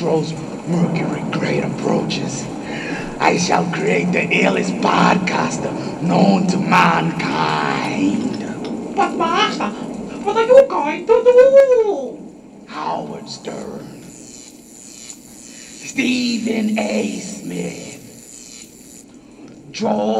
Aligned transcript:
Metro's 0.00 0.32
Mercury 0.66 1.20
Grade 1.30 1.62
approaches, 1.62 2.46
I 3.20 3.36
shall 3.36 3.70
create 3.70 4.10
the 4.12 4.20
illest 4.20 4.80
podcaster 4.80 5.70
known 6.00 6.46
to 6.46 6.56
mankind. 6.56 8.40
But 8.96 9.14
Master, 9.16 9.68
what 10.24 10.36
are 10.38 10.46
you 10.46 10.66
going 10.66 11.06
to 11.06 11.22
do? 11.22 12.18
Howard 12.66 13.28
Stern, 13.28 14.02
Stephen 15.84 16.78
A. 16.78 17.18
Smith, 17.18 19.04
Joel 19.70 20.19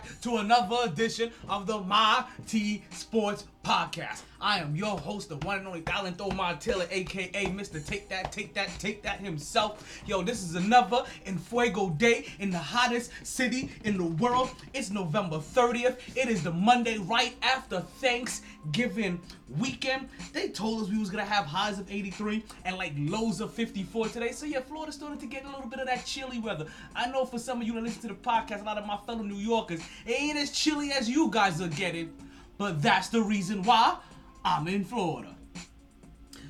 back 0.00 0.20
to 0.22 0.36
another 0.36 0.76
edition 0.84 1.32
of 1.48 1.66
the 1.66 1.78
My 1.80 2.24
T 2.46 2.82
Sports 2.90 3.44
Podcast. 3.70 4.22
I 4.40 4.58
am 4.58 4.74
your 4.74 4.98
host, 4.98 5.28
the 5.28 5.36
one 5.36 5.58
and 5.58 5.68
only 5.68 5.82
Talento 5.82 6.32
Montilla, 6.32 6.88
aka 6.90 7.46
Mr. 7.46 7.86
Take 7.86 8.08
That, 8.08 8.32
Take 8.32 8.52
That, 8.54 8.68
Take 8.80 9.00
That 9.04 9.20
himself. 9.20 10.02
Yo, 10.06 10.22
this 10.22 10.42
is 10.42 10.56
another 10.56 11.04
In 11.24 11.38
Fuego 11.38 11.90
day 11.90 12.26
in 12.40 12.50
the 12.50 12.58
hottest 12.58 13.12
city 13.22 13.70
in 13.84 13.96
the 13.96 14.04
world. 14.04 14.50
It's 14.74 14.90
November 14.90 15.36
30th. 15.36 15.98
It 16.16 16.28
is 16.28 16.42
the 16.42 16.50
Monday 16.50 16.98
right 16.98 17.36
after 17.42 17.78
Thanksgiving 18.00 19.20
weekend. 19.56 20.08
They 20.32 20.48
told 20.48 20.82
us 20.82 20.88
we 20.88 20.98
was 20.98 21.08
gonna 21.08 21.24
have 21.24 21.44
highs 21.46 21.78
of 21.78 21.88
83 21.88 22.42
and 22.64 22.76
like 22.76 22.94
lows 22.96 23.40
of 23.40 23.54
54 23.54 24.08
today. 24.08 24.32
So 24.32 24.46
yeah, 24.46 24.62
Florida 24.62 24.90
starting 24.90 25.20
to 25.20 25.26
get 25.26 25.44
a 25.44 25.48
little 25.48 25.68
bit 25.68 25.78
of 25.78 25.86
that 25.86 26.04
chilly 26.04 26.40
weather. 26.40 26.66
I 26.96 27.08
know 27.08 27.24
for 27.24 27.38
some 27.38 27.60
of 27.60 27.68
you 27.68 27.74
that 27.74 27.84
listen 27.84 28.02
to 28.02 28.08
the 28.08 28.14
podcast, 28.14 28.62
a 28.62 28.64
lot 28.64 28.78
of 28.78 28.86
my 28.86 28.96
fellow 29.06 29.22
New 29.22 29.36
Yorkers, 29.36 29.78
it 30.06 30.20
ain't 30.20 30.38
as 30.38 30.50
chilly 30.50 30.90
as 30.90 31.08
you 31.08 31.30
guys 31.30 31.60
are 31.60 31.68
getting. 31.68 32.12
But 32.60 32.82
that's 32.82 33.08
the 33.08 33.22
reason 33.22 33.62
why 33.62 33.96
I'm 34.44 34.68
in 34.68 34.84
Florida. 34.84 35.34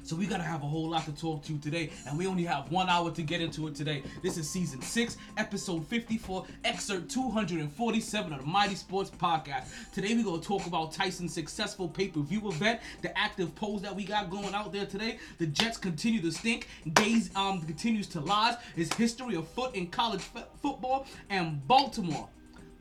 So 0.03 0.17
we 0.17 0.27
gotta 0.27 0.43
have 0.43 0.65
a 0.65 0.67
whole 0.67 0.91
lot 0.91 1.05
to 1.05 1.13
talk 1.13 1.45
to 1.45 1.57
today, 1.59 1.91
and 2.05 2.19
we 2.19 2.27
only 2.27 2.43
have 2.43 2.69
one 2.73 2.89
hour 2.89 3.13
to 3.13 3.23
get 3.23 3.41
into 3.41 3.69
it 3.69 3.77
today. 3.77 4.03
This 4.21 4.37
is 4.37 4.51
season 4.51 4.83
six, 4.83 5.17
episode 5.37 5.87
54, 5.87 6.47
excerpt 6.65 7.13
247 7.13 8.33
of 8.33 8.41
the 8.41 8.45
MyT 8.45 8.77
Sports 8.77 9.09
Podcast. 9.09 9.67
Today 9.93 10.17
we're 10.17 10.25
gonna 10.25 10.43
talk 10.43 10.67
about 10.67 10.91
Tyson's 10.91 11.33
successful 11.33 11.89
pay-per-view 11.89 12.49
event, 12.49 12.81
the 13.03 13.17
active 13.17 13.55
polls 13.55 13.81
that 13.83 13.95
we 13.95 14.03
got 14.03 14.31
going 14.31 14.53
out 14.53 14.73
there 14.73 14.87
today. 14.87 15.21
The 15.39 15.47
Jets 15.47 15.79
continue 15.79 16.21
to 16.23 16.33
stink. 16.33 16.67
Gase 16.89 17.33
um 17.37 17.63
continues 17.63 18.09
to 18.09 18.21
lies. 18.21 18.57
His 18.75 18.93
history 18.95 19.37
of 19.37 19.47
foot 19.47 19.77
in 19.77 19.87
college 19.87 20.25
f- 20.35 20.49
football, 20.61 21.07
and 21.29 21.65
Baltimore. 21.69 22.29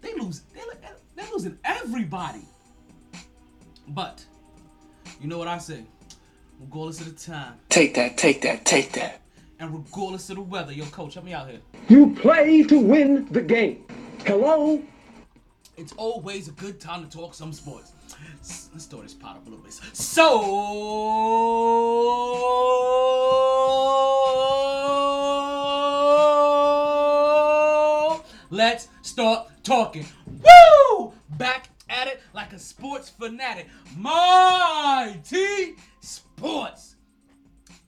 They 0.01 0.15
lose. 0.15 0.41
They, 0.55 0.61
they're 1.15 1.31
losing 1.31 1.59
everybody. 1.63 2.47
But 3.89 4.23
you 5.21 5.27
know 5.27 5.37
what 5.37 5.47
I 5.47 5.57
say? 5.57 5.83
Regardless 6.59 7.01
of 7.01 7.07
the 7.15 7.31
time 7.31 7.53
Take 7.69 7.93
that, 7.95 8.17
take 8.17 8.41
that, 8.41 8.65
take 8.65 8.91
that. 8.93 9.21
and 9.59 9.73
regardless 9.73 10.29
of 10.29 10.35
the 10.37 10.41
weather, 10.41 10.71
yo, 10.73 10.85
coach, 10.85 11.13
help 11.15 11.25
me 11.25 11.33
out 11.33 11.49
here. 11.49 11.59
You 11.87 12.13
play 12.15 12.63
to 12.63 12.79
win 12.79 13.27
the 13.31 13.41
game. 13.41 13.85
Hello? 14.25 14.81
It's 15.77 15.93
always 15.93 16.49
a 16.49 16.51
good 16.51 16.79
time 16.81 17.03
to 17.07 17.17
talk 17.17 17.33
some 17.33 17.53
sports. 17.53 17.93
S- 18.41 18.69
Let's 18.73 18.85
throw 18.85 19.01
this 19.01 19.13
pot 19.13 19.37
up 19.37 19.47
a 19.47 19.49
little 19.49 19.63
bit. 19.63 19.73
So 28.09 28.21
let's 28.49 28.87
start 29.01 29.47
talking. 29.63 30.05
Woo! 30.27 31.13
Back 31.37 31.69
at 31.89 32.07
it 32.07 32.21
like 32.33 32.53
a 32.53 32.59
sports 32.59 33.09
fanatic. 33.09 33.67
My 33.97 35.19
T 35.23 35.75
Sports. 36.01 36.95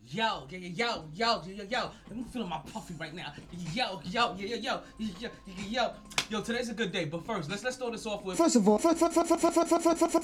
Yo, 0.08 0.46
yo, 0.50 0.58
yo, 0.58 1.06
yo, 1.14 1.42
yo, 1.46 1.54
yo, 1.54 1.64
yo. 1.70 1.92
I'm 2.10 2.26
feeling 2.26 2.50
my 2.50 2.60
puffy 2.74 2.96
right 3.00 3.14
now. 3.14 3.32
Yo, 3.74 4.02
yo, 4.04 4.36
yo, 4.36 4.46
yo, 4.46 4.58
yo, 4.58 4.82
yo, 5.00 5.30
yo. 5.70 5.92
Yo, 6.30 6.42
today's 6.42 6.70
a 6.70 6.74
good 6.74 6.92
day, 6.92 7.06
but 7.06 7.26
first, 7.26 7.50
let's 7.50 7.64
let's 7.64 7.78
throw 7.78 7.92
this 7.92 8.06
off 8.06 8.24
with. 8.24 8.38
First 8.38 8.58
of 8.58 8.68
all, 8.68 8.78
first, 8.78 9.00
first, 9.00 9.14
first, 9.14 9.30
first, 9.30 9.46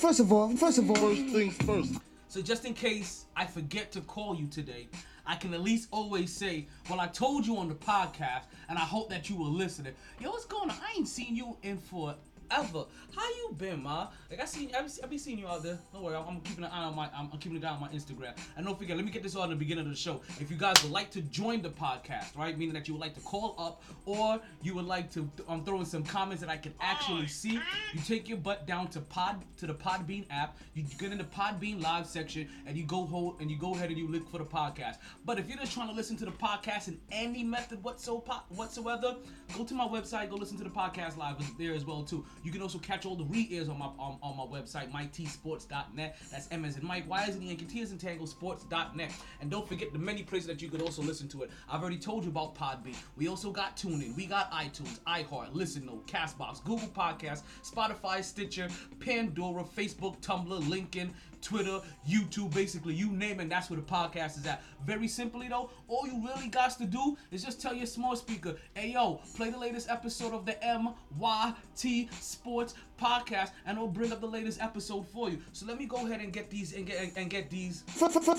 first 0.02 0.20
of 0.20 0.32
all, 0.32 0.56
first 0.58 0.80
of 0.80 0.90
all. 0.90 0.96
First 0.98 1.26
things 1.28 1.56
first. 1.58 1.94
So 2.28 2.42
just 2.42 2.66
in 2.66 2.74
case 2.74 3.26
I 3.38 3.46
forget 3.46 3.94
to 3.94 4.02
call 4.02 4.36
you 4.36 4.48
today, 4.48 4.90
I 5.26 5.36
can 5.36 5.54
at 5.54 5.62
least 5.62 5.88
always 5.92 6.34
say, 6.34 6.68
well, 6.90 7.00
I 7.00 7.08
told 7.08 7.46
you 7.46 7.56
on 7.58 7.70
the 7.70 7.76
podcast, 7.76 8.44
and 8.68 8.78
I 8.78 8.82
hope 8.82 9.10
that 9.10 9.30
you 9.30 9.38
were 9.38 9.46
listening. 9.46 9.94
Yo, 10.20 10.32
what's 10.32 10.46
going 10.46 10.70
on? 10.70 10.76
I 10.86 10.98
ain't 10.98 11.08
seen 11.08 11.36
you 11.36 11.58
in 11.64 11.78
forever. 11.78 12.18
How 12.50 13.28
you 13.28 13.56
been, 13.58 13.84
ma? 13.84 14.08
Like 14.30 14.42
I 14.42 14.46
seen, 14.46 14.72
I 14.78 14.82
be, 14.82 14.90
I 15.04 15.08
be 15.08 15.18
seeing 15.18 15.40
you 15.40 15.48
out 15.48 15.64
there. 15.64 15.80
Don't 15.92 16.04
worry, 16.04 16.16
I'm, 16.16 16.28
I'm 16.28 16.42
keeping 16.42 16.64
an 16.64 16.72
eye 16.72 16.84
on 16.84 16.96
my, 16.96 17.10
I'm, 17.16 17.30
I'm 17.32 17.40
keeping 17.40 17.58
an 17.58 17.66
eye 17.66 17.72
on 17.74 17.82
my 17.82 17.88
Instagram. 17.90 18.38
And 18.56 18.66
don't 18.66 18.78
forget, 18.78 18.96
let 18.96 19.06
me 19.06 19.12
get 19.12 19.24
this 19.24 19.36
all 19.36 19.44
in 19.44 19.50
the 19.50 19.56
beginning 19.56 19.86
of 19.86 19.90
the 19.92 19.98
show. 19.98 20.22
If 20.40 20.52
you 20.52 20.58
guys 20.58 20.76
would 20.84 20.92
like 20.92 21.10
to 21.12 21.22
join 21.22 21.62
the 21.62 21.70
podcast, 21.70 22.38
right, 22.38 22.58
meaning 22.58 22.74
that 22.74 22.88
you 22.88 22.94
would 22.94 23.02
like 23.02 23.16
to 23.16 23.22
call 23.22 23.56
up, 23.58 23.84
or 24.06 24.40
you 24.62 24.76
would 24.76 24.86
like 24.86 25.12
to, 25.14 25.30
um, 25.48 25.64
throw 25.66 25.80
in 25.80 25.86
some 25.86 26.04
comments 26.04 26.42
that 26.42 26.50
I 26.50 26.58
can 26.58 26.74
actually 26.80 27.28
see, 27.28 27.60
you 27.94 28.02
take 28.06 28.30
your 28.30 28.38
butt 28.38 28.68
down 28.68 28.88
to 28.90 29.02
Pod, 29.02 29.44
to 29.58 29.68
the 29.68 29.74
Podbean 29.74 30.26
app. 30.30 30.58
You 30.74 30.84
get 30.84 31.12
in 31.12 31.18
the 31.18 31.24
Podbean 31.24 31.82
live 31.82 32.06
section, 32.06 32.48
and 32.66 32.78
you 32.78 32.84
go 32.84 33.06
hold, 33.06 33.42
and 33.42 33.50
you 33.50 33.58
go 33.58 33.74
ahead 33.74 33.90
and 33.90 33.98
you 33.98 34.08
look 34.08 34.30
for 34.30 34.38
the 34.38 34.46
podcast. 34.46 34.98
But 35.26 35.40
if 35.40 35.50
you're 35.50 35.58
just 35.58 35.74
trying 35.74 35.88
to 35.88 35.94
listen 35.94 36.16
to 36.18 36.26
the 36.26 36.32
podcast 36.32 36.88
in 36.88 37.00
any 37.12 37.44
method 37.44 37.84
whatsoever, 37.84 38.42
whatsoever, 38.50 39.16
go 39.58 39.64
to 39.64 39.74
my 39.74 39.88
website, 39.88 40.30
go 40.30 40.36
listen 40.36 40.58
to 40.58 40.64
the 40.64 40.70
podcast 40.70 41.18
live 41.18 41.36
It's 41.40 41.52
there 41.58 41.74
as 41.74 41.86
well 41.86 42.04
too. 42.04 42.26
You 42.44 42.52
can 42.52 42.62
also 42.62 42.78
catch 42.80 43.06
all 43.06 43.16
the 43.16 43.26
re-airs 43.26 43.70
on 43.70 43.80
my 43.80 43.86
on, 43.86 44.18
on 44.22 44.38
my 44.38 44.44
website, 44.44 44.92
mytsports.net. 44.92 46.18
That's 46.32 46.48
M 46.52 46.66
as 46.66 46.78
in 46.78 46.86
Mike, 46.86 47.10
Y 47.10 47.24
as 47.28 47.36
in 47.36 47.44
Yankee, 47.44 47.66
T 47.66 47.82
as 47.82 47.92
in 47.92 47.98
Tango, 47.98 48.26
sports.net. 48.26 49.12
And 49.42 49.52
don't 49.52 49.68
forget 49.68 49.94
the 49.94 50.00
many 50.00 50.24
places 50.24 50.48
that 50.48 50.62
you 50.62 50.70
could 50.70 50.82
also 50.82 51.02
listen 51.02 51.28
to 51.30 51.44
it. 51.44 51.52
I've 51.70 51.82
already 51.82 51.98
told 51.98 52.24
you 52.24 52.30
about 52.30 52.56
Podbean. 52.56 52.96
We 53.16 53.28
also 53.28 53.52
got 53.52 53.78
TuneIn, 53.78 54.16
we 54.16 54.26
got 54.26 54.52
iTunes, 54.52 55.00
iHeart, 55.08 55.54
Listen 55.54 55.86
Note, 55.86 56.08
Castbox, 56.08 56.64
Google 56.64 56.88
Podcasts, 56.90 57.44
Spotify, 57.64 58.24
Stitcher, 58.24 58.68
Pandora, 59.00 59.64
Facebook, 59.64 60.20
Tumblr, 60.22 60.62
LinkedIn, 60.64 61.10
Twitter, 61.42 61.80
YouTube, 62.08 62.54
basically 62.54 62.94
you 62.94 63.12
name 63.12 63.40
it, 63.40 63.50
that's 63.50 63.70
where 63.70 63.80
the 63.80 63.86
podcast 63.86 64.38
is 64.38 64.46
at. 64.46 64.64
Very 64.86 65.08
simply 65.08 65.48
though, 65.48 65.70
all 65.88 66.08
you 66.08 66.22
really 66.26 66.48
got 66.48 66.78
to 66.78 66.86
do 66.86 67.18
is 67.32 67.44
just 67.44 67.62
tell 67.62 67.74
your 67.74 67.86
smart 67.86 68.18
speaker, 68.18 68.56
hey 68.74 68.92
yo, 68.94 69.22
play 69.36 69.50
the 69.50 69.58
latest 69.58 69.90
episode 69.90 70.34
of 70.34 70.46
the 70.46 70.54
MYT 70.64 72.12
Sports 72.22 72.74
Podcast, 73.00 73.52
and 73.66 73.78
it'll 73.78 73.88
bring 73.88 74.12
up 74.12 74.22
the 74.22 74.28
latest 74.28 74.62
episode 74.62 75.08
for 75.10 75.30
you. 75.30 75.40
So 75.54 75.66
let 75.66 75.78
me 75.78 75.86
go 75.86 76.06
ahead 76.08 76.20
and 76.20 76.34
get 76.34 76.50
these 76.50 76.74
and 76.74 76.86
get 76.86 77.12
and 77.16 77.30
get 77.30 77.50
these 77.50 77.84
first 77.88 78.16
of 78.16 78.28
all, 78.28 78.36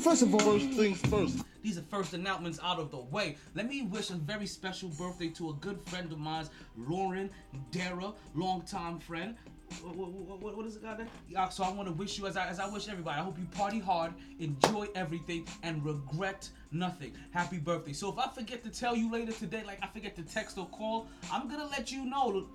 first 0.00 0.22
of 0.22 0.34
all, 0.34 0.40
First 0.58 0.70
things 0.70 1.00
first. 1.02 1.44
these 1.62 1.78
are 1.78 1.82
first 1.82 2.14
announcements 2.14 2.58
out 2.62 2.78
of 2.78 2.90
the 2.90 2.98
way. 2.98 3.36
Let 3.54 3.68
me 3.68 3.82
wish 3.82 4.10
a 4.10 4.14
very 4.14 4.46
special 4.46 4.88
birthday 4.90 5.28
to 5.30 5.50
a 5.50 5.52
good 5.54 5.80
friend 5.86 6.10
of 6.10 6.18
mine, 6.18 6.46
Lauren 6.76 7.30
Dara, 7.70 8.12
longtime 8.34 8.98
friend. 9.00 9.36
What, 9.82 10.40
what, 10.40 10.56
what, 10.56 10.66
is 10.66 10.76
it 10.76 10.82
got 10.82 10.98
there? 10.98 11.06
Yeah, 11.28 11.48
so 11.48 11.64
I 11.64 11.70
want 11.70 11.88
to 11.88 11.94
wish 11.94 12.18
you 12.18 12.26
as 12.26 12.36
I 12.36 12.46
as 12.46 12.58
I 12.58 12.68
wish 12.68 12.88
everybody. 12.88 13.20
I 13.20 13.24
hope 13.24 13.38
you 13.38 13.46
party 13.56 13.78
hard, 13.78 14.12
enjoy 14.38 14.88
everything, 14.94 15.46
and 15.62 15.84
regret 15.84 16.48
nothing. 16.72 17.12
Happy 17.30 17.58
birthday. 17.58 17.92
So 17.92 18.10
if 18.12 18.18
I 18.18 18.28
forget 18.28 18.62
to 18.64 18.70
tell 18.70 18.96
you 18.96 19.10
later 19.10 19.32
today, 19.32 19.62
like 19.66 19.78
I 19.82 19.86
forget 19.88 20.16
to 20.16 20.22
text 20.22 20.58
or 20.58 20.66
call, 20.66 21.06
I'm 21.32 21.48
gonna 21.48 21.66
let 21.66 21.92
you 21.92 22.04
know, 22.04 22.46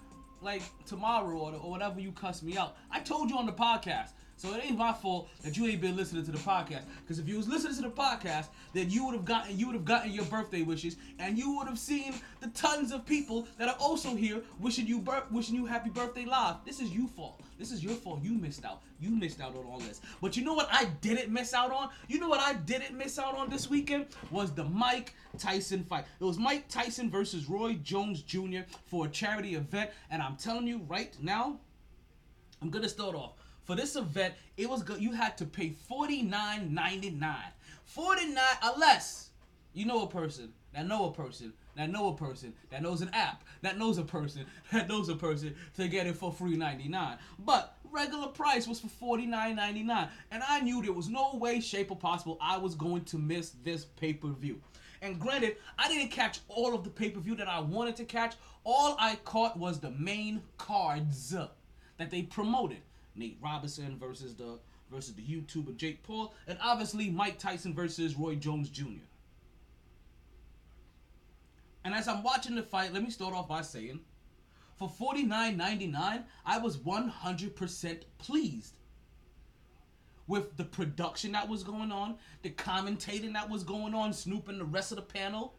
like 0.41 0.63
tomorrow 0.85 1.37
or, 1.37 1.53
or 1.53 1.69
whatever 1.69 1.99
you 1.99 2.11
cuss 2.11 2.43
me 2.43 2.57
out. 2.57 2.75
I 2.91 2.99
told 2.99 3.29
you 3.29 3.37
on 3.37 3.45
the 3.45 3.53
podcast. 3.53 4.09
So 4.43 4.53
it 4.55 4.65
ain't 4.65 4.77
my 4.77 4.91
fault 4.91 5.29
that 5.41 5.55
you 5.55 5.67
ain't 5.67 5.79
been 5.79 5.95
listening 5.95 6.25
to 6.25 6.31
the 6.31 6.37
podcast. 6.37 6.81
Because 6.99 7.17
if 7.17 7.29
you 7.29 7.37
was 7.37 7.47
listening 7.47 7.75
to 7.75 7.81
the 7.83 7.89
podcast, 7.89 8.47
then 8.73 8.89
you 8.89 9.05
would 9.05 9.15
have 9.15 9.23
gotten 9.23 9.57
you 9.57 9.67
would 9.67 9.75
have 9.75 9.85
gotten 9.85 10.11
your 10.11 10.25
birthday 10.25 10.63
wishes, 10.63 10.97
and 11.17 11.37
you 11.37 11.55
would 11.55 11.65
have 11.65 11.79
seen 11.79 12.13
the 12.41 12.47
tons 12.49 12.91
of 12.91 13.05
people 13.05 13.47
that 13.57 13.69
are 13.69 13.77
also 13.79 14.17
here 14.17 14.41
wishing 14.59 14.85
you 14.85 15.01
wishing 15.31 15.55
you 15.55 15.65
happy 15.65 15.89
birthday 15.89 16.25
live. 16.25 16.57
This 16.65 16.81
is 16.81 16.89
you 16.89 17.07
fault. 17.07 17.39
This 17.57 17.71
is 17.71 17.81
your 17.81 17.93
fault. 17.93 18.19
You 18.21 18.33
missed 18.33 18.65
out. 18.65 18.81
You 18.99 19.11
missed 19.11 19.39
out 19.39 19.55
on 19.55 19.63
all 19.63 19.79
this. 19.79 20.01
But 20.21 20.35
you 20.35 20.43
know 20.43 20.53
what 20.53 20.67
I 20.69 20.85
didn't 20.99 21.31
miss 21.31 21.53
out 21.53 21.71
on? 21.71 21.87
You 22.09 22.19
know 22.19 22.27
what 22.27 22.41
I 22.41 22.51
didn't 22.51 22.97
miss 22.97 23.17
out 23.17 23.37
on 23.37 23.49
this 23.49 23.69
weekend 23.69 24.07
was 24.29 24.51
the 24.51 24.65
Mike 24.65 25.13
Tyson 25.37 25.85
fight. 25.85 26.03
It 26.19 26.25
was 26.25 26.37
Mike 26.37 26.67
Tyson 26.67 27.09
versus 27.09 27.47
Roy 27.47 27.75
Jones 27.75 28.21
Jr. 28.21 28.63
for 28.87 29.05
a 29.05 29.09
charity 29.09 29.55
event, 29.55 29.91
and 30.11 30.21
I'm 30.21 30.35
telling 30.35 30.67
you 30.67 30.81
right 30.89 31.15
now, 31.21 31.61
I'm 32.61 32.69
gonna 32.69 32.89
start 32.89 33.15
off. 33.15 33.35
For 33.65 33.75
this 33.75 33.95
event, 33.95 34.33
it 34.57 34.69
was 34.69 34.83
good. 34.83 35.01
You 35.01 35.13
had 35.13 35.37
to 35.37 35.45
pay 35.45 35.69
forty 35.69 36.21
nine 36.21 36.73
ninety 36.73 37.09
nine. 37.09 37.51
Forty 37.85 38.27
nine, 38.27 38.57
unless 38.61 39.29
you 39.73 39.85
know 39.85 40.03
a 40.03 40.07
person 40.07 40.53
that 40.73 40.85
know 40.85 41.05
a 41.05 41.11
person 41.11 41.53
that 41.75 41.89
know 41.89 42.09
a 42.09 42.15
person 42.15 42.53
that 42.69 42.81
knows 42.81 43.01
an 43.01 43.09
app 43.13 43.43
that 43.61 43.77
knows 43.77 43.97
a 43.97 44.03
person 44.03 44.45
that 44.71 44.87
knows 44.87 45.09
a 45.09 45.15
person 45.15 45.55
to 45.75 45.87
get 45.87 46.07
it 46.07 46.15
for 46.15 46.31
free 46.31 46.57
ninety 46.57 46.89
nine. 46.89 47.17
But 47.39 47.77
regular 47.91 48.27
price 48.27 48.67
was 48.67 48.79
for 48.79 48.87
forty 48.87 49.25
nine 49.25 49.55
ninety 49.55 49.83
nine, 49.83 50.09
and 50.31 50.43
I 50.47 50.59
knew 50.59 50.81
there 50.81 50.93
was 50.93 51.09
no 51.09 51.35
way, 51.35 51.59
shape, 51.59 51.91
or 51.91 51.97
possible 51.97 52.37
I 52.41 52.57
was 52.57 52.75
going 52.75 53.05
to 53.05 53.17
miss 53.17 53.51
this 53.63 53.85
pay 53.85 54.13
per 54.13 54.29
view. 54.29 54.59
And 55.01 55.19
granted, 55.19 55.57
I 55.77 55.89
didn't 55.89 56.11
catch 56.11 56.39
all 56.47 56.73
of 56.73 56.83
the 56.83 56.89
pay 56.89 57.09
per 57.09 57.19
view 57.19 57.35
that 57.35 57.47
I 57.47 57.59
wanted 57.59 57.95
to 57.97 58.05
catch. 58.05 58.35
All 58.65 58.95
I 58.99 59.17
caught 59.25 59.57
was 59.57 59.79
the 59.79 59.91
main 59.91 60.41
cards 60.57 61.29
that 61.29 62.11
they 62.11 62.23
promoted. 62.23 62.77
Nate 63.15 63.37
Robinson 63.41 63.97
versus 63.97 64.35
the 64.35 64.59
versus 64.91 65.13
the 65.15 65.23
YouTuber 65.23 65.75
Jake 65.75 66.03
Paul, 66.03 66.33
and 66.47 66.57
obviously 66.61 67.09
Mike 67.09 67.39
Tyson 67.39 67.73
versus 67.73 68.15
Roy 68.15 68.35
Jones 68.35 68.69
Jr. 68.69 69.05
And 71.83 71.93
as 71.93 72.07
I'm 72.07 72.23
watching 72.23 72.55
the 72.55 72.63
fight, 72.63 72.93
let 72.93 73.03
me 73.03 73.09
start 73.09 73.33
off 73.33 73.47
by 73.47 73.61
saying, 73.61 73.99
for 74.75 74.89
$49.99, 74.89 76.23
I 76.45 76.57
was 76.59 76.77
100% 76.77 78.01
pleased 78.17 78.75
with 80.27 80.55
the 80.55 80.63
production 80.63 81.33
that 81.33 81.49
was 81.49 81.63
going 81.63 81.91
on, 81.91 82.15
the 82.41 82.49
commentating 82.49 83.33
that 83.33 83.49
was 83.49 83.63
going 83.63 83.93
on, 83.93 84.13
Snoop 84.13 84.47
and 84.47 84.59
the 84.59 84.65
rest 84.65 84.91
of 84.91 84.95
the 84.95 85.01
panel, 85.01 85.55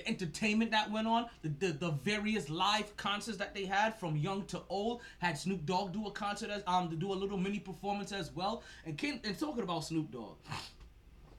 the 0.00 0.08
entertainment 0.08 0.70
that 0.70 0.90
went 0.90 1.06
on, 1.06 1.26
the, 1.42 1.48
the, 1.48 1.72
the 1.72 1.90
various 1.90 2.48
live 2.48 2.96
concerts 2.96 3.38
that 3.38 3.54
they 3.54 3.64
had 3.64 3.98
from 3.98 4.16
young 4.16 4.44
to 4.46 4.60
old. 4.68 5.02
Had 5.18 5.38
Snoop 5.38 5.66
Dogg 5.66 5.92
do 5.92 6.06
a 6.06 6.10
concert 6.10 6.50
as 6.50 6.62
um 6.66 6.88
to 6.90 6.96
do 6.96 7.12
a 7.12 7.14
little 7.14 7.38
mini 7.38 7.58
performance 7.58 8.12
as 8.12 8.34
well. 8.34 8.62
And 8.86 8.96
Ken, 8.96 9.20
and 9.24 9.38
talking 9.38 9.62
about 9.62 9.84
Snoop 9.84 10.10
Dogg. 10.10 10.36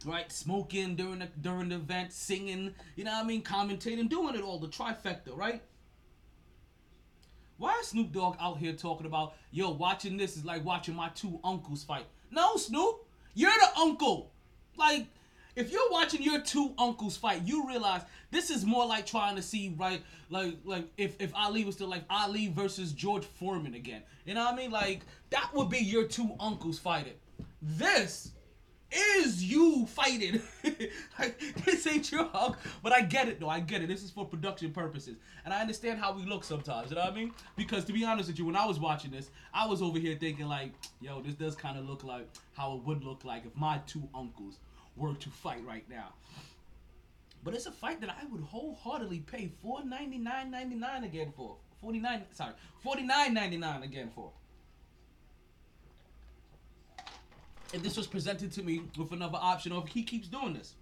Right, 0.03 0.31
smoking 0.31 0.95
during 0.95 1.19
the 1.19 1.27
during 1.41 1.69
the 1.69 1.75
event, 1.75 2.11
singing, 2.11 2.73
you 2.95 3.03
know 3.03 3.11
what 3.11 3.23
I 3.23 3.27
mean, 3.27 3.43
commentating, 3.43 4.09
doing 4.09 4.35
it 4.35 4.41
all, 4.41 4.57
the 4.57 4.67
trifecta, 4.67 5.35
right? 5.35 5.61
Why 7.57 7.77
is 7.79 7.89
Snoop 7.89 8.11
Dogg 8.11 8.35
out 8.39 8.57
here 8.57 8.73
talking 8.73 9.05
about, 9.05 9.35
yo, 9.51 9.69
watching 9.69 10.17
this 10.17 10.35
is 10.35 10.43
like 10.43 10.65
watching 10.65 10.95
my 10.95 11.09
two 11.09 11.39
uncles 11.43 11.83
fight? 11.83 12.07
No, 12.31 12.55
Snoop, 12.55 13.05
you're 13.35 13.51
the 13.51 13.79
uncle. 13.79 14.31
Like, 14.75 15.05
if 15.55 15.71
you're 15.71 15.89
watching 15.91 16.21
your 16.21 16.41
two 16.41 16.73
uncles 16.77 17.17
fight, 17.17 17.41
you 17.45 17.67
realize 17.67 18.01
this 18.31 18.49
is 18.49 18.65
more 18.65 18.85
like 18.85 19.05
trying 19.05 19.35
to 19.35 19.41
see, 19.41 19.73
right, 19.77 20.01
like, 20.29 20.55
like 20.63 20.85
if, 20.97 21.15
if 21.19 21.33
Ali 21.35 21.65
was 21.65 21.75
still 21.75 21.89
like 21.89 22.03
Ali 22.09 22.47
versus 22.47 22.93
George 22.93 23.25
Foreman 23.25 23.73
again. 23.73 24.01
You 24.25 24.33
know 24.33 24.45
what 24.45 24.53
I 24.53 24.57
mean? 24.57 24.71
Like, 24.71 25.01
that 25.29 25.49
would 25.53 25.69
be 25.69 25.79
your 25.79 26.05
two 26.05 26.31
uncles 26.39 26.79
fighting. 26.79 27.13
This 27.61 28.31
is 28.91 29.43
you 29.43 29.85
fighting. 29.85 30.41
like, 31.19 31.39
this 31.65 31.87
ain't 31.87 32.11
your 32.11 32.25
hug, 32.25 32.57
but 32.83 32.91
I 32.91 33.01
get 33.01 33.27
it 33.27 33.39
though. 33.39 33.49
I 33.49 33.59
get 33.59 33.81
it. 33.81 33.87
This 33.87 34.03
is 34.03 34.11
for 34.11 34.25
production 34.25 34.71
purposes, 34.71 35.17
and 35.45 35.53
I 35.53 35.61
understand 35.61 35.99
how 35.99 36.13
we 36.13 36.25
look 36.25 36.43
sometimes. 36.43 36.89
You 36.89 36.95
know 36.95 37.03
what 37.03 37.13
I 37.13 37.15
mean? 37.15 37.33
Because 37.55 37.85
to 37.85 37.93
be 37.93 38.03
honest 38.03 38.29
with 38.29 38.39
you, 38.39 38.45
when 38.45 38.55
I 38.55 38.65
was 38.65 38.79
watching 38.79 39.11
this, 39.11 39.29
I 39.53 39.65
was 39.65 39.81
over 39.81 39.99
here 39.99 40.17
thinking 40.19 40.47
like, 40.47 40.73
yo, 40.99 41.21
this 41.21 41.35
does 41.35 41.55
kind 41.55 41.77
of 41.77 41.87
look 41.87 42.03
like 42.03 42.27
how 42.53 42.75
it 42.75 42.83
would 42.85 43.03
look 43.03 43.23
like 43.23 43.45
if 43.45 43.55
my 43.55 43.79
two 43.87 44.07
uncles 44.13 44.59
were 44.95 45.13
to 45.13 45.29
fight 45.29 45.63
right 45.67 45.87
now. 45.89 46.13
But 47.43 47.55
it's 47.55 47.65
a 47.65 47.71
fight 47.71 48.01
that 48.01 48.09
I 48.09 48.25
would 48.31 48.41
wholeheartedly 48.41 49.19
pay 49.19 49.51
four 49.61 49.83
ninety 49.83 50.17
nine 50.17 50.51
ninety 50.51 50.75
nine 50.75 51.03
again 51.03 51.33
for. 51.35 51.55
Forty 51.81 51.99
nine, 51.99 52.23
sorry, 52.33 52.53
forty 52.83 53.03
nine 53.03 53.33
ninety 53.33 53.57
nine 53.57 53.83
again 53.83 54.11
for. 54.13 54.31
if 57.73 57.81
this 57.81 57.97
was 57.97 58.07
presented 58.07 58.51
to 58.53 58.63
me 58.63 58.81
with 58.97 59.11
another 59.11 59.37
option 59.41 59.71
or 59.71 59.83
if 59.83 59.87
he 59.87 60.03
keeps 60.03 60.27
doing 60.27 60.53
this. 60.53 60.75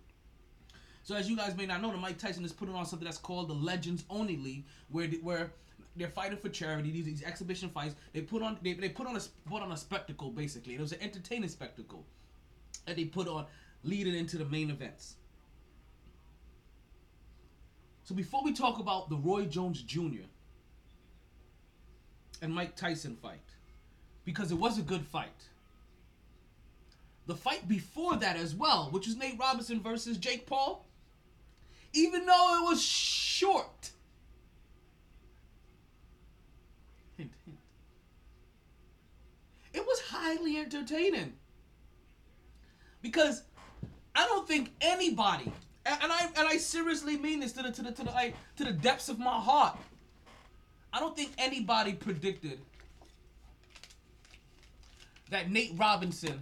So 1.03 1.15
as 1.15 1.29
you 1.29 1.35
guys 1.35 1.56
may 1.56 1.65
not 1.65 1.81
know, 1.81 1.91
the 1.91 1.97
Mike 1.97 2.17
Tyson 2.17 2.45
is 2.45 2.53
putting 2.53 2.75
on 2.75 2.85
something 2.85 3.06
that's 3.06 3.17
called 3.17 3.47
the 3.47 3.53
Legends 3.53 4.03
Only 4.09 4.38
League, 4.38 4.65
where 4.89 5.07
where 5.21 5.51
they're 5.95 6.09
fighting 6.09 6.38
for 6.38 6.50
charity. 6.50 6.91
These, 6.91 7.06
these 7.06 7.23
exhibition 7.23 7.69
fights, 7.69 7.95
they 8.13 8.21
put 8.21 8.41
on 8.41 8.57
they, 8.61 8.73
they 8.73 8.89
put 8.89 9.07
on 9.07 9.15
a 9.15 9.19
put 9.50 9.61
on 9.61 9.71
a 9.71 9.77
spectacle 9.77 10.29
basically. 10.29 10.75
It 10.75 10.81
was 10.81 10.91
an 10.91 11.01
entertaining 11.01 11.50
spectacle 11.50 12.06
that 12.85 12.95
they 12.95 13.06
put 13.06 13.27
on 13.27 13.45
leading 13.84 14.16
into 14.16 14.38
the 14.38 14.46
main 14.46 14.70
events. 14.70 15.16
So 18.04 18.16
before 18.16 18.44
we 18.44 18.54
talk 18.54 18.80
about 18.80 19.10
the 19.10 19.16
Roy 19.16 19.46
Jones 19.46 19.81
Jr. 19.81 20.26
and 22.42 22.54
Mike 22.54 22.76
Tyson 22.76 23.16
fight, 23.22 23.40
because 24.26 24.52
it 24.52 24.58
was 24.58 24.78
a 24.78 24.81
good 24.81 25.06
fight 25.06 25.50
the 27.30 27.36
fight 27.36 27.68
before 27.68 28.16
that 28.16 28.36
as 28.36 28.56
well, 28.56 28.90
which 28.90 29.06
was 29.06 29.16
Nate 29.16 29.40
Robinson 29.40 29.81
versus 29.81 30.18
Jake 30.18 30.48
Paul, 30.48 30.84
even 31.94 32.26
though 32.26 32.57
it 32.57 32.64
was 32.68 32.81
short. 32.81 33.92
Hint, 37.16 37.31
hint. 37.45 37.57
It 39.76 39.86
was 39.86 40.02
highly 40.07 40.57
entertaining. 40.57 41.33
Because 43.04 43.44
I 44.19 44.26
don't 44.26 44.45
think 44.45 44.73
anybody, 44.81 45.49
and 45.85 46.11
I 46.11 46.28
and 46.35 46.45
I 46.45 46.57
seriously 46.57 47.16
mean 47.16 47.40
this 47.40 47.54
to 47.54 47.64
the 47.64 47.71
to 47.71 47.81
the 47.81 47.92
to 47.94 48.04
the 48.04 48.11
like, 48.11 48.35
to 48.57 48.66
the 48.66 48.73
depths 48.73 49.07
of 49.07 49.18
my 49.18 49.40
heart. 49.40 49.78
I 50.92 50.99
don't 50.99 51.16
think 51.16 51.31
anybody 51.38 51.94
predicted 51.94 52.59
that 55.30 55.49
Nate 55.49 55.71
Robinson 55.78 56.38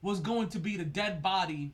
was 0.00 0.20
going 0.20 0.48
to 0.48 0.58
be 0.58 0.78
the 0.78 0.86
dead 0.86 1.20
body 1.20 1.70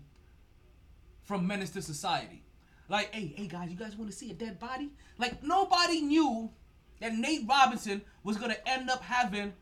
from 1.23 1.47
Menace 1.47 1.71
to 1.71 1.83
Society. 1.83 2.43
Like, 2.89 3.15
hey, 3.15 3.33
hey 3.37 3.47
guys, 3.47 3.71
you 3.71 3.77
guys 3.77 3.95
want 3.95 4.11
to 4.11 4.17
see 4.17 4.33
a 4.33 4.35
dead 4.35 4.59
body? 4.59 4.91
Like, 5.19 5.41
nobody 5.41 6.01
knew 6.01 6.51
that 6.99 7.15
Nate 7.15 7.47
Robinson 7.49 8.03
was 8.25 8.39
gonna 8.39 8.57
end 8.67 8.91
up 8.91 9.05
having 9.05 9.53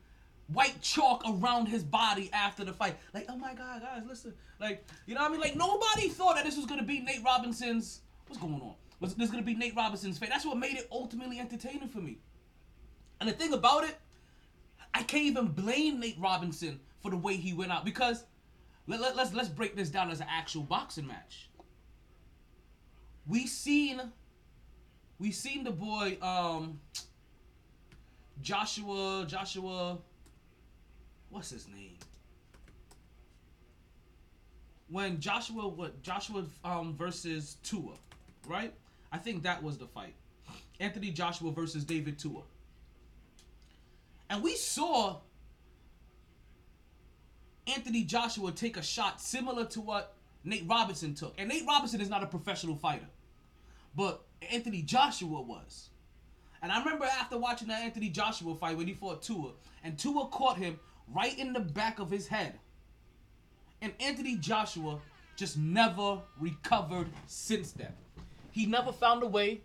white 0.53 0.81
chalk 0.81 1.23
around 1.29 1.67
his 1.67 1.83
body 1.83 2.31
after 2.33 2.65
the 2.65 2.73
fight. 2.73 2.97
Like, 3.15 3.27
oh 3.29 3.37
my 3.37 3.55
god, 3.55 3.83
guys, 3.83 4.03
listen. 4.07 4.35
Like, 4.61 4.85
you 5.07 5.15
know 5.15 5.23
what 5.23 5.31
I 5.31 5.33
mean? 5.33 5.41
Like, 5.41 5.57
nobody 5.57 6.09
thought 6.09 6.37
that 6.37 6.45
this 6.45 6.57
was 6.57 6.67
gonna 6.67 6.83
be 6.83 7.01
Nate 7.01 7.25
Robinson's. 7.25 8.01
What's 8.27 8.41
going 8.41 8.55
on? 8.55 8.75
Was 9.01 9.15
this 9.15 9.31
gonna 9.31 9.43
be 9.43 9.55
Nate 9.55 9.75
Robinson's 9.77 10.19
fate? 10.19 10.29
That's 10.31 10.47
what 10.47 10.57
made 10.57 10.77
it 10.77 10.89
ultimately 10.91 11.39
entertaining 11.39 11.89
for 11.89 11.99
me. 11.99 12.19
And 13.21 13.29
the 13.29 13.33
thing 13.33 13.53
about 13.53 13.85
it, 13.85 13.97
I 14.95 15.03
can't 15.03 15.25
even 15.25 15.49
blame 15.49 16.01
Nate 16.01 16.19
Robinson 16.19 16.81
for 17.01 17.11
the 17.11 17.17
way 17.17 17.37
he 17.37 17.53
went 17.53 17.73
out 17.73 17.85
because 17.85 18.25
let, 18.87 19.01
let, 19.01 19.17
let's 19.17 19.33
let's 19.33 19.49
break 19.49 19.77
this 19.77 19.91
down 19.91 20.11
as 20.11 20.21
an 20.21 20.27
actual 20.31 20.63
boxing 20.63 21.07
match. 21.07 21.51
We 23.27 23.47
seen 23.47 24.01
we 25.19 25.31
seen 25.31 25.65
the 25.65 25.71
boy 25.71 26.19
um 26.21 26.81
Joshua 28.41 29.25
Joshua 29.29 29.99
what's 31.33 31.51
his 31.51 31.67
name? 31.69 31.97
When 34.89 35.19
Joshua 35.19 35.67
what 35.67 36.03
Joshua 36.03 36.45
um 36.65 36.95
versus 36.97 37.57
Tua, 37.65 37.95
right? 38.47 38.73
I 39.11 39.19
think 39.19 39.43
that 39.43 39.63
was 39.63 39.79
the 39.79 39.87
fight. 39.87 40.15
Anthony 40.79 41.11
Joshua 41.11 41.51
versus 41.51 41.85
David 41.85 42.19
Tua. 42.19 42.43
And 44.29 44.43
we 44.43 44.55
saw 44.57 45.19
Anthony 47.67 48.05
Joshua 48.05 48.53
take 48.53 48.77
a 48.77 48.83
shot 48.83 49.21
similar 49.21 49.65
to 49.67 49.81
what 49.81 50.15
Nate 50.45 50.65
Robinson 50.67 51.15
took. 51.15 51.35
And 51.39 51.49
Nate 51.49 51.67
Robinson 51.67 52.01
is 52.01 52.09
not 52.09 52.23
a 52.23 52.27
professional 52.27 52.77
fighter, 52.77 53.07
but 53.95 54.23
Anthony 54.51 54.83
Joshua 54.83 55.41
was. 55.41 55.91
And 56.63 56.71
I 56.71 56.79
remember 56.79 57.05
after 57.05 57.39
watching 57.39 57.69
that 57.69 57.83
Anthony 57.83 58.09
Joshua 58.09 58.55
fight 58.55 58.77
when 58.77 58.87
he 58.87 58.95
fought 58.95 59.23
Tua, 59.23 59.53
and 59.85 59.99
Tua 59.99 60.27
caught 60.29 60.57
him 60.57 60.79
right 61.13 61.39
in 61.39 61.53
the 61.53 61.61
back 61.61 61.99
of 61.99 62.11
his 62.11 62.27
head. 62.27 62.59
And 63.81 63.93
Anthony 64.01 64.37
Joshua 64.37 64.99
just 65.37 65.59
never 65.59 66.19
recovered 66.39 67.09
since 67.27 67.73
then. 67.73 67.93
He 68.51 68.67
never 68.67 68.93
found 68.93 69.23
a 69.23 69.27
way. 69.27 69.63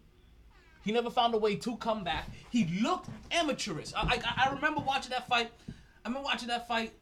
He 0.84 0.92
never 0.92 1.10
found 1.10 1.34
a 1.34 1.38
way 1.38 1.56
to 1.58 1.76
come 1.78 2.04
back. 2.04 2.30
He 2.50 2.66
looked 2.82 3.10
amateurish. 3.32 3.94
I, 3.96 4.22
I, 4.26 4.48
I 4.48 4.54
remember 4.54 4.82
watching 4.82 5.12
that 5.12 5.28
fight. 5.28 5.52
I 5.68 6.08
remember 6.08 6.26
watching 6.26 6.48
that 6.48 6.68
fight 6.68 6.94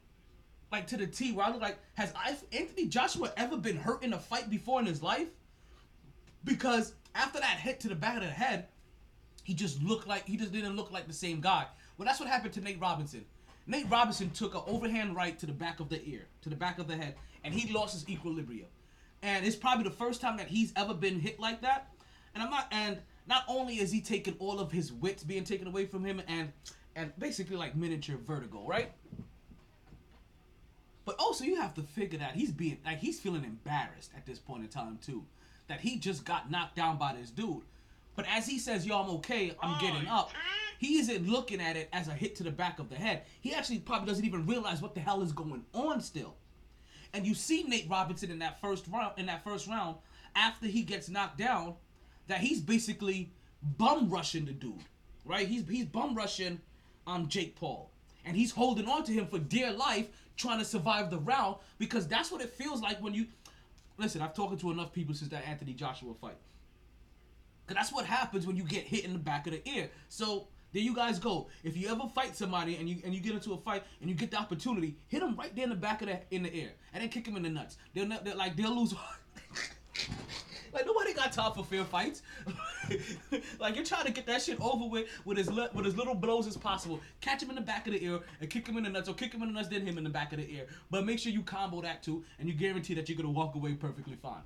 like 0.71 0.87
to 0.87 0.97
the 0.97 1.07
T 1.07 1.31
where 1.31 1.45
I 1.45 1.51
look 1.51 1.61
like, 1.61 1.77
has 1.93 2.13
Anthony 2.51 2.87
Joshua 2.87 3.31
ever 3.37 3.55
been 3.55 3.77
hurt 3.77 4.03
in 4.03 4.13
a 4.13 4.19
fight 4.19 4.49
before 4.49 4.79
in 4.79 4.85
his 4.85 5.01
life? 5.01 5.27
Because 6.43 6.93
after 7.13 7.39
that 7.39 7.59
hit 7.59 7.79
to 7.81 7.87
the 7.87 7.95
back 7.95 8.17
of 8.17 8.23
the 8.23 8.29
head, 8.29 8.67
he 9.43 9.53
just 9.53 9.81
looked 9.81 10.07
like 10.07 10.27
he 10.27 10.37
just 10.37 10.51
didn't 10.51 10.75
look 10.75 10.91
like 10.91 11.07
the 11.07 11.13
same 11.13 11.39
guy. 11.39 11.67
Well, 11.97 12.05
that's 12.05 12.19
what 12.19 12.27
happened 12.27 12.53
to 12.53 12.61
Nate 12.61 12.81
Robinson. 12.81 13.25
Nate 13.67 13.89
Robinson 13.89 14.29
took 14.29 14.53
an 14.53 14.61
overhand 14.67 15.15
right 15.15 15.37
to 15.39 15.45
the 15.45 15.51
back 15.51 15.79
of 15.79 15.89
the 15.89 16.03
ear, 16.07 16.27
to 16.41 16.49
the 16.49 16.55
back 16.55 16.77
of 16.77 16.87
the 16.87 16.95
head, 16.95 17.15
and 17.43 17.53
he 17.53 17.71
lost 17.73 17.93
his 17.93 18.07
equilibrium. 18.07 18.67
And 19.23 19.45
it's 19.45 19.55
probably 19.55 19.83
the 19.83 19.91
first 19.91 20.21
time 20.21 20.37
that 20.37 20.47
he's 20.47 20.71
ever 20.75 20.93
been 20.93 21.19
hit 21.19 21.39
like 21.39 21.61
that. 21.61 21.91
And 22.33 22.43
I'm 22.43 22.51
not 22.51 22.67
and 22.71 22.99
not 23.27 23.43
only 23.47 23.79
is 23.79 23.91
he 23.91 24.01
taking 24.01 24.35
all 24.39 24.59
of 24.59 24.71
his 24.71 24.91
wits 24.93 25.23
being 25.23 25.43
taken 25.43 25.67
away 25.67 25.85
from 25.85 26.03
him 26.05 26.21
and 26.27 26.51
and 26.95 27.11
basically 27.17 27.55
like 27.55 27.75
miniature 27.75 28.17
vertigo, 28.17 28.65
right? 28.67 28.91
But 31.05 31.15
also 31.19 31.43
you 31.43 31.55
have 31.61 31.73
to 31.75 31.81
figure 31.81 32.19
that 32.19 32.35
he's 32.35 32.51
being 32.51 32.77
like 32.85 32.99
he's 32.99 33.19
feeling 33.19 33.43
embarrassed 33.43 34.11
at 34.15 34.25
this 34.25 34.37
point 34.37 34.63
in 34.63 34.69
time 34.69 34.99
too. 35.03 35.23
That 35.67 35.81
he 35.81 35.97
just 35.97 36.25
got 36.25 36.51
knocked 36.51 36.75
down 36.75 36.97
by 36.97 37.15
this 37.19 37.31
dude. 37.31 37.63
But 38.15 38.25
as 38.29 38.47
he 38.47 38.59
says, 38.59 38.85
yo, 38.85 39.01
I'm 39.01 39.09
okay, 39.17 39.55
I'm 39.61 39.79
getting 39.81 40.07
up, 40.07 40.31
he 40.77 40.99
isn't 40.99 41.27
looking 41.27 41.61
at 41.61 41.75
it 41.75 41.89
as 41.93 42.07
a 42.07 42.13
hit 42.13 42.35
to 42.37 42.43
the 42.43 42.51
back 42.51 42.79
of 42.79 42.89
the 42.89 42.95
head. 42.95 43.23
He 43.41 43.53
actually 43.53 43.79
probably 43.79 44.07
doesn't 44.07 44.25
even 44.25 44.45
realize 44.45 44.81
what 44.81 44.93
the 44.93 45.01
hell 45.01 45.21
is 45.21 45.31
going 45.31 45.63
on 45.73 46.01
still. 46.01 46.35
And 47.13 47.25
you 47.25 47.33
see 47.33 47.63
Nate 47.63 47.89
Robinson 47.89 48.31
in 48.31 48.39
that 48.39 48.59
first 48.59 48.85
round 48.91 49.13
in 49.17 49.25
that 49.27 49.43
first 49.43 49.67
round, 49.67 49.97
after 50.35 50.67
he 50.67 50.81
gets 50.81 51.09
knocked 51.09 51.37
down, 51.37 51.75
that 52.27 52.39
he's 52.39 52.59
basically 52.59 53.31
bum 53.77 54.09
rushing 54.09 54.45
the 54.45 54.51
dude. 54.51 54.73
Right? 55.23 55.47
He's 55.47 55.67
he's 55.67 55.85
bum 55.85 56.15
rushing 56.15 56.59
um 57.07 57.27
Jake 57.27 57.55
Paul. 57.55 57.89
And 58.25 58.35
he's 58.35 58.51
holding 58.51 58.87
on 58.87 59.03
to 59.03 59.11
him 59.11 59.27
for 59.27 59.39
dear 59.39 59.71
life, 59.71 60.07
trying 60.35 60.59
to 60.59 60.65
survive 60.65 61.09
the 61.09 61.19
round, 61.19 61.57
because 61.77 62.07
that's 62.07 62.31
what 62.31 62.41
it 62.41 62.49
feels 62.49 62.81
like 62.81 63.01
when 63.01 63.13
you 63.13 63.27
listen, 63.97 64.21
I've 64.21 64.33
talked 64.33 64.59
to 64.59 64.71
enough 64.71 64.91
people 64.91 65.13
since 65.15 65.31
that 65.31 65.47
Anthony 65.47 65.73
Joshua 65.73 66.13
fight. 66.19 66.37
Cause 67.67 67.75
that's 67.75 67.91
what 67.91 68.05
happens 68.05 68.45
when 68.45 68.55
you 68.55 68.63
get 68.63 68.83
hit 68.83 69.05
in 69.05 69.13
the 69.13 69.19
back 69.19 69.47
of 69.47 69.53
the 69.53 69.67
ear. 69.69 69.89
So 70.09 70.47
there 70.75 70.83
you 70.83 70.93
guys 70.93 71.19
go. 71.19 71.47
If 71.63 71.77
you 71.77 71.87
ever 71.87 72.03
fight 72.13 72.35
somebody 72.35 72.75
and 72.75 72.89
you 72.89 72.97
and 73.05 73.13
you 73.13 73.21
get 73.21 73.33
into 73.33 73.53
a 73.53 73.57
fight 73.57 73.83
and 74.01 74.09
you 74.09 74.15
get 74.15 74.31
the 74.31 74.37
opportunity, 74.37 74.97
hit 75.07 75.21
them 75.21 75.35
right 75.37 75.55
there 75.55 75.63
in 75.63 75.69
the 75.69 75.75
back 75.75 76.01
of 76.01 76.09
the 76.09 76.19
in 76.31 76.43
the 76.43 76.53
ear, 76.53 76.71
and 76.93 77.01
then 77.01 77.09
kick 77.09 77.23
them 77.23 77.37
in 77.37 77.43
the 77.43 77.49
nuts. 77.49 77.77
They'll, 77.93 78.05
ne- 78.05 78.19
they're 78.23 78.35
like 78.35 78.57
they'll 78.57 78.77
lose. 78.77 78.93
like 80.73 80.85
nobody 80.85 81.13
got 81.13 81.31
time 81.31 81.53
for 81.53 81.63
fair 81.63 81.85
fights. 81.85 82.23
like 83.59 83.75
you're 83.75 83.85
trying 83.85 84.05
to 84.05 84.11
get 84.11 84.25
that 84.25 84.41
shit 84.41 84.59
over 84.59 84.85
with 84.85 85.07
with 85.23 85.39
as 85.39 85.49
li- 85.49 85.69
with 85.73 85.85
as 85.85 85.95
little 85.95 86.13
blows 86.13 86.45
as 86.45 86.57
possible. 86.57 86.99
Catch 87.21 87.41
him 87.41 87.49
in 87.51 87.55
the 87.55 87.61
back 87.61 87.87
of 87.87 87.93
the 87.93 88.03
ear 88.03 88.19
and 88.41 88.49
kick 88.49 88.67
him 88.67 88.75
in 88.75 88.83
the 88.83 88.89
nuts, 88.89 89.07
or 89.07 89.13
kick 89.13 89.33
him 89.33 89.41
in 89.43 89.47
the 89.47 89.53
nuts, 89.53 89.69
then 89.69 89.87
him 89.87 89.97
in 89.97 90.03
the 90.03 90.09
back 90.09 90.33
of 90.33 90.39
the 90.39 90.53
ear. 90.53 90.67
But 90.91 91.05
make 91.05 91.19
sure 91.19 91.31
you 91.31 91.41
combo 91.41 91.81
that 91.83 92.03
too, 92.03 92.25
and 92.37 92.49
you 92.49 92.53
guarantee 92.53 92.95
that 92.95 93.07
you're 93.07 93.15
gonna 93.17 93.29
walk 93.29 93.55
away 93.55 93.75
perfectly 93.75 94.17
fine. 94.21 94.43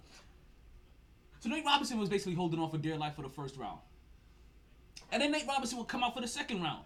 So 1.39 1.49
Nate 1.49 1.65
Robinson 1.65 1.97
was 1.97 2.09
basically 2.09 2.35
holding 2.35 2.59
on 2.59 2.69
for 2.69 2.77
dear 2.77 2.97
life 2.97 3.15
for 3.15 3.21
the 3.21 3.29
first 3.29 3.57
round. 3.57 3.79
And 5.11 5.21
then 5.21 5.31
Nate 5.31 5.47
Robinson 5.47 5.77
would 5.77 5.87
come 5.87 6.03
out 6.03 6.13
for 6.13 6.21
the 6.21 6.27
second 6.27 6.61
round, 6.61 6.83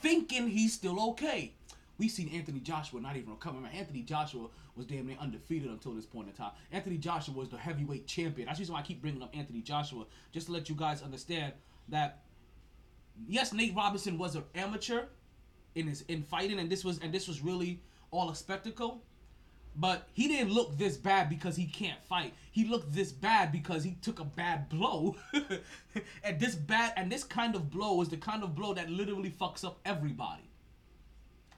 thinking 0.00 0.48
he's 0.48 0.72
still 0.72 1.10
okay. 1.10 1.52
We've 1.98 2.10
seen 2.10 2.28
Anthony 2.30 2.60
Joshua 2.60 3.00
not 3.00 3.16
even 3.16 3.30
recover. 3.30 3.58
Anthony 3.72 4.02
Joshua 4.02 4.48
was 4.76 4.86
damn 4.86 5.06
near 5.06 5.16
undefeated 5.20 5.70
until 5.70 5.92
this 5.92 6.06
point 6.06 6.28
in 6.28 6.34
time. 6.34 6.52
Anthony 6.70 6.96
Joshua 6.96 7.34
was 7.34 7.48
the 7.48 7.58
heavyweight 7.58 8.06
champion. 8.06 8.46
That's 8.46 8.58
the 8.58 8.62
reason 8.62 8.74
why 8.74 8.80
I 8.80 8.82
keep 8.82 9.00
bringing 9.00 9.22
up 9.22 9.36
Anthony 9.36 9.60
Joshua, 9.60 10.04
just 10.32 10.46
to 10.46 10.52
let 10.52 10.68
you 10.68 10.74
guys 10.74 11.02
understand 11.02 11.52
that 11.88 12.22
yes, 13.26 13.52
Nate 13.52 13.74
Robinson 13.74 14.18
was 14.18 14.34
an 14.34 14.44
amateur 14.54 15.04
in 15.74 15.86
his 15.86 16.02
in 16.08 16.22
fighting, 16.22 16.58
and 16.58 16.70
this 16.70 16.84
was 16.84 16.98
and 16.98 17.12
this 17.12 17.28
was 17.28 17.42
really 17.42 17.80
all 18.10 18.30
a 18.30 18.34
spectacle. 18.34 19.02
But 19.74 20.06
he 20.12 20.28
didn't 20.28 20.52
look 20.52 20.76
this 20.76 20.96
bad 20.96 21.30
because 21.30 21.56
he 21.56 21.64
can't 21.64 22.02
fight. 22.02 22.34
He 22.50 22.66
looked 22.66 22.92
this 22.92 23.10
bad 23.10 23.50
because 23.50 23.82
he 23.82 23.96
took 24.02 24.20
a 24.20 24.24
bad 24.24 24.68
blow. 24.68 25.16
and 26.24 26.38
this 26.38 26.54
bad 26.54 26.92
and 26.96 27.10
this 27.10 27.24
kind 27.24 27.54
of 27.54 27.70
blow 27.70 28.02
is 28.02 28.10
the 28.10 28.18
kind 28.18 28.42
of 28.42 28.54
blow 28.54 28.74
that 28.74 28.90
literally 28.90 29.30
fucks 29.30 29.64
up 29.64 29.80
everybody. 29.84 30.42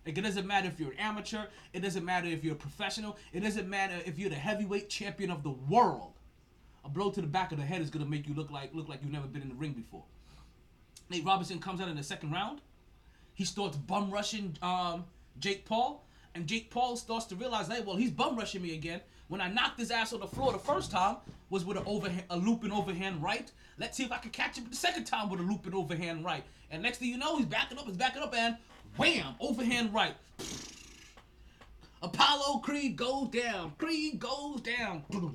Like 0.06 0.18
it 0.18 0.20
doesn't 0.20 0.46
matter 0.46 0.68
if 0.68 0.78
you're 0.78 0.92
an 0.92 0.98
amateur, 0.98 1.46
it 1.72 1.80
doesn't 1.80 2.04
matter 2.04 2.28
if 2.28 2.44
you're 2.44 2.54
a 2.54 2.58
professional, 2.58 3.16
it 3.32 3.40
doesn't 3.40 3.68
matter 3.68 3.98
if 4.04 4.18
you're 4.18 4.30
the 4.30 4.36
heavyweight 4.36 4.88
champion 4.88 5.30
of 5.30 5.42
the 5.42 5.50
world. 5.50 6.12
A 6.84 6.88
blow 6.88 7.10
to 7.10 7.20
the 7.20 7.26
back 7.26 7.50
of 7.52 7.58
the 7.58 7.64
head 7.64 7.80
is 7.80 7.90
gonna 7.90 8.04
make 8.04 8.28
you 8.28 8.34
look 8.34 8.50
like 8.50 8.74
look 8.74 8.88
like 8.88 9.00
you've 9.02 9.12
never 9.12 9.26
been 9.26 9.42
in 9.42 9.48
the 9.48 9.54
ring 9.54 9.72
before. 9.72 10.04
Nate 11.10 11.24
Robinson 11.24 11.58
comes 11.58 11.80
out 11.80 11.88
in 11.88 11.96
the 11.96 12.02
second 12.02 12.32
round. 12.32 12.60
He 13.34 13.44
starts 13.44 13.76
bum 13.76 14.10
rushing 14.10 14.56
um, 14.62 15.04
Jake 15.40 15.64
Paul, 15.64 16.03
and 16.34 16.46
Jake 16.46 16.70
Paul 16.70 16.96
starts 16.96 17.26
to 17.26 17.36
realize, 17.36 17.68
hey, 17.68 17.80
well, 17.80 17.96
he's 17.96 18.10
bum 18.10 18.36
rushing 18.36 18.62
me 18.62 18.74
again. 18.74 19.00
When 19.28 19.40
I 19.40 19.48
knocked 19.48 19.78
his 19.78 19.90
ass 19.90 20.12
on 20.12 20.20
the 20.20 20.26
floor 20.26 20.52
the 20.52 20.58
first 20.58 20.90
time 20.90 21.16
was 21.48 21.64
with 21.64 21.76
an 21.76 21.84
overhand, 21.86 22.24
a 22.30 22.36
looping 22.36 22.72
overhand 22.72 23.22
right. 23.22 23.50
Let's 23.78 23.96
see 23.96 24.04
if 24.04 24.12
I 24.12 24.18
can 24.18 24.30
catch 24.30 24.58
him 24.58 24.66
the 24.68 24.76
second 24.76 25.04
time 25.04 25.30
with 25.30 25.40
a 25.40 25.42
looping 25.42 25.74
overhand 25.74 26.24
right. 26.24 26.44
And 26.70 26.82
next 26.82 26.98
thing 26.98 27.08
you 27.08 27.18
know, 27.18 27.36
he's 27.36 27.46
backing 27.46 27.78
up, 27.78 27.86
he's 27.86 27.96
backing 27.96 28.22
up, 28.22 28.34
and 28.34 28.56
wham, 28.96 29.34
overhand 29.40 29.94
right. 29.94 30.14
Apollo 32.02 32.58
Creed 32.58 32.96
goes 32.96 33.28
down. 33.28 33.72
Creed 33.78 34.18
goes 34.18 34.60
down. 34.60 35.04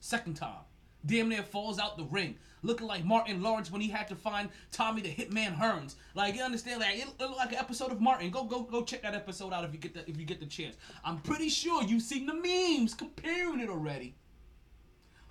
Second 0.00 0.34
time. 0.34 0.62
Damn 1.04 1.28
near 1.28 1.42
falls 1.42 1.78
out 1.78 1.98
the 1.98 2.04
ring. 2.04 2.36
Looking 2.64 2.86
like 2.86 3.04
Martin 3.04 3.42
Lawrence 3.42 3.70
when 3.70 3.82
he 3.82 3.88
had 3.88 4.08
to 4.08 4.16
find 4.16 4.48
Tommy 4.72 5.02
the 5.02 5.10
Hitman 5.10 5.54
Hearns. 5.54 5.96
Like 6.14 6.34
you 6.34 6.42
understand, 6.42 6.80
like 6.80 6.96
it 6.96 7.06
looked 7.20 7.36
like 7.36 7.52
an 7.52 7.58
episode 7.58 7.92
of 7.92 8.00
Martin. 8.00 8.30
Go 8.30 8.44
go 8.44 8.62
go 8.62 8.82
check 8.82 9.02
that 9.02 9.14
episode 9.14 9.52
out 9.52 9.64
if 9.64 9.72
you 9.74 9.78
get 9.78 9.92
the 9.92 10.08
if 10.08 10.18
you 10.18 10.24
get 10.24 10.40
the 10.40 10.46
chance. 10.46 10.76
I'm 11.04 11.18
pretty 11.18 11.50
sure 11.50 11.82
you've 11.82 12.02
seen 12.02 12.24
the 12.24 12.32
memes 12.32 12.94
comparing 12.94 13.60
it 13.60 13.68
already. 13.68 14.16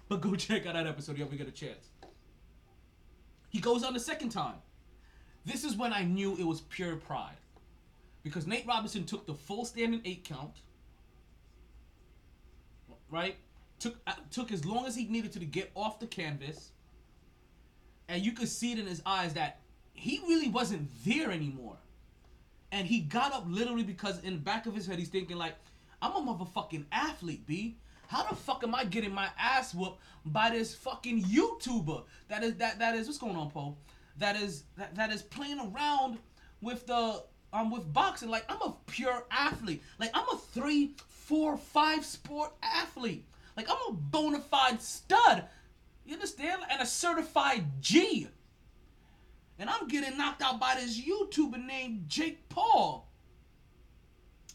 But 0.09 0.21
go 0.21 0.35
check 0.37 0.67
out 0.67 0.75
that 0.75 0.85
episode 0.85 1.19
if 1.19 1.31
you 1.31 1.37
get 1.37 1.47
a 1.47 1.51
chance. 1.51 1.89
He 3.49 3.59
goes 3.59 3.83
on 3.83 3.93
the 3.93 3.99
second 3.99 4.29
time. 4.29 4.55
This 5.43 5.63
is 5.63 5.75
when 5.75 5.91
I 5.91 6.03
knew 6.03 6.37
it 6.37 6.45
was 6.45 6.61
pure 6.61 6.97
pride. 6.97 7.37
Because 8.21 8.45
Nate 8.45 8.67
Robinson 8.67 9.05
took 9.05 9.25
the 9.25 9.33
full 9.33 9.65
standing 9.65 10.01
eight 10.05 10.23
count. 10.23 10.61
Right? 13.09 13.37
Took 13.79 13.95
uh, 14.05 14.13
took 14.29 14.51
as 14.51 14.65
long 14.65 14.85
as 14.85 14.95
he 14.95 15.05
needed 15.05 15.31
to 15.33 15.39
to 15.39 15.45
get 15.45 15.71
off 15.73 15.99
the 15.99 16.07
canvas. 16.07 16.72
And 18.07 18.23
you 18.23 18.31
could 18.31 18.49
see 18.49 18.73
it 18.73 18.79
in 18.79 18.85
his 18.85 19.01
eyes 19.05 19.33
that 19.33 19.59
he 19.93 20.19
really 20.27 20.49
wasn't 20.49 20.89
there 21.05 21.31
anymore. 21.31 21.77
And 22.71 22.87
he 22.87 22.99
got 22.99 23.33
up 23.33 23.45
literally 23.47 23.83
because 23.83 24.19
in 24.23 24.33
the 24.33 24.39
back 24.39 24.65
of 24.65 24.75
his 24.75 24.87
head 24.87 24.99
he's 24.99 25.09
thinking 25.09 25.37
like, 25.37 25.55
I'm 26.01 26.11
a 26.11 26.33
motherfucking 26.33 26.85
athlete, 26.91 27.45
B. 27.45 27.77
How 28.07 28.23
the 28.23 28.35
fuck 28.35 28.63
am 28.63 28.75
I 28.75 28.83
getting 28.83 29.13
my 29.13 29.29
ass 29.39 29.73
whooped 29.73 29.99
by 30.25 30.49
this 30.49 30.75
fucking 30.75 31.23
YouTuber 31.23 32.03
that 32.27 32.43
is 32.43 32.55
that 32.55 32.77
that 32.79 32.95
is 32.95 33.07
what's 33.07 33.17
going 33.17 33.35
on, 33.35 33.49
Poe? 33.49 33.75
That 34.17 34.35
is 34.35 34.65
that, 34.77 34.93
that 34.95 35.11
is 35.11 35.21
playing 35.21 35.59
around 35.59 36.19
with 36.61 36.85
the 36.85 37.23
um 37.53 37.71
with 37.71 37.91
boxing. 37.93 38.29
Like 38.29 38.45
I'm 38.49 38.61
a 38.61 38.75
pure 38.87 39.25
athlete. 39.31 39.81
Like 39.99 40.11
I'm 40.13 40.27
a 40.31 40.37
three, 40.37 40.95
four, 41.07 41.57
five 41.57 42.05
sport 42.05 42.51
athlete. 42.61 43.25
Like 43.55 43.69
I'm 43.69 43.77
a 43.89 43.93
bona 43.93 44.39
fide 44.39 44.81
stud. 44.81 45.45
You 46.05 46.13
understand? 46.13 46.61
And 46.69 46.81
a 46.81 46.85
certified 46.85 47.65
G. 47.81 48.27
And 49.59 49.69
I'm 49.69 49.87
getting 49.87 50.17
knocked 50.17 50.41
out 50.41 50.59
by 50.59 50.75
this 50.75 50.99
YouTuber 50.99 51.65
named 51.65 52.05
Jake 52.07 52.49
Paul. 52.49 53.07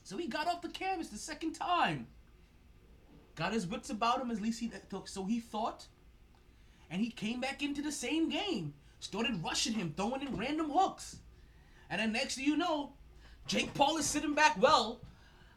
So 0.03 0.17
he 0.17 0.27
got 0.27 0.49
off 0.49 0.63
the 0.63 0.69
canvas 0.69 1.09
the 1.09 1.19
second 1.19 1.53
time. 1.53 2.07
Got 3.35 3.53
his 3.53 3.67
wits 3.67 3.91
about 3.91 4.21
him, 4.21 4.31
at 4.31 4.43
least 4.43 4.59
he 4.59 4.71
took. 4.91 5.07
so 5.07 5.25
he 5.25 5.39
thought. 5.39 5.87
And 6.91 7.01
he 7.01 7.11
came 7.11 7.41
back 7.41 7.63
into 7.63 7.83
the 7.83 7.93
same 7.93 8.29
game. 8.29 8.75
Started 9.01 9.43
rushing 9.45 9.75
him, 9.75 9.95
throwing 9.97 10.23
in 10.23 10.37
random 10.37 10.71
hooks. 10.71 11.19
And 11.91 12.01
then 12.01 12.13
next 12.13 12.35
thing 12.35 12.45
you 12.45 12.57
know, 12.57 12.93
Jake 13.47 13.73
Paul 13.75 13.97
is 13.99 14.07
sitting 14.07 14.35
back 14.35 14.61
well. 14.61 15.01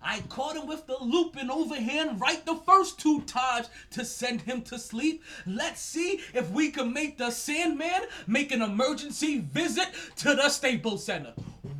I 0.04 0.22
caught 0.30 0.56
him 0.56 0.68
with 0.68 0.88
the 0.88 0.98
loop 1.00 1.22
looping 1.22 1.52
overhand 1.52 2.20
right 2.20 2.44
the 2.46 2.56
first 2.56 3.00
two 3.00 3.22
times 3.22 3.70
to 3.92 4.04
send 4.04 4.42
him 4.42 4.62
to 4.64 4.80
sleep. 4.80 5.24
Let's 5.46 5.82
see 5.82 6.22
if 6.34 6.50
we 6.52 6.72
can 6.72 6.94
make 6.94 7.18
the 7.18 7.32
Sandman 7.32 8.02
make 8.28 8.52
an 8.52 8.62
emergency 8.62 9.40
visit 9.40 9.88
to 10.18 10.36
the 10.36 10.50
Staples 10.50 11.06
Center. 11.06 11.34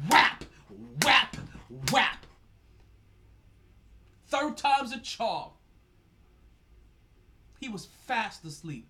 Whap, 0.10 0.46
whap, 1.04 1.38
whap. 1.92 2.26
Third 4.28 4.58
time's 4.58 4.94
a 4.94 5.00
charm. 5.00 5.52
He 7.60 7.70
was 7.70 7.88
fast 8.08 8.46
asleep. 8.46 8.88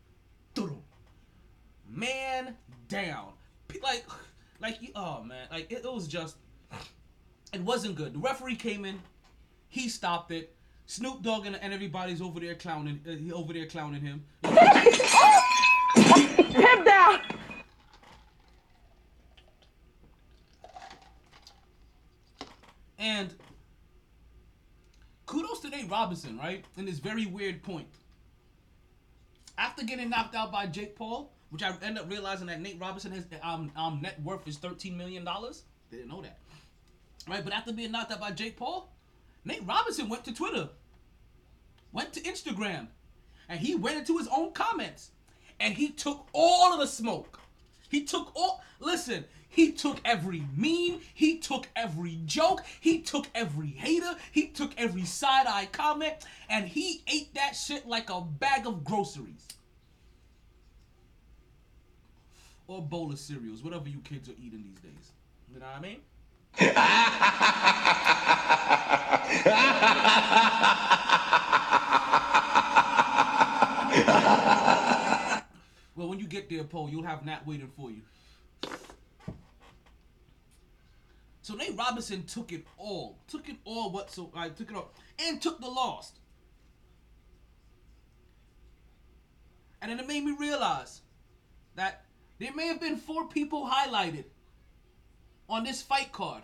Man 1.89 2.55
down. 2.87 3.33
Like, 3.81 4.05
like. 4.61 4.77
Oh 4.95 5.23
man, 5.23 5.47
like 5.51 5.71
it, 5.71 5.83
it 5.83 5.93
was 5.93 6.07
just. 6.07 6.37
It 7.53 7.61
wasn't 7.61 7.95
good. 7.95 8.13
The 8.13 8.19
referee 8.19 8.55
came 8.55 8.85
in, 8.85 9.01
he 9.71 9.89
stopped 9.89 10.31
it. 10.31 10.55
Snoop 10.85 11.23
Dogg 11.23 11.47
and, 11.47 11.55
and 11.55 11.73
everybody's 11.73 12.21
over 12.21 12.39
there 12.39 12.53
clowning, 12.55 12.99
uh, 13.07 13.33
over 13.33 13.53
there 13.53 13.65
clowning 13.65 14.01
him. 14.01 14.23
Him 15.95 16.83
down. 16.83 17.21
And 22.99 23.33
kudos 25.25 25.61
to 25.61 25.69
Nate 25.69 25.89
Robinson, 25.89 26.37
right? 26.37 26.65
In 26.77 26.85
this 26.85 26.99
very 26.99 27.25
weird 27.25 27.63
point. 27.63 27.87
After 29.57 29.83
getting 29.85 30.09
knocked 30.09 30.35
out 30.35 30.51
by 30.51 30.67
Jake 30.67 30.97
Paul, 30.97 31.31
which 31.49 31.63
I 31.63 31.73
end 31.81 31.97
up 31.97 32.09
realizing 32.09 32.47
that 32.47 32.59
Nate 32.59 32.79
Robinson 32.79 33.13
has 33.13 33.25
um, 33.41 33.71
um 33.77 34.01
net 34.01 34.21
worth 34.21 34.45
is 34.47 34.57
thirteen 34.57 34.97
million 34.97 35.23
dollars. 35.23 35.63
Didn't 35.89 36.09
know 36.09 36.21
that, 36.21 36.37
right? 37.29 37.43
But 37.43 37.53
after 37.53 37.71
being 37.71 37.91
knocked 37.91 38.11
out 38.11 38.19
by 38.19 38.31
Jake 38.31 38.57
Paul, 38.57 38.91
Nate 39.43 39.65
Robinson 39.65 40.09
went 40.09 40.23
to 40.25 40.33
Twitter, 40.33 40.69
went 41.91 42.13
to 42.13 42.21
Instagram, 42.21 42.87
and 43.49 43.59
he 43.59 43.75
went 43.75 43.97
into 43.97 44.17
his 44.17 44.27
own 44.27 44.51
comments, 44.51 45.11
and 45.59 45.73
he 45.73 45.89
took 45.89 46.27
all 46.33 46.73
of 46.73 46.79
the 46.79 46.87
smoke. 46.87 47.39
He 47.89 48.03
took 48.03 48.31
all. 48.35 48.63
Listen, 48.79 49.25
he 49.49 49.73
took 49.73 49.99
every 50.05 50.45
meme. 50.55 51.01
He 51.13 51.37
took 51.39 51.67
every 51.75 52.21
joke. 52.25 52.63
He 52.79 53.01
took 53.01 53.27
every 53.35 53.67
hater. 53.67 54.15
He 54.31 54.47
took 54.47 54.71
every 54.77 55.03
side 55.03 55.45
eye 55.47 55.67
comment, 55.71 56.15
and 56.49 56.67
he 56.67 57.03
ate 57.11 57.33
that 57.33 57.55
shit 57.55 57.85
like 57.87 58.09
a 58.09 58.21
bag 58.21 58.65
of 58.65 58.85
groceries. 58.85 59.47
Or 62.67 62.81
bowl 62.81 63.11
of 63.11 63.19
cereals, 63.19 63.61
whatever 63.61 63.89
you 63.89 63.99
kids 63.99 64.29
are 64.29 64.35
eating 64.41 64.63
these 64.63 64.79
days. 64.79 65.11
You 65.53 65.59
know 65.59 65.65
what 65.65 65.75
I 65.75 65.81
mean? 65.81 65.99
Well, 75.95 76.09
when 76.09 76.19
you 76.19 76.27
get 76.27 76.49
there, 76.49 76.63
Poe, 76.63 76.87
you'll 76.87 77.03
have 77.03 77.25
Nat 77.25 77.45
waiting 77.45 77.71
for 77.75 77.91
you. 77.91 78.01
So 81.43 81.55
Nate 81.55 81.77
Robinson 81.77 82.23
took 82.23 82.51
it 82.51 82.65
all, 82.77 83.17
took 83.27 83.49
it 83.49 83.57
all. 83.65 83.91
What 83.91 84.11
so 84.11 84.31
I 84.35 84.49
took 84.49 84.69
it 84.71 84.75
all, 84.75 84.91
and 85.19 85.41
took 85.41 85.59
the 85.59 85.67
loss. 85.67 86.13
And 89.81 89.91
then 89.91 89.99
it 89.99 90.07
made 90.07 90.23
me 90.23 90.35
realize 90.39 91.01
that 91.75 92.05
there 92.39 92.53
may 92.53 92.67
have 92.67 92.79
been 92.79 92.97
four 92.97 93.27
people 93.27 93.67
highlighted 93.67 94.25
on 95.51 95.65
this 95.65 95.81
fight 95.81 96.13
card, 96.13 96.43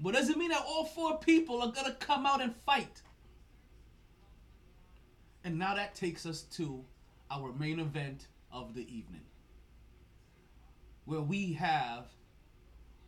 but 0.00 0.12
doesn't 0.12 0.36
mean 0.36 0.50
that 0.50 0.64
all 0.66 0.84
four 0.84 1.18
people 1.18 1.62
are 1.62 1.70
gonna 1.70 1.94
come 1.94 2.26
out 2.26 2.42
and 2.42 2.54
fight. 2.66 3.00
And 5.44 5.56
now 5.56 5.76
that 5.76 5.94
takes 5.94 6.26
us 6.26 6.42
to 6.56 6.84
our 7.30 7.52
main 7.52 7.78
event 7.78 8.26
of 8.52 8.74
the 8.74 8.82
evening, 8.82 9.22
where 11.04 11.20
we 11.20 11.52
have 11.52 12.06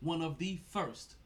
one 0.01 0.23
of 0.23 0.39
the 0.39 0.61
first 0.71 1.17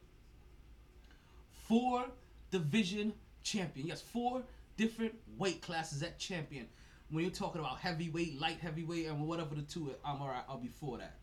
four 1.67 2.05
division 2.49 3.13
champion. 3.43 3.85
Yes, 3.87 4.01
four 4.01 4.41
different 4.77 5.13
weight 5.37 5.61
classes 5.61 6.01
at 6.01 6.17
champion. 6.17 6.67
When 7.11 7.23
you're 7.23 7.31
talking 7.31 7.61
about 7.61 7.77
heavyweight, 7.77 8.41
light 8.41 8.59
heavyweight, 8.59 9.05
and 9.05 9.27
whatever 9.27 9.53
the 9.53 9.61
two, 9.61 9.95
um, 10.03 10.15
I'm 10.15 10.21
alright. 10.21 10.43
I'll 10.49 10.55
uh, 10.55 10.59
be 10.59 10.69
for 10.69 10.97
that. 10.97 11.19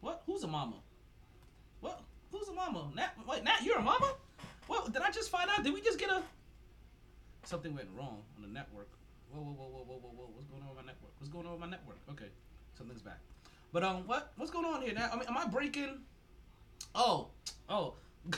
What? 0.00 0.22
Who's 0.26 0.42
a 0.44 0.46
mama? 0.46 0.76
What? 1.80 2.00
Who's 2.30 2.48
a 2.48 2.52
mama? 2.52 2.90
Nat? 2.94 3.10
Wait, 3.26 3.44
Nat, 3.44 3.62
you're 3.62 3.78
a 3.78 3.82
mama? 3.82 4.14
What? 4.66 4.92
Did 4.92 5.02
I 5.02 5.10
just 5.10 5.30
find 5.30 5.50
out? 5.50 5.64
Did 5.64 5.72
we 5.74 5.80
just 5.80 5.98
get 5.98 6.10
a? 6.10 6.22
Something 7.44 7.74
went 7.74 7.88
wrong 7.96 8.22
on 8.36 8.42
the 8.42 8.48
network. 8.48 8.88
Whoa, 9.32 9.40
whoa, 9.40 9.52
whoa, 9.52 9.68
whoa, 9.68 9.84
whoa, 9.84 9.98
whoa, 9.98 10.10
whoa! 10.16 10.30
What's 10.34 10.46
going 10.48 10.62
on 10.62 10.68
with 10.68 10.76
my 10.76 10.92
network? 10.92 11.12
What's 11.18 11.32
going 11.32 11.46
on 11.46 11.52
with 11.52 11.60
my 11.60 11.68
network? 11.68 11.98
Okay, 12.10 12.30
something's 12.76 13.02
back. 13.02 13.20
But 13.72 13.84
um, 13.84 14.06
what 14.06 14.32
what's 14.36 14.50
going 14.50 14.66
on 14.66 14.82
here 14.82 14.94
now? 14.94 15.10
I 15.12 15.16
mean, 15.16 15.28
am 15.28 15.36
I 15.36 15.46
breaking? 15.46 15.98
Oh, 16.94 17.28
oh. 17.68 17.94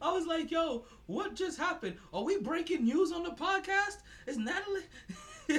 I 0.00 0.12
was 0.12 0.26
like, 0.26 0.50
yo, 0.50 0.84
what 1.06 1.34
just 1.34 1.58
happened? 1.58 1.96
Are 2.12 2.24
we 2.24 2.38
breaking 2.38 2.84
news 2.84 3.12
on 3.12 3.22
the 3.22 3.30
podcast? 3.30 3.98
Is 4.26 4.36
Natalie? 4.36 4.82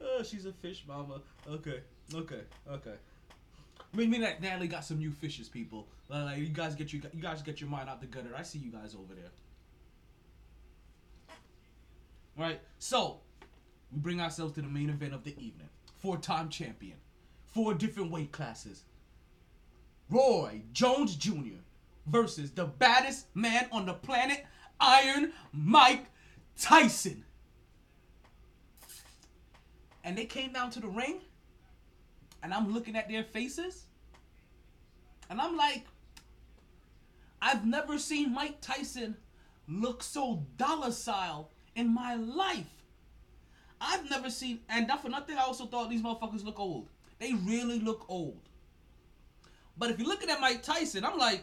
oh, 0.00 0.22
she's 0.22 0.46
a 0.46 0.52
fish 0.52 0.84
mama. 0.86 1.20
Okay, 1.48 1.80
okay, 2.14 2.40
okay. 2.70 2.94
I 3.92 3.96
mean, 3.96 4.10
mean 4.10 4.20
that 4.20 4.40
Natalie 4.42 4.68
got 4.68 4.84
some 4.84 4.98
new 4.98 5.10
fishes, 5.10 5.48
people. 5.48 5.88
Like, 6.08 6.38
you 6.38 6.48
guys 6.48 6.74
get 6.74 6.92
you, 6.92 7.00
you 7.12 7.22
guys 7.22 7.42
get 7.42 7.60
your 7.60 7.70
mind 7.70 7.88
out 7.88 8.00
the 8.00 8.06
gutter. 8.06 8.34
I 8.36 8.42
see 8.42 8.58
you 8.58 8.70
guys 8.70 8.94
over 8.94 9.14
there. 9.14 9.30
Right? 12.36 12.60
So, 12.78 13.20
we 13.92 13.98
bring 13.98 14.20
ourselves 14.20 14.54
to 14.54 14.62
the 14.62 14.68
main 14.68 14.90
event 14.90 15.14
of 15.14 15.24
the 15.24 15.32
evening. 15.32 15.68
Four 15.96 16.18
time 16.18 16.48
champion. 16.48 16.96
Four 17.46 17.74
different 17.74 18.10
weight 18.10 18.30
classes. 18.30 18.84
Roy 20.10 20.62
Jones 20.72 21.16
Jr. 21.16 21.60
versus 22.06 22.50
the 22.50 22.64
baddest 22.64 23.26
man 23.34 23.68
on 23.72 23.86
the 23.86 23.94
planet, 23.94 24.46
Iron 24.80 25.32
Mike 25.52 26.06
Tyson. 26.58 27.24
And 30.04 30.16
they 30.16 30.24
came 30.24 30.52
down 30.52 30.70
to 30.70 30.80
the 30.80 30.88
ring, 30.88 31.20
and 32.42 32.54
I'm 32.54 32.72
looking 32.72 32.96
at 32.96 33.08
their 33.08 33.24
faces, 33.24 33.84
and 35.28 35.40
I'm 35.40 35.56
like, 35.56 35.84
I've 37.42 37.66
never 37.66 37.98
seen 37.98 38.32
Mike 38.32 38.60
Tyson 38.60 39.16
look 39.68 40.02
so 40.02 40.46
docile 40.56 41.50
in 41.74 41.92
my 41.92 42.14
life. 42.14 42.66
I've 43.80 44.08
never 44.08 44.30
seen, 44.30 44.60
and 44.68 44.88
not 44.88 45.02
for 45.02 45.08
nothing, 45.08 45.36
I 45.36 45.42
also 45.42 45.66
thought 45.66 45.90
these 45.90 46.02
motherfuckers 46.02 46.44
look 46.44 46.58
old. 46.58 46.88
They 47.18 47.34
really 47.34 47.78
look 47.78 48.06
old. 48.08 48.40
But 49.76 49.90
if 49.90 49.98
you're 49.98 50.08
looking 50.08 50.30
at 50.30 50.40
Mike 50.40 50.62
Tyson, 50.62 51.04
I'm 51.04 51.18
like, 51.18 51.42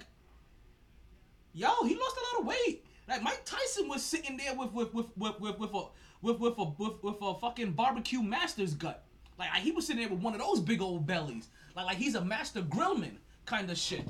yo, 1.53 1.69
he 1.85 1.95
lost 1.95 2.17
a 2.17 2.35
lot 2.35 2.41
of 2.41 2.47
weight. 2.47 2.85
Like 3.07 3.21
Mike 3.21 3.41
Tyson 3.45 3.87
was 3.87 4.03
sitting 4.03 4.37
there 4.37 4.53
with 4.55 4.73
with 4.73 4.93
with 4.93 5.07
with 5.17 5.39
with, 5.39 5.59
with 5.59 5.73
a 5.73 5.83
with 6.21 6.39
with 6.39 6.57
a 6.57 6.63
with, 6.63 7.03
with 7.03 7.15
a 7.21 7.35
fucking 7.35 7.71
barbecue 7.73 8.21
master's 8.21 8.73
gut. 8.73 9.03
Like 9.37 9.49
he 9.55 9.71
was 9.71 9.87
sitting 9.87 10.01
there 10.01 10.09
with 10.09 10.21
one 10.23 10.33
of 10.33 10.39
those 10.39 10.59
big 10.59 10.81
old 10.81 11.05
bellies. 11.05 11.47
Like 11.75 11.85
like 11.85 11.97
he's 11.97 12.15
a 12.15 12.23
master 12.23 12.61
grillman 12.61 13.17
kind 13.45 13.69
of 13.69 13.77
shit. 13.77 14.05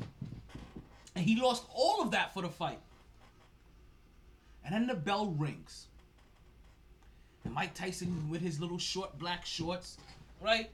And 1.16 1.24
he 1.26 1.42
lost 1.42 1.66
all 1.74 2.02
of 2.02 2.12
that 2.12 2.34
for 2.34 2.42
the 2.42 2.50
fight. 2.50 2.80
And 4.64 4.74
then 4.74 4.88
the 4.88 4.96
bell 4.96 5.28
rings. 5.38 5.88
And 7.44 7.54
Mike 7.54 7.74
Tyson 7.74 8.30
with 8.30 8.42
his 8.42 8.60
little 8.60 8.80
short 8.80 9.18
black 9.20 9.46
shorts, 9.46 9.98
right? 10.42 10.70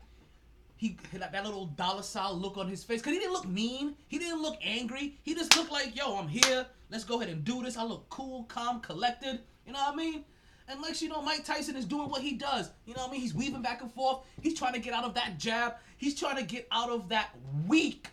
He 0.81 0.97
that 1.13 1.31
little 1.45 1.67
dollar 1.67 2.01
sign 2.01 2.31
look 2.31 2.57
on 2.57 2.67
his 2.67 2.83
face. 2.83 3.03
Cause 3.03 3.13
he 3.13 3.19
didn't 3.19 3.33
look 3.33 3.47
mean. 3.47 3.93
He 4.07 4.17
didn't 4.17 4.41
look 4.41 4.57
angry. 4.63 5.15
He 5.21 5.35
just 5.35 5.55
looked 5.55 5.71
like, 5.71 5.95
yo, 5.95 6.17
I'm 6.17 6.27
here. 6.27 6.65
Let's 6.89 7.03
go 7.03 7.21
ahead 7.21 7.31
and 7.31 7.43
do 7.43 7.61
this. 7.61 7.77
I 7.77 7.83
look 7.83 8.09
cool, 8.09 8.45
calm, 8.45 8.79
collected. 8.79 9.41
You 9.67 9.73
know 9.73 9.79
what 9.79 9.93
I 9.93 9.95
mean? 9.95 10.25
And 10.67 10.81
like 10.81 10.99
you 10.99 11.07
know, 11.07 11.21
Mike 11.21 11.45
Tyson 11.45 11.75
is 11.75 11.85
doing 11.85 12.09
what 12.09 12.23
he 12.23 12.33
does. 12.33 12.71
You 12.87 12.95
know 12.95 13.01
what 13.01 13.09
I 13.09 13.11
mean? 13.11 13.21
He's 13.21 13.35
weaving 13.35 13.61
back 13.61 13.83
and 13.83 13.93
forth. 13.93 14.25
He's 14.41 14.57
trying 14.57 14.73
to 14.73 14.79
get 14.79 14.95
out 14.95 15.03
of 15.03 15.13
that 15.13 15.37
jab. 15.37 15.75
He's 15.97 16.19
trying 16.19 16.37
to 16.37 16.43
get 16.43 16.67
out 16.71 16.89
of 16.89 17.09
that 17.09 17.29
weak 17.67 18.07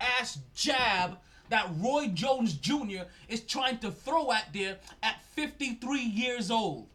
ass 0.00 0.38
jab 0.54 1.18
that 1.50 1.68
Roy 1.76 2.06
Jones 2.14 2.54
Jr. 2.54 3.02
is 3.28 3.42
trying 3.42 3.76
to 3.80 3.90
throw 3.90 4.32
at 4.32 4.50
there 4.54 4.78
at 5.02 5.22
53 5.34 6.00
years 6.00 6.50
old. 6.50 6.86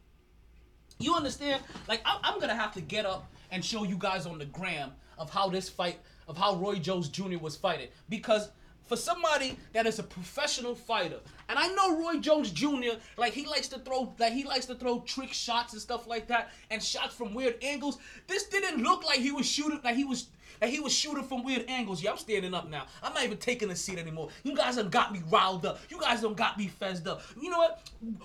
You 0.97 1.13
understand? 1.13 1.61
Like 1.87 2.01
I'm, 2.03 2.17
I'm 2.23 2.39
gonna 2.39 2.55
have 2.55 2.73
to 2.73 2.81
get 2.81 3.05
up 3.05 3.29
and 3.51 3.63
show 3.63 3.83
you 3.83 3.97
guys 3.97 4.25
on 4.25 4.37
the 4.37 4.45
gram 4.45 4.91
of 5.17 5.29
how 5.29 5.49
this 5.49 5.69
fight, 5.69 5.99
of 6.27 6.37
how 6.37 6.55
Roy 6.55 6.75
Jones 6.75 7.09
Jr. 7.09 7.37
was 7.37 7.55
fighting, 7.55 7.87
because 8.07 8.49
for 8.85 8.95
somebody 8.95 9.55
that 9.73 9.85
is 9.85 9.99
a 9.99 10.03
professional 10.03 10.73
fighter, 10.73 11.19
and 11.47 11.59
I 11.59 11.67
know 11.67 11.99
Roy 11.99 12.19
Jones 12.19 12.49
Jr. 12.51 12.97
like 13.17 13.33
he 13.33 13.45
likes 13.45 13.67
to 13.67 13.79
throw, 13.79 14.13
like 14.17 14.33
he 14.33 14.43
likes 14.43 14.65
to 14.65 14.75
throw 14.75 15.01
trick 15.01 15.31
shots 15.31 15.73
and 15.73 15.81
stuff 15.81 16.07
like 16.07 16.27
that, 16.27 16.49
and 16.71 16.81
shots 16.81 17.13
from 17.13 17.35
weird 17.35 17.63
angles. 17.63 17.99
This 18.27 18.45
didn't 18.45 18.81
look 18.81 19.05
like 19.05 19.19
he 19.19 19.31
was 19.31 19.45
shooting, 19.45 19.79
like 19.83 19.95
he 19.95 20.05
was 20.05 20.29
That 20.59 20.69
he 20.69 20.79
was 20.79 20.93
shooting 20.93 21.23
from 21.23 21.43
weird 21.43 21.65
angles. 21.69 22.01
Yeah, 22.03 22.11
I'm 22.11 22.17
standing 22.17 22.53
up 22.53 22.69
now. 22.69 22.85
I'm 23.01 23.13
not 23.13 23.23
even 23.23 23.37
taking 23.37 23.69
a 23.71 23.75
seat 23.75 23.97
anymore. 23.99 24.29
You 24.43 24.55
guys 24.55 24.75
done 24.75 24.89
got 24.89 25.13
me 25.13 25.21
riled 25.29 25.65
up. 25.65 25.79
You 25.89 25.99
guys 25.99 26.21
done 26.21 26.33
got 26.33 26.57
me 26.57 26.69
fezzed 26.81 27.07
up. 27.07 27.21
You 27.39 27.49
know 27.49 27.57
what? 27.59 27.81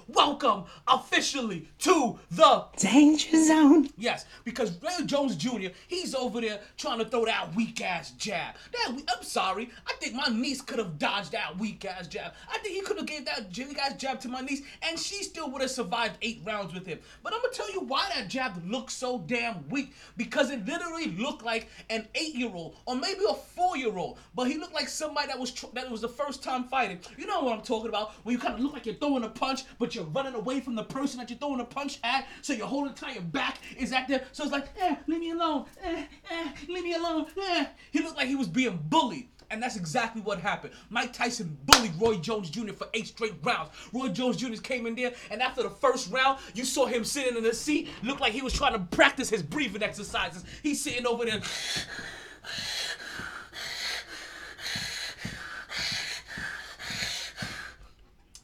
Welcome 0.09 0.65
officially 0.87 1.69
to 1.81 2.19
the 2.31 2.65
Danger 2.77 3.45
zone. 3.45 3.89
Yes, 3.97 4.27
because 4.45 4.73
Ray 4.83 5.05
Jones 5.07 5.37
Jr. 5.37 5.69
He's 5.89 6.15
over 6.15 6.41
there 6.41 6.61
trying 6.77 6.99
to 6.99 7.05
throw 7.05 7.25
that 7.25 7.55
weak 7.55 7.81
ass 7.81 8.13
jab. 8.13 8.55
That 8.73 8.95
we- 8.95 9.05
I'm 9.15 9.23
sorry, 9.23 9.71
I 9.87 9.95
think 9.95 10.15
my 10.15 10.29
niece 10.29 10.61
could 10.61 10.79
have 10.79 10.99
dodged 10.99 11.33
that 11.33 11.59
weak 11.59 11.85
ass 11.85 12.07
jab. 12.07 12.33
I 12.51 12.59
think 12.59 12.75
he 12.75 12.81
could 12.83 12.97
have 12.97 13.07
gave 13.07 13.25
that 13.27 13.57
weak 13.57 13.79
ass 13.79 13.95
jab 13.95 14.21
to 14.21 14.29
my 14.29 14.41
niece, 14.41 14.63
and 14.83 14.99
she 14.99 15.23
still 15.23 15.51
would 15.51 15.63
have 15.63 15.71
survived 15.71 16.19
eight 16.23 16.41
rounds 16.45 16.73
with 16.75 16.87
him. 16.87 16.99
But 17.23 17.33
I'm 17.35 17.41
gonna 17.41 17.53
tell 17.53 17.71
you 17.73 17.81
why 17.81 18.09
that 18.15 18.29
jab 18.29 18.63
looked 18.71 18.93
so 18.93 19.19
damn 19.19 19.69
weak 19.69 19.95
because 20.17 20.51
it 20.51 20.65
literally 20.67 21.07
looked 21.11 21.45
like 21.45 21.69
an 21.91 22.09
eight-year-old 22.15 22.77
or 22.87 22.97
maybe 22.97 23.21
a 23.29 23.35
four-year-old, 23.35 24.19
but 24.35 24.49
he 24.49 24.59
looked 24.59 24.75
like 24.75 24.89
somebody 24.89 25.29
that 25.29 25.39
was 25.39 25.51
tr- 25.51 25.67
that 25.75 25.91
was 25.91 26.01
the 26.01 26.09
first 26.09 26.43
time 26.43 26.65
fighting. 26.65 26.99
You 27.17 27.27
know 27.27 27.41
what 27.41 27.57
I'm 27.59 27.65
talking 27.65 27.89
about? 27.89 28.13
When 28.25 28.33
you 28.33 28.39
kind 28.39 28.55
of 28.55 28.61
look 28.61 28.73
like 28.73 28.87
you're 28.87 28.95
throwing 28.97 29.25
a 29.25 29.29
punch, 29.29 29.65
but 29.79 29.95
you're 29.95 30.05
running 30.05 30.35
away 30.35 30.61
from 30.61 30.75
the 30.75 30.85
person 30.85 31.19
that 31.19 31.31
you're 31.31 31.39
throwing 31.39 31.61
a 31.61 31.65
punch 31.65 31.99
at, 32.05 32.27
so 32.43 32.53
your 32.53 32.67
whole 32.67 32.87
entire 32.87 33.21
back 33.21 33.59
is 33.79 33.93
at 33.93 34.09
there. 34.09 34.25
So 34.33 34.45
it's 34.45 34.53
like, 34.53 34.69
eh, 34.81 34.97
leave 35.07 35.21
me 35.21 35.31
alone, 35.31 35.67
eh, 35.83 36.05
eh, 36.31 36.49
leave 36.69 36.85
me 36.85 36.95
alone, 36.95 37.27
eh. 37.49 37.67
He 37.91 38.01
looked 38.01 38.17
like 38.17 38.29
he 38.29 38.37
was 38.37 38.49
being 38.49 38.79
bullied. 38.89 39.29
And 39.55 39.63
that's 39.63 39.77
exactly 39.77 40.21
what 40.21 40.41
happened. 40.41 40.75
Mike 40.91 41.13
Tyson 41.13 41.57
bullied 41.67 41.93
Roy 41.97 42.17
Jones 42.17 42.51
Jr. 42.51 42.73
for 42.73 42.89
eight 42.93 43.07
straight 43.07 43.35
rounds. 43.45 43.71
Roy 43.93 44.09
Jones 44.09 44.37
Jr. 44.37 44.61
came 44.61 44.85
in 44.85 44.97
there, 44.97 45.13
and 45.31 45.41
after 45.41 45.63
the 45.63 45.71
first 45.71 46.11
round, 46.11 46.41
you 46.55 46.65
saw 46.65 46.87
him 46.87 47.05
sitting 47.05 47.37
in 47.37 47.45
the 47.45 47.55
seat, 47.55 47.89
looked 48.03 48.21
like 48.21 48.33
he 48.33 48.43
was 48.43 48.53
trying 48.53 48.73
to 48.73 48.81
practice 48.97 49.31
his 49.31 49.45
breathing 49.45 49.85
exercises. 49.85 50.45
He's 50.65 50.83
sitting 50.83 51.07
over 51.07 51.25
there. 51.25 51.41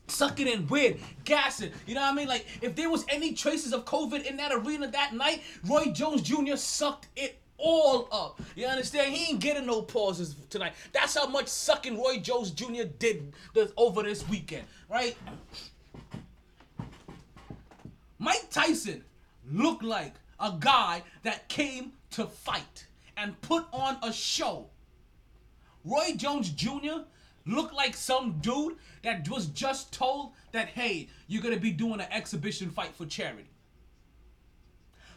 sucking 0.07 0.47
in 0.47 0.69
wind, 0.69 1.01
gassing. 1.25 1.73
You 1.89 1.97
know 1.97 2.03
what 2.03 2.13
I 2.13 2.15
mean? 2.15 2.29
Like, 2.29 2.47
if 2.63 2.77
there 2.77 2.89
was 2.89 3.05
any 3.09 3.33
traces 3.33 3.73
of 3.73 3.85
COVID 3.85 4.27
in 4.27 4.37
that 4.37 4.53
arena 4.53 4.87
that 4.87 5.13
night, 5.13 5.43
Roy 5.65 5.87
Jones 5.87 6.23
Jr. 6.23 6.55
sucked 6.55 7.09
it 7.17 7.41
all 7.61 8.09
up. 8.11 8.41
You 8.57 8.67
understand? 8.67 9.15
He 9.15 9.31
ain't 9.31 9.41
getting 9.41 9.67
no 9.67 9.83
pauses 9.83 10.35
tonight. 10.49 10.73
That's 10.93 11.15
how 11.15 11.27
much 11.27 11.49
sucking 11.49 11.97
Roy 11.97 12.19
Jones 12.19 12.51
Jr. 12.51 12.85
did 12.99 13.33
this, 13.55 13.73
over 13.77 14.03
this 14.03 14.29
weekend, 14.29 14.65
right? 14.89 15.17
Mike 18.19 18.51
Tyson 18.51 19.05
looked 19.51 19.83
like 19.83 20.15
a 20.39 20.55
guy 20.59 21.03
that 21.23 21.49
came 21.49 21.93
to 22.11 22.27
fight 22.27 22.87
and 23.17 23.41
put 23.43 23.67
on 23.73 23.99
a 24.03 24.13
show. 24.13 24.67
Roy 25.85 26.15
Jones 26.17 26.51
Jr. 26.51 27.05
looked 27.47 27.75
like 27.75 27.95
some 27.95 28.39
dude 28.41 28.77
that 29.03 29.29
was 29.29 29.47
just 29.47 29.93
told 29.93 30.33
that, 30.53 30.69
hey, 30.69 31.09
you're 31.27 31.43
gonna 31.43 31.59
be 31.59 31.71
doing 31.71 32.01
an 32.01 32.07
exhibition 32.11 32.71
fight 32.71 32.95
for 32.95 33.07
charity. 33.07 33.50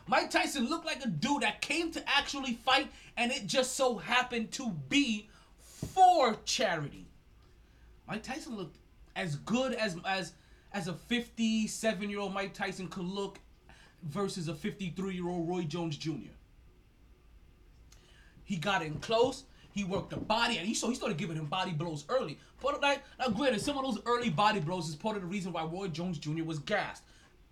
Mike 0.07 0.29
Tyson 0.29 0.69
looked 0.69 0.85
like 0.85 1.03
a 1.03 1.07
dude 1.07 1.43
that 1.43 1.61
came 1.61 1.91
to 1.91 2.03
actually 2.09 2.53
fight, 2.53 2.91
and 3.17 3.31
it 3.31 3.47
just 3.47 3.75
so 3.75 3.97
happened 3.97 4.51
to 4.51 4.69
be 4.89 5.29
for 5.59 6.35
charity. 6.45 7.07
Mike 8.07 8.23
Tyson 8.23 8.57
looked 8.57 8.77
as 9.15 9.37
good 9.37 9.73
as 9.73 9.97
as 10.05 10.33
as 10.73 10.87
a 10.87 10.93
57 10.93 12.09
year 12.09 12.19
old 12.19 12.33
Mike 12.33 12.53
Tyson 12.53 12.87
could 12.87 13.05
look 13.05 13.39
versus 14.03 14.47
a 14.47 14.55
53 14.55 15.13
year 15.13 15.27
old 15.27 15.47
Roy 15.47 15.63
Jones 15.63 15.97
Jr. 15.97 16.33
He 18.43 18.57
got 18.57 18.81
in 18.81 18.95
close. 18.95 19.45
He 19.71 19.83
worked 19.83 20.11
the 20.11 20.17
body, 20.17 20.57
and 20.57 20.67
he 20.67 20.73
so 20.73 20.89
he 20.89 20.95
started 20.95 21.17
giving 21.17 21.37
him 21.37 21.45
body 21.45 21.71
blows 21.71 22.05
early. 22.09 22.37
But 22.61 22.81
like, 22.81 23.01
now 23.19 23.29
granted, 23.29 23.61
some 23.61 23.77
of 23.77 23.83
those 23.83 24.03
early 24.05 24.29
body 24.29 24.59
blows 24.59 24.89
is 24.89 24.95
part 24.95 25.15
of 25.15 25.21
the 25.21 25.27
reason 25.27 25.53
why 25.53 25.63
Roy 25.63 25.87
Jones 25.87 26.17
Jr. 26.17 26.43
was 26.43 26.59
gassed 26.59 27.03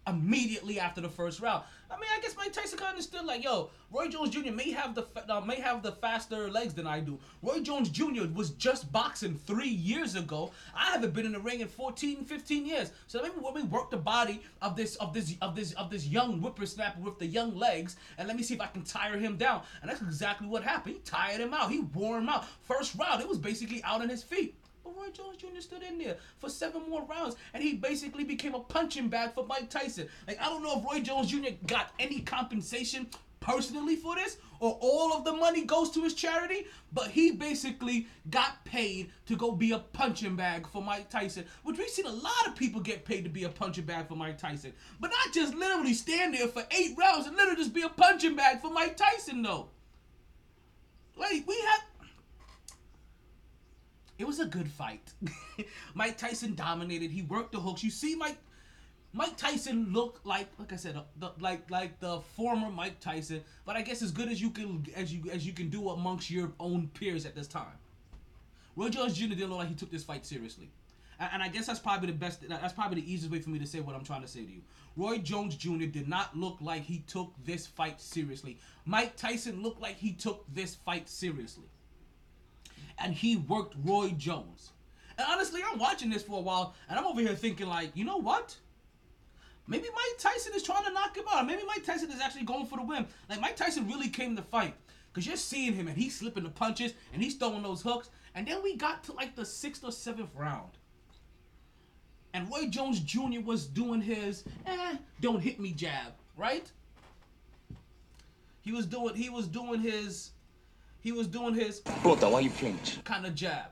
immediately 0.08 0.80
after 0.80 1.02
the 1.02 1.10
first 1.10 1.40
round. 1.40 1.64
I 1.92 1.96
mean, 1.96 2.10
I 2.16 2.22
guess 2.22 2.36
Mike 2.38 2.54
Tyson 2.54 2.78
kind 2.78 2.90
of 2.90 2.96
understood 2.96 3.26
like, 3.26 3.44
yo, 3.44 3.70
Roy 3.92 4.08
Jones 4.08 4.30
Jr. 4.30 4.52
may 4.52 4.72
have 4.72 4.96
the 4.96 5.04
fa- 5.04 5.26
uh, 5.28 5.42
may 5.42 5.60
have 5.60 5.84
the 5.84 5.92
faster 5.92 6.50
legs 6.50 6.74
than 6.74 6.88
I 6.88 7.02
do. 7.02 7.20
Roy 7.42 7.60
Jones 7.60 7.90
Jr. 7.90 8.28
was 8.34 8.52
just 8.52 8.92
boxing 8.94 9.36
three 9.36 9.70
years 9.70 10.16
ago. 10.16 10.52
I 10.74 10.92
haven't 10.92 11.14
been 11.14 11.26
in 11.26 11.34
the 11.34 11.40
ring 11.40 11.60
in 11.60 11.68
14, 11.68 12.24
15 12.24 12.66
years. 12.66 12.92
So 13.08 13.22
maybe 13.22 13.36
let 13.44 13.56
me 13.56 13.64
work 13.64 13.92
the 13.92 13.98
body 13.98 14.42
of 14.62 14.78
this 14.78 14.96
of 14.96 15.14
this 15.14 15.36
of 15.42 15.54
this 15.56 15.74
of 15.74 15.90
this 15.90 16.08
young 16.08 16.40
whippersnapper 16.40 17.02
with 17.02 17.20
the 17.20 17.26
young 17.26 17.58
legs, 17.58 17.98
and 18.18 18.28
let 18.28 18.38
me 18.38 18.44
see 18.44 18.54
if 18.54 18.62
I 18.62 18.68
can 18.68 18.84
tire 18.84 19.18
him 19.18 19.36
down. 19.36 19.64
And 19.82 19.92
that's 19.92 20.02
exactly 20.02 20.48
what 20.48 20.64
happened. 20.64 20.96
He 20.96 21.02
tired 21.02 21.42
him 21.42 21.54
out. 21.54 21.72
He 21.72 21.82
wore 21.82 22.18
him 22.18 22.30
out. 22.30 22.46
First 22.62 22.96
round, 22.96 23.22
it 23.22 23.28
was 23.28 23.38
basically 23.38 23.84
out 23.84 24.02
on 24.02 24.08
his 24.08 24.24
feet. 24.24 24.56
Roy 25.02 25.10
Jones 25.10 25.38
Jr. 25.38 25.62
stood 25.62 25.84
in 25.84 25.98
there 25.98 26.18
for 26.38 26.50
seven 26.50 26.88
more 26.88 27.04
rounds, 27.06 27.36
and 27.54 27.64
he 27.64 27.74
basically 27.74 28.24
became 28.24 28.54
a 28.54 28.60
punching 28.60 29.08
bag 29.10 29.34
for 29.34 29.46
Mike 29.46 29.70
Tyson. 29.70 30.08
Like 30.28 30.40
I 30.40 30.46
don't 30.46 30.62
know 30.62 30.80
if 30.80 30.86
Roy 30.86 31.00
Jones 31.00 31.32
Jr. 31.32 31.50
got 31.66 31.92
any 32.00 32.20
compensation 32.20 33.08
personally 33.40 33.96
for 33.96 34.14
this, 34.14 34.38
or 34.60 34.78
all 34.80 35.14
of 35.14 35.26
the 35.26 35.34
money 35.34 35.66
goes 35.66 35.90
to 35.92 36.04
his 36.04 36.14
charity, 36.14 36.68
but 36.94 37.08
he 37.08 37.32
basically 37.32 38.06
got 38.30 38.64
paid 38.64 39.10
to 39.26 39.36
go 39.36 39.52
be 39.52 39.72
a 39.72 39.80
punching 39.80 40.36
bag 40.36 40.68
for 40.68 40.84
Mike 40.84 41.10
Tyson, 41.10 41.46
which 41.64 41.80
we've 41.80 41.90
seen 41.90 42.06
a 42.06 42.12
lot 42.12 42.48
of 42.48 42.56
people 42.56 42.80
get 42.80 43.04
paid 43.04 43.24
to 43.24 43.30
be 43.30 43.46
a 43.46 43.50
punching 43.50 43.86
bag 43.86 44.08
for 44.08 44.16
Mike 44.16 44.38
Tyson, 44.38 44.72
but 45.00 45.10
not 45.10 45.34
just 45.34 45.56
literally 45.56 45.96
stand 45.96 46.36
there 46.36 46.48
for 46.48 46.64
eight 46.70 46.96
rounds 46.96 47.26
and 47.26 47.36
literally 47.36 47.58
just 47.58 47.74
be 47.74 47.82
a 47.82 47.90
punching 47.90 48.36
bag 48.36 48.62
for 48.62 48.70
Mike 48.70 48.96
Tyson 48.96 49.42
though. 49.42 49.70
Like 51.18 51.44
we 51.48 51.60
have 51.60 51.82
it 54.22 54.28
was 54.28 54.40
a 54.40 54.46
good 54.46 54.70
fight. 54.70 55.12
Mike 55.96 56.16
Tyson 56.16 56.54
dominated. 56.54 57.10
He 57.10 57.24
worked 57.24 57.52
the 57.54 57.60
hooks. 57.60 57.84
You 57.84 57.90
see, 57.90 58.14
Mike 58.16 58.38
Mike 59.14 59.36
Tyson 59.36 59.92
looked 59.92 60.26
like, 60.26 60.48
like 60.60 60.72
I 60.72 60.76
said, 60.76 60.96
uh, 60.96 61.02
the, 61.18 61.32
like 61.40 61.70
like 61.72 62.00
the 62.00 62.22
former 62.36 62.70
Mike 62.70 63.00
Tyson, 63.00 63.44
but 63.66 63.76
I 63.76 63.82
guess 63.82 64.04
as 64.04 64.12
good 64.12 64.30
as 64.30 64.40
you 64.40 64.52
can 64.52 64.86
as 64.96 65.12
you 65.12 65.30
as 65.32 65.46
you 65.46 65.54
can 65.54 65.70
do 65.70 65.90
amongst 65.90 66.30
your 66.30 66.54
own 66.60 66.90
peers 66.94 67.26
at 67.26 67.34
this 67.34 67.48
time. 67.48 67.80
Roy 68.76 68.90
Jones 68.90 69.16
Jr. 69.18 69.30
didn't 69.30 69.50
look 69.50 69.58
like 69.58 69.70
he 69.70 69.76
took 69.76 69.92
this 69.92 70.04
fight 70.04 70.24
seriously, 70.24 70.70
and, 71.20 71.30
and 71.34 71.44
I 71.44 71.48
guess 71.48 71.66
that's 71.66 71.80
probably 71.80 72.08
the 72.12 72.18
best. 72.18 72.48
That's 72.48 72.74
probably 72.74 73.02
the 73.02 73.12
easiest 73.12 73.32
way 73.32 73.40
for 73.40 73.50
me 73.50 73.58
to 73.58 73.66
say 73.66 73.80
what 73.80 73.96
I'm 73.96 74.04
trying 74.04 74.22
to 74.22 74.28
say 74.28 74.46
to 74.46 74.52
you. 74.52 74.62
Roy 74.96 75.18
Jones 75.18 75.56
Jr. 75.56 75.86
did 75.86 76.08
not 76.08 76.38
look 76.38 76.60
like 76.62 76.84
he 76.84 77.00
took 77.08 77.34
this 77.44 77.66
fight 77.66 78.00
seriously. 78.00 78.60
Mike 78.86 79.16
Tyson 79.16 79.64
looked 79.64 79.82
like 79.82 79.98
he 79.98 80.14
took 80.14 80.46
this 80.54 80.76
fight 80.76 81.10
seriously 81.10 81.66
and 83.04 83.14
he 83.14 83.36
worked 83.36 83.76
Roy 83.84 84.10
Jones. 84.18 84.72
And 85.18 85.28
honestly, 85.30 85.62
I'm 85.66 85.80
watching 85.80 86.10
this 86.10 86.24
for 86.24 86.38
a 86.40 86.42
while, 86.42 86.74
and 86.90 86.98
I'm 86.98 87.06
over 87.06 87.22
here 87.22 87.36
thinking, 87.36 87.68
like, 87.68 87.92
you 87.96 88.06
know 88.06 88.18
what? 88.18 88.56
Maybe 89.68 89.88
Mike 89.94 90.18
Tyson 90.20 90.54
is 90.56 90.64
trying 90.64 90.86
to 90.86 90.92
knock 90.92 91.16
him 91.16 91.26
out. 91.32 91.46
Maybe 91.46 91.64
Mike 91.66 91.86
Tyson 91.86 92.12
is 92.12 92.20
actually 92.20 92.44
going 92.44 92.66
for 92.66 92.78
the 92.78 92.84
win. 92.84 93.06
Like 93.30 93.40
Mike 93.40 93.56
Tyson 93.56 93.88
really 93.88 94.10
came 94.10 94.36
to 94.36 94.42
fight, 94.42 94.74
cause 95.14 95.26
you're 95.26 95.38
seeing 95.38 95.74
him 95.74 95.88
and 95.88 95.96
he's 95.96 96.18
slipping 96.18 96.44
the 96.44 96.50
punches 96.50 96.94
and 97.14 97.22
he's 97.22 97.36
throwing 97.36 97.64
those 97.64 97.82
hooks. 97.82 98.10
And 98.36 98.48
then 98.48 98.64
we 98.64 98.76
got 98.76 99.04
to 99.06 99.14
like 99.14 99.36
the 99.36 99.46
sixth 99.46 99.84
or 99.84 99.92
seventh 99.92 100.32
round, 100.36 100.72
and 102.34 102.50
Roy 102.50 102.68
Jones 102.68 103.00
Jr. 103.00 103.42
was 103.44 103.66
doing 103.66 104.02
his 104.02 104.44
eh, 104.66 104.98
don't 105.22 105.40
hit 105.40 105.60
me 105.60 105.72
jab, 105.72 106.14
right? 106.36 106.70
He 108.62 108.72
was 108.72 108.86
doing 108.86 109.16
he 109.16 109.30
was 109.30 109.48
doing 109.48 109.80
his 109.80 110.32
he 111.02 111.12
was 111.12 111.28
doing 111.28 111.54
his 111.54 111.80
Puta, 111.80 112.30
why 112.30 112.40
you 112.42 112.50
flinch? 112.50 113.04
kind 113.04 113.26
of 113.26 113.36
jab. 113.36 113.66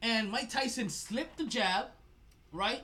And 0.00 0.30
Mike 0.30 0.48
Tyson 0.48 0.88
slipped 0.88 1.38
the 1.38 1.44
jab, 1.44 1.86
right? 2.52 2.82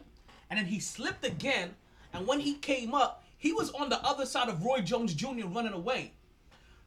And 0.50 0.58
then 0.58 0.66
he 0.66 0.80
slipped 0.80 1.24
again. 1.24 1.70
And 2.12 2.26
when 2.26 2.40
he 2.40 2.54
came 2.54 2.94
up, 2.94 3.24
he 3.38 3.52
was 3.52 3.70
on 3.70 3.88
the 3.88 4.02
other 4.04 4.26
side 4.26 4.48
of 4.48 4.64
Roy 4.64 4.80
Jones 4.80 5.14
Jr. 5.14 5.46
running 5.46 5.72
away. 5.72 6.12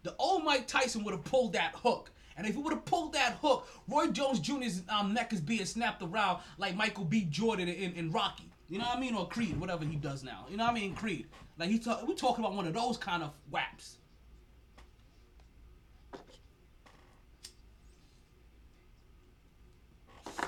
The 0.03 0.15
old 0.19 0.43
Mike 0.43 0.67
Tyson 0.67 1.03
would 1.03 1.13
have 1.13 1.23
pulled 1.23 1.53
that 1.53 1.75
hook. 1.75 2.11
And 2.35 2.45
if 2.45 2.55
he 2.55 2.61
would 2.61 2.73
have 2.73 2.85
pulled 2.85 3.13
that 3.13 3.37
hook, 3.41 3.67
Roy 3.87 4.07
Jones 4.07 4.39
Jr.'s 4.39 4.83
um, 4.89 5.13
neck 5.13 5.33
is 5.33 5.41
being 5.41 5.65
snapped 5.65 6.03
around 6.03 6.39
like 6.57 6.75
Michael 6.75 7.05
B. 7.05 7.25
Jordan 7.29 7.67
in, 7.67 7.93
in 7.93 8.11
Rocky. 8.11 8.51
You 8.69 8.79
know 8.79 8.85
what 8.85 8.97
I 8.97 8.99
mean? 8.99 9.15
Or 9.15 9.27
Creed, 9.27 9.59
whatever 9.59 9.85
he 9.85 9.95
does 9.95 10.23
now. 10.23 10.45
You 10.49 10.57
know 10.57 10.65
what 10.65 10.71
I 10.71 10.75
mean? 10.75 10.93
Creed. 10.93 11.27
Like 11.58 11.70
he 11.70 11.80
talk, 11.80 12.08
we're 12.08 12.15
talking 12.15 12.43
about 12.43 12.56
one 12.56 12.67
of 12.67 12.74
those 12.74 12.98
kind 12.98 13.24
of 13.24 13.32
whaps. 13.50 13.98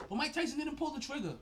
But 0.07 0.15
Mike 0.15 0.33
Tyson 0.33 0.57
didn't 0.57 0.77
pull 0.77 0.91
the 0.91 0.99
trigger. 0.99 1.33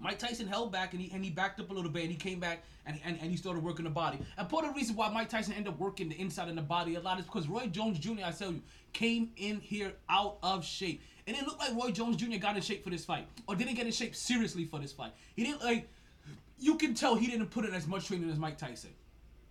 Mike 0.00 0.18
Tyson 0.18 0.46
held 0.46 0.70
back 0.70 0.92
and 0.92 1.02
he 1.02 1.10
and 1.12 1.24
he 1.24 1.30
backed 1.30 1.60
up 1.60 1.70
a 1.70 1.74
little 1.74 1.90
bit 1.90 2.02
and 2.02 2.10
he 2.10 2.16
came 2.16 2.38
back 2.38 2.62
and, 2.86 2.98
and, 3.04 3.18
and 3.20 3.30
he 3.30 3.36
started 3.36 3.62
working 3.62 3.84
the 3.84 3.90
body. 3.90 4.18
And 4.36 4.48
part 4.48 4.64
of 4.64 4.72
the 4.72 4.76
reason 4.76 4.96
why 4.96 5.10
Mike 5.10 5.28
Tyson 5.28 5.54
ended 5.54 5.72
up 5.72 5.78
working 5.78 6.08
the 6.08 6.18
inside 6.20 6.48
and 6.48 6.56
the 6.56 6.62
body 6.62 6.94
a 6.94 7.00
lot 7.00 7.18
is 7.18 7.24
because 7.24 7.48
Roy 7.48 7.66
Jones 7.66 7.98
Jr. 7.98 8.24
I 8.24 8.30
tell 8.30 8.52
you 8.52 8.62
came 8.92 9.30
in 9.36 9.60
here 9.60 9.92
out 10.08 10.38
of 10.42 10.64
shape. 10.64 11.02
And 11.26 11.36
it 11.36 11.44
looked 11.44 11.60
like 11.60 11.74
Roy 11.74 11.90
Jones 11.90 12.16
Jr. 12.16 12.38
got 12.38 12.56
in 12.56 12.62
shape 12.62 12.82
for 12.82 12.90
this 12.90 13.04
fight 13.04 13.28
or 13.46 13.54
didn't 13.54 13.74
get 13.74 13.84
in 13.84 13.92
shape 13.92 14.14
seriously 14.14 14.64
for 14.64 14.78
this 14.78 14.92
fight. 14.92 15.12
He 15.36 15.44
didn't 15.44 15.62
like 15.62 15.88
you 16.58 16.76
can 16.76 16.94
tell 16.94 17.14
he 17.14 17.26
didn't 17.26 17.50
put 17.50 17.64
in 17.64 17.74
as 17.74 17.86
much 17.86 18.06
training 18.06 18.30
as 18.30 18.38
Mike 18.38 18.58
Tyson. 18.58 18.90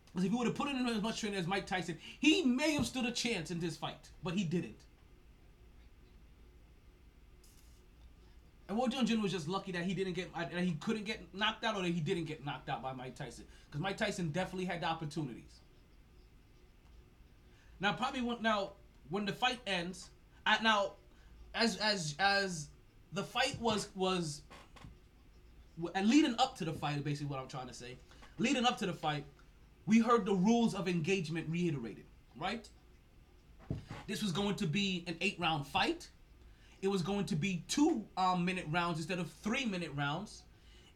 Because 0.07 0.25
if 0.25 0.31
he 0.31 0.37
would 0.37 0.47
have 0.47 0.55
put 0.55 0.69
in 0.69 0.87
as 0.87 1.01
much 1.01 1.19
training 1.19 1.39
as 1.39 1.47
Mike 1.47 1.67
Tyson, 1.67 1.97
he 2.19 2.43
may 2.43 2.73
have 2.73 2.85
stood 2.85 3.05
a 3.05 3.11
chance 3.11 3.51
in 3.51 3.59
this 3.59 3.77
fight, 3.77 4.09
but 4.23 4.33
he 4.33 4.43
didn't. 4.43 4.75
And 8.67 8.77
Roy 8.77 8.87
Jones 8.87 9.11
was 9.21 9.31
just 9.31 9.47
lucky 9.47 9.71
that 9.71 9.83
he 9.83 9.93
didn't 9.93 10.13
get 10.13 10.29
uh, 10.35 10.39
that 10.39 10.63
he 10.63 10.73
couldn't 10.73 11.05
get 11.05 11.33
knocked 11.33 11.63
out 11.63 11.75
or 11.75 11.83
that 11.83 11.89
he 11.89 12.01
didn't 12.01 12.25
get 12.25 12.45
knocked 12.45 12.67
out 12.67 12.83
by 12.83 12.91
Mike 12.91 13.15
Tyson 13.15 13.45
because 13.65 13.79
Mike 13.79 13.95
Tyson 13.95 14.29
definitely 14.29 14.65
had 14.65 14.81
the 14.81 14.87
opportunities. 14.87 15.61
Now 17.79 17.93
probably 17.93 18.21
when, 18.21 18.41
now 18.41 18.71
when 19.09 19.25
the 19.25 19.31
fight 19.31 19.59
ends, 19.65 20.09
I, 20.45 20.61
now 20.61 20.93
as 21.53 21.77
as 21.77 22.15
as 22.19 22.67
the 23.13 23.23
fight 23.23 23.57
was 23.61 23.87
was 23.95 24.41
and 25.95 26.07
leading 26.07 26.35
up 26.39 26.57
to 26.57 26.65
the 26.65 26.73
fight, 26.73 27.03
basically 27.03 27.27
what 27.27 27.39
I'm 27.39 27.47
trying 27.47 27.67
to 27.67 27.73
say, 27.73 27.97
leading 28.37 28.65
up 28.65 28.77
to 28.79 28.85
the 28.85 28.93
fight, 28.93 29.25
we 29.85 29.99
heard 29.99 30.25
the 30.25 30.33
rules 30.33 30.75
of 30.75 30.87
engagement 30.87 31.47
reiterated, 31.49 32.05
right? 32.35 32.67
This 34.07 34.21
was 34.21 34.31
going 34.31 34.55
to 34.55 34.67
be 34.67 35.03
an 35.07 35.15
eight 35.21 35.37
round 35.39 35.67
fight. 35.67 36.09
It 36.81 36.87
was 36.87 37.01
going 37.01 37.25
to 37.25 37.35
be 37.35 37.63
two 37.67 38.05
um, 38.15 38.45
minute 38.45 38.65
rounds 38.69 38.99
instead 38.99 39.19
of 39.19 39.31
three 39.43 39.65
minute 39.65 39.91
rounds. 39.95 40.43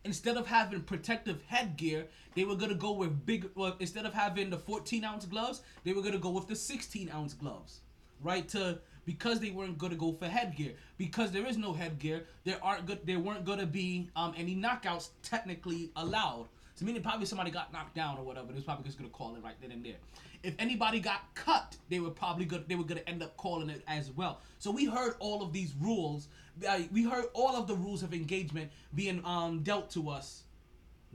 Instead 0.03 0.35
of 0.35 0.47
having 0.47 0.81
protective 0.81 1.41
headgear, 1.47 2.07
they 2.33 2.43
were 2.43 2.55
gonna 2.55 2.73
go 2.73 2.91
with 2.91 3.25
big. 3.25 3.49
Well, 3.53 3.75
instead 3.79 4.05
of 4.05 4.13
having 4.13 4.49
the 4.49 4.57
14 4.57 5.03
ounce 5.03 5.25
gloves, 5.25 5.61
they 5.83 5.93
were 5.93 6.01
gonna 6.01 6.17
go 6.17 6.31
with 6.31 6.47
the 6.47 6.55
16 6.55 7.11
ounce 7.11 7.33
gloves, 7.33 7.81
right? 8.19 8.47
To 8.49 8.79
because 9.05 9.39
they 9.39 9.49
weren't 9.49 9.77
gonna 9.77 9.95
go 9.95 10.13
for 10.13 10.25
headgear 10.25 10.73
because 10.97 11.31
there 11.31 11.45
is 11.45 11.57
no 11.57 11.73
headgear. 11.73 12.25
There 12.43 12.57
aren't 12.63 12.85
good. 12.85 12.99
There 13.05 13.19
weren't 13.19 13.45
gonna 13.45 13.65
be 13.65 14.09
um, 14.15 14.33
any 14.37 14.55
knockouts 14.55 15.09
technically 15.23 15.91
allowed. 15.95 16.47
So 16.75 16.85
meaning 16.85 17.01
probably 17.01 17.25
somebody 17.25 17.51
got 17.51 17.71
knocked 17.73 17.95
down 17.95 18.17
or 18.17 18.23
whatever. 18.23 18.47
They 18.47 18.55
was 18.55 18.63
probably 18.63 18.85
just 18.85 18.97
gonna 18.97 19.09
call 19.09 19.35
it 19.35 19.43
right 19.43 19.55
then 19.61 19.71
and 19.71 19.83
there. 19.83 19.95
If 20.43 20.55
anybody 20.57 20.99
got 20.99 21.33
cut, 21.35 21.77
they 21.89 21.99
were 21.99 22.09
probably 22.09 22.45
good. 22.45 22.67
They 22.67 22.75
were 22.75 22.83
gonna 22.83 23.01
end 23.07 23.21
up 23.21 23.37
calling 23.37 23.69
it 23.69 23.83
as 23.87 24.11
well. 24.11 24.39
So 24.59 24.71
we 24.71 24.85
heard 24.85 25.15
all 25.19 25.43
of 25.43 25.53
these 25.53 25.73
rules. 25.79 26.27
Uh, 26.67 26.79
we 26.91 27.03
heard 27.03 27.25
all 27.33 27.55
of 27.55 27.67
the 27.67 27.75
rules 27.75 28.03
of 28.03 28.13
engagement 28.13 28.71
being 28.95 29.23
um, 29.25 29.61
dealt 29.63 29.91
to 29.91 30.09
us 30.09 30.43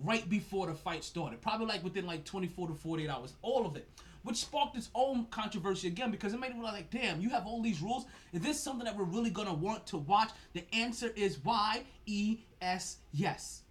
right 0.05 0.29
before 0.29 0.67
the 0.67 0.75
fight 0.75 1.05
started. 1.05 1.41
Probably 1.41 1.67
like 1.67 1.83
within 1.83 2.07
like 2.07 2.25
24 2.25 2.69
to 2.69 2.75
48 2.75 3.09
hours. 3.09 3.35
All 3.43 3.67
of 3.67 3.77
it. 3.77 3.89
Which 4.27 4.39
sparked 4.39 4.77
its 4.77 4.91
own 4.93 5.27
controversy 5.27 5.87
again 5.87 6.11
because 6.11 6.35
it 6.35 6.41
made 6.41 6.51
it 6.51 6.59
like, 6.61 6.91
damn, 6.91 7.21
you 7.21 7.31
have 7.31 7.47
all 7.47 7.63
these 7.63 7.81
rules. 7.81 8.07
Is 8.33 8.43
this 8.43 8.59
something 8.59 8.85
that 8.85 8.99
we're 8.99 9.05
really 9.05 9.31
gonna 9.31 9.55
want 9.55 9.87
to 9.87 9.99
watch? 9.99 10.31
The 10.53 10.65
answer 10.73 11.13
is 11.15 11.39
Y 11.45 11.85
E 12.07 12.39
S 12.61 12.97
yes. 13.13 13.63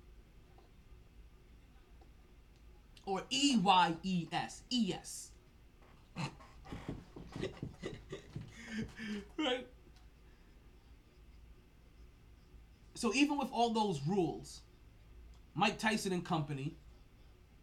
Or 3.06 3.24
E 3.30 3.58
Y 3.62 3.96
E 4.04 4.28
S. 4.32 4.62
E 4.70 4.94
S. 4.94 5.32
right? 9.38 9.68
So 12.94 13.14
even 13.14 13.38
with 13.38 13.50
all 13.52 13.72
those 13.72 14.00
rules, 14.08 14.62
Mike 15.54 15.78
Tyson 15.80 16.14
and 16.14 16.24
company 16.24 16.78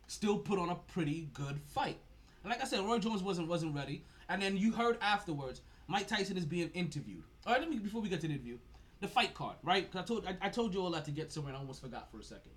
still 0.09 0.37
put 0.37 0.59
on 0.59 0.69
a 0.69 0.75
pretty 0.75 1.31
good 1.33 1.59
fight. 1.69 1.97
And 2.43 2.51
like 2.51 2.61
I 2.61 2.65
said, 2.65 2.81
Roy 2.81 2.99
Jones 2.99 3.23
wasn't 3.23 3.49
wasn't 3.49 3.75
ready. 3.75 4.05
And 4.29 4.41
then 4.43 4.57
you 4.57 4.73
heard 4.73 4.99
afterwards, 5.01 5.61
Mike 5.87 6.07
Tyson 6.09 6.37
is 6.37 6.45
being 6.45 6.71
interviewed. 6.71 7.23
All 7.47 7.53
right, 7.53 7.61
let 7.61 7.71
me 7.71 7.79
before 7.79 8.01
we 8.01 8.09
get 8.09 8.21
to 8.23 8.27
the 8.27 8.33
interview, 8.35 8.59
the 9.01 9.09
fight 9.09 9.35
card, 9.35 9.57
right? 9.63 9.91
'Cause 9.91 10.03
I 10.03 10.05
told 10.05 10.27
I, 10.27 10.37
I 10.41 10.49
told 10.49 10.75
you 10.75 10.81
all 10.81 10.91
that 10.91 11.05
to 11.07 11.11
get 11.11 11.33
somewhere, 11.33 11.51
and 11.53 11.59
I 11.59 11.61
almost 11.61 11.81
forgot 11.83 12.11
for 12.11 12.19
a 12.19 12.25
second. 12.25 12.53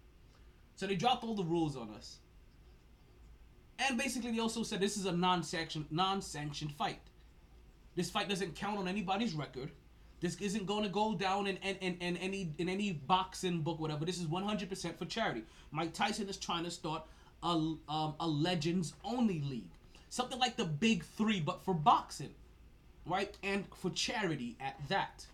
So 0.76 0.88
they 0.88 0.96
dropped 0.96 1.24
all 1.24 1.36
the 1.36 1.44
rules 1.44 1.76
on 1.76 1.90
us. 1.92 2.18
And 3.78 3.98
basically, 3.98 4.32
they 4.32 4.40
also 4.40 4.64
said 4.64 4.80
this 4.80 4.98
is 4.98 5.06
a 5.06 5.12
non-sanctioned 5.12 5.88
non-sanctioned 5.92 6.72
fight. 6.74 7.00
This 7.96 8.10
fight 8.10 8.28
doesn't 8.30 8.56
count 8.56 8.78
on 8.78 8.88
anybody's 8.88 9.34
record. 9.34 9.72
This 10.22 10.36
isn't 10.38 10.66
going 10.66 10.84
to 10.84 10.90
go 10.90 11.14
down 11.14 11.46
in, 11.46 11.58
in, 11.58 11.76
in, 11.78 11.96
in 11.98 12.18
any 12.18 12.54
in 12.58 12.70
any 12.70 12.94
boxing 12.94 13.62
book, 13.62 13.80
whatever. 13.80 14.06
This 14.06 14.20
is 14.20 14.28
100% 14.28 14.98
for 14.98 15.06
charity. 15.06 15.44
Mike 15.72 15.94
Tyson 15.94 16.30
is 16.30 16.38
trying 16.38 16.64
to 16.64 16.72
start 16.72 17.04
a 17.44 17.48
um, 17.48 18.16
a 18.20 18.28
legends 18.28 18.94
only 19.04 19.42
league, 19.42 19.72
something 20.16 20.40
like 20.40 20.56
the 20.56 20.64
Big 20.64 21.04
Three, 21.04 21.42
but 21.42 21.66
for 21.66 21.74
boxing, 21.74 22.34
right? 23.06 23.36
And 23.44 23.66
for 23.76 23.90
charity 23.90 24.56
at 24.62 24.76
that. 24.88 25.26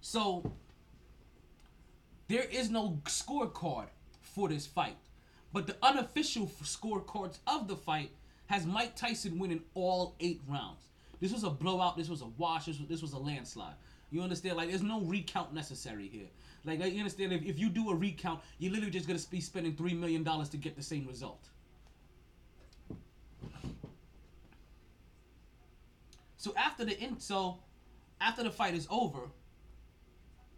So 0.00 0.52
there 2.26 2.42
is 2.42 2.68
no 2.68 3.00
scorecard 3.04 3.86
for 4.20 4.48
this 4.48 4.66
fight. 4.66 4.96
But 5.52 5.68
the 5.68 5.76
unofficial 5.82 6.48
scorecards 6.62 7.38
of 7.46 7.68
the 7.68 7.76
fight 7.76 8.10
has 8.46 8.66
Mike 8.66 8.96
Tyson 8.96 9.38
winning 9.38 9.62
all 9.74 10.16
eight 10.18 10.40
rounds. 10.48 10.88
This 11.20 11.32
was 11.32 11.44
a 11.44 11.50
blowout. 11.50 11.96
This 11.96 12.08
was 12.08 12.22
a 12.22 12.26
wash. 12.38 12.66
This 12.66 12.78
was, 12.78 12.88
this 12.88 13.02
was 13.02 13.12
a 13.12 13.18
landslide. 13.18 13.74
You 14.10 14.22
understand? 14.22 14.56
Like, 14.56 14.68
there's 14.68 14.82
no 14.82 15.00
recount 15.00 15.54
necessary 15.54 16.08
here. 16.08 16.28
Like, 16.66 16.80
you 16.80 16.98
understand? 16.98 17.32
If, 17.32 17.44
if 17.44 17.58
you 17.58 17.68
do 17.68 17.90
a 17.90 17.94
recount, 17.94 18.40
you're 18.58 18.72
literally 18.72 18.90
just 18.90 19.06
gonna 19.06 19.20
be 19.30 19.40
spending 19.40 19.76
three 19.76 19.94
million 19.94 20.22
dollars 20.22 20.48
to 20.50 20.56
get 20.56 20.76
the 20.76 20.82
same 20.82 21.06
result. 21.06 21.48
So 26.36 26.52
after 26.56 26.84
the 26.84 26.98
in, 27.00 27.18
so 27.18 27.58
after 28.20 28.42
the 28.42 28.50
fight 28.50 28.74
is 28.74 28.86
over, 28.90 29.20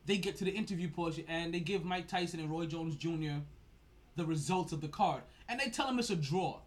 they 0.06 0.16
get 0.16 0.36
to 0.38 0.44
the 0.44 0.50
interview 0.50 0.88
portion 0.88 1.24
and 1.28 1.52
they 1.52 1.60
give 1.60 1.84
Mike 1.84 2.08
Tyson 2.08 2.40
and 2.40 2.50
Roy 2.50 2.66
Jones 2.66 2.94
Jr. 2.96 3.40
the 4.16 4.24
results 4.24 4.72
of 4.72 4.80
the 4.80 4.88
card, 4.88 5.22
and 5.48 5.60
they 5.60 5.70
tell 5.70 5.86
him 5.86 5.98
it's 5.98 6.10
a 6.10 6.16
draw. 6.16 6.60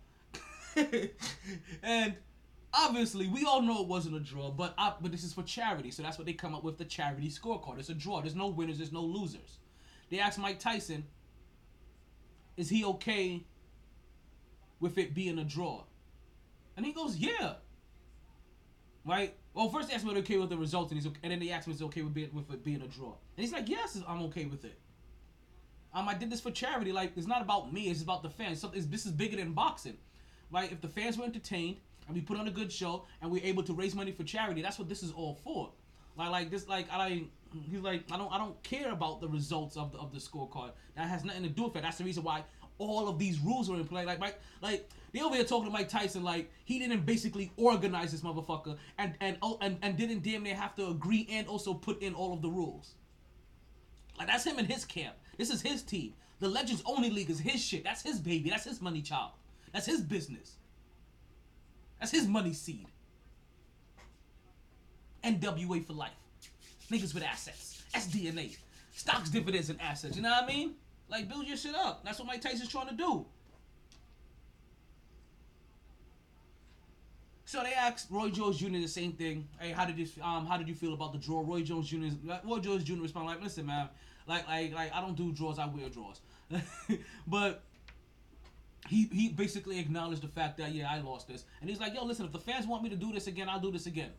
and 1.83 2.15
obviously, 2.73 3.27
we 3.27 3.45
all 3.45 3.61
know 3.61 3.81
it 3.81 3.87
wasn't 3.87 4.15
a 4.15 4.19
draw, 4.19 4.51
but 4.51 4.73
uh, 4.77 4.93
but 5.01 5.11
this 5.11 5.23
is 5.23 5.33
for 5.33 5.43
charity, 5.43 5.91
so 5.91 6.03
that's 6.03 6.17
what 6.17 6.25
they 6.25 6.33
come 6.33 6.55
up 6.55 6.63
with 6.63 6.77
the 6.77 6.85
charity 6.85 7.29
scorecard. 7.29 7.79
It's 7.79 7.89
a 7.89 7.93
draw. 7.93 8.21
There's 8.21 8.35
no 8.35 8.47
winners. 8.47 8.77
There's 8.77 8.91
no 8.91 9.01
losers. 9.01 9.59
They 10.09 10.19
asked 10.19 10.39
Mike 10.39 10.59
Tyson, 10.59 11.05
"Is 12.57 12.69
he 12.69 12.85
okay 12.85 13.43
with 14.79 14.97
it 14.97 15.13
being 15.13 15.39
a 15.39 15.43
draw?" 15.43 15.83
And 16.77 16.85
he 16.85 16.93
goes, 16.93 17.17
"Yeah." 17.17 17.55
Right? 19.03 19.35
Well, 19.53 19.69
first 19.69 19.89
they 19.89 19.95
asked 19.95 20.05
him 20.05 20.11
if 20.11 20.17
okay 20.17 20.37
with 20.37 20.49
the 20.49 20.57
results, 20.57 20.91
and 20.91 20.99
he's 20.99 21.07
okay, 21.07 21.19
and 21.23 21.31
then 21.31 21.39
they 21.39 21.49
asked 21.49 21.67
him 21.67 21.71
if 21.71 21.77
it's 21.77 21.85
okay 21.85 22.01
with 22.03 22.13
being 22.13 22.33
with 22.33 22.51
it 22.51 22.63
being 22.63 22.81
a 22.81 22.87
draw, 22.87 23.13
and 23.35 23.43
he's 23.43 23.53
like, 23.53 23.67
"Yes, 23.67 23.97
I'm 24.07 24.21
okay 24.23 24.45
with 24.45 24.63
it." 24.63 24.79
Um, 25.93 26.07
I 26.07 26.13
did 26.13 26.29
this 26.29 26.39
for 26.39 26.51
charity. 26.51 26.93
Like, 26.93 27.11
it's 27.17 27.27
not 27.27 27.41
about 27.41 27.73
me. 27.73 27.89
It's 27.89 28.01
about 28.01 28.23
the 28.23 28.29
fans. 28.29 28.61
So 28.61 28.67
this 28.67 29.05
is 29.05 29.11
bigger 29.11 29.35
than 29.35 29.51
boxing. 29.51 29.97
Right? 30.49 30.71
If 30.71 30.79
the 30.81 30.87
fans 30.87 31.17
were 31.17 31.25
entertained 31.25 31.77
and 32.11 32.15
we 32.17 32.21
put 32.21 32.37
on 32.37 32.45
a 32.49 32.51
good 32.51 32.71
show 32.71 33.05
and 33.21 33.31
we're 33.31 33.43
able 33.43 33.63
to 33.63 33.73
raise 33.73 33.95
money 33.95 34.11
for 34.11 34.23
charity, 34.23 34.61
that's 34.61 34.77
what 34.77 34.89
this 34.89 35.01
is 35.01 35.13
all 35.13 35.35
for. 35.45 35.71
Like, 36.17 36.29
like 36.29 36.51
this, 36.51 36.67
like 36.67 36.87
I, 36.91 37.23
he's 37.69 37.79
like, 37.79 38.03
I 38.11 38.17
don't, 38.17 38.31
I 38.33 38.37
don't 38.37 38.61
care 38.63 38.91
about 38.91 39.21
the 39.21 39.29
results 39.29 39.77
of 39.77 39.93
the 39.93 39.97
of 39.97 40.11
the 40.11 40.19
scorecard. 40.19 40.71
That 40.97 41.07
has 41.07 41.23
nothing 41.23 41.43
to 41.43 41.49
do 41.49 41.63
with 41.63 41.77
it. 41.77 41.83
That's 41.83 41.97
the 41.97 42.03
reason 42.03 42.23
why 42.23 42.43
all 42.79 43.07
of 43.07 43.17
these 43.17 43.39
rules 43.39 43.69
are 43.69 43.75
in 43.75 43.85
play. 43.85 44.05
Like, 44.05 44.19
Mike, 44.19 44.39
like 44.61 44.89
they 45.13 45.21
over 45.21 45.35
here 45.35 45.45
talking 45.45 45.67
to 45.67 45.71
Mike 45.71 45.87
Tyson, 45.87 46.21
like 46.21 46.51
he 46.65 46.79
didn't 46.79 47.05
basically 47.05 47.53
organize 47.55 48.11
this 48.11 48.21
motherfucker 48.21 48.77
and 48.97 49.13
and 49.21 49.37
oh, 49.41 49.57
and 49.61 49.77
and 49.81 49.95
didn't 49.95 50.21
damn 50.21 50.43
near 50.43 50.55
have 50.55 50.75
to 50.75 50.87
agree 50.87 51.25
and 51.31 51.47
also 51.47 51.73
put 51.73 52.01
in 52.01 52.13
all 52.13 52.33
of 52.33 52.41
the 52.41 52.49
rules. 52.49 52.95
Like 54.17 54.27
that's 54.27 54.43
him 54.43 54.57
and 54.57 54.67
his 54.67 54.83
camp. 54.83 55.15
This 55.37 55.49
is 55.49 55.61
his 55.61 55.81
team. 55.81 56.13
The 56.39 56.49
Legends 56.49 56.83
Only 56.85 57.09
League 57.09 57.29
is 57.29 57.39
his 57.39 57.63
shit. 57.63 57.85
That's 57.85 58.01
his 58.01 58.19
baby. 58.19 58.49
That's 58.49 58.65
his 58.65 58.81
money 58.81 59.01
child. 59.01 59.31
That's 59.73 59.85
his 59.85 60.01
business. 60.01 60.57
That's 62.01 62.11
his 62.11 62.27
money 62.27 62.51
seed. 62.51 62.87
NWA 65.23 65.85
for 65.85 65.93
life. 65.93 66.09
Niggas 66.91 67.13
with 67.13 67.23
assets. 67.23 67.83
SDNA. 67.93 68.57
Stocks, 68.93 69.29
dividends, 69.29 69.69
and 69.69 69.79
assets. 69.79 70.15
You 70.17 70.23
know 70.23 70.31
what 70.31 70.43
I 70.43 70.47
mean? 70.47 70.73
Like 71.09 71.29
build 71.29 71.47
your 71.47 71.55
shit 71.55 71.75
up. 71.75 72.03
That's 72.03 72.17
what 72.17 72.27
Mike 72.27 72.41
Tyson's 72.41 72.69
trying 72.69 72.87
to 72.87 72.95
do. 72.95 73.25
So 77.45 77.61
they 77.63 77.73
asked 77.73 78.07
Roy 78.09 78.29
Jones 78.29 78.57
Jr. 78.57 78.69
the 78.69 78.87
same 78.87 79.11
thing. 79.11 79.47
Hey, 79.59 79.71
how 79.71 79.85
did 79.85 79.99
you 79.99 80.07
um 80.23 80.47
how 80.47 80.57
did 80.57 80.67
you 80.67 80.73
feel 80.73 80.93
about 80.93 81.11
the 81.11 81.19
draw? 81.19 81.41
Roy 81.45 81.61
Jones 81.61 81.87
Jr. 81.87 82.05
is- 82.05 82.15
Roy 82.43 82.59
Jones 82.59 82.83
Jr. 82.83 83.01
responded 83.01 83.29
like, 83.29 83.43
listen, 83.43 83.65
man, 83.65 83.89
like 84.25 84.47
like 84.47 84.73
like 84.73 84.91
I 84.95 85.01
don't 85.01 85.15
do 85.15 85.31
draws, 85.33 85.59
I 85.59 85.67
wear 85.67 85.89
draws. 85.89 86.21
but 87.27 87.61
he 88.87 89.07
he 89.11 89.29
basically 89.29 89.79
acknowledged 89.79 90.21
the 90.21 90.27
fact 90.27 90.57
that 90.57 90.73
yeah, 90.73 90.89
I 90.89 90.99
lost 91.01 91.27
this. 91.27 91.45
And 91.61 91.69
he's 91.69 91.79
like, 91.79 91.93
yo, 91.93 92.03
listen, 92.05 92.25
if 92.25 92.31
the 92.31 92.39
fans 92.39 92.67
want 92.67 92.83
me 92.83 92.89
to 92.89 92.95
do 92.95 93.11
this 93.11 93.27
again, 93.27 93.47
I'll 93.49 93.59
do 93.59 93.71
this 93.71 93.85
again. 93.85 94.11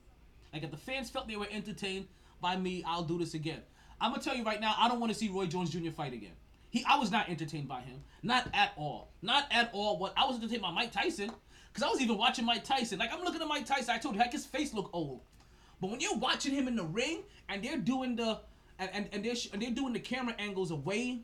Like 0.52 0.62
if 0.62 0.70
the 0.70 0.76
fans 0.76 1.10
felt 1.10 1.28
they 1.28 1.36
were 1.36 1.48
entertained 1.50 2.06
by 2.40 2.56
me, 2.56 2.84
I'll 2.86 3.02
do 3.02 3.18
this 3.18 3.34
again. 3.34 3.60
I'm 4.00 4.10
gonna 4.10 4.22
tell 4.22 4.36
you 4.36 4.44
right 4.44 4.60
now, 4.60 4.74
I 4.78 4.88
don't 4.88 5.00
want 5.00 5.12
to 5.12 5.18
see 5.18 5.28
Roy 5.28 5.46
Jones 5.46 5.70
Jr. 5.70 5.90
fight 5.90 6.12
again. 6.12 6.32
He, 6.70 6.84
I 6.88 6.98
was 6.98 7.10
not 7.10 7.28
entertained 7.28 7.68
by 7.68 7.80
him, 7.80 8.02
not 8.22 8.48
at 8.54 8.72
all, 8.76 9.12
not 9.20 9.44
at 9.50 9.70
all. 9.72 9.98
What 9.98 10.14
I 10.16 10.24
was 10.24 10.36
entertained 10.36 10.62
by 10.62 10.70
Mike 10.70 10.90
Tyson, 10.90 11.30
because 11.68 11.86
I 11.86 11.90
was 11.90 12.00
even 12.00 12.16
watching 12.16 12.44
Mike 12.44 12.64
Tyson. 12.64 12.98
Like 12.98 13.12
I'm 13.12 13.22
looking 13.22 13.42
at 13.42 13.48
Mike 13.48 13.66
Tyson, 13.66 13.90
I 13.90 13.98
told 13.98 14.14
you, 14.14 14.20
like 14.20 14.32
his 14.32 14.46
face 14.46 14.72
look 14.72 14.90
old, 14.92 15.20
But 15.80 15.90
when 15.90 16.00
you're 16.00 16.16
watching 16.16 16.54
him 16.54 16.68
in 16.68 16.76
the 16.76 16.84
ring 16.84 17.22
and 17.48 17.62
they're 17.62 17.76
doing 17.76 18.16
the 18.16 18.40
and 18.78 18.90
and, 18.92 19.08
and 19.12 19.24
they're 19.24 19.34
and 19.52 19.60
they're 19.60 19.70
doing 19.70 19.92
the 19.92 20.00
camera 20.00 20.34
angles 20.38 20.70
away 20.70 21.20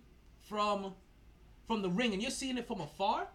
from 0.49 0.95
from 1.69 1.83
the 1.83 1.91
ring 1.91 2.13
and 2.13 2.21
you're 2.21 2.33
seeing 2.33 2.59
it 2.59 2.67
from 2.67 2.81
afar, 2.81 3.29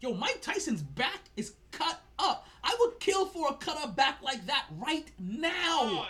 yo, 0.00 0.14
Mike 0.14 0.40
Tyson's 0.40 0.82
back 0.82 1.30
is 1.36 1.54
cut 1.72 2.00
up. 2.20 2.46
I 2.62 2.76
would 2.78 3.00
kill 3.00 3.26
for 3.26 3.48
a 3.48 3.54
cut 3.54 3.78
up 3.78 3.96
back 3.96 4.22
like 4.22 4.46
that 4.46 4.66
right 4.78 5.10
now. 5.18 6.06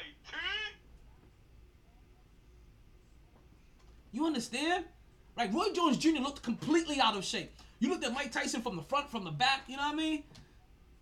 You 4.12 4.26
understand? 4.26 4.84
Like 5.36 5.54
Roy 5.54 5.70
Jones 5.72 5.96
Jr. 5.96 6.20
looked 6.20 6.42
completely 6.42 7.00
out 7.00 7.16
of 7.16 7.24
shape. 7.24 7.52
You 7.78 7.90
looked 7.90 8.04
at 8.04 8.12
Mike 8.12 8.32
Tyson 8.32 8.60
from 8.60 8.74
the 8.74 8.82
front, 8.82 9.08
from 9.08 9.22
the 9.22 9.30
back. 9.30 9.62
You 9.68 9.76
know 9.76 9.84
what 9.84 9.94
I 9.94 9.96
mean? 9.96 10.24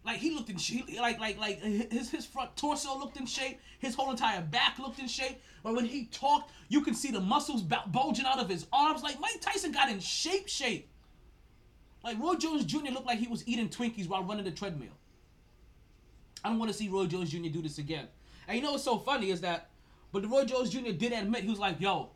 Like 0.07 0.19
he 0.19 0.31
looked 0.31 0.49
in 0.49 0.57
shape. 0.57 0.89
Like 1.01 1.19
like 1.19 1.37
like 1.37 1.61
his 1.61 2.09
his 2.11 2.25
front 2.25 2.57
torso 2.57 2.97
looked 2.97 3.17
in 3.17 3.27
shape. 3.27 3.61
His 3.81 3.97
whole 3.97 4.13
entire 4.13 4.41
back 4.41 4.79
looked 4.79 5.01
in 5.01 5.09
shape. 5.09 5.43
But 5.65 5.75
when 5.75 5.85
he 5.85 6.05
talked, 6.07 6.53
you 6.69 6.81
can 6.83 6.95
see 6.95 7.11
the 7.11 7.21
muscles 7.21 7.63
bulging 7.63 8.25
out 8.25 8.39
of 8.39 8.49
his 8.49 8.67
arms. 8.73 9.03
Like 9.03 9.19
Mike 9.19 9.41
Tyson 9.41 9.73
got 9.73 9.91
in 9.91 9.99
shape, 9.99 10.49
shape. 10.49 10.89
Like 12.05 12.21
Roy 12.21 12.37
Jones 12.37 12.65
Jr. 12.65 12.93
looked 12.93 13.07
like 13.07 13.19
he 13.19 13.27
was 13.27 13.43
eating 13.49 13.69
Twinkies 13.69 14.09
while 14.09 14.23
running 14.23 14.45
the 14.45 14.53
treadmill. 14.53 14.93
I 16.45 16.51
don't 16.51 16.61
want 16.61 16.71
to 16.71 16.79
see 16.79 16.89
Roy 16.89 17.07
Jones 17.07 17.31
Jr. 17.31 17.49
do 17.49 17.61
this 17.61 17.79
again. 17.79 18.07
And 18.47 18.57
you 18.57 18.63
know 18.63 18.73
what's 18.73 18.85
so 18.85 18.99
funny 18.99 19.31
is 19.31 19.41
that, 19.41 19.71
but 20.13 20.23
the 20.23 20.29
Roy 20.29 20.45
Jones 20.45 20.71
Jr. 20.71 20.93
did 20.93 21.13
admit 21.13 21.43
he 21.43 21.51
was 21.51 21.59
like, 21.59 21.81
"Yo, 21.81 22.11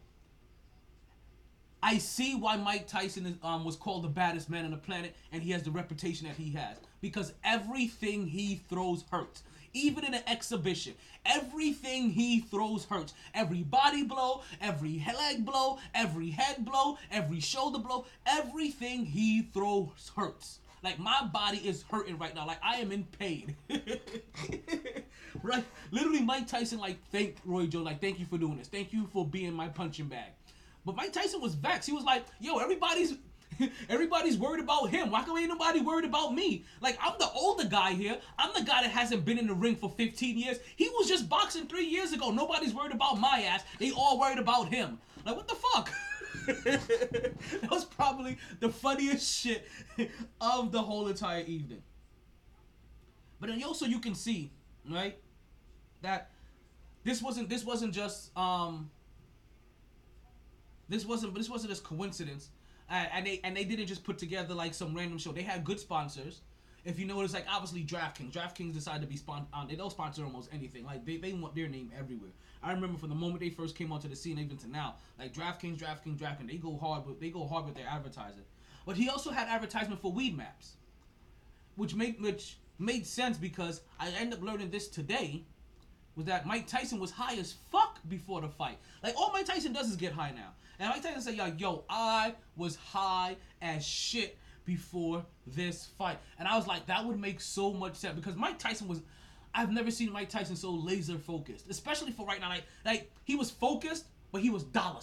I 1.82 1.98
see 1.98 2.36
why 2.36 2.56
Mike 2.56 2.86
Tyson 2.86 3.26
is, 3.26 3.34
um, 3.42 3.64
was 3.64 3.74
called 3.74 4.04
the 4.04 4.08
baddest 4.08 4.48
man 4.48 4.64
on 4.64 4.70
the 4.70 4.76
planet, 4.76 5.16
and 5.32 5.42
he 5.42 5.50
has 5.50 5.64
the 5.64 5.72
reputation 5.72 6.28
that 6.28 6.36
he 6.36 6.52
has 6.52 6.76
because 7.00 7.32
everything 7.44 8.26
he 8.26 8.60
throws 8.68 9.04
hurts. 9.10 9.42
Even 9.72 10.04
in 10.04 10.14
an 10.14 10.22
exhibition, 10.26 10.94
everything 11.24 12.10
he 12.10 12.40
throws 12.40 12.84
hurts. 12.84 13.14
Every 13.34 13.62
body 13.62 14.02
blow, 14.02 14.42
every 14.60 15.04
leg 15.16 15.44
blow, 15.44 15.78
every 15.94 16.30
head 16.30 16.64
blow, 16.64 16.98
every 17.10 17.38
shoulder 17.40 17.78
blow, 17.78 18.06
everything 18.26 19.04
he 19.04 19.42
throws 19.42 20.10
hurts. 20.16 20.58
Like 20.82 20.98
my 20.98 21.28
body 21.32 21.58
is 21.58 21.84
hurting 21.90 22.18
right 22.18 22.34
now. 22.34 22.46
Like 22.46 22.58
I 22.62 22.76
am 22.76 22.90
in 22.90 23.04
pain. 23.18 23.54
right? 25.42 25.64
Literally, 25.90 26.20
Mike 26.22 26.46
Tyson 26.46 26.78
like 26.78 26.98
thanked 27.10 27.38
Roy 27.44 27.66
Jones. 27.66 27.84
Like 27.84 28.00
thank 28.00 28.18
you 28.18 28.26
for 28.26 28.38
doing 28.38 28.56
this. 28.56 28.68
Thank 28.68 28.92
you 28.92 29.06
for 29.12 29.26
being 29.26 29.52
my 29.52 29.68
punching 29.68 30.06
bag. 30.06 30.30
But 30.86 30.96
Mike 30.96 31.12
Tyson 31.12 31.40
was 31.40 31.54
vexed. 31.54 31.86
He 31.86 31.94
was 31.94 32.04
like, 32.04 32.24
"Yo, 32.40 32.58
everybody's." 32.58 33.14
Everybody's 33.88 34.38
worried 34.38 34.60
about 34.60 34.90
him. 34.90 35.10
Why 35.10 35.22
come 35.22 35.36
ain't 35.38 35.48
nobody 35.48 35.80
worried 35.80 36.04
about 36.04 36.34
me? 36.34 36.64
Like 36.80 36.98
I'm 37.02 37.14
the 37.18 37.28
older 37.30 37.64
guy 37.64 37.92
here. 37.92 38.18
I'm 38.38 38.52
the 38.54 38.62
guy 38.62 38.82
that 38.82 38.90
hasn't 38.90 39.24
been 39.24 39.38
in 39.38 39.46
the 39.46 39.54
ring 39.54 39.76
for 39.76 39.90
15 39.90 40.38
years. 40.38 40.58
He 40.76 40.88
was 40.90 41.08
just 41.08 41.28
boxing 41.28 41.66
three 41.66 41.86
years 41.86 42.12
ago. 42.12 42.30
Nobody's 42.30 42.74
worried 42.74 42.92
about 42.92 43.18
my 43.18 43.44
ass. 43.46 43.64
They 43.78 43.90
all 43.92 44.18
worried 44.18 44.38
about 44.38 44.68
him. 44.68 44.98
Like 45.24 45.36
what 45.36 45.48
the 45.48 45.54
fuck? 45.54 45.90
that 46.46 47.70
was 47.70 47.84
probably 47.84 48.38
the 48.60 48.68
funniest 48.68 49.40
shit 49.40 49.66
of 50.40 50.72
the 50.72 50.80
whole 50.80 51.08
entire 51.08 51.42
evening. 51.42 51.82
But 53.40 53.48
then 53.48 53.62
also 53.62 53.86
you 53.86 54.00
can 54.00 54.14
see, 54.14 54.52
right, 54.88 55.18
that 56.02 56.30
this 57.04 57.22
wasn't 57.22 57.48
this 57.48 57.64
wasn't 57.64 57.94
just 57.94 58.36
um 58.36 58.90
this 60.88 61.06
wasn't 61.06 61.34
this 61.34 61.48
wasn't 61.48 61.70
just 61.70 61.84
coincidence, 61.84 62.50
and 62.90 63.26
they 63.26 63.40
and 63.44 63.56
they 63.56 63.64
didn't 63.64 63.86
just 63.86 64.04
put 64.04 64.18
together 64.18 64.54
like 64.54 64.74
some 64.74 64.94
random 64.94 65.18
show. 65.18 65.32
They 65.32 65.42
had 65.42 65.64
good 65.64 65.80
sponsors. 65.80 66.40
If 66.84 66.98
you 66.98 67.06
notice, 67.06 67.34
like 67.34 67.46
obviously 67.50 67.84
DraftKings, 67.84 68.32
DraftKings 68.32 68.72
decided 68.72 69.02
to 69.02 69.06
be 69.06 69.16
spon- 69.16 69.46
um, 69.52 69.68
They 69.68 69.76
don't 69.76 69.90
sponsor 69.90 70.24
almost 70.24 70.48
anything. 70.52 70.84
Like 70.84 71.04
they, 71.04 71.18
they 71.18 71.32
want 71.34 71.54
their 71.54 71.68
name 71.68 71.92
everywhere. 71.96 72.30
I 72.62 72.72
remember 72.72 72.98
from 72.98 73.10
the 73.10 73.14
moment 73.14 73.40
they 73.40 73.50
first 73.50 73.76
came 73.76 73.92
onto 73.92 74.08
the 74.08 74.16
scene, 74.16 74.38
even 74.38 74.56
to 74.58 74.70
now, 74.70 74.96
like 75.18 75.34
DraftKings, 75.34 75.78
DraftKings, 75.78 76.18
DraftKings, 76.18 76.48
they 76.48 76.56
go 76.56 76.76
hard 76.76 77.06
with 77.06 77.20
they 77.20 77.30
go 77.30 77.46
hard 77.46 77.66
with 77.66 77.74
their 77.74 77.86
advertising. 77.86 78.44
But 78.86 78.96
he 78.96 79.08
also 79.08 79.30
had 79.30 79.46
advertisement 79.48 80.00
for 80.00 80.12
Weedmaps, 80.12 80.72
which 81.76 81.94
made 81.94 82.20
which 82.20 82.56
made 82.78 83.06
sense 83.06 83.36
because 83.36 83.82
I 83.98 84.08
end 84.10 84.32
up 84.32 84.42
learning 84.42 84.70
this 84.70 84.88
today 84.88 85.44
was 86.16 86.26
that 86.26 86.46
Mike 86.46 86.66
Tyson 86.66 86.98
was 86.98 87.10
high 87.10 87.36
as 87.36 87.54
fuck 87.70 87.98
before 88.08 88.40
the 88.40 88.48
fight. 88.48 88.78
Like 89.02 89.14
all 89.16 89.32
Mike 89.32 89.46
Tyson 89.46 89.72
does 89.72 89.88
is 89.90 89.96
get 89.96 90.12
high 90.12 90.32
now. 90.32 90.52
And 90.80 90.88
Mike 90.88 91.02
Tyson 91.02 91.20
said, 91.20 91.34
"Yo, 91.36 91.52
yo, 91.58 91.84
I 91.88 92.34
was 92.56 92.74
high 92.74 93.36
as 93.60 93.86
shit 93.86 94.38
before 94.64 95.24
this 95.46 95.86
fight." 95.98 96.18
And 96.38 96.48
I 96.48 96.56
was 96.56 96.66
like, 96.66 96.86
that 96.86 97.04
would 97.04 97.20
make 97.20 97.40
so 97.40 97.72
much 97.72 97.96
sense 97.96 98.16
because 98.16 98.34
Mike 98.34 98.58
Tyson 98.58 98.88
was. 98.88 99.02
I've 99.52 99.72
never 99.72 99.90
seen 99.90 100.12
Mike 100.12 100.30
Tyson 100.30 100.54
so 100.56 100.70
laser 100.70 101.18
focused, 101.18 101.68
especially 101.68 102.12
for 102.12 102.24
right 102.24 102.40
now. 102.40 102.48
Like, 102.48 102.64
like 102.84 103.10
he 103.24 103.34
was 103.34 103.50
focused, 103.50 104.06
but 104.32 104.40
he 104.40 104.48
was 104.48 104.62
dollar 104.62 105.00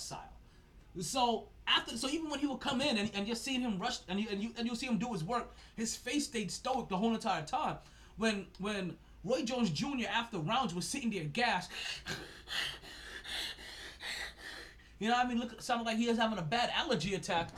So 1.00 1.50
after, 1.68 1.98
so 1.98 2.08
even 2.10 2.30
when 2.30 2.40
he 2.40 2.48
would 2.48 2.62
come 2.62 2.82
in 2.82 2.98
and, 2.98 3.12
and 3.14 3.28
you're 3.28 3.36
seeing 3.36 3.62
him 3.62 3.78
rush 3.78 4.00
and 4.08 4.20
you 4.20 4.28
and 4.32 4.42
you 4.42 4.54
and 4.58 4.66
you'll 4.66 4.78
see 4.78 4.88
him 4.88 4.98
do 4.98 5.12
his 5.14 5.24
work, 5.24 5.54
his 5.76 5.96
face 5.96 6.26
stayed 6.26 6.50
stoic 6.50 6.88
the 6.88 6.98
whole 6.98 7.14
entire 7.14 7.44
time. 7.44 7.78
When 8.16 8.48
when 8.58 8.96
Roy 9.24 9.44
Jones 9.44 9.70
Jr. 9.70 10.08
after 10.10 10.40
rounds 10.40 10.74
was 10.74 10.88
sitting 10.88 11.12
there 11.12 11.26
gassed. 11.26 11.70
You 15.00 15.10
know 15.10 15.16
what 15.16 15.26
I 15.26 15.30
mean? 15.30 15.40
Look, 15.40 15.62
sounded 15.62 15.86
like 15.86 15.98
he 15.98 16.08
was 16.08 16.18
having 16.18 16.38
a 16.40 16.44
bad 16.44 16.72
allergy 16.76 17.16
attack. 17.16 17.50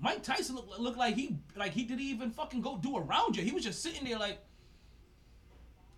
Mike 0.00 0.22
Tyson 0.22 0.56
looked, 0.56 0.78
looked 0.78 0.98
like 0.98 1.14
he 1.14 1.36
like 1.56 1.72
he 1.72 1.84
didn't 1.84 2.00
even 2.00 2.30
fucking 2.30 2.60
go 2.60 2.78
do 2.78 2.96
a 2.96 3.00
round 3.00 3.36
yet. 3.36 3.44
He 3.44 3.52
was 3.52 3.64
just 3.64 3.82
sitting 3.82 4.04
there 4.04 4.18
like, 4.18 4.38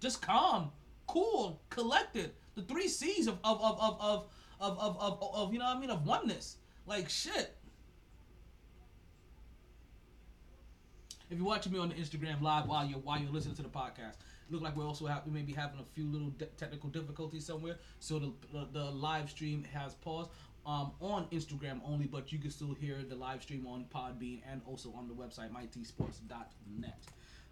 just 0.01 0.23
calm, 0.23 0.73
cool, 1.07 1.61
collected. 1.71 2.33
The 2.55 2.63
three 2.63 2.89
C's 2.89 3.27
of 3.27 3.39
of 3.45 3.61
of 3.63 3.79
of 3.81 4.01
of 4.01 4.27
of 4.61 4.79
of, 4.79 4.97
of, 5.23 5.35
of 5.35 5.53
you 5.53 5.59
know 5.59 5.67
what 5.67 5.77
I 5.77 5.81
mean 5.81 5.91
of 5.91 6.07
oneness. 6.07 6.57
Like 6.87 7.09
shit. 7.09 7.57
If 11.31 11.39
you're 11.39 11.47
watching 11.47 11.73
me 11.73 11.79
on 11.79 11.91
the 11.91 11.95
Instagram 11.95 12.41
live 12.41 12.67
while 12.67 12.85
you're 12.85 12.99
while 12.99 13.21
you're 13.21 13.31
listening 13.31 13.55
to 13.57 13.63
the 13.63 13.69
podcast, 13.69 14.17
look 14.51 14.63
like 14.63 14.77
we're 14.77 14.87
also 14.87 15.07
have, 15.07 15.25
we 15.27 15.33
may 15.33 15.43
be 15.43 15.53
having 15.53 15.81
a 15.81 15.85
few 15.95 16.05
little 16.07 16.31
de- 16.31 16.47
technical 16.47 16.91
difficulties 16.91 17.47
somewhere. 17.47 17.77
So 17.99 18.19
the, 18.19 18.33
the 18.53 18.69
the 18.73 18.91
live 18.91 19.31
stream 19.31 19.65
has 19.73 19.95
paused 19.95 20.31
um 20.67 20.93
on 21.01 21.27
Instagram 21.33 21.81
only, 21.87 22.07
but 22.07 22.33
you 22.33 22.39
can 22.39 22.51
still 22.51 22.75
hear 22.75 22.99
the 23.09 23.17
live 23.17 23.43
stream 23.43 23.67
on 23.67 23.87
Podbean 23.95 24.41
and 24.51 24.61
also 24.67 24.93
on 24.97 25.09
the 25.09 25.15
website 25.15 25.51
mytsports.net. 25.53 26.99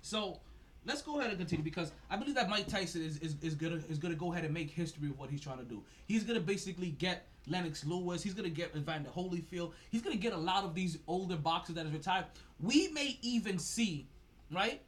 So 0.00 0.40
let's 0.87 1.02
go 1.02 1.18
ahead 1.18 1.30
and 1.30 1.38
continue 1.38 1.64
because 1.64 1.92
I 2.11 2.16
believe 2.16 2.34
that 2.34 2.48
Mike 2.48 2.66
Tyson 2.66 3.02
is, 3.02 3.18
is, 3.18 3.37
is 3.42 3.54
gonna 3.54 3.80
is 3.88 3.98
gonna 3.98 4.14
go 4.14 4.32
ahead 4.32 4.44
and 4.44 4.54
make 4.54 4.70
history 4.70 5.08
of 5.08 5.18
what 5.18 5.30
he's 5.30 5.40
trying 5.40 5.58
to 5.58 5.64
do. 5.64 5.82
He's 6.06 6.24
gonna 6.24 6.40
basically 6.40 6.90
get 6.90 7.26
Lennox 7.46 7.84
Lewis. 7.84 8.22
He's 8.22 8.34
gonna 8.34 8.48
get 8.48 8.74
Evander 8.76 9.11
Holyfield. 9.11 9.72
He's 9.90 10.02
gonna 10.02 10.16
get 10.16 10.32
a 10.32 10.38
lot 10.38 10.64
of 10.64 10.74
these 10.74 10.98
older 11.06 11.37
boxers 11.37 11.76
that 11.76 11.87
is 11.87 11.92
retired. 11.92 12.26
We 12.61 12.88
may 12.88 13.18
even 13.22 13.58
see, 13.58 14.06
right, 14.52 14.80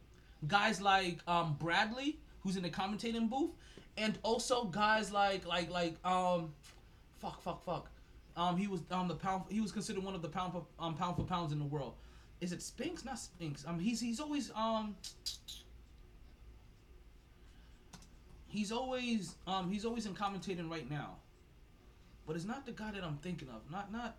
guys 0.47 0.81
like 0.81 1.19
um, 1.27 1.57
Bradley, 1.59 2.19
who's 2.41 2.57
in 2.57 2.63
the 2.63 2.71
commentating 2.71 3.29
booth, 3.29 3.51
and 3.97 4.19
also 4.23 4.65
guys 4.65 5.13
like 5.13 5.47
like 5.47 5.71
like 5.71 5.95
um, 6.05 6.53
fuck 7.19 7.41
fuck 7.43 7.65
fuck. 7.65 7.91
Um, 8.37 8.57
he 8.57 8.67
was 8.67 8.81
um 8.91 9.09
the 9.09 9.15
pound. 9.15 9.45
He 9.49 9.61
was 9.61 9.73
considered 9.73 10.03
one 10.03 10.15
of 10.15 10.23
the 10.23 10.29
pound 10.29 10.53
for 10.53 10.65
um 10.79 10.95
pound 10.95 11.17
for 11.17 11.25
pounds 11.25 11.53
in 11.53 11.59
the 11.59 11.65
world. 11.65 11.95
Is 12.41 12.53
it 12.53 12.63
Spinks? 12.63 13.05
Not 13.05 13.19
Spinks. 13.19 13.65
Um, 13.67 13.79
he's 13.79 14.01
he's 14.01 14.21
always 14.21 14.51
um. 14.55 14.97
He's 18.49 18.73
always 18.73 19.37
um 19.47 19.71
he's 19.71 19.85
always 19.85 20.07
in 20.07 20.15
commentating 20.15 20.71
right 20.71 20.91
now. 20.91 21.17
But 22.27 22.37
it's 22.37 22.45
not 22.45 22.67
the 22.67 22.73
guy 22.73 22.91
that 22.93 23.05
I'm 23.05 23.19
thinking 23.19 23.49
of. 23.49 23.71
Not 23.71 23.93
not 23.93 24.17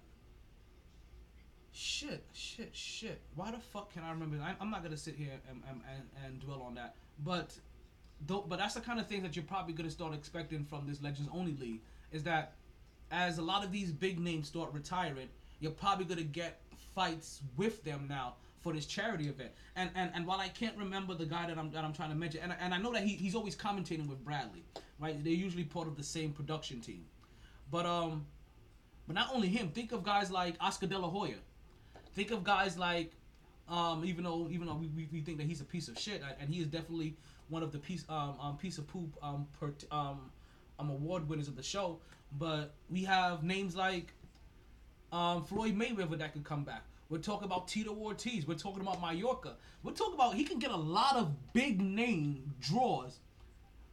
Shit, 1.73 2.23
shit, 2.33 2.69
shit. 2.73 3.21
Why 3.35 3.51
the 3.51 3.59
fuck 3.59 3.93
can 3.93 4.03
I 4.03 4.11
remember? 4.11 4.37
I, 4.43 4.53
I'm 4.59 4.69
not 4.69 4.83
gonna 4.83 4.97
sit 4.97 5.15
here 5.15 5.31
and, 5.49 5.61
and, 5.69 5.81
and, 5.95 6.25
and 6.25 6.39
dwell 6.41 6.61
on 6.61 6.75
that. 6.75 6.95
But, 7.23 7.57
though, 8.27 8.45
but 8.47 8.59
that's 8.59 8.73
the 8.73 8.81
kind 8.81 8.99
of 8.99 9.07
thing 9.07 9.23
that 9.23 9.35
you're 9.35 9.45
probably 9.45 9.73
gonna 9.73 9.89
start 9.89 10.13
expecting 10.13 10.65
from 10.65 10.85
this 10.87 11.01
Legends 11.01 11.29
Only 11.33 11.55
League. 11.55 11.81
Is 12.11 12.23
that 12.23 12.53
as 13.09 13.37
a 13.37 13.41
lot 13.41 13.63
of 13.63 13.71
these 13.71 13.91
big 13.91 14.19
names 14.19 14.47
start 14.47 14.73
retiring, 14.73 15.29
you're 15.59 15.71
probably 15.71 16.05
gonna 16.05 16.23
get 16.23 16.61
fights 16.93 17.41
with 17.55 17.83
them 17.83 18.05
now 18.09 18.35
for 18.59 18.73
this 18.73 18.85
charity 18.85 19.27
event. 19.27 19.51
And 19.75 19.89
and, 19.95 20.11
and 20.13 20.27
while 20.27 20.39
I 20.39 20.49
can't 20.49 20.77
remember 20.77 21.13
the 21.13 21.25
guy 21.25 21.47
that 21.47 21.57
I'm 21.57 21.71
that 21.71 21.85
I'm 21.85 21.93
trying 21.93 22.09
to 22.09 22.15
mention, 22.15 22.41
and, 22.41 22.53
and 22.59 22.73
I 22.73 22.77
know 22.79 22.91
that 22.91 23.03
he, 23.03 23.15
he's 23.15 23.33
always 23.33 23.55
commentating 23.55 24.07
with 24.07 24.23
Bradley, 24.25 24.63
right? 24.99 25.23
They're 25.23 25.33
usually 25.33 25.63
part 25.63 25.87
of 25.87 25.95
the 25.95 26.03
same 26.03 26.33
production 26.33 26.81
team. 26.81 27.05
But 27.71 27.85
um, 27.85 28.25
but 29.07 29.15
not 29.15 29.29
only 29.33 29.47
him. 29.47 29.69
Think 29.69 29.93
of 29.93 30.03
guys 30.03 30.29
like 30.29 30.55
Oscar 30.59 30.87
De 30.87 30.97
La 30.97 31.09
Hoya. 31.09 31.35
Think 32.13 32.31
of 32.31 32.43
guys 32.43 32.77
like, 32.77 33.11
um, 33.69 34.03
even 34.05 34.23
though 34.23 34.47
even 34.49 34.67
though 34.67 34.75
we, 34.75 34.87
we, 34.87 35.07
we 35.11 35.21
think 35.21 35.37
that 35.37 35.47
he's 35.47 35.61
a 35.61 35.65
piece 35.65 35.87
of 35.87 35.97
shit, 35.97 36.21
and 36.39 36.49
he 36.49 36.61
is 36.61 36.67
definitely 36.67 37.15
one 37.49 37.63
of 37.63 37.71
the 37.71 37.79
piece 37.79 38.05
um, 38.09 38.35
um 38.41 38.57
piece 38.57 38.77
of 38.77 38.87
poop 38.87 39.15
um 39.21 39.47
per, 39.59 39.73
um 39.91 40.31
um 40.79 40.89
award 40.89 41.27
winners 41.27 41.47
of 41.47 41.55
the 41.55 41.63
show. 41.63 41.99
But 42.37 42.73
we 42.89 43.03
have 43.03 43.43
names 43.43 43.75
like 43.75 44.13
um 45.11 45.43
Floyd 45.43 45.77
Mayweather 45.77 46.17
that 46.17 46.33
could 46.33 46.43
come 46.43 46.63
back. 46.63 46.83
We're 47.09 47.17
talking 47.17 47.45
about 47.45 47.67
Tito 47.67 47.93
Ortiz. 47.93 48.47
We're 48.47 48.55
talking 48.55 48.81
about 48.81 49.01
Mayorga. 49.01 49.53
We're 49.83 49.91
talking 49.91 50.13
about 50.13 50.35
he 50.35 50.45
can 50.45 50.59
get 50.59 50.71
a 50.71 50.77
lot 50.77 51.17
of 51.17 51.53
big 51.53 51.81
name 51.81 52.53
draws 52.61 53.19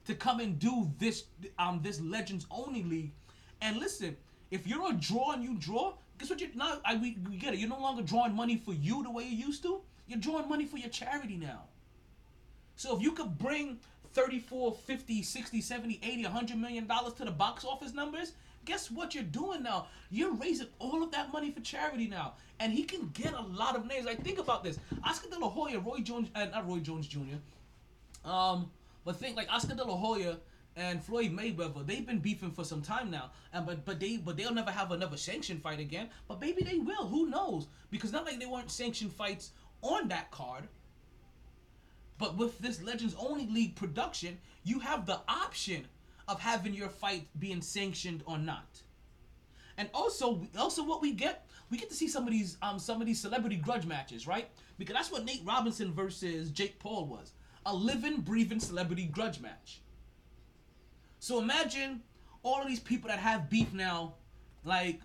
to 0.07 0.15
come 0.15 0.41
and 0.41 0.59
do 0.59 0.91
this 0.99 1.25
um 1.59 1.81
this 1.83 2.01
Legends 2.01 2.47
Only 2.51 2.83
League. 2.83 3.13
And 3.61 3.77
listen, 3.79 4.17
if 4.51 4.67
you're 4.67 4.91
a 4.91 4.95
draw 4.95 5.33
and 5.33 5.43
you 5.43 5.57
draw, 5.59 5.95
guess 6.19 6.31
what? 6.31 6.41
You 6.41 6.49
now 6.55 6.81
I 6.85 6.97
we, 6.97 7.17
we 7.29 7.37
get 7.37 7.55
it. 7.55 7.61
You're 7.61 7.69
no 7.69 7.81
longer 7.81 8.03
drawing 8.03 8.35
money 8.35 8.57
for 8.57 8.73
you 8.75 9.03
the 9.03 9.11
way 9.11 9.25
you 9.25 9.47
used 9.47 9.63
to. 9.63 9.81
You're 10.07 10.19
drawing 10.19 10.49
money 10.49 10.65
for 10.65 10.79
your 10.79 10.89
charity 10.91 11.37
now. 11.37 11.65
So 12.77 12.97
if 12.97 13.03
you 13.03 13.13
could 13.13 13.39
bring 13.39 13.79
34, 14.15 14.73
50, 14.73 15.23
60, 15.23 15.61
70, 15.61 16.01
80, 16.03 16.23
100 16.25 16.59
million 16.59 16.87
dollars 16.87 17.13
to 17.15 17.25
the 17.25 17.31
box 17.31 17.65
office 17.65 17.93
numbers, 17.93 18.33
guess 18.65 18.91
what 18.91 19.15
you're 19.15 19.25
doing 19.25 19.63
now? 19.63 19.87
You're 20.11 20.35
raising 20.35 20.69
all 20.79 21.03
of 21.03 21.11
that 21.13 21.33
money 21.33 21.51
for 21.51 21.61
charity 21.61 22.07
now. 22.07 22.35
And 22.61 22.73
he 22.73 22.85
can 22.85 23.11
get 23.15 23.33
a 23.33 23.41
lot 23.41 23.77
of 23.77 23.87
names. 23.87 24.07
Like 24.07 24.23
think 24.25 24.39
about 24.39 24.65
this. 24.65 24.79
Oscar 25.05 25.29
De 25.29 25.39
La 25.39 25.49
Hoya, 25.49 25.79
Roy 25.79 25.99
Jones, 26.01 26.29
uh, 26.35 26.47
not 26.47 26.69
Roy 26.69 26.79
Jones 26.79 27.07
Jr. 27.07 27.39
Um, 28.25 28.71
but 29.05 29.17
think 29.17 29.37
like 29.37 29.49
Oscar 29.51 29.75
De 29.75 29.85
La 29.85 29.97
Hoya 29.97 30.37
and 30.79 31.03
Floyd 31.03 31.33
Mayweather, 31.33 31.85
they've 31.85 32.07
been 32.07 32.21
beefing 32.21 32.53
for 32.53 32.65
some 32.65 32.81
time 32.83 33.11
now, 33.11 33.33
and 33.53 33.67
but 33.67 33.85
but 33.85 33.99
they 33.99 34.17
but 34.17 34.37
they'll 34.37 34.55
never 34.55 34.71
have 34.71 34.93
another 34.93 35.17
sanctioned 35.17 35.61
fight 35.61 35.81
again. 35.81 36.09
But 36.29 36.41
maybe 36.41 36.63
they 36.63 36.79
will. 36.79 37.07
Who 37.07 37.29
knows? 37.29 37.67
Because 37.91 38.13
not 38.13 38.25
like 38.25 38.39
they 38.39 38.47
weren't 38.47 38.71
sanctioned 38.71 39.13
fights 39.13 39.51
on 39.83 40.09
that 40.09 40.31
card. 40.31 40.69
But 42.17 42.37
with 42.37 42.59
this 42.59 42.83
Legends 42.83 43.17
Only 43.19 43.47
League 43.47 43.77
production, 43.77 44.39
you 44.65 44.79
have 44.81 45.05
the 45.07 45.21
option 45.29 45.87
of 46.27 46.41
having 46.41 46.75
your 46.75 46.89
fight 46.89 47.27
being 47.39 47.63
sanctioned 47.63 48.23
or 48.27 48.39
not. 48.39 48.83
And 49.79 49.89
also, 49.95 50.43
also 50.59 50.85
what 50.85 51.01
we 51.01 51.13
get, 51.13 51.47
we 51.71 51.79
get 51.79 51.89
to 51.89 51.95
see 51.95 52.09
some 52.09 52.25
of 52.25 52.33
these 52.33 52.57
um 52.63 52.79
some 52.79 53.01
of 53.01 53.07
these 53.07 53.21
celebrity 53.21 53.57
grudge 53.57 53.87
matches, 53.87 54.27
right? 54.29 54.49
Because 54.79 54.95
that's 54.95 55.11
what 55.11 55.25
Nate 55.25 55.43
Robinson 55.45 55.93
versus 55.93 56.51
Jake 56.51 56.79
Paul 56.79 57.07
was. 57.07 57.33
A 57.67 57.75
living, 57.75 58.21
breathing 58.21 58.61
celebrity 58.61 59.07
grudge 59.07 59.41
match. 59.41 59.81
So 61.21 61.41
imagine 61.41 62.03
all 62.43 62.63
of 62.63 62.69
these 62.69 62.81
people 62.81 63.09
that 63.09 63.19
have 63.19 63.51
beef 63.51 63.73
now, 63.73 64.15
like 64.65 65.01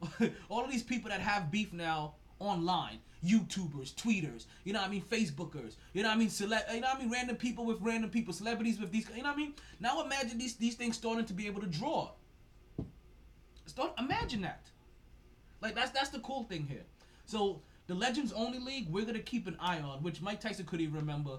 all 0.48 0.64
of 0.64 0.70
these 0.70 0.82
people 0.82 1.10
that 1.10 1.20
have 1.20 1.50
beef 1.50 1.72
now 1.72 2.14
online. 2.38 2.98
YouTubers, 3.24 3.94
tweeters, 3.94 4.46
you 4.64 4.72
know 4.72 4.80
what 4.80 4.88
I 4.88 4.90
mean, 4.90 5.02
Facebookers, 5.02 5.76
you 5.92 6.02
know 6.02 6.08
what 6.08 6.16
I 6.16 6.18
mean, 6.18 6.28
cele- 6.28 6.58
you 6.74 6.80
know 6.80 6.88
what 6.88 6.96
I 6.96 6.98
mean, 6.98 7.08
random 7.08 7.36
people 7.36 7.64
with 7.64 7.80
random 7.80 8.10
people, 8.10 8.34
celebrities 8.34 8.80
with 8.80 8.90
these, 8.90 9.06
you 9.14 9.22
know 9.22 9.28
what 9.28 9.34
I 9.34 9.36
mean. 9.36 9.54
Now 9.78 10.02
imagine 10.04 10.38
these 10.38 10.56
these 10.56 10.74
things 10.74 10.96
starting 10.96 11.24
to 11.26 11.32
be 11.32 11.46
able 11.46 11.60
to 11.60 11.68
draw. 11.68 12.10
Start 13.66 13.92
imagine 13.98 14.40
that. 14.42 14.66
Like 15.60 15.74
that's 15.74 15.90
that's 15.90 16.10
the 16.10 16.18
cool 16.20 16.44
thing 16.44 16.66
here. 16.66 16.82
So 17.26 17.62
the 17.86 17.94
Legends 17.94 18.32
Only 18.32 18.58
League, 18.58 18.88
we're 18.88 19.04
gonna 19.04 19.20
keep 19.20 19.46
an 19.46 19.56
eye 19.60 19.80
on, 19.80 20.02
which 20.02 20.20
Mike 20.20 20.40
Tyson 20.40 20.66
couldn't 20.66 20.84
even 20.84 20.96
remember. 20.96 21.38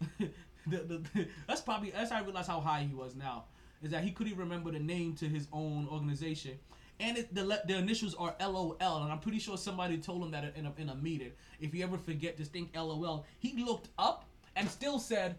the, 0.18 0.30
the, 0.66 1.02
the- 1.14 1.28
that's 1.48 1.60
probably 1.60 1.90
that's 1.90 2.10
how 2.10 2.18
I 2.18 2.22
realized 2.22 2.48
how 2.48 2.60
high 2.60 2.86
he 2.88 2.94
was 2.94 3.16
now. 3.16 3.44
Is 3.82 3.90
that 3.90 4.02
he 4.02 4.12
couldn't 4.12 4.36
remember 4.36 4.70
the 4.70 4.78
name 4.78 5.14
to 5.16 5.28
his 5.28 5.46
own 5.52 5.86
organization, 5.90 6.58
and 7.00 7.18
it, 7.18 7.34
the 7.34 7.62
the 7.66 7.76
initials 7.76 8.14
are 8.14 8.34
LOL, 8.40 8.76
and 8.80 9.12
I'm 9.12 9.18
pretty 9.18 9.38
sure 9.38 9.56
somebody 9.56 9.98
told 9.98 10.22
him 10.22 10.30
that 10.30 10.56
in 10.56 10.66
a, 10.66 10.72
in 10.78 10.88
a 10.88 10.94
meeting. 10.94 11.32
If 11.60 11.74
you 11.74 11.82
ever 11.84 11.98
forget, 11.98 12.36
just 12.36 12.52
think 12.52 12.74
LOL. 12.74 13.26
He 13.38 13.62
looked 13.62 13.88
up 13.98 14.24
and 14.56 14.68
still 14.68 14.98
said, 14.98 15.36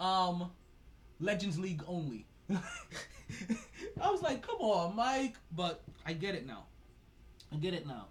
um, 0.00 0.50
Legends 1.20 1.58
League 1.58 1.82
only. 1.86 2.26
I 4.00 4.10
was 4.10 4.22
like, 4.22 4.46
come 4.46 4.56
on, 4.56 4.96
Mike, 4.96 5.34
but 5.52 5.82
I 6.04 6.12
get 6.12 6.34
it 6.34 6.46
now. 6.46 6.64
I 7.52 7.56
get 7.56 7.74
it 7.74 7.86
now. 7.86 8.06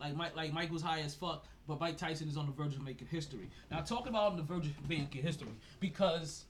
Like 0.00 0.14
Mike, 0.14 0.36
like 0.36 0.52
Mike 0.52 0.70
was 0.70 0.82
high 0.82 1.00
as 1.00 1.14
fuck, 1.14 1.44
but 1.66 1.80
Mike 1.80 1.96
Tyson 1.96 2.28
is 2.28 2.36
on 2.36 2.46
the 2.46 2.52
verge 2.52 2.74
of 2.74 2.82
making 2.82 3.08
history. 3.08 3.50
Now, 3.70 3.80
talking 3.80 4.08
about 4.08 4.32
on 4.32 4.36
the 4.36 4.42
verge 4.42 4.66
of 4.66 4.88
making 4.88 5.22
history 5.22 5.48
because 5.80 6.44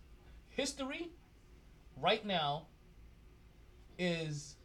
history 0.51 1.11
right 2.01 2.25
now 2.25 2.67
is 3.99 4.57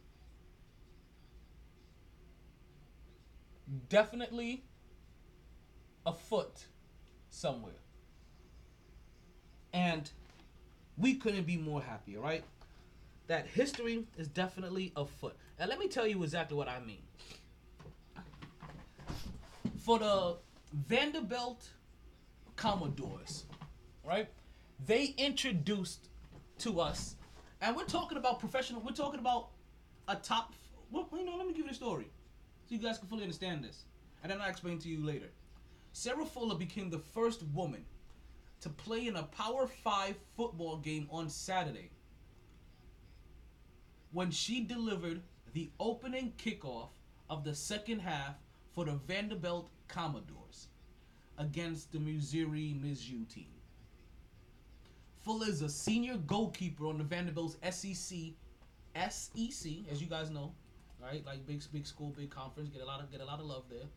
definitely 3.88 4.64
afoot 6.06 6.66
somewhere. 7.30 7.72
And 9.72 10.10
we 10.96 11.14
couldn't 11.14 11.44
be 11.44 11.56
more 11.56 11.82
happy, 11.82 12.16
right? 12.16 12.44
That 13.26 13.46
history 13.46 14.06
is 14.16 14.28
definitely 14.28 14.92
afoot. 14.96 15.34
And 15.58 15.68
let 15.68 15.78
me 15.78 15.88
tell 15.88 16.06
you 16.06 16.22
exactly 16.22 16.56
what 16.56 16.68
I 16.68 16.78
mean. 16.80 17.02
For 19.78 19.98
the 19.98 20.36
Vanderbilt 20.72 21.68
Commodores, 22.56 23.44
right? 24.04 24.28
They 24.86 25.14
introduced 25.16 26.08
to 26.58 26.80
us, 26.80 27.16
and 27.60 27.76
we're 27.76 27.84
talking 27.84 28.18
about 28.18 28.40
professional, 28.40 28.80
we're 28.80 28.92
talking 28.92 29.20
about 29.20 29.48
a 30.08 30.16
top, 30.16 30.52
well, 30.90 31.08
you 31.12 31.24
know, 31.24 31.36
let 31.36 31.46
me 31.46 31.52
give 31.52 31.64
you 31.64 31.68
the 31.68 31.74
story 31.74 32.06
so 32.66 32.74
you 32.74 32.80
guys 32.80 32.98
can 32.98 33.08
fully 33.08 33.22
understand 33.22 33.64
this. 33.64 33.84
And 34.22 34.30
then 34.30 34.40
I'll 34.40 34.50
explain 34.50 34.78
to 34.80 34.88
you 34.88 35.04
later. 35.04 35.30
Sarah 35.92 36.24
Fuller 36.24 36.56
became 36.56 36.90
the 36.90 36.98
first 36.98 37.42
woman 37.54 37.84
to 38.60 38.68
play 38.68 39.06
in 39.06 39.16
a 39.16 39.22
Power 39.24 39.66
5 39.66 40.16
football 40.36 40.78
game 40.78 41.06
on 41.10 41.28
Saturday 41.28 41.90
when 44.12 44.30
she 44.30 44.64
delivered 44.64 45.20
the 45.52 45.70
opening 45.78 46.32
kickoff 46.38 46.88
of 47.28 47.44
the 47.44 47.54
second 47.54 48.00
half 48.00 48.34
for 48.72 48.84
the 48.84 48.92
Vanderbilt 49.06 49.70
Commodores 49.88 50.68
against 51.38 51.92
the 51.92 51.98
Missouri 51.98 52.74
Mizzou 52.80 53.28
team. 53.32 53.53
Fuller 55.24 55.48
is 55.48 55.62
a 55.62 55.68
senior 55.70 56.18
goalkeeper 56.18 56.86
on 56.86 56.98
the 56.98 57.04
Vanderbilt's 57.04 57.56
SEC, 57.70 58.18
SEC, 59.10 59.72
as 59.90 60.00
you 60.00 60.06
guys 60.06 60.30
know, 60.30 60.52
right? 61.02 61.24
Like 61.24 61.46
big, 61.46 61.62
big 61.72 61.86
school, 61.86 62.12
big 62.16 62.28
conference, 62.28 62.68
get 62.68 62.82
a 62.82 62.84
lot 62.84 63.00
of 63.00 63.10
get 63.10 63.22
a 63.22 63.24
lot 63.24 63.40
of 63.40 63.46
love 63.46 63.64
there. 63.70 63.88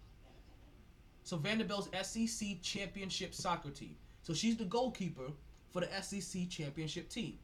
So 1.23 1.36
Vanderbilt's 1.36 1.89
SEC 2.07 2.61
championship 2.61 3.34
soccer 3.34 3.71
team. 3.71 3.97
So 4.21 4.34
she's 4.34 4.55
the 4.55 4.63
goalkeeper 4.63 5.30
for 5.69 5.82
the 5.82 6.01
SEC 6.01 6.47
championship 6.49 7.09
team. 7.09 7.38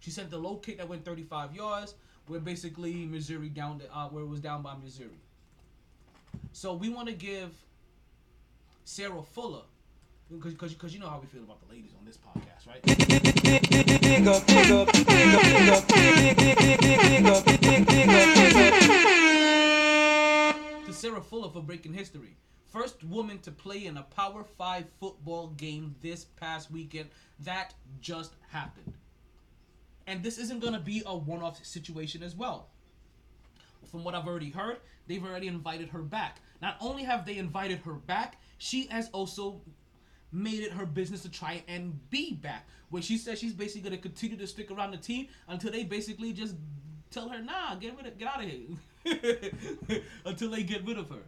She 0.00 0.10
sent 0.10 0.28
the 0.28 0.38
low 0.38 0.56
kick 0.56 0.78
that 0.78 0.88
went 0.88 1.04
35 1.04 1.54
yards, 1.54 1.94
where 2.26 2.40
basically 2.40 3.06
Missouri 3.06 3.48
down, 3.48 3.80
uh, 3.92 4.08
where 4.08 4.24
it 4.24 4.28
was 4.28 4.40
down 4.40 4.62
by 4.62 4.74
Missouri. 4.82 5.20
So 6.52 6.74
we 6.74 6.88
want 6.88 7.06
to 7.06 7.14
give 7.14 7.52
Sarah 8.84 9.22
Fuller, 9.22 9.62
because 10.30 10.92
you 10.92 11.00
know 11.00 11.08
how 11.08 11.20
we 11.20 11.26
feel 11.26 11.44
about 11.44 11.60
the 11.66 11.72
ladies 11.72 11.92
on 11.98 12.04
this 12.04 12.18
podcast, 12.18 12.66
right? 12.66 12.82
to 20.84 20.92
Sarah 20.92 21.20
Fuller 21.20 21.50
for 21.50 21.62
breaking 21.62 21.94
history. 21.94 22.36
First 22.66 23.04
woman 23.04 23.38
to 23.40 23.52
play 23.52 23.86
in 23.86 23.96
a 23.96 24.02
Power 24.02 24.44
5 24.44 24.84
football 24.98 25.48
game 25.48 25.94
this 26.02 26.24
past 26.24 26.70
weekend. 26.70 27.08
That 27.40 27.74
just 28.00 28.34
happened. 28.48 28.94
And 30.08 30.22
this 30.22 30.38
isn't 30.38 30.60
going 30.60 30.74
to 30.74 30.80
be 30.80 31.02
a 31.06 31.16
one 31.16 31.42
off 31.42 31.64
situation 31.64 32.22
as 32.22 32.34
well. 32.34 32.68
From 33.90 34.02
what 34.02 34.14
I've 34.14 34.26
already 34.26 34.50
heard, 34.50 34.78
they've 35.06 35.24
already 35.24 35.46
invited 35.46 35.88
her 35.90 36.02
back. 36.02 36.38
Not 36.60 36.76
only 36.80 37.04
have 37.04 37.24
they 37.24 37.38
invited 37.38 37.78
her 37.80 37.94
back, 37.94 38.40
she 38.58 38.86
has 38.88 39.08
also 39.10 39.60
made 40.32 40.60
it 40.60 40.72
her 40.72 40.86
business 40.86 41.22
to 41.22 41.30
try 41.30 41.62
and 41.68 41.98
be 42.10 42.34
back. 42.34 42.66
Where 42.90 43.02
she 43.02 43.18
says 43.18 43.38
she's 43.38 43.52
basically 43.52 43.88
going 43.88 43.96
to 43.96 44.02
continue 44.02 44.36
to 44.36 44.46
stick 44.46 44.70
around 44.70 44.92
the 44.92 44.96
team 44.96 45.28
until 45.48 45.72
they 45.72 45.84
basically 45.84 46.32
just 46.32 46.54
tell 47.10 47.28
her, 47.28 47.42
nah, 47.42 47.74
get 47.76 47.96
rid 47.96 48.06
of, 48.06 48.18
get 48.18 48.28
out 48.28 48.44
of 48.44 48.50
here. 48.50 50.00
until 50.24 50.50
they 50.50 50.62
get 50.62 50.86
rid 50.86 50.98
of 50.98 51.08
her. 51.10 51.22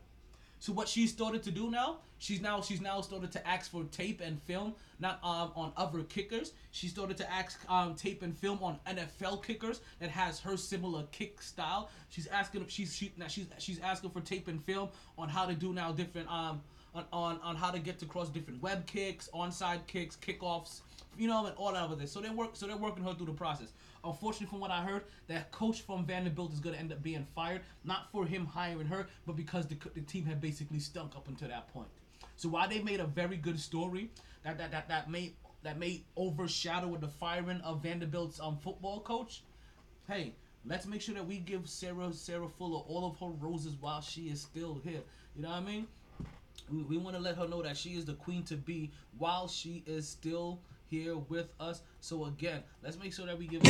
So 0.61 0.73
what 0.73 0.89
she 0.89 1.07
started 1.07 1.43
to 1.45 1.51
do 1.51 1.71
now, 1.71 1.99
she's 2.19 2.41
now 2.41 2.61
she's 2.61 2.81
now 2.81 3.01
started 3.01 3.31
to 3.33 3.47
ask 3.47 3.71
for 3.71 3.85
tape 3.85 4.21
and 4.21 4.43
film, 4.43 4.75
not 4.99 5.21
um, 5.23 5.53
on 5.55 5.73
other 5.77 6.03
kickers. 6.03 6.53
She 6.73 6.89
started 6.89 7.17
to 7.19 7.33
ask 7.33 7.61
um, 7.71 7.95
tape 7.95 8.23
and 8.23 8.37
film 8.37 8.59
on 8.63 8.79
NFL 8.89 9.45
kickers 9.45 9.81
that 10.01 10.11
has 10.11 10.41
her 10.41 10.57
similar 10.57 11.05
kick 11.13 11.41
style. 11.41 11.91
She's 12.09 12.27
asking 12.27 12.67
she's 12.69 12.95
she, 12.95 13.13
now 13.17 13.29
she's 13.29 13.47
she's 13.59 13.79
asking 13.79 14.11
for 14.11 14.21
tape 14.21 14.49
and 14.49 14.63
film 14.63 14.89
on 15.17 15.29
how 15.29 15.47
to 15.47 15.55
do 15.55 15.73
now 15.73 15.93
different 15.93 16.29
um 16.29 16.61
on, 16.99 17.07
on, 17.13 17.41
on 17.43 17.57
how 17.57 17.71
to 17.71 17.79
get 17.79 17.99
to 18.01 18.07
cross 18.07 18.29
different 18.29 18.63
web 18.63 18.87
kicks, 18.87 19.29
onside 19.35 19.87
kicks, 19.87 20.17
kickoffs, 20.17 20.81
you 21.17 21.29
know, 21.29 21.47
and 21.47 21.57
all 21.57 21.73
that 21.73 21.99
this. 21.99 22.13
So 22.13 22.21
they 22.21 22.31
work 22.31 22.51
so 22.55 22.67
they're 22.67 22.77
working 22.77 23.05
her 23.05 23.15
through 23.15 23.27
the 23.27 23.33
process. 23.33 23.73
Unfortunately, 24.05 24.47
from 24.47 24.61
what 24.61 24.71
I 24.71 24.83
heard, 24.83 25.05
that 25.27 25.51
coach 25.51 25.83
from 25.83 26.07
Vanderbilt 26.07 26.53
is 26.53 26.61
going 26.61 26.75
to 26.75 26.81
end 26.81 26.93
up 26.93 27.03
being 27.03 27.27
fired, 27.35 27.63
not 27.85 28.11
for 28.13 28.25
him 28.25 28.47
hiring 28.47 28.87
her, 28.87 29.09
but 29.27 29.37
because 29.37 29.67
the, 29.67 29.77
the 29.95 30.01
team 30.03 30.25
had 30.25 30.41
basically 30.41 30.79
stunk 30.79 31.17
up 31.17 31.27
until 31.29 31.49
that 31.49 31.73
point. 31.73 31.89
So 32.37 32.49
while 32.49 32.69
they 32.69 32.81
made 32.81 33.01
a 33.01 33.07
very 33.07 33.37
good 33.37 33.59
story 33.59 34.11
that 34.45 34.59
that 34.59 34.71
that, 34.71 34.89
that 34.89 35.11
may 35.11 35.35
that 35.63 35.79
may 35.79 36.03
overshadow 36.17 36.97
the 36.97 37.09
firing 37.09 37.61
of 37.63 37.83
Vanderbilt's 37.83 38.41
um 38.41 38.57
football 38.57 39.01
coach, 39.01 39.43
hey, 40.07 40.35
let's 40.65 40.87
make 40.87 41.01
sure 41.01 41.15
that 41.15 41.27
we 41.27 41.39
give 41.39 41.69
Sarah 41.69 42.13
Sarah 42.13 42.49
Fuller 42.49 42.83
all 42.87 43.07
of 43.07 43.19
her 43.19 43.35
roses 43.45 43.77
while 43.81 44.01
she 44.01 44.29
is 44.29 44.41
still 44.41 44.81
here. 44.85 45.03
You 45.35 45.43
know 45.43 45.51
what 45.51 45.57
I 45.57 45.61
mean? 45.61 45.87
We, 46.71 46.97
want 46.99 47.17
to 47.17 47.23
let 47.23 47.37
her 47.37 47.49
know 47.49 47.63
that 47.63 47.77
she 47.77 47.91
is 47.91 48.05
the 48.05 48.15
queen 48.15 48.43
to 48.45 48.57
be 48.57 48.91
while 49.17 49.49
she 49.49 49.83
is 49.87 50.09
still 50.09 50.61
here 50.87 51.17
with 51.17 51.49
us. 51.61 51.83
So 52.01 52.27
again, 52.27 52.63
let's 52.83 52.99
make 52.99 53.13
sure 53.13 53.27
that 53.27 53.39
we 53.39 53.47
give. 53.47 53.63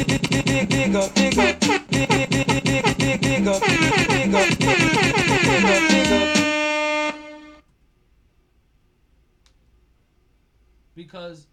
Because, 10.95 11.47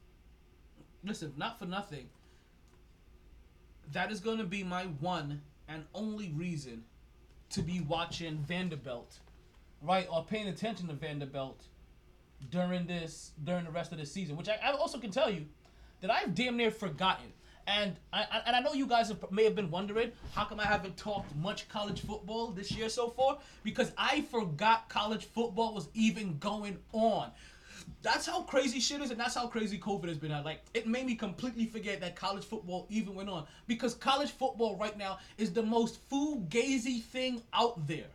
listen, 1.03 1.33
not 1.37 1.59
for 1.59 1.65
nothing. 1.65 2.09
That 3.93 4.11
is 4.11 4.19
going 4.19 4.39
to 4.39 4.43
be 4.43 4.63
my 4.63 4.85
one 4.99 5.41
and 5.67 5.83
only 5.93 6.29
reason 6.35 6.83
to 7.51 7.61
be 7.61 7.79
watching 7.81 8.37
Vanderbilt, 8.47 9.19
right, 9.85 10.07
or 10.11 10.23
paying 10.23 10.47
attention 10.47 10.87
to 10.87 10.93
Vanderbilt 10.93 11.61
during 12.49 12.85
this 12.85 13.31
during 13.43 13.65
the 13.65 13.71
rest 13.71 13.91
of 13.91 13.97
the 13.97 14.05
season. 14.05 14.35
Which 14.35 14.49
I, 14.49 14.59
I 14.63 14.71
also 14.71 14.97
can 14.97 15.11
tell 15.11 15.29
you 15.29 15.45
that 16.01 16.11
I've 16.11 16.35
damn 16.35 16.57
near 16.57 16.71
forgotten. 16.71 17.27
And 17.67 17.95
I, 18.13 18.21
I 18.31 18.41
and 18.45 18.55
I 18.55 18.59
know 18.59 18.73
you 18.73 18.85
guys 18.85 19.07
have, 19.07 19.31
may 19.31 19.43
have 19.43 19.55
been 19.55 19.71
wondering 19.71 20.11
how 20.33 20.45
come 20.45 20.59
I 20.59 20.65
haven't 20.65 20.97
talked 20.97 21.35
much 21.35 21.67
college 21.67 22.01
football 22.01 22.47
this 22.47 22.71
year 22.71 22.89
so 22.89 23.09
far 23.09 23.39
because 23.63 23.91
I 23.97 24.21
forgot 24.21 24.87
college 24.87 25.25
football 25.25 25.73
was 25.73 25.87
even 25.93 26.37
going 26.37 26.77
on. 26.93 27.31
That's 28.01 28.27
how 28.27 28.43
crazy 28.43 28.79
shit 28.79 29.01
is, 29.01 29.11
and 29.11 29.19
that's 29.19 29.35
how 29.35 29.47
crazy 29.47 29.79
COVID 29.79 30.07
has 30.07 30.17
been. 30.17 30.31
Like 30.43 30.61
it 30.75 30.85
made 30.85 31.07
me 31.07 31.15
completely 31.15 31.65
forget 31.65 31.99
that 32.01 32.15
college 32.15 32.43
football 32.43 32.85
even 32.89 33.15
went 33.15 33.29
on 33.29 33.47
because 33.65 33.95
college 33.95 34.31
football 34.31 34.77
right 34.77 34.95
now 34.95 35.17
is 35.39 35.51
the 35.51 35.63
most 35.63 36.07
fugazi 36.09 37.01
thing 37.01 37.41
out 37.51 37.87
there. 37.87 38.05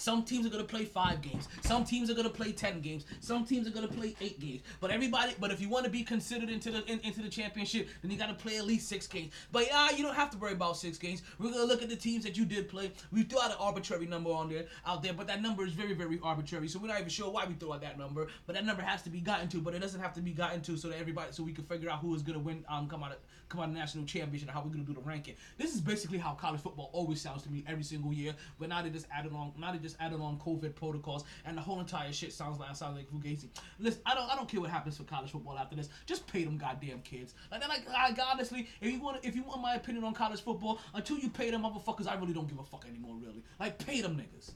Some 0.00 0.22
teams 0.22 0.46
are 0.46 0.48
gonna 0.48 0.64
play 0.64 0.86
five 0.86 1.20
games. 1.20 1.46
Some 1.60 1.84
teams 1.84 2.08
are 2.08 2.14
gonna 2.14 2.30
play 2.30 2.52
ten 2.52 2.80
games. 2.80 3.04
Some 3.20 3.44
teams 3.44 3.68
are 3.68 3.70
gonna 3.70 3.86
play 3.86 4.16
eight 4.22 4.40
games. 4.40 4.62
But 4.80 4.90
everybody, 4.90 5.34
but 5.38 5.50
if 5.50 5.60
you 5.60 5.68
want 5.68 5.84
to 5.84 5.90
be 5.90 6.02
considered 6.02 6.48
into 6.48 6.70
the 6.70 6.82
in, 6.90 7.00
into 7.00 7.20
the 7.20 7.28
championship, 7.28 7.86
then 8.00 8.10
you 8.10 8.16
gotta 8.16 8.32
play 8.32 8.56
at 8.56 8.64
least 8.64 8.88
six 8.88 9.06
games. 9.06 9.30
But 9.52 9.66
yeah, 9.66 9.90
you 9.90 10.02
don't 10.02 10.14
have 10.14 10.30
to 10.30 10.38
worry 10.38 10.54
about 10.54 10.78
six 10.78 10.96
games. 10.96 11.20
We're 11.38 11.50
gonna 11.50 11.64
look 11.64 11.82
at 11.82 11.90
the 11.90 11.96
teams 11.96 12.24
that 12.24 12.38
you 12.38 12.46
did 12.46 12.70
play. 12.70 12.92
We 13.12 13.24
threw 13.24 13.42
out 13.42 13.50
an 13.50 13.58
arbitrary 13.60 14.06
number 14.06 14.30
on 14.30 14.48
there 14.48 14.64
out 14.86 15.02
there, 15.02 15.12
but 15.12 15.26
that 15.26 15.42
number 15.42 15.66
is 15.66 15.74
very 15.74 15.92
very 15.92 16.18
arbitrary. 16.22 16.68
So 16.68 16.78
we're 16.78 16.88
not 16.88 17.00
even 17.00 17.10
sure 17.10 17.30
why 17.30 17.44
we 17.44 17.52
throw 17.52 17.74
out 17.74 17.82
that 17.82 17.98
number. 17.98 18.28
But 18.46 18.56
that 18.56 18.64
number 18.64 18.82
has 18.82 19.02
to 19.02 19.10
be 19.10 19.20
gotten 19.20 19.48
to. 19.48 19.60
But 19.60 19.74
it 19.74 19.80
doesn't 19.80 20.00
have 20.00 20.14
to 20.14 20.22
be 20.22 20.32
gotten 20.32 20.62
to 20.62 20.78
so 20.78 20.88
that 20.88 20.98
everybody 20.98 21.32
so 21.32 21.42
we 21.42 21.52
can 21.52 21.64
figure 21.64 21.90
out 21.90 21.98
who 21.98 22.14
is 22.14 22.22
gonna 22.22 22.38
win. 22.38 22.64
Um, 22.70 22.88
come 22.88 23.02
out 23.02 23.12
of 23.12 23.18
come 23.50 23.60
out 23.60 23.68
of 23.68 23.74
national 23.74 24.04
championship 24.06 24.48
and 24.48 24.56
how 24.56 24.62
we're 24.62 24.70
gonna 24.70 24.84
do 24.84 24.94
the 24.94 25.00
ranking. 25.00 25.34
This 25.58 25.74
is 25.74 25.80
basically 25.80 26.18
how 26.18 26.32
college 26.32 26.60
football 26.60 26.88
always 26.92 27.20
sounds 27.20 27.42
to 27.42 27.50
me 27.50 27.64
every 27.68 27.82
single 27.82 28.12
year. 28.12 28.34
But 28.58 28.70
now 28.70 28.80
they 28.80 28.90
just 28.90 29.06
added 29.12 29.32
on 29.32 29.52
now 29.58 29.72
they 29.72 29.78
just 29.78 29.96
added 30.00 30.20
on 30.20 30.38
COVID 30.38 30.74
protocols 30.74 31.24
and 31.44 31.56
the 31.56 31.60
whole 31.60 31.80
entire 31.80 32.12
shit 32.12 32.32
sounds 32.32 32.58
like 32.58 32.74
sounds 32.76 32.96
like 32.96 33.10
fugazi. 33.10 33.48
Listen, 33.78 34.00
I 34.06 34.14
don't 34.14 34.30
I 34.30 34.36
don't 34.36 34.48
care 34.48 34.60
what 34.60 34.70
happens 34.70 34.96
for 34.96 35.04
college 35.04 35.32
football 35.32 35.58
after 35.58 35.76
this. 35.76 35.88
Just 36.06 36.26
pay 36.26 36.44
them 36.44 36.56
goddamn 36.56 37.00
kids. 37.02 37.34
Like 37.50 37.66
like 37.68 37.84
I, 37.90 38.14
honestly, 38.30 38.68
if 38.80 38.90
you 38.90 39.00
want 39.00 39.18
if 39.24 39.34
you 39.34 39.42
want 39.42 39.60
my 39.60 39.74
opinion 39.74 40.04
on 40.04 40.14
college 40.14 40.40
football, 40.40 40.80
until 40.94 41.18
you 41.18 41.28
pay 41.28 41.50
them 41.50 41.62
motherfuckers, 41.62 42.06
I 42.06 42.14
really 42.14 42.32
don't 42.32 42.48
give 42.48 42.58
a 42.58 42.64
fuck 42.64 42.86
anymore. 42.88 43.16
Really, 43.20 43.42
like 43.58 43.84
pay 43.84 44.00
them 44.00 44.16
niggas. 44.16 44.52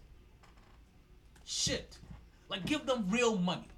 Shit, 1.44 1.98
like 2.48 2.64
give 2.64 2.86
them 2.86 3.06
real 3.10 3.36
money. 3.36 3.68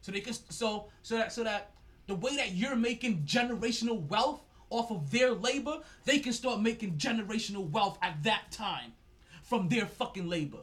So 0.00 0.12
they 0.12 0.20
can 0.20 0.32
so 0.32 0.86
so 1.02 1.16
that 1.16 1.32
so 1.32 1.44
that 1.44 1.72
the 2.10 2.16
way 2.16 2.36
that 2.36 2.52
you're 2.52 2.76
making 2.76 3.22
generational 3.22 4.06
wealth 4.08 4.42
off 4.68 4.90
of 4.90 5.10
their 5.10 5.32
labor, 5.32 5.78
they 6.04 6.18
can 6.18 6.32
start 6.32 6.60
making 6.60 6.96
generational 6.96 7.68
wealth 7.70 7.98
at 8.02 8.22
that 8.22 8.50
time 8.50 8.92
from 9.42 9.68
their 9.68 9.86
fucking 9.86 10.28
labor. 10.28 10.58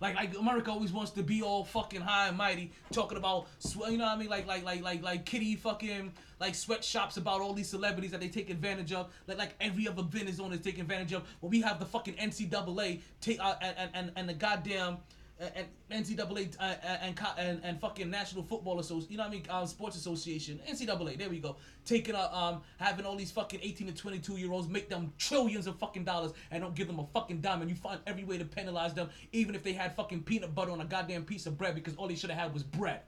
Like 0.00 0.16
like 0.16 0.36
America 0.36 0.70
always 0.70 0.92
wants 0.92 1.12
to 1.12 1.22
be 1.22 1.42
all 1.42 1.64
fucking 1.64 2.00
high 2.00 2.28
and 2.28 2.36
mighty, 2.36 2.72
talking 2.92 3.16
about 3.16 3.46
you 3.88 3.96
know 3.96 4.04
what 4.04 4.12
I 4.12 4.16
mean, 4.16 4.28
like 4.28 4.46
like 4.46 4.64
like 4.64 4.82
like 4.82 5.02
like 5.02 5.24
kitty 5.24 5.56
fucking 5.56 6.12
like 6.40 6.54
sweatshops 6.54 7.16
about 7.16 7.40
all 7.40 7.54
these 7.54 7.68
celebrities 7.68 8.10
that 8.10 8.20
they 8.20 8.28
take 8.28 8.50
advantage 8.50 8.92
of. 8.92 9.10
Like 9.26 9.38
like 9.38 9.54
every 9.60 9.88
other 9.88 10.02
business 10.02 10.40
owner 10.40 10.56
is 10.56 10.60
taking 10.60 10.82
advantage 10.82 11.12
of. 11.12 11.22
Well, 11.40 11.50
we 11.50 11.62
have 11.62 11.78
the 11.78 11.86
fucking 11.86 12.14
NCAA 12.14 13.00
take 13.20 13.40
uh, 13.40 13.54
and 13.62 13.90
and 13.94 14.12
and 14.16 14.28
the 14.28 14.34
goddamn 14.34 14.98
and 15.40 15.66
NCAA 15.90 16.54
uh, 16.60 16.74
and, 17.02 17.18
and 17.38 17.60
and 17.64 17.80
fucking 17.80 18.08
National 18.08 18.44
Football 18.44 18.78
Association, 18.78 19.12
you 19.12 19.18
know 19.18 19.24
what 19.24 19.30
I 19.30 19.32
mean, 19.32 19.46
um, 19.50 19.66
Sports 19.66 19.96
Association, 19.96 20.60
NCAA. 20.68 21.18
There 21.18 21.28
we 21.28 21.40
go. 21.40 21.56
Taking 21.84 22.14
a 22.14 22.32
um, 22.32 22.62
having 22.78 23.04
all 23.04 23.16
these 23.16 23.32
fucking 23.32 23.60
18 23.62 23.88
to 23.88 23.94
22 23.94 24.36
year 24.36 24.52
olds 24.52 24.68
make 24.68 24.88
them 24.88 25.12
trillions 25.18 25.66
of 25.66 25.78
fucking 25.78 26.04
dollars 26.04 26.32
and 26.50 26.62
don't 26.62 26.74
give 26.74 26.86
them 26.86 27.00
a 27.00 27.06
fucking 27.12 27.40
dime, 27.40 27.62
and 27.62 27.70
you 27.70 27.76
find 27.76 28.00
every 28.06 28.24
way 28.24 28.38
to 28.38 28.44
penalize 28.44 28.94
them, 28.94 29.10
even 29.32 29.54
if 29.54 29.62
they 29.62 29.72
had 29.72 29.94
fucking 29.96 30.22
peanut 30.22 30.54
butter 30.54 30.70
on 30.70 30.80
a 30.80 30.84
goddamn 30.84 31.24
piece 31.24 31.46
of 31.46 31.58
bread 31.58 31.74
because 31.74 31.96
all 31.96 32.06
they 32.06 32.14
should 32.14 32.30
have 32.30 32.38
had 32.38 32.54
was 32.54 32.62
bread. 32.62 33.00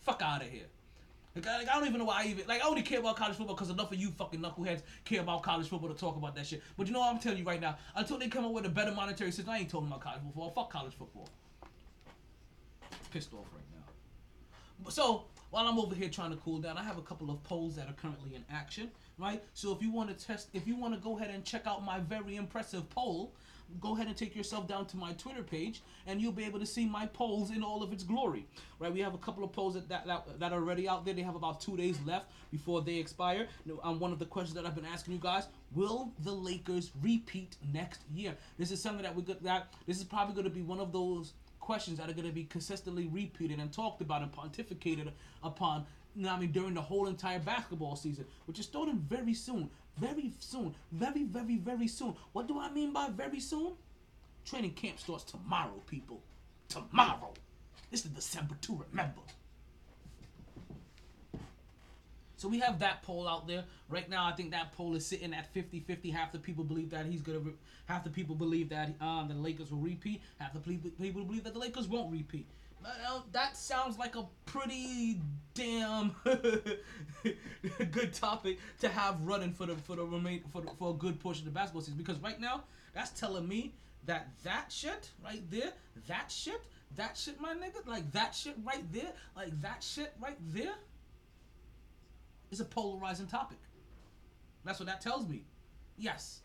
Fuck 0.00 0.22
out 0.22 0.42
of 0.42 0.48
here. 0.48 0.66
Like 1.34 1.44
like, 1.44 1.68
I 1.68 1.74
don't 1.78 1.86
even 1.86 1.98
know 1.98 2.06
why 2.06 2.22
I 2.22 2.28
even 2.28 2.46
like 2.48 2.62
I 2.62 2.66
only 2.66 2.82
care 2.82 3.00
about 3.00 3.16
college 3.16 3.36
football 3.36 3.54
because 3.54 3.68
enough 3.68 3.92
of 3.92 3.98
you 3.98 4.10
fucking 4.10 4.40
knuckleheads 4.40 4.80
care 5.04 5.20
about 5.20 5.42
college 5.42 5.68
football 5.68 5.90
to 5.90 5.94
talk 5.94 6.16
about 6.16 6.34
that 6.36 6.46
shit. 6.46 6.62
But 6.78 6.86
you 6.86 6.94
know 6.94 7.00
what 7.00 7.12
I'm 7.12 7.20
telling 7.20 7.38
you 7.38 7.44
right 7.44 7.60
now, 7.60 7.76
until 7.94 8.18
they 8.18 8.28
come 8.28 8.46
up 8.46 8.52
with 8.52 8.64
a 8.64 8.70
better 8.70 8.90
monetary 8.90 9.30
system, 9.32 9.52
I 9.52 9.58
ain't 9.58 9.68
talking 9.68 9.88
about 9.88 10.00
college 10.00 10.22
football. 10.22 10.50
Fuck 10.50 10.72
college 10.72 10.94
football 10.94 11.28
pissed 13.10 13.32
off 13.32 13.46
right 13.54 13.64
now. 13.74 14.90
So 14.90 15.24
while 15.50 15.66
I'm 15.66 15.78
over 15.78 15.94
here 15.94 16.08
trying 16.08 16.30
to 16.30 16.36
cool 16.36 16.58
down, 16.58 16.76
I 16.76 16.82
have 16.82 16.98
a 16.98 17.02
couple 17.02 17.30
of 17.30 17.42
polls 17.42 17.76
that 17.76 17.88
are 17.88 17.94
currently 17.94 18.34
in 18.34 18.44
action, 18.50 18.90
right? 19.18 19.42
So 19.54 19.72
if 19.72 19.82
you 19.82 19.90
want 19.90 20.16
to 20.16 20.26
test, 20.26 20.48
if 20.52 20.66
you 20.66 20.76
want 20.76 20.94
to 20.94 21.00
go 21.00 21.18
ahead 21.18 21.30
and 21.30 21.44
check 21.44 21.66
out 21.66 21.84
my 21.84 21.98
very 22.00 22.36
impressive 22.36 22.88
poll, 22.90 23.32
go 23.80 23.94
ahead 23.94 24.06
and 24.06 24.16
take 24.16 24.34
yourself 24.34 24.66
down 24.66 24.86
to 24.86 24.96
my 24.96 25.12
Twitter 25.12 25.42
page, 25.42 25.82
and 26.06 26.20
you'll 26.20 26.32
be 26.32 26.44
able 26.44 26.58
to 26.58 26.66
see 26.66 26.86
my 26.86 27.06
polls 27.06 27.50
in 27.50 27.62
all 27.62 27.82
of 27.82 27.92
its 27.92 28.02
glory, 28.02 28.46
right? 28.78 28.92
We 28.92 29.00
have 29.00 29.14
a 29.14 29.18
couple 29.18 29.44
of 29.44 29.52
polls 29.52 29.74
that 29.74 29.88
that, 29.88 30.06
that, 30.06 30.40
that 30.40 30.52
are 30.52 30.60
already 30.60 30.88
out 30.88 31.04
there. 31.04 31.14
They 31.14 31.22
have 31.22 31.34
about 31.34 31.60
two 31.60 31.76
days 31.76 31.98
left 32.06 32.30
before 32.50 32.82
they 32.82 32.96
expire. 32.96 33.48
Um, 33.82 34.00
one 34.00 34.12
of 34.12 34.18
the 34.18 34.26
questions 34.26 34.54
that 34.54 34.64
I've 34.64 34.74
been 34.74 34.86
asking 34.86 35.14
you 35.14 35.20
guys: 35.20 35.48
Will 35.74 36.12
the 36.20 36.32
Lakers 36.32 36.92
repeat 37.02 37.56
next 37.72 38.02
year? 38.12 38.36
This 38.58 38.70
is 38.70 38.82
something 38.82 39.02
that 39.02 39.14
we 39.14 39.22
got. 39.22 39.42
That 39.42 39.72
this 39.86 39.98
is 39.98 40.04
probably 40.04 40.34
going 40.34 40.44
to 40.44 40.50
be 40.50 40.62
one 40.62 40.80
of 40.80 40.92
those 40.92 41.34
questions 41.68 41.98
that 41.98 42.08
are 42.08 42.14
going 42.14 42.26
to 42.26 42.32
be 42.32 42.44
consistently 42.44 43.06
repeated 43.12 43.58
and 43.58 43.70
talked 43.70 44.00
about 44.00 44.22
and 44.22 44.32
pontificated 44.32 45.12
upon 45.42 45.84
you 46.16 46.22
know 46.22 46.30
I 46.30 46.40
mean, 46.40 46.50
during 46.50 46.72
the 46.72 46.80
whole 46.80 47.08
entire 47.08 47.38
basketball 47.40 47.94
season, 47.94 48.24
which 48.46 48.58
is 48.58 48.64
starting 48.64 48.96
very 49.06 49.34
soon. 49.34 49.68
Very 49.98 50.32
soon. 50.38 50.74
Very, 50.92 51.24
very, 51.24 51.56
very 51.58 51.86
soon. 51.86 52.14
What 52.32 52.48
do 52.48 52.58
I 52.58 52.70
mean 52.70 52.94
by 52.94 53.10
very 53.10 53.38
soon? 53.38 53.72
Training 54.46 54.70
camp 54.72 54.98
starts 54.98 55.24
tomorrow, 55.24 55.82
people. 55.86 56.22
Tomorrow. 56.70 57.34
This 57.90 58.06
is 58.06 58.12
December 58.12 58.56
to 58.62 58.82
remember. 58.88 59.20
So 62.38 62.46
we 62.46 62.60
have 62.60 62.78
that 62.78 63.02
poll 63.02 63.28
out 63.28 63.48
there. 63.48 63.64
Right 63.88 64.08
now, 64.08 64.24
I 64.24 64.32
think 64.32 64.52
that 64.52 64.72
poll 64.72 64.94
is 64.94 65.04
sitting 65.04 65.34
at 65.34 65.52
50-50. 65.52 66.12
Half 66.12 66.30
the 66.30 66.38
people 66.38 66.62
believe 66.62 66.90
that 66.90 67.04
he's 67.04 67.20
gonna. 67.20 67.40
Re- 67.40 67.52
half 67.86 68.04
the 68.04 68.10
people 68.10 68.36
believe 68.36 68.68
that 68.68 68.94
um, 69.00 69.26
the 69.28 69.34
Lakers 69.34 69.72
will 69.72 69.80
repeat. 69.80 70.22
Half 70.38 70.54
the 70.54 70.60
people 70.60 71.24
believe 71.24 71.42
that 71.44 71.52
the 71.52 71.58
Lakers 71.58 71.88
won't 71.88 72.12
repeat. 72.12 72.46
Uh, 72.86 73.20
that 73.32 73.56
sounds 73.56 73.98
like 73.98 74.14
a 74.14 74.24
pretty 74.46 75.20
damn 75.54 76.14
good 77.90 78.14
topic 78.14 78.60
to 78.78 78.88
have 78.88 79.20
running 79.22 79.52
for 79.52 79.66
the 79.66 79.74
for 79.74 79.96
the 79.96 80.04
remain 80.04 80.44
for 80.52 80.60
the, 80.60 80.68
for 80.78 80.90
a 80.90 80.94
good 80.94 81.18
portion 81.18 81.46
of 81.46 81.52
the 81.52 81.58
basketball 81.58 81.82
season. 81.82 81.98
Because 81.98 82.20
right 82.20 82.40
now, 82.40 82.62
that's 82.94 83.10
telling 83.18 83.48
me 83.48 83.74
that 84.06 84.28
that 84.44 84.66
shit 84.70 85.10
right 85.24 85.42
there, 85.50 85.72
that 86.06 86.30
shit, 86.30 86.62
that 86.94 87.16
shit, 87.16 87.40
my 87.40 87.54
nigga, 87.54 87.84
like 87.84 88.12
that 88.12 88.32
shit 88.32 88.54
right 88.64 88.84
there, 88.92 89.12
like 89.34 89.60
that 89.60 89.82
shit 89.82 90.12
right 90.20 90.38
there 90.52 90.74
is 92.50 92.60
a 92.60 92.64
polarizing 92.64 93.26
topic. 93.26 93.58
That's 94.64 94.78
what 94.78 94.86
that 94.86 95.00
tells 95.00 95.28
me. 95.28 95.44
Yes, 95.96 96.40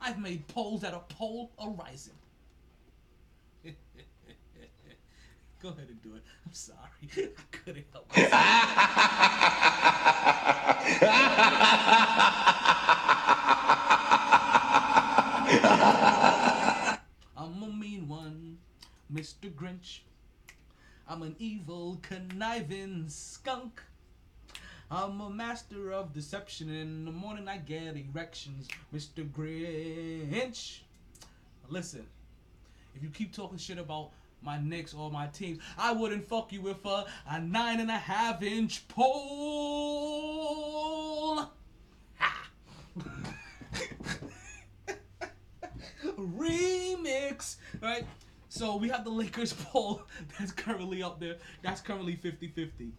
I've 0.00 0.18
made 0.18 0.46
polls 0.48 0.80
that 0.82 0.94
are 0.94 1.04
polarizing. 1.08 2.14
Go 5.62 5.70
ahead 5.70 5.88
and 5.88 6.02
do 6.02 6.14
it. 6.14 6.22
I'm 6.44 6.52
sorry. 6.52 6.78
I 7.16 7.42
couldn't 7.50 7.86
help 7.92 8.08
myself. 8.10 8.32
I'm 17.36 17.62
a 17.62 17.68
mean 17.68 18.08
one, 18.08 18.58
Mr. 19.12 19.50
Grinch. 19.50 20.00
I'm 21.08 21.22
an 21.22 21.36
evil, 21.38 21.98
conniving 22.02 23.08
skunk. 23.08 23.82
I'm 24.90 25.20
a 25.20 25.28
master 25.28 25.92
of 25.92 26.12
deception. 26.12 26.68
In 26.70 27.04
the 27.04 27.10
morning 27.10 27.48
I 27.48 27.56
get 27.58 27.96
erections, 27.96 28.68
Mr. 28.94 29.28
Grinch. 29.28 30.78
Listen, 31.68 32.06
if 32.94 33.02
you 33.02 33.08
keep 33.08 33.34
talking 33.34 33.58
shit 33.58 33.78
about 33.78 34.10
my 34.42 34.60
Knicks 34.62 34.94
or 34.94 35.10
my 35.10 35.26
teams, 35.26 35.58
I 35.76 35.90
wouldn't 35.92 36.28
fuck 36.28 36.52
you 36.52 36.60
with 36.60 36.84
a, 36.84 37.04
a 37.28 37.40
nine 37.40 37.80
and 37.80 37.90
a 37.90 37.98
half 37.98 38.40
inch 38.44 38.86
pole. 38.86 39.10
Ha. 42.18 42.50
Remix, 46.16 47.56
right? 47.82 48.06
So 48.48 48.76
we 48.76 48.88
have 48.90 49.02
the 49.02 49.10
Lakers 49.10 49.52
poll 49.64 50.02
that's 50.38 50.52
currently 50.52 51.02
up 51.02 51.18
there. 51.18 51.38
That's 51.62 51.80
currently 51.80 52.14
50 52.14 52.46
50. 52.48 52.92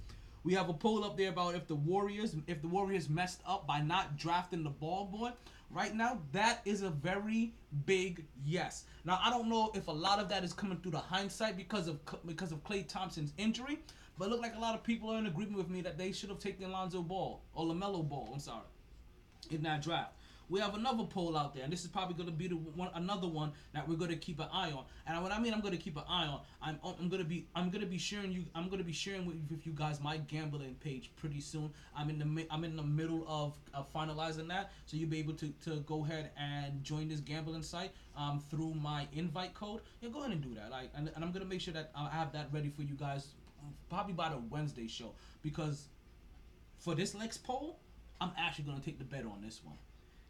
We 0.47 0.53
have 0.53 0.69
a 0.69 0.73
poll 0.73 1.03
up 1.03 1.17
there 1.17 1.27
about 1.27 1.55
if 1.55 1.67
the 1.67 1.75
Warriors 1.75 2.33
if 2.47 2.61
the 2.61 2.69
Warriors 2.69 3.09
messed 3.09 3.41
up 3.45 3.67
by 3.67 3.81
not 3.81 4.15
drafting 4.15 4.63
the 4.63 4.69
ball 4.69 5.03
boy. 5.03 5.31
Right 5.69 5.93
now, 5.93 6.21
that 6.31 6.61
is 6.63 6.83
a 6.83 6.89
very 6.89 7.53
big 7.85 8.23
yes. 8.45 8.85
Now 9.03 9.19
I 9.21 9.29
don't 9.29 9.49
know 9.49 9.71
if 9.75 9.89
a 9.89 9.91
lot 9.91 10.19
of 10.19 10.29
that 10.29 10.45
is 10.45 10.53
coming 10.53 10.77
through 10.77 10.91
the 10.91 10.99
hindsight 10.99 11.57
because 11.57 11.89
of 11.89 11.99
because 12.25 12.53
of 12.53 12.63
Klay 12.63 12.87
Thompson's 12.87 13.33
injury, 13.37 13.79
but 14.17 14.29
look 14.29 14.39
like 14.39 14.55
a 14.55 14.59
lot 14.59 14.73
of 14.73 14.85
people 14.85 15.09
are 15.09 15.17
in 15.17 15.25
agreement 15.25 15.57
with 15.57 15.69
me 15.69 15.81
that 15.81 15.97
they 15.97 16.13
should 16.13 16.29
have 16.29 16.39
taken 16.39 16.63
Alonzo 16.63 17.01
Ball 17.01 17.41
or 17.53 17.65
Lamelo 17.65 18.07
Ball. 18.07 18.29
I'm 18.31 18.39
sorry, 18.39 18.61
in 19.51 19.63
that 19.63 19.81
draft. 19.81 20.13
We 20.49 20.61
have 20.61 20.75
another 20.75 21.03
poll 21.03 21.37
out 21.37 21.53
there, 21.53 21.63
and 21.63 21.73
this 21.73 21.81
is 21.83 21.87
probably 21.87 22.15
going 22.15 22.29
to 22.29 22.35
be 22.35 22.47
the 22.47 22.55
one, 22.55 22.89
another 22.95 23.27
one 23.27 23.51
that 23.73 23.87
we're 23.87 23.95
going 23.97 24.11
to 24.11 24.17
keep 24.17 24.39
an 24.39 24.47
eye 24.51 24.71
on. 24.71 24.85
And 25.05 25.21
what 25.21 25.33
I 25.33 25.39
mean, 25.39 25.53
I'm 25.53 25.59
going 25.59 25.75
to 25.75 25.79
keep 25.79 25.97
an 25.97 26.03
eye 26.07 26.25
on. 26.25 26.39
I'm, 26.61 26.79
I'm 26.83 27.09
going 27.09 27.21
to 27.21 27.27
be, 27.27 27.47
I'm 27.53 27.69
going 27.69 27.81
to 27.81 27.87
be 27.87 27.97
sharing 27.97 28.31
you, 28.31 28.45
I'm 28.55 28.67
going 28.67 28.77
to 28.77 28.85
be 28.85 28.93
sharing 28.93 29.25
with, 29.25 29.35
with 29.49 29.65
you 29.65 29.73
guys 29.73 29.99
my 30.01 30.17
gambling 30.17 30.75
page 30.75 31.11
pretty 31.17 31.41
soon. 31.41 31.71
I'm 31.95 32.09
in 32.09 32.19
the, 32.19 32.47
I'm 32.49 32.63
in 32.63 32.77
the 32.77 32.83
middle 32.83 33.25
of, 33.27 33.57
of 33.73 33.91
finalizing 33.93 34.47
that, 34.47 34.71
so 34.85 34.95
you'll 34.95 35.09
be 35.09 35.19
able 35.19 35.33
to, 35.33 35.49
to 35.65 35.77
go 35.81 36.05
ahead 36.05 36.31
and 36.37 36.81
join 36.83 37.09
this 37.09 37.19
gambling 37.19 37.63
site 37.63 37.91
um, 38.15 38.41
through 38.49 38.73
my 38.75 39.07
invite 39.13 39.53
code. 39.53 39.81
Yeah, 40.01 40.09
go 40.09 40.19
ahead 40.19 40.31
and 40.31 40.41
do 40.41 40.55
that. 40.55 40.71
Like, 40.71 40.91
and, 40.95 41.11
and 41.13 41.25
I'm 41.25 41.31
going 41.31 41.43
to 41.43 41.49
make 41.49 41.61
sure 41.61 41.73
that 41.73 41.91
I 41.93 42.09
have 42.09 42.31
that 42.31 42.47
ready 42.53 42.69
for 42.69 42.83
you 42.83 42.95
guys, 42.95 43.27
probably 43.89 44.13
by 44.13 44.29
the 44.29 44.37
Wednesday 44.49 44.87
show, 44.87 45.13
because 45.43 45.87
for 46.79 46.95
this 46.95 47.13
next 47.13 47.43
poll, 47.43 47.79
I'm 48.21 48.31
actually 48.37 48.63
going 48.65 48.79
to 48.79 48.85
take 48.85 48.97
the 48.97 49.03
bet 49.03 49.25
on 49.25 49.41
this 49.43 49.59
one. 49.63 49.75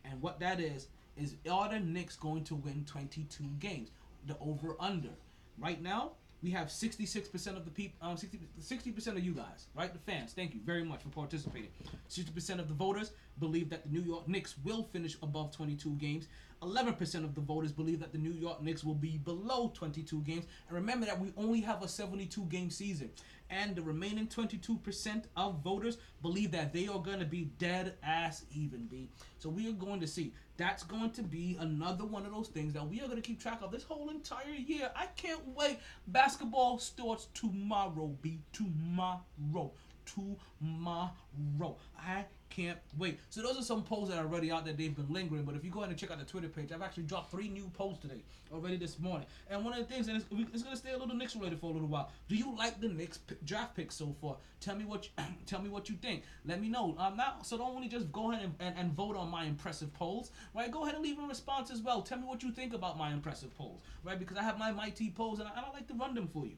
And 0.09 0.21
what 0.21 0.39
that 0.39 0.59
is 0.59 0.87
is 1.15 1.35
are 1.49 1.69
the 1.69 1.79
Knicks 1.79 2.15
going 2.15 2.43
to 2.45 2.55
win 2.55 2.85
22 2.85 3.43
games? 3.59 3.89
The 4.25 4.37
over 4.39 4.75
under. 4.79 5.09
Right 5.57 5.81
now, 5.81 6.11
we 6.43 6.51
have 6.51 6.67
66% 6.67 7.57
of 7.57 7.65
the 7.65 7.71
people, 7.71 7.97
um, 8.07 8.15
60 8.15 8.91
percent 8.91 9.17
of 9.17 9.23
you 9.23 9.33
guys, 9.33 9.67
right? 9.75 9.91
The 9.91 9.99
fans. 10.11 10.33
Thank 10.33 10.53
you 10.53 10.59
very 10.63 10.83
much 10.83 11.01
for 11.01 11.09
participating. 11.09 11.69
60% 12.09 12.59
of 12.59 12.67
the 12.67 12.75
voters 12.75 13.11
believe 13.39 13.69
that 13.71 13.83
the 13.83 13.89
New 13.89 14.01
York 14.01 14.27
Knicks 14.27 14.55
will 14.63 14.83
finish 14.83 15.17
above 15.23 15.51
22 15.51 15.91
games. 15.95 16.27
11% 16.61 17.23
of 17.23 17.35
the 17.35 17.41
voters 17.41 17.71
believe 17.71 17.99
that 17.99 18.11
the 18.11 18.17
New 18.17 18.31
York 18.31 18.61
Knicks 18.61 18.83
will 18.83 18.95
be 18.95 19.17
below 19.17 19.71
22 19.73 20.21
games. 20.21 20.45
And 20.67 20.75
remember 20.75 21.05
that 21.05 21.19
we 21.19 21.31
only 21.37 21.61
have 21.61 21.83
a 21.83 21.87
72 21.87 22.41
game 22.45 22.69
season. 22.69 23.11
And 23.49 23.75
the 23.75 23.81
remaining 23.81 24.27
22% 24.27 25.23
of 25.37 25.63
voters 25.63 25.97
believe 26.21 26.51
that 26.51 26.73
they 26.73 26.87
are 26.87 26.99
going 26.99 27.19
to 27.19 27.25
be 27.25 27.51
dead 27.59 27.93
ass 28.03 28.45
even, 28.51 28.87
B. 28.87 29.09
So 29.39 29.49
we 29.49 29.69
are 29.69 29.73
going 29.73 30.01
to 30.01 30.07
see. 30.07 30.33
That's 30.57 30.83
going 30.83 31.11
to 31.11 31.21
be 31.21 31.55
another 31.59 32.03
one 32.03 32.25
of 32.25 32.31
those 32.31 32.47
things 32.47 32.73
that 32.73 32.85
we 32.85 32.99
are 32.99 33.05
going 33.05 33.21
to 33.21 33.21
keep 33.21 33.39
track 33.39 33.61
of 33.61 33.71
this 33.71 33.83
whole 33.83 34.09
entire 34.09 34.49
year. 34.49 34.89
I 34.95 35.05
can't 35.15 35.47
wait. 35.55 35.77
Basketball 36.07 36.79
starts 36.79 37.27
tomorrow, 37.35 38.15
B. 38.21 38.39
Tomorrow. 38.51 39.71
Tomorrow. 40.07 41.77
I 41.99 42.25
can't 42.49 42.77
wait. 42.97 43.19
So 43.29 43.41
those 43.41 43.57
are 43.57 43.61
some 43.61 43.83
polls 43.83 44.09
that 44.09 44.17
are 44.17 44.25
already 44.25 44.51
out 44.51 44.65
there. 44.65 44.73
They've 44.73 44.95
been 44.95 45.11
lingering. 45.13 45.43
But 45.43 45.55
if 45.55 45.63
you 45.63 45.71
go 45.71 45.79
ahead 45.79 45.89
and 45.89 45.99
check 45.99 46.11
out 46.11 46.19
the 46.19 46.25
Twitter 46.25 46.47
page, 46.47 46.71
I've 46.71 46.81
actually 46.81 47.03
dropped 47.03 47.31
three 47.31 47.49
new 47.49 47.69
polls 47.73 47.99
today 47.99 48.23
already 48.53 48.77
this 48.77 48.99
morning. 48.99 49.27
And 49.49 49.63
one 49.63 49.73
of 49.73 49.79
the 49.79 49.93
things, 49.93 50.07
and 50.07 50.17
it's, 50.17 50.25
it's 50.53 50.63
going 50.63 50.75
to 50.75 50.77
stay 50.77 50.91
a 50.91 50.97
little 50.97 51.15
Knicks 51.15 51.35
related 51.35 51.59
for 51.59 51.69
a 51.69 51.73
little 51.73 51.87
while. 51.87 52.11
Do 52.29 52.35
you 52.35 52.55
like 52.57 52.79
the 52.79 52.89
Knicks 52.89 53.17
p- 53.17 53.35
draft 53.45 53.75
pick 53.75 53.91
so 53.91 54.15
far? 54.21 54.37
Tell 54.59 54.75
me 54.75 54.85
what 54.85 55.05
you, 55.05 55.23
tell 55.45 55.61
me 55.61 55.69
what 55.69 55.89
you 55.89 55.95
think. 55.95 56.23
Let 56.45 56.61
me 56.61 56.69
know. 56.69 56.95
Um, 56.97 57.17
now, 57.17 57.35
so 57.43 57.57
don't 57.57 57.75
only 57.75 57.89
just 57.89 58.11
go 58.11 58.31
ahead 58.31 58.43
and, 58.43 58.55
and, 58.59 58.75
and 58.77 58.93
vote 58.93 59.15
on 59.15 59.29
my 59.29 59.43
impressive 59.43 59.93
polls, 59.93 60.31
right? 60.55 60.71
Go 60.71 60.83
ahead 60.83 60.95
and 60.95 61.03
leave 61.03 61.19
a 61.19 61.27
response 61.27 61.69
as 61.69 61.81
well. 61.81 62.01
Tell 62.01 62.17
me 62.17 62.25
what 62.25 62.43
you 62.43 62.51
think 62.51 62.73
about 62.73 62.97
my 62.97 63.11
impressive 63.11 63.55
polls, 63.57 63.81
right? 64.03 64.17
Because 64.17 64.37
I 64.37 64.43
have 64.43 64.57
my 64.57 64.71
mighty 64.71 65.09
polls 65.09 65.39
and 65.39 65.47
I, 65.47 65.51
and 65.51 65.65
I 65.65 65.71
like 65.71 65.87
to 65.87 65.93
run 65.93 66.15
them 66.15 66.27
for 66.27 66.45
you. 66.45 66.55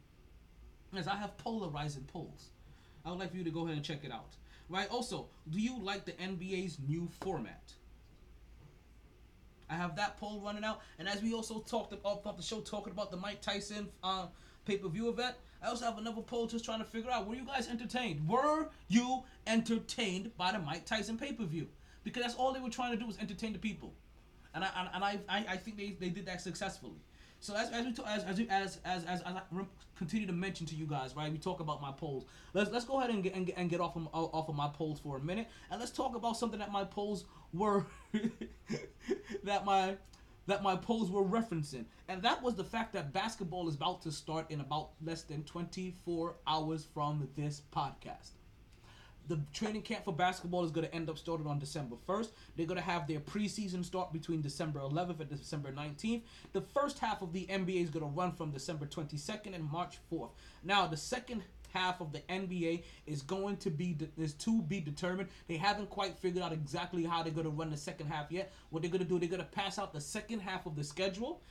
As 0.95 1.07
I 1.07 1.15
have 1.15 1.37
polarizing 1.37 2.03
polls. 2.05 2.49
I 3.09 3.11
would 3.11 3.19
like 3.19 3.31
for 3.31 3.37
you 3.37 3.43
to 3.43 3.49
go 3.49 3.65
ahead 3.65 3.75
and 3.75 3.83
check 3.83 4.03
it 4.03 4.11
out. 4.11 4.35
Right? 4.69 4.87
Also, 4.89 5.25
do 5.49 5.59
you 5.59 5.79
like 5.81 6.05
the 6.05 6.11
NBA's 6.11 6.77
new 6.87 7.09
format? 7.21 7.73
I 9.67 9.73
have 9.73 9.95
that 9.95 10.17
poll 10.17 10.39
running 10.39 10.63
out, 10.63 10.81
and 10.99 11.09
as 11.09 11.21
we 11.23 11.33
also 11.33 11.59
talked 11.59 11.91
about 11.91 12.37
the 12.37 12.43
show, 12.43 12.59
talking 12.59 12.93
about 12.93 13.09
the 13.09 13.17
Mike 13.17 13.41
Tyson 13.41 13.87
uh, 14.03 14.27
pay-per-view 14.65 15.09
event, 15.09 15.35
I 15.63 15.69
also 15.69 15.85
have 15.85 15.97
another 15.97 16.21
poll 16.21 16.45
just 16.47 16.65
trying 16.65 16.79
to 16.79 16.85
figure 16.85 17.09
out 17.09 17.27
were 17.27 17.35
you 17.35 17.45
guys 17.45 17.67
entertained? 17.67 18.27
Were 18.27 18.69
you 18.87 19.23
entertained 19.47 20.31
by 20.37 20.51
the 20.51 20.59
Mike 20.59 20.85
Tyson 20.85 21.17
pay-per-view? 21.17 21.67
Because 22.03 22.23
that's 22.23 22.35
all 22.35 22.53
they 22.53 22.59
were 22.59 22.69
trying 22.69 22.91
to 22.91 22.97
do 22.97 23.07
was 23.07 23.17
entertain 23.17 23.53
the 23.53 23.59
people, 23.59 23.93
and 24.53 24.63
I 24.63 24.89
and, 24.93 25.03
I, 25.03 25.19
I 25.49 25.57
think 25.57 25.77
they, 25.77 25.95
they 25.99 26.09
did 26.09 26.27
that 26.27 26.41
successfully. 26.41 27.01
So 27.39 27.55
as, 27.55 27.69
as 27.71 27.85
we 27.85 27.93
as 28.05 28.23
as, 28.23 28.39
as 28.39 28.39
as 28.49 28.77
as 28.85 29.03
as 29.05 29.23
I 29.25 29.41
continue 29.99 30.25
to 30.25 30.33
mention 30.33 30.65
to 30.65 30.75
you 30.75 30.87
guys, 30.87 31.15
right? 31.15 31.31
We 31.31 31.37
talk 31.37 31.59
about 31.59 31.81
my 31.81 31.91
polls. 31.91 32.25
Let's 32.53 32.71
let's 32.71 32.85
go 32.85 32.99
ahead 32.99 33.11
and 33.11 33.21
get 33.21 33.35
and 33.35 33.51
and 33.55 33.69
get 33.69 33.81
off 33.81 33.95
of 33.97 34.07
off 34.13 34.49
of 34.49 34.55
my 34.55 34.69
polls 34.69 34.99
for 34.99 35.17
a 35.17 35.19
minute, 35.19 35.47
and 35.69 35.79
let's 35.79 35.91
talk 35.91 36.15
about 36.15 36.37
something 36.37 36.59
that 36.59 36.71
my 36.71 36.85
polls 36.85 37.25
were 37.53 37.85
that 39.43 39.65
my 39.65 39.97
that 40.47 40.63
my 40.63 40.75
polls 40.75 41.11
were 41.11 41.23
referencing, 41.23 41.83
and 42.07 42.23
that 42.23 42.41
was 42.41 42.55
the 42.55 42.63
fact 42.63 42.93
that 42.93 43.11
basketball 43.13 43.67
is 43.67 43.75
about 43.75 44.01
to 44.03 44.11
start 44.11 44.49
in 44.49 44.61
about 44.61 44.91
less 45.03 45.23
than 45.23 45.43
24 45.43 46.35
hours 46.47 46.87
from 46.93 47.27
this 47.35 47.61
podcast 47.75 48.38
the 49.29 49.39
training 49.53 49.83
camp 49.83 50.03
for 50.03 50.13
basketball 50.13 50.65
is 50.65 50.71
going 50.71 50.85
to 50.85 50.93
end 50.93 51.09
up 51.09 51.17
starting 51.17 51.47
on 51.47 51.59
December 51.59 51.95
1st. 52.07 52.29
They're 52.57 52.65
going 52.65 52.79
to 52.79 52.83
have 52.83 53.07
their 53.07 53.19
preseason 53.19 53.85
start 53.85 54.11
between 54.11 54.41
December 54.41 54.79
11th 54.79 55.19
and 55.19 55.29
December 55.29 55.71
19th. 55.71 56.23
The 56.51 56.61
first 56.61 56.99
half 56.99 57.21
of 57.21 57.31
the 57.31 57.45
NBA 57.45 57.83
is 57.83 57.89
going 57.89 58.03
to 58.03 58.11
run 58.11 58.33
from 58.33 58.51
December 58.51 58.87
22nd 58.87 59.53
and 59.55 59.71
March 59.71 59.99
4th. 60.11 60.31
Now, 60.63 60.87
the 60.87 60.97
second 60.97 61.43
half 61.73 62.01
of 62.01 62.11
the 62.11 62.19
NBA 62.21 62.83
is 63.05 63.21
going 63.21 63.57
to 63.57 63.69
be 63.69 63.95
is 64.17 64.33
to 64.33 64.63
be 64.63 64.79
determined. 64.81 65.29
They 65.47 65.57
haven't 65.57 65.89
quite 65.91 66.17
figured 66.17 66.43
out 66.43 66.51
exactly 66.51 67.03
how 67.03 67.21
they're 67.21 67.31
going 67.31 67.45
to 67.45 67.51
run 67.51 67.69
the 67.69 67.77
second 67.77 68.07
half 68.07 68.31
yet. 68.31 68.51
What 68.71 68.81
they're 68.81 68.91
going 68.91 69.03
to 69.03 69.07
do, 69.07 69.19
they're 69.19 69.29
going 69.29 69.41
to 69.41 69.45
pass 69.45 69.77
out 69.77 69.93
the 69.93 70.01
second 70.01 70.39
half 70.39 70.65
of 70.65 70.75
the 70.75 70.83
schedule. 70.83 71.41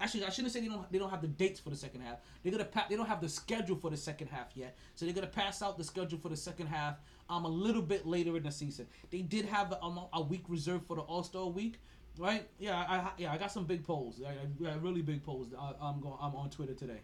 Actually, 0.00 0.24
I 0.24 0.30
shouldn't 0.30 0.52
say 0.52 0.60
they 0.60 0.68
don't 0.68 0.90
they 0.92 0.98
don't 0.98 1.10
have 1.10 1.22
the 1.22 1.28
dates 1.28 1.58
for 1.58 1.70
the 1.70 1.76
second 1.76 2.02
half. 2.02 2.18
They're 2.42 2.52
gonna 2.52 2.64
pa- 2.64 2.86
they 2.88 2.96
don't 2.96 3.06
have 3.06 3.22
the 3.22 3.28
schedule 3.28 3.76
for 3.76 3.88
the 3.90 3.96
second 3.96 4.28
half 4.28 4.54
yet. 4.54 4.76
So 4.94 5.06
they're 5.06 5.14
gonna 5.14 5.26
pass 5.26 5.62
out 5.62 5.78
the 5.78 5.84
schedule 5.84 6.18
for 6.18 6.28
the 6.28 6.36
second 6.36 6.66
half 6.66 7.00
um 7.28 7.44
a 7.44 7.48
little 7.48 7.82
bit 7.82 8.06
later 8.06 8.36
in 8.36 8.42
the 8.42 8.50
season. 8.50 8.86
They 9.10 9.22
did 9.22 9.46
have 9.46 9.72
a, 9.72 9.82
um, 9.82 10.00
a 10.12 10.22
week 10.22 10.44
reserved 10.48 10.86
for 10.86 10.96
the 10.96 11.02
All 11.02 11.22
Star 11.22 11.46
week, 11.46 11.80
right? 12.18 12.48
Yeah, 12.58 12.76
I, 12.76 13.10
yeah 13.18 13.32
I 13.32 13.38
got 13.38 13.52
some 13.52 13.64
big 13.64 13.84
polls. 13.84 14.20
I, 14.26 14.68
I, 14.68 14.74
really 14.76 15.02
big 15.02 15.24
polls. 15.24 15.48
I, 15.58 15.72
I'm 15.80 16.00
going 16.00 16.16
I'm 16.20 16.34
on 16.34 16.50
Twitter 16.50 16.74
today. 16.74 17.00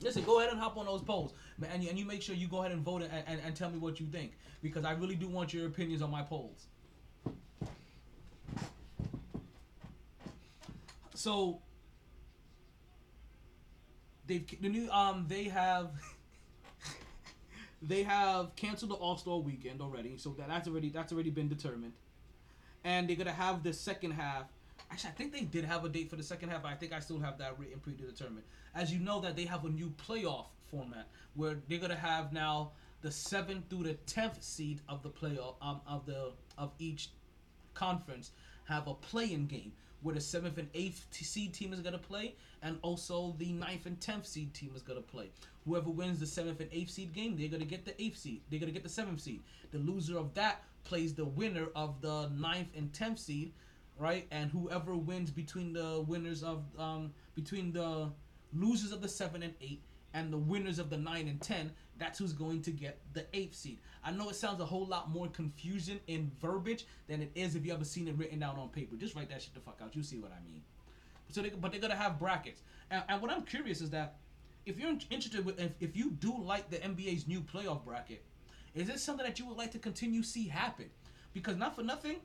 Listen, 0.00 0.22
go 0.22 0.38
ahead 0.38 0.52
and 0.52 0.60
hop 0.60 0.76
on 0.76 0.86
those 0.86 1.02
polls, 1.02 1.34
and 1.70 1.82
you, 1.82 1.90
and 1.90 1.98
you 1.98 2.04
make 2.04 2.22
sure 2.22 2.34
you 2.34 2.46
go 2.46 2.60
ahead 2.60 2.70
and 2.70 2.82
vote 2.82 3.02
and, 3.02 3.10
and, 3.26 3.40
and 3.44 3.56
tell 3.56 3.68
me 3.68 3.78
what 3.78 3.98
you 3.98 4.06
think 4.06 4.32
because 4.62 4.84
I 4.84 4.92
really 4.92 5.16
do 5.16 5.26
want 5.28 5.52
your 5.52 5.66
opinions 5.66 6.02
on 6.02 6.10
my 6.10 6.22
polls. 6.22 6.66
So 11.14 11.60
they've 14.28 14.46
the 14.60 14.68
new 14.68 14.88
um 14.92 15.26
they 15.28 15.44
have 15.44 15.90
they 17.82 18.02
have 18.02 18.54
canceled 18.56 18.90
the 18.90 18.96
All 18.96 19.16
Star 19.16 19.38
weekend 19.38 19.80
already, 19.80 20.16
so 20.16 20.30
that, 20.30 20.48
that's 20.48 20.68
already 20.68 20.88
that's 20.88 21.12
already 21.12 21.30
been 21.30 21.48
determined, 21.48 21.92
and 22.84 23.08
they're 23.08 23.16
gonna 23.16 23.32
have 23.32 23.62
the 23.62 23.72
second 23.72 24.12
half. 24.12 24.44
Actually, 24.90 25.10
I 25.10 25.12
think 25.14 25.32
they 25.32 25.42
did 25.42 25.64
have 25.64 25.84
a 25.84 25.88
date 25.88 26.08
for 26.08 26.16
the 26.16 26.22
second 26.22 26.48
half. 26.48 26.64
I 26.64 26.74
think 26.74 26.92
I 26.92 27.00
still 27.00 27.20
have 27.20 27.38
that 27.38 27.58
written 27.58 27.78
predetermined. 27.80 28.44
As 28.74 28.92
you 28.92 29.00
know, 29.00 29.20
that 29.20 29.36
they 29.36 29.44
have 29.44 29.64
a 29.64 29.68
new 29.68 29.92
playoff 30.06 30.46
format 30.70 31.08
where 31.34 31.56
they're 31.68 31.78
gonna 31.78 31.94
have 31.94 32.32
now 32.32 32.72
the 33.02 33.10
seventh 33.10 33.68
through 33.68 33.84
the 33.84 33.94
tenth 33.94 34.42
seed 34.42 34.80
of 34.88 35.02
the 35.02 35.10
playoff 35.10 35.54
um, 35.62 35.80
of 35.86 36.04
the 36.06 36.32
of 36.56 36.72
each 36.78 37.10
conference 37.74 38.32
have 38.64 38.88
a 38.88 38.94
play-in 38.94 39.46
game 39.46 39.72
where 40.02 40.14
the 40.14 40.20
seventh 40.20 40.58
and 40.58 40.68
eighth 40.74 41.06
seed 41.12 41.52
team 41.52 41.72
is 41.72 41.80
gonna 41.80 41.98
play, 41.98 42.34
and 42.62 42.78
also 42.82 43.34
the 43.38 43.52
ninth 43.52 43.86
and 43.86 44.00
tenth 44.00 44.26
seed 44.26 44.52
team 44.54 44.70
is 44.74 44.82
gonna 44.82 45.00
play. 45.00 45.30
Whoever 45.68 45.90
wins 45.90 46.18
the 46.18 46.26
seventh 46.26 46.60
and 46.60 46.70
eighth 46.72 46.90
seed 46.90 47.12
game, 47.12 47.36
they're 47.36 47.48
gonna 47.48 47.66
get 47.66 47.84
the 47.84 48.00
eighth 48.02 48.16
seed. 48.16 48.40
They're 48.48 48.58
gonna 48.58 48.72
get 48.72 48.82
the 48.82 48.88
seventh 48.88 49.20
seed. 49.20 49.42
The 49.70 49.78
loser 49.78 50.16
of 50.16 50.32
that 50.32 50.62
plays 50.84 51.12
the 51.12 51.26
winner 51.26 51.66
of 51.76 52.00
the 52.00 52.30
ninth 52.30 52.68
and 52.74 52.90
tenth 52.94 53.18
seed, 53.18 53.52
right? 53.98 54.26
And 54.30 54.50
whoever 54.50 54.96
wins 54.96 55.30
between 55.30 55.74
the 55.74 56.02
winners 56.08 56.42
of 56.42 56.64
um 56.78 57.12
between 57.34 57.70
the 57.72 58.10
losers 58.54 58.92
of 58.92 59.02
the 59.02 59.08
seven 59.08 59.42
and 59.42 59.52
eight 59.60 59.82
and 60.14 60.32
the 60.32 60.38
winners 60.38 60.78
of 60.78 60.88
the 60.88 60.96
nine 60.96 61.28
and 61.28 61.38
ten, 61.42 61.70
that's 61.98 62.18
who's 62.18 62.32
going 62.32 62.62
to 62.62 62.70
get 62.70 62.98
the 63.12 63.26
eighth 63.34 63.54
seed. 63.54 63.78
I 64.02 64.10
know 64.10 64.30
it 64.30 64.36
sounds 64.36 64.62
a 64.62 64.64
whole 64.64 64.86
lot 64.86 65.10
more 65.10 65.28
confusion 65.28 66.00
in 66.06 66.32
verbiage 66.40 66.86
than 67.08 67.20
it 67.20 67.30
is 67.34 67.56
if 67.56 67.66
you 67.66 67.74
ever 67.74 67.84
seen 67.84 68.08
it 68.08 68.16
written 68.16 68.38
down 68.38 68.56
on 68.56 68.70
paper. 68.70 68.96
Just 68.96 69.14
write 69.14 69.28
that 69.28 69.42
shit 69.42 69.52
the 69.52 69.60
fuck 69.60 69.80
out. 69.82 69.94
You 69.94 70.02
see 70.02 70.18
what 70.18 70.32
I 70.32 70.42
mean. 70.50 70.62
So, 71.28 71.42
they, 71.42 71.50
but 71.50 71.72
they're 71.72 71.80
gonna 71.80 71.94
have 71.94 72.18
brackets. 72.18 72.62
And, 72.90 73.02
and 73.06 73.20
what 73.20 73.30
I'm 73.30 73.42
curious 73.42 73.82
is 73.82 73.90
that 73.90 74.16
if 74.68 74.78
you're 74.78 74.90
interested 74.90 75.44
with, 75.44 75.58
if, 75.58 75.72
if 75.80 75.96
you 75.96 76.10
do 76.10 76.36
like 76.38 76.70
the 76.70 76.76
NBA's 76.76 77.26
new 77.26 77.40
playoff 77.40 77.84
bracket, 77.84 78.22
is 78.74 78.86
this 78.86 79.02
something 79.02 79.24
that 79.24 79.38
you 79.38 79.46
would 79.46 79.56
like 79.56 79.72
to 79.72 79.78
continue 79.78 80.22
see 80.22 80.46
happen? 80.46 80.86
Because 81.32 81.56
not 81.56 81.74
for 81.74 81.82
nothing, 81.82 82.16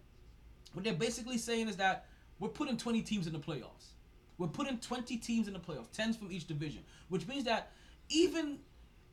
what 0.74 0.84
they're 0.84 0.94
basically 0.94 1.38
saying 1.38 1.70
is 1.70 1.78
that 1.78 2.06
we're 2.39 2.50
putting 2.50 2.78
20 2.78 3.02
teams 3.02 3.28
in 3.28 3.34
the 3.34 3.39
playoffs. 3.39 3.94
We're 4.38 4.48
putting 4.48 4.78
20 4.78 5.18
teams 5.18 5.48
in 5.48 5.54
the 5.54 5.60
playoffs, 5.60 5.89
10s 5.96 6.18
from 6.18 6.32
each 6.32 6.48
division, 6.48 6.82
which 7.10 7.28
means 7.28 7.46
that 7.46 7.72
even 8.10 8.60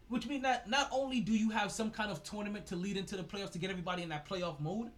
which 0.09 0.27
means 0.27 0.43
that 0.43 0.69
not 0.69 0.89
only 0.91 1.21
do 1.21 1.33
you 1.33 1.51
have 1.51 1.71
some 1.71 1.89
kind 1.89 2.11
of 2.11 2.25
tournament 2.25 2.67
to 2.67 2.75
lead 2.75 2.97
into 2.97 3.17
the 3.17 3.23
playoffs 3.23 3.53
to 3.53 3.59
get 3.59 3.71
everybody 3.71 4.03
in 4.03 4.09
that 4.09 4.29
playoff 4.29 4.59
mode, 4.59 4.91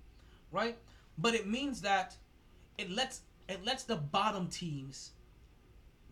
right? 0.51 0.79
But 1.19 1.35
it 1.35 1.47
means 1.47 1.83
that 1.83 2.17
it 2.79 2.91
lets 2.91 3.21
it 3.47 3.63
lets 3.63 3.85
the 3.85 3.97
bottom 3.97 4.49
teams, 4.49 5.11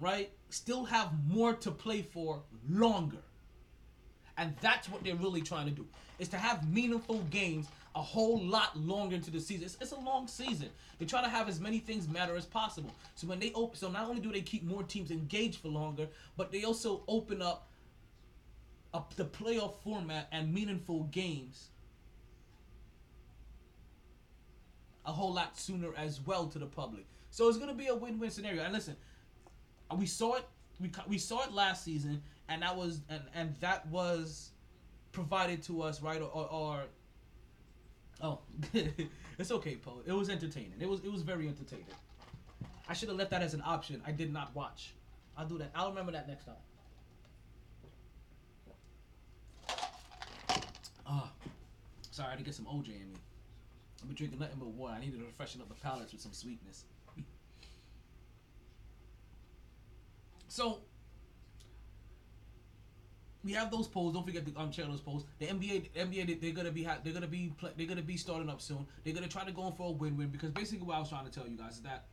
right, 0.00 0.30
still 0.48 0.84
have 0.84 1.12
more 1.28 1.52
to 1.54 1.70
play 1.70 2.02
for 2.02 2.42
longer. 2.68 3.18
And 4.36 4.54
that's 4.60 4.88
what 4.88 5.04
they're 5.04 5.16
really 5.16 5.42
trying 5.42 5.66
to 5.66 5.72
do. 5.72 5.86
Is 6.18 6.28
to 6.28 6.38
have 6.38 6.68
meaningful 6.68 7.18
games 7.30 7.66
a 7.94 8.02
whole 8.02 8.40
lot 8.40 8.78
longer 8.78 9.16
into 9.16 9.30
the 9.30 9.40
season. 9.40 9.66
It's, 9.66 9.76
it's 9.80 9.92
a 9.92 9.98
long 9.98 10.28
season. 10.28 10.68
They 10.98 11.06
try 11.06 11.22
to 11.22 11.28
have 11.28 11.48
as 11.48 11.60
many 11.60 11.78
things 11.78 12.08
matter 12.08 12.36
as 12.36 12.46
possible. 12.46 12.90
So 13.16 13.26
when 13.26 13.40
they 13.40 13.52
open, 13.52 13.76
so 13.76 13.90
not 13.90 14.08
only 14.08 14.20
do 14.20 14.30
they 14.30 14.42
keep 14.42 14.62
more 14.62 14.82
teams 14.82 15.10
engaged 15.10 15.60
for 15.60 15.68
longer, 15.68 16.08
but 16.36 16.52
they 16.52 16.64
also 16.64 17.02
open 17.08 17.42
up 17.42 17.66
up 18.92 19.14
the 19.14 19.24
playoff 19.24 19.74
format 19.84 20.26
and 20.32 20.52
meaningful 20.52 21.04
games 21.12 21.68
a 25.06 25.12
whole 25.12 25.32
lot 25.32 25.56
sooner 25.56 25.94
as 25.96 26.20
well 26.20 26.46
to 26.48 26.58
the 26.58 26.66
public. 26.66 27.04
So 27.30 27.48
it's 27.48 27.58
gonna 27.58 27.74
be 27.74 27.86
a 27.86 27.94
win-win 27.94 28.30
scenario. 28.30 28.62
And 28.62 28.72
listen, 28.72 28.96
we 29.96 30.06
saw 30.06 30.34
it. 30.34 30.44
We 30.80 30.90
we 31.06 31.18
saw 31.18 31.44
it 31.44 31.52
last 31.52 31.84
season, 31.84 32.22
and 32.48 32.62
that 32.62 32.76
was 32.76 33.00
and 33.08 33.22
and 33.34 33.54
that 33.60 33.86
was 33.88 34.50
provided 35.12 35.62
to 35.64 35.82
us 35.82 36.00
right 36.00 36.20
or, 36.20 36.30
or, 36.32 36.52
or 36.52 36.82
oh 38.22 38.38
it's 39.38 39.50
okay 39.50 39.76
Poe. 39.76 40.02
It 40.06 40.12
was 40.12 40.30
entertaining. 40.30 40.74
It 40.80 40.88
was 40.88 41.00
it 41.00 41.12
was 41.12 41.22
very 41.22 41.48
entertaining. 41.48 41.86
I 42.88 42.92
should 42.94 43.08
have 43.08 43.18
left 43.18 43.30
that 43.30 43.42
as 43.42 43.54
an 43.54 43.62
option. 43.64 44.02
I 44.06 44.12
did 44.12 44.32
not 44.32 44.54
watch. 44.54 44.94
I'll 45.36 45.46
do 45.46 45.58
that. 45.58 45.70
I'll 45.74 45.90
remember 45.90 46.12
that 46.12 46.28
next 46.28 46.44
time. 46.44 46.54
Ah, 51.06 51.30
sorry, 52.10 52.28
I 52.28 52.30
had 52.30 52.38
to 52.38 52.44
get 52.44 52.54
some 52.54 52.66
OJ 52.66 52.88
in 52.88 53.12
me. 53.12 53.18
I've 54.00 54.08
been 54.08 54.16
drinking 54.16 54.38
nothing 54.38 54.56
but 54.58 54.68
water. 54.68 54.94
I 54.96 55.00
needed 55.00 55.20
to 55.20 55.26
freshen 55.36 55.60
up 55.60 55.68
the 55.68 55.74
palates 55.74 56.12
with 56.12 56.20
some 56.20 56.32
sweetness. 56.32 56.84
So 60.50 60.80
we 63.42 63.52
have 63.52 63.70
those 63.70 63.88
polls. 63.88 64.12
Don't 64.12 64.26
forget 64.26 64.44
to 64.44 64.60
um, 64.60 64.70
check 64.70 64.86
those 64.86 65.00
polls. 65.00 65.24
The 65.38 65.46
NBA, 65.46 65.92
the 65.94 66.00
NBA, 66.00 66.26
they- 66.26 66.34
they're 66.34 66.50
gonna 66.52 66.70
be 66.72 66.82
they're 67.04 67.12
gonna 67.12 67.26
be 67.26 67.52
they're 67.76 67.86
gonna 67.86 68.02
be 68.02 68.16
starting 68.16 68.50
up 68.50 68.60
soon. 68.60 68.86
They're 69.04 69.14
gonna 69.14 69.28
try 69.28 69.44
to 69.44 69.52
go 69.52 69.66
in 69.68 69.72
for 69.72 69.88
a 69.88 69.92
win-win 69.92 70.28
because 70.28 70.50
basically 70.50 70.86
what 70.86 70.96
I 70.96 71.00
was 71.00 71.08
trying 71.08 71.24
to 71.24 71.30
tell 71.30 71.48
you 71.48 71.56
guys 71.56 71.76
is 71.76 71.82
that 71.82 72.04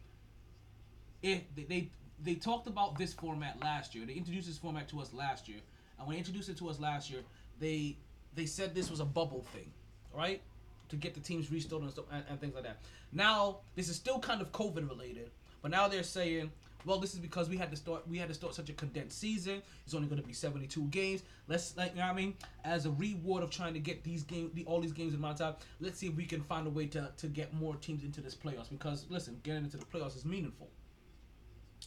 if 1.21 1.41
they, 1.55 1.63
they 1.63 1.89
they 2.23 2.35
talked 2.35 2.67
about 2.67 2.97
this 2.97 3.13
format 3.13 3.59
last 3.61 3.93
year. 3.95 4.05
They 4.05 4.13
introduced 4.13 4.47
this 4.47 4.57
format 4.57 4.87
to 4.89 4.99
us 5.01 5.11
last 5.13 5.47
year, 5.49 5.59
and 5.97 6.07
when 6.07 6.13
they 6.15 6.19
introduced 6.19 6.49
it 6.49 6.57
to 6.59 6.69
us 6.69 6.79
last 6.79 7.09
year, 7.09 7.21
they 7.59 7.97
they 8.35 8.45
said 8.45 8.73
this 8.73 8.89
was 8.89 8.99
a 8.99 9.05
bubble 9.05 9.43
thing, 9.53 9.71
right? 10.15 10.41
To 10.89 10.95
get 10.95 11.13
the 11.15 11.19
teams 11.19 11.51
restored 11.51 11.81
and 11.83 11.91
stuff 11.91 12.05
and, 12.11 12.23
and 12.29 12.39
things 12.39 12.53
like 12.55 12.63
that. 12.63 12.77
Now 13.11 13.57
this 13.75 13.89
is 13.89 13.95
still 13.97 14.19
kind 14.19 14.41
of 14.41 14.51
COVID 14.53 14.87
related, 14.87 15.31
but 15.61 15.71
now 15.71 15.87
they're 15.89 16.03
saying, 16.03 16.51
well, 16.87 16.99
this 16.99 17.13
is 17.13 17.19
because 17.19 17.49
we 17.49 17.57
had 17.57 17.69
to 17.71 17.77
start 17.77 18.07
we 18.07 18.17
had 18.17 18.29
to 18.29 18.33
start 18.33 18.55
such 18.55 18.69
a 18.69 18.73
condensed 18.73 19.19
season. 19.19 19.61
It's 19.85 19.93
only 19.93 20.07
going 20.07 20.21
to 20.21 20.27
be 20.27 20.33
72 20.33 20.81
games. 20.85 21.23
Let's 21.47 21.77
like 21.77 21.91
you 21.91 21.97
know 21.97 22.07
what 22.07 22.13
I 22.13 22.15
mean, 22.15 22.33
as 22.63 22.85
a 22.85 22.91
reward 22.91 23.43
of 23.43 23.51
trying 23.51 23.73
to 23.73 23.79
get 23.79 24.03
these 24.03 24.23
game 24.23 24.51
the, 24.53 24.63
all 24.65 24.79
these 24.79 24.93
games 24.93 25.13
in 25.13 25.21
my 25.21 25.33
time. 25.33 25.55
Let's 25.79 25.99
see 25.99 26.07
if 26.07 26.15
we 26.15 26.25
can 26.25 26.41
find 26.41 26.65
a 26.65 26.69
way 26.71 26.87
to 26.87 27.11
to 27.15 27.27
get 27.27 27.53
more 27.53 27.75
teams 27.75 28.03
into 28.03 28.21
this 28.21 28.35
playoffs 28.35 28.69
because 28.69 29.05
listen, 29.09 29.39
getting 29.43 29.65
into 29.65 29.77
the 29.77 29.85
playoffs 29.85 30.15
is 30.15 30.25
meaningful 30.25 30.69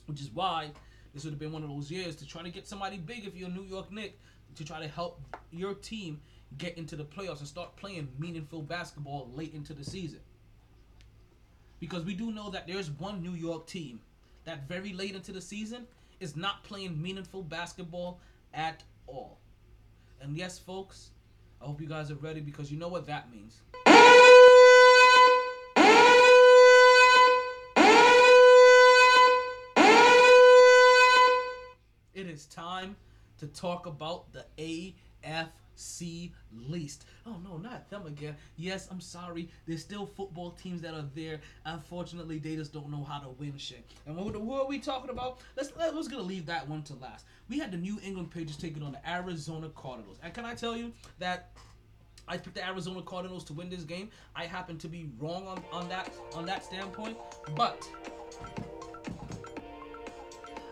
which 0.07 0.21
is 0.21 0.31
why 0.31 0.71
this 1.15 1.25
would 1.25 1.33
have 1.33 1.41
been 1.41 1.53
one 1.53 1.63
of 1.63 1.69
those 1.69 1.91
years 1.91 2.17
to 2.17 2.27
try 2.27 2.43
to 2.43 2.51
get 2.51 2.67
somebody 2.67 2.99
big 2.99 3.27
if 3.27 3.37
you're 3.37 3.49
a 3.49 3.53
New 3.53 3.65
York 3.65 3.93
Knick 3.93 4.19
to 4.57 4.65
try 4.65 4.81
to 4.81 4.89
help 4.89 5.21
your 5.51 5.75
team 5.75 6.21
get 6.59 6.77
into 6.77 6.97
the 6.97 7.05
playoffs 7.05 7.39
and 7.39 7.49
start 7.49 7.77
playing 7.77 8.09
meaningful 8.19 8.63
basketball 8.63 9.31
late 9.35 9.55
into 9.55 9.73
the 9.73 9.85
season. 9.85 10.21
Because 11.79 12.05
we 12.05 12.15
do 12.15 12.33
know 12.33 12.51
that 12.51 12.67
there's 12.67 12.91
one 12.91 13.23
New 13.23 13.33
York 13.33 13.67
team 13.67 14.01
that 14.45 14.69
very 14.69 14.93
late 14.93 15.15
into 15.15 15.33
the 15.33 15.41
season 15.41 15.87
is 16.21 16.37
not 16.37 16.65
playing 16.65 17.01
meaningful 17.01 17.43
basketball 17.43 18.21
at 18.55 18.83
all. 19.07 19.39
And 20.21 20.37
yes, 20.37 20.59
folks, 20.59 21.11
I 21.61 21.65
hope 21.67 21.81
you 21.81 21.87
guys 21.87 22.11
are 22.11 22.17
ready 22.17 22.41
because 22.41 22.71
you 22.71 22.79
know 22.79 22.89
what 22.89 23.07
that 23.07 23.31
means. 23.31 23.61
It 32.15 32.27
is 32.27 32.47
time 32.47 32.97
to 33.39 33.47
talk 33.47 33.87
about 33.87 34.31
the 34.33 34.45
AFC 35.77 36.31
least. 36.69 37.07
Oh 37.27 37.37
no, 37.45 37.57
not 37.57 37.89
them 37.91 38.07
again. 38.07 38.37
Yes, 38.57 38.89
I'm 38.91 39.01
sorry. 39.01 39.49
There's 39.67 39.81
still 39.81 40.07
football 40.07 40.53
teams 40.53 40.81
that 40.83 40.95
are 40.95 41.05
there. 41.15 41.41
Unfortunately, 41.65 42.39
they 42.39 42.57
just 42.57 42.73
don't 42.73 42.91
know 42.91 43.05
how 43.05 43.21
to 43.21 43.29
win 43.31 43.57
shit. 43.57 43.85
And 44.07 44.17
what, 44.17 44.35
who 44.35 44.53
are 44.55 44.67
we 44.67 44.79
talking 44.79 45.11
about? 45.11 45.39
Let's 45.57 45.73
let's 45.77 46.09
gonna 46.09 46.23
leave 46.23 46.47
that 46.47 46.69
one 46.69 46.83
to 46.85 46.95
last. 46.95 47.27
We 47.49 47.59
had 47.59 47.73
the 47.73 47.79
New 47.79 47.99
England 48.03 48.31
Patriots 48.31 48.57
taking 48.57 48.83
on 48.83 48.93
the 48.93 49.11
Arizona 49.11 49.69
Cardinals. 49.71 50.19
And 50.23 50.33
can 50.33 50.45
I 50.45 50.55
tell 50.55 50.77
you 50.77 50.93
that 51.19 51.51
I 52.29 52.37
picked 52.37 52.55
the 52.55 52.67
Arizona 52.67 53.03
Cardinals 53.03 53.43
to 53.45 53.53
win 53.53 53.69
this 53.69 53.83
game. 53.83 54.09
I 54.37 54.45
happen 54.47 54.79
to 54.79 54.89
be 54.89 55.11
wrong 55.19 55.49
on, 55.49 55.63
on 55.73 55.89
that 55.89 56.13
on 56.35 56.47
that 56.47 56.65
standpoint, 56.65 57.17
but 57.57 57.89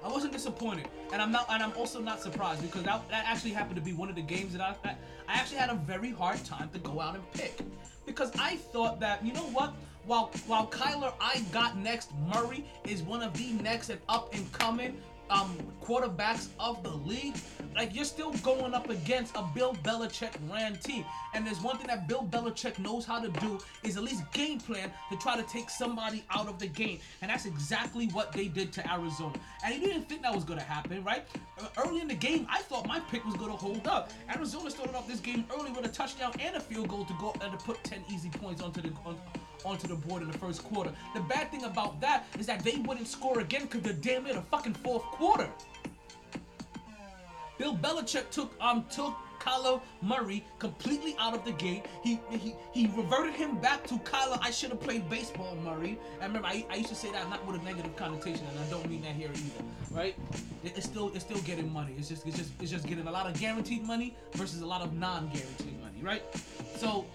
I 0.05 0.09
wasn't 0.09 0.33
disappointed, 0.33 0.89
and 1.13 1.21
I'm 1.21 1.33
not, 1.33 1.47
and 1.51 1.63
I'm 1.63 1.73
also 1.77 2.01
not 2.01 2.21
surprised 2.21 2.63
because 2.63 2.83
that, 2.85 3.09
that 3.11 3.25
actually 3.27 3.53
happened 3.53 3.77
to 3.77 3.83
be 3.83 3.93
one 3.93 4.09
of 4.09 4.15
the 4.15 4.23
games 4.23 4.53
that 4.53 4.61
I, 4.61 4.75
I, 4.89 4.91
I 5.29 5.35
actually 5.35 5.59
had 5.59 5.71
a 5.71 5.75
very 5.75 6.11
hard 6.11 6.45
time 6.45 6.71
to 6.71 6.79
go 6.79 7.01
out 7.01 7.15
and 7.15 7.33
pick. 7.33 7.61
Because 8.07 8.31
I 8.39 8.57
thought 8.57 9.01
that 9.01 9.25
you 9.25 9.33
know 9.33 9.41
what, 9.41 9.75
while 10.07 10.31
while 10.47 10.67
Kyler 10.69 11.13
I 11.21 11.41
got 11.53 11.77
next 11.77 12.11
Murray 12.33 12.65
is 12.85 13.03
one 13.03 13.23
of 13.23 13.35
the 13.35 13.53
next 13.63 13.91
and 13.91 14.01
up 14.09 14.33
and 14.35 14.51
coming 14.53 14.97
um 15.31 15.57
quarterbacks 15.83 16.49
of 16.61 16.83
the 16.83 16.91
league, 16.91 17.35
like 17.75 17.95
you're 17.95 18.05
still 18.05 18.33
going 18.43 18.75
up 18.75 18.91
against 18.91 19.35
a 19.37 19.43
Bill 19.55 19.75
Belichick 19.83 20.33
ran 20.51 20.77
team, 20.77 21.05
and 21.35 21.47
there's 21.47 21.61
one 21.61 21.79
thing 21.79 21.87
that 21.87 22.09
Bill 22.09 22.27
Belichick 22.31 22.79
knows 22.79 23.05
how 23.07 23.21
to 23.21 23.29
do 23.41 23.59
is 23.83 23.97
at 23.97 24.03
least 24.03 24.23
game 24.33 24.59
plan 24.59 24.93
to 25.11 25.17
try 25.17 25.37
to 25.37 25.43
take 25.45 25.71
somebody 25.71 26.25
out 26.31 26.49
of 26.49 26.59
the 26.59 26.67
game, 26.67 26.99
and 27.23 27.31
that's 27.31 27.47
exactly 27.47 28.07
what 28.09 28.33
they 28.33 28.49
did 28.49 28.73
to 28.75 28.93
Arizona. 28.93 29.35
And 29.65 29.75
you 29.75 29.87
didn't 29.87 30.09
think 30.09 30.23
that 30.23 30.35
was 30.35 30.45
gonna 30.45 30.63
happen, 30.63 31.03
right? 31.05 31.27
Uh, 31.61 31.67
Early 31.79 32.01
in 32.01 32.09
the 32.09 32.15
game, 32.15 32.47
I 32.51 32.61
thought 32.63 32.87
my 32.87 33.01
pick 33.01 33.25
was 33.25 33.35
gonna 33.37 33.57
hold 33.57 33.87
up. 33.87 34.11
Arizona 34.35 34.71
started 34.71 34.95
off 34.95 35.09
this 35.09 35.21
game 35.21 35.45
early 35.59 35.71
with 35.71 35.85
a 35.85 35.89
touchdown 35.89 36.33
and 36.41 36.57
a 36.57 36.61
field 36.61 36.89
goal 36.89 37.05
to 37.05 37.15
go 37.15 37.35
and 37.41 37.57
to 37.57 37.65
put 37.65 37.83
10 37.85 38.05
easy 38.13 38.31
points 38.31 38.63
onto 38.63 38.83
the 38.83 38.89
on, 39.07 39.17
onto 39.65 39.87
the 39.89 39.95
board 39.95 40.23
in 40.23 40.31
the 40.31 40.39
first 40.39 40.65
quarter. 40.65 40.93
The 41.15 41.21
bad 41.21 41.51
thing 41.51 41.65
about 41.65 42.01
that 42.01 42.27
is 42.39 42.47
that 42.47 42.63
they 42.65 42.77
wouldn't 42.77 43.09
score 43.09 43.41
again 43.41 43.63
because 43.63 43.83
they're 43.83 43.93
damn 43.93 44.25
near 44.25 44.35
the 44.35 44.43
fucking 44.43 44.75
fourth 44.75 45.03
quarter. 45.03 45.49
Bill 47.59 47.75
Belichick 47.77 48.31
took 48.31 48.53
um 48.61 48.85
took 48.91 49.15
Kyler 49.41 49.81
Murray 50.03 50.45
completely 50.59 51.17
out 51.19 51.35
of 51.35 51.45
the 51.45 51.53
game. 51.53 51.83
He 52.05 52.21
he 52.31 52.55
he 52.73 52.87
reverted 52.97 53.35
him 53.35 53.57
back 53.59 53.85
to 53.89 53.95
Kyler. 53.99 54.39
I 54.43 54.51
should 54.51 54.71
have 54.71 54.81
played 54.81 55.09
baseball, 55.09 55.57
Murray. 55.65 55.99
And 56.21 56.29
remember, 56.35 56.47
I, 56.49 56.65
I 56.71 56.77
used 56.77 56.89
to 56.91 56.95
say 56.95 57.11
that 57.13 57.29
not 57.31 57.45
with 57.47 57.61
a 57.61 57.65
negative 57.65 57.95
connotation, 57.97 58.47
and 58.51 58.59
I 58.61 58.69
don't 58.71 58.89
mean 58.89 59.03
that 59.03 59.15
here 59.15 59.31
either, 59.33 59.65
right? 59.91 60.15
It- 60.65 60.77
it's 60.77 60.87
still 60.87 61.11
it's 61.15 61.25
still 61.25 61.41
getting 61.43 61.73
money. 61.73 61.95
It's 61.99 62.09
just 62.09 62.27
it's 62.27 62.37
just 62.37 62.51
it's 62.61 62.71
just 62.71 62.87
getting 62.87 63.07
a 63.07 63.11
lot 63.13 63.27
of 63.27 63.39
guaranteed 63.41 63.83
money 63.85 64.17
versus 64.35 64.61
a 64.61 64.67
lot 64.67 64.83
of 64.83 64.93
non-guaranteed 64.93 65.81
money, 65.81 66.01
right? 66.03 66.23
So 66.77 67.07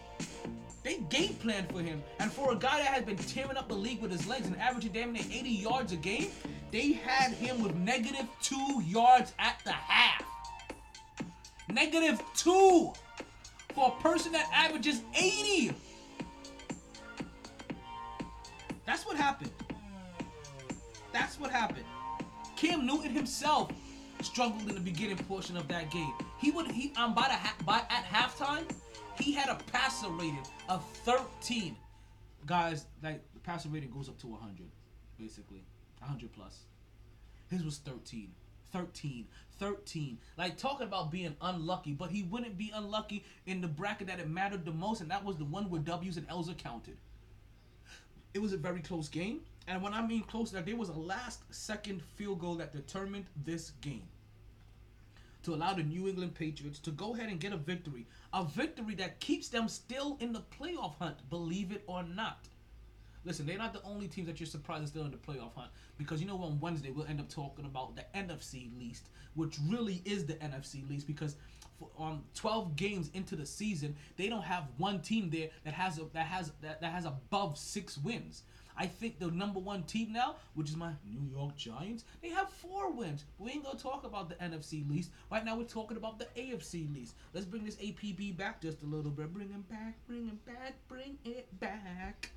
they 0.84 0.98
game 1.10 1.36
plan 1.36 1.66
for 1.68 1.82
him. 1.82 2.04
And 2.20 2.32
for 2.32 2.52
a 2.52 2.56
guy 2.56 2.80
that 2.80 2.88
has 2.88 3.04
been 3.04 3.18
tearing 3.18 3.56
up 3.56 3.70
the 3.70 3.76
league 3.76 4.02
with 4.02 4.12
his 4.12 4.28
legs 4.28 4.48
and 4.48 4.60
averaging 4.60 4.92
damn 4.92 5.14
near 5.14 5.24
80 5.24 5.50
yards 5.50 5.94
a 5.94 5.96
game, 5.96 6.28
they 6.72 6.92
had 6.92 7.32
him 7.32 7.64
with 7.64 7.74
negative 7.76 8.28
two 8.42 8.82
yards 8.86 9.34
at 9.40 9.60
the 9.64 9.72
half. 9.72 10.24
Negative 11.70 12.22
two 12.36 12.92
for 13.74 13.96
a 13.98 14.02
person 14.02 14.34
that 14.34 14.50
averages 14.54 15.02
80. 15.18 15.74
That's 18.86 19.06
what 19.06 19.16
happened. 19.16 19.52
That's 21.14 21.40
what 21.40 21.50
happened. 21.50 21.86
Cam 22.58 22.86
Newton 22.86 23.12
himself 23.12 23.72
struggled 24.22 24.68
in 24.68 24.76
the 24.76 24.82
beginning 24.82 25.18
portion 25.18 25.56
of 25.56 25.68
that 25.70 25.90
game. 25.92 26.14
He 26.40 26.52
would 26.52 26.70
he 26.72 26.94
um 26.98 27.14
by 27.14 27.24
the 27.24 27.34
ha- 27.34 27.56
by 27.66 27.78
at 27.90 28.06
halftime, 28.06 28.70
he 29.20 29.32
had 29.32 29.50
a 29.50 29.56
passer 29.72 30.10
rating 30.10 30.44
of 30.70 30.86
13. 31.06 31.76
Guys, 32.46 32.86
like 33.02 33.22
the 33.34 33.40
passer 33.40 33.70
rating 33.70 33.92
goes 33.92 34.10
up 34.10 34.18
to 34.20 34.28
100, 34.28 34.68
basically 35.18 35.64
100 36.00 36.32
plus. 36.34 36.64
His 37.50 37.64
was 37.64 37.78
13. 37.78 38.32
13. 38.72 39.28
13. 39.60 40.18
Like 40.38 40.58
talking 40.58 40.88
about 40.88 41.12
being 41.12 41.36
unlucky, 41.42 41.94
but 41.94 42.10
he 42.10 42.24
wouldn't 42.24 42.58
be 42.58 42.72
unlucky 42.74 43.24
in 43.46 43.62
the 43.62 43.68
bracket 43.68 44.08
that 44.08 44.20
it 44.20 44.30
mattered 44.30 44.66
the 44.66 44.72
most, 44.72 45.02
and 45.02 45.12
that 45.12 45.24
was 45.24 45.38
the 45.38 45.46
one 45.46 45.70
where 45.70 45.82
W's 45.82 46.18
and 46.18 46.28
L's 46.30 46.50
are 46.50 46.56
counted. 46.56 46.98
It 48.34 48.42
was 48.42 48.52
a 48.52 48.58
very 48.58 48.80
close 48.80 49.08
game, 49.10 49.42
and 49.68 49.82
when 49.82 49.94
I 49.94 50.06
mean 50.06 50.24
close, 50.24 50.52
that 50.52 50.66
there 50.66 50.76
was 50.76 50.90
a 50.90 50.94
last 50.94 51.44
second 51.54 52.02
field 52.02 52.40
goal 52.40 52.56
that 52.56 52.74
determined 52.74 53.26
this 53.46 53.72
game. 53.82 54.08
To 55.44 55.54
allow 55.54 55.74
the 55.74 55.84
New 55.84 56.08
England 56.08 56.36
Patriots 56.36 56.80
to 56.80 56.92
go 56.92 57.14
ahead 57.14 57.30
and 57.30 57.40
get 57.40 57.54
a 57.54 57.58
victory. 57.58 58.08
A 58.34 58.44
victory 58.44 58.96
that 58.96 59.20
keeps 59.20 59.50
them 59.50 59.68
still 59.68 60.18
in 60.20 60.34
the 60.34 60.42
playoff 60.60 60.96
hunt, 60.98 61.30
believe 61.30 61.72
it 61.72 61.84
or 61.88 62.04
not. 62.04 62.48
Listen, 63.26 63.46
they're 63.46 63.58
not 63.58 63.74
the 63.74 63.84
only 63.84 64.08
teams 64.08 64.28
that 64.28 64.40
you're 64.40 64.48
surprised 64.48 64.84
are 64.84 64.88
still 64.88 65.06
in 65.06 65.12
the 65.12 65.18
playoff 65.18 65.54
hunt 65.56 65.72
because 65.98 66.20
you 66.20 66.28
know 66.28 66.38
on 66.42 66.60
Wednesday 66.60 66.92
we'll 66.92 67.06
end 67.06 67.20
up 67.22 67.30
talking 67.30 67.66
about 67.66 67.96
the 67.96 68.06
NFC 68.16 68.68
least, 68.78 69.10
which 69.36 69.58
really 69.70 70.02
is 70.04 70.26
the 70.26 70.34
NFC 70.36 70.88
least 70.90 71.08
because 71.08 71.38
for, 71.80 71.90
um 71.98 72.24
12 72.36 72.76
games 72.76 73.10
into 73.14 73.36
the 73.36 73.46
season 73.46 73.96
they 74.18 74.28
don't 74.28 74.44
have 74.44 74.68
one 74.78 75.02
team 75.02 75.30
there 75.30 75.50
that 75.64 75.74
has 75.74 75.98
a, 75.98 76.04
that 76.14 76.26
has 76.26 76.52
that, 76.62 76.82
that 76.82 76.92
has 76.92 77.06
above 77.06 77.58
six 77.58 77.98
wins. 77.98 78.44
I 78.78 78.88
think 78.88 79.20
the 79.20 79.28
number 79.32 79.60
one 79.60 79.84
team 79.84 80.12
now, 80.14 80.36
which 80.56 80.70
is 80.70 80.76
my 80.76 80.92
New 81.06 81.30
York 81.30 81.56
Giants, 81.56 82.06
they 82.22 82.30
have 82.30 82.50
four 82.50 82.92
wins. 82.92 83.26
We 83.38 83.52
ain't 83.52 83.64
gonna 83.64 83.78
talk 83.78 84.04
about 84.04 84.30
the 84.30 84.36
NFC 84.36 84.88
least. 84.90 85.12
Right 85.32 85.46
now, 85.46 85.58
we're 85.58 85.64
talking 85.64 85.98
about 85.98 86.20
the 86.20 86.28
AFC 86.38 86.94
least. 86.94 87.16
Let's 87.34 87.46
bring 87.46 87.66
this 87.66 87.76
APB 87.78 88.36
back 88.38 88.62
just 88.62 88.84
a 88.84 88.86
little 88.86 89.12
bit. 89.12 89.34
Bring 89.34 89.50
him 89.50 89.66
back, 89.70 89.96
bring 90.08 90.26
him 90.26 90.40
back, 90.46 90.76
bring 90.88 91.18
it 91.26 91.48
back. 91.60 92.32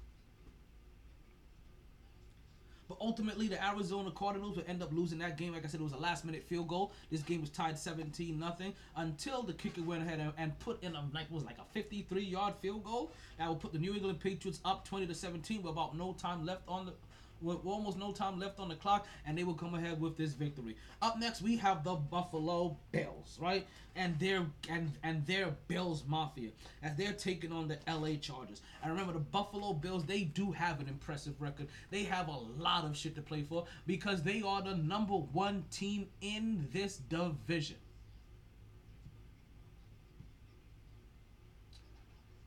But 2.89 2.99
ultimately, 3.01 3.49
the 3.49 3.65
Arizona 3.65 4.11
Cardinals 4.11 4.57
would 4.57 4.69
end 4.69 4.83
up 4.83 4.93
losing 4.93 5.19
that 5.19 5.37
game. 5.37 5.53
Like 5.53 5.65
I 5.65 5.69
said, 5.69 5.81
it 5.81 5.85
was 5.85 5.93
a 5.93 5.99
last 5.99 6.25
minute 6.25 6.45
field 6.45 6.69
goal. 6.69 6.93
This 7.11 7.23
game 7.23 7.41
was 7.41 7.51
tied 7.51 7.79
17 7.79 8.39
nothing 8.39 8.75
until 8.97 9.43
the 9.43 9.53
kicker 9.53 9.83
went 9.83 10.03
ahead 10.03 10.21
and, 10.39 10.59
put 10.61 10.83
in 10.83 10.95
a 10.97 11.05
like 11.13 11.31
was 11.31 11.45
like 11.45 11.59
a 11.59 11.65
53 11.75 12.23
yard 12.23 12.55
field 12.63 12.83
goal 12.85 13.13
that 13.39 13.49
would 13.49 13.61
put 13.61 13.73
the 13.73 13.79
New 13.79 13.95
England 13.95 14.21
Patriots 14.21 14.61
up 14.65 14.87
20 14.89 15.07
to 15.07 15.15
17 15.15 15.63
with 15.63 15.73
about 15.73 15.97
no 15.97 16.13
time 16.15 16.47
left 16.47 16.63
on 16.67 16.87
the 16.87 16.93
with 17.41 17.65
almost 17.65 17.99
no 17.99 18.13
time 18.13 18.39
left 18.39 18.59
on 18.59 18.69
the 18.69 18.75
clock, 18.75 19.07
and 19.27 19.37
they 19.37 19.45
will 19.45 19.55
come 19.55 19.75
ahead 19.75 20.01
with 20.01 20.17
this 20.17 20.33
victory. 20.33 20.77
Up 21.03 21.19
next, 21.19 21.43
we 21.43 21.57
have 21.57 21.85
the 21.85 21.95
Buffalo 21.95 22.77
Bills, 22.93 23.39
right? 23.41 23.67
And 23.95 24.19
their 24.19 24.47
and 24.69 24.93
and 25.03 25.27
their 25.27 25.55
Bills 25.69 26.05
Mafia 26.07 26.51
as 26.83 26.97
they're 26.97 27.13
taking 27.13 27.53
on 27.53 27.69
the 27.69 27.79
LA 27.87 28.17
Chargers. 28.21 28.63
And 28.83 28.91
remember, 28.93 29.13
the 29.13 29.19
Buffalo 29.19 29.73
Bills 29.73 30.05
they 30.05 30.23
do 30.23 30.53
have 30.53 30.81
an 30.81 30.89
impressive 30.89 31.41
record. 31.41 31.69
They 31.91 32.05
have 32.05 32.29
a 32.29 32.39
lot 32.59 32.85
of 32.85 32.97
shit 32.97 33.15
to 33.17 33.23
play 33.23 33.43
for 33.43 33.67
because 33.87 34.23
they 34.23 34.43
are 34.43 34.63
the 34.63 34.77
number 34.77 35.15
one 35.15 35.65
team 35.71 36.09
in 36.21 36.69
this 36.73 36.97
division. 36.97 37.77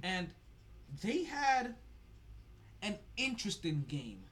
And 0.02 0.30
they 1.04 1.24
had 1.26 1.76
an 2.82 2.98
interesting 3.18 3.86
game 3.88 4.24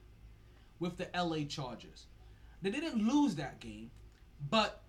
with 0.80 0.96
the 0.96 1.08
LA 1.14 1.44
Chargers. 1.48 2.06
They 2.62 2.70
didn't 2.70 3.06
lose 3.06 3.36
that 3.36 3.60
game, 3.60 3.90
but 4.50 4.82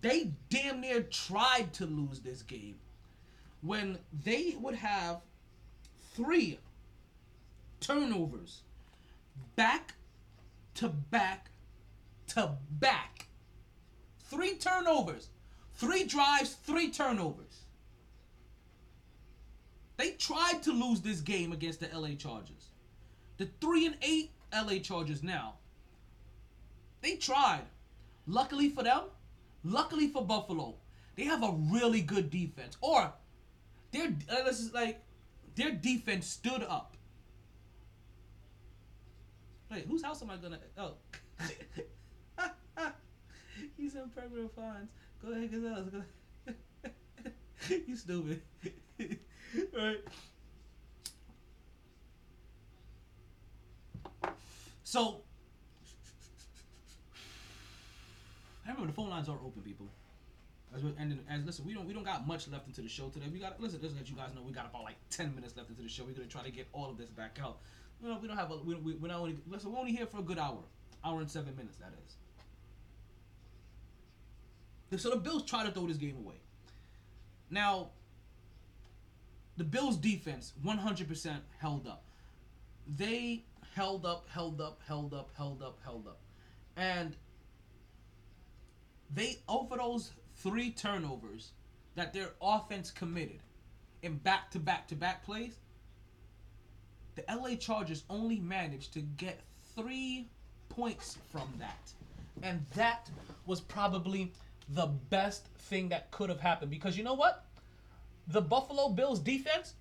they 0.00 0.32
damn 0.50 0.80
near 0.80 1.02
tried 1.02 1.72
to 1.74 1.86
lose 1.86 2.20
this 2.20 2.42
game 2.42 2.76
when 3.62 3.98
they 4.24 4.54
would 4.60 4.74
have 4.74 5.20
three 6.14 6.58
turnovers 7.80 8.60
back 9.56 9.94
to 10.74 10.88
back 10.88 11.50
to 12.28 12.52
back. 12.70 13.26
Three 14.18 14.56
turnovers. 14.56 15.28
Three 15.74 16.04
drives, 16.04 16.54
three 16.64 16.90
turnovers. 16.90 17.64
They 19.96 20.12
tried 20.12 20.62
to 20.62 20.72
lose 20.72 21.00
this 21.00 21.20
game 21.20 21.52
against 21.52 21.80
the 21.80 21.88
LA 21.96 22.14
Chargers. 22.14 22.70
The 23.36 23.48
3 23.60 23.86
and 23.86 23.96
8 24.02 24.30
LA 24.54 24.78
Chargers 24.78 25.22
now. 25.22 25.54
They 27.00 27.16
tried. 27.16 27.64
Luckily 28.26 28.70
for 28.70 28.82
them, 28.82 29.02
luckily 29.62 30.08
for 30.08 30.24
Buffalo, 30.24 30.76
they 31.16 31.24
have 31.24 31.42
a 31.42 31.52
really 31.70 32.00
good 32.00 32.30
defense. 32.30 32.76
Or 32.80 33.12
their 33.92 34.06
uh, 34.30 34.44
this 34.44 34.60
is 34.60 34.72
like 34.72 35.02
their 35.54 35.72
defense 35.72 36.26
stood 36.26 36.62
up. 36.62 36.96
Wait, 39.70 39.86
whose 39.86 40.02
house 40.02 40.22
am 40.22 40.30
I 40.30 40.36
gonna? 40.36 40.58
Oh, 40.78 40.94
he's 43.76 43.94
in 43.94 44.08
permanent 44.10 44.54
fines. 44.54 44.88
Go 45.24 45.32
ahead, 45.32 45.50
Gazelles. 45.50 45.90
Go. 46.46 46.50
you 47.86 47.96
stupid. 47.96 48.42
right. 49.76 50.00
So, 54.84 55.22
remember 58.62 58.86
the 58.86 58.92
phone 58.92 59.10
lines 59.10 59.28
are 59.28 59.38
open, 59.44 59.62
people. 59.62 59.88
As 60.74 60.82
we 60.82 60.92
ending, 60.98 61.20
as 61.30 61.44
listen, 61.44 61.64
we 61.64 61.72
don't 61.72 61.86
we 61.86 61.94
don't 61.94 62.04
got 62.04 62.26
much 62.26 62.48
left 62.48 62.66
into 62.66 62.82
the 62.82 62.88
show 62.88 63.08
today. 63.08 63.26
We 63.32 63.38
got 63.38 63.60
listen, 63.60 63.80
just 63.80 63.96
let 63.96 64.10
you 64.10 64.16
guys 64.16 64.30
know 64.34 64.42
we 64.42 64.52
got 64.52 64.66
about 64.66 64.84
like 64.84 64.96
ten 65.08 65.34
minutes 65.34 65.56
left 65.56 65.70
into 65.70 65.82
the 65.82 65.88
show. 65.88 66.04
We're 66.04 66.12
gonna 66.12 66.26
try 66.26 66.42
to 66.42 66.50
get 66.50 66.68
all 66.72 66.90
of 66.90 66.98
this 66.98 67.08
back 67.10 67.38
out. 67.42 67.58
You 68.02 68.08
know, 68.08 68.18
we 68.20 68.28
don't 68.28 68.36
have 68.36 68.50
a 68.50 68.56
we 68.58 68.74
we 68.74 68.94
we're 68.94 69.08
not 69.08 69.20
only 69.20 69.36
listen. 69.48 69.72
We're 69.72 69.78
only 69.78 69.92
here 69.92 70.06
for 70.06 70.18
a 70.18 70.22
good 70.22 70.38
hour, 70.38 70.58
hour 71.04 71.20
and 71.20 71.30
seven 71.30 71.56
minutes. 71.56 71.76
That 71.78 71.92
is. 72.04 72.16
So 75.00 75.10
the 75.10 75.16
Bills 75.16 75.44
try 75.44 75.64
to 75.64 75.70
throw 75.72 75.86
this 75.86 75.96
game 75.96 76.16
away. 76.16 76.36
Now, 77.50 77.88
the 79.56 79.64
Bills 79.64 79.96
defense 79.96 80.52
100% 80.64 81.36
held 81.58 81.86
up. 81.86 82.04
They 82.86 83.44
held 83.74 84.06
up, 84.06 84.26
held 84.28 84.60
up, 84.60 84.80
held 84.86 85.12
up, 85.12 85.30
held 85.36 85.62
up, 85.62 85.78
held 85.84 86.06
up. 86.06 86.20
And 86.76 87.16
they 89.12 89.38
over 89.48 89.76
those 89.76 90.12
three 90.36 90.70
turnovers 90.70 91.52
that 91.96 92.12
their 92.12 92.30
offense 92.40 92.90
committed 92.90 93.40
in 94.02 94.16
back 94.18 94.50
to 94.52 94.58
back 94.58 94.86
to 94.88 94.94
back 94.94 95.24
plays, 95.24 95.56
the 97.16 97.24
LA 97.28 97.56
Chargers 97.56 98.04
only 98.10 98.38
managed 98.38 98.92
to 98.94 99.00
get 99.00 99.40
three 99.74 100.28
points 100.68 101.18
from 101.32 101.52
that. 101.58 101.92
And 102.42 102.64
that 102.74 103.10
was 103.46 103.60
probably 103.60 104.32
the 104.68 104.86
best 104.86 105.46
thing 105.58 105.88
that 105.88 106.10
could 106.10 106.28
have 106.28 106.40
happened. 106.40 106.70
Because 106.70 106.96
you 106.96 107.04
know 107.04 107.14
what? 107.14 107.44
The 108.28 108.40
Buffalo 108.40 108.88
Bills 108.88 109.20
defense 109.20 109.74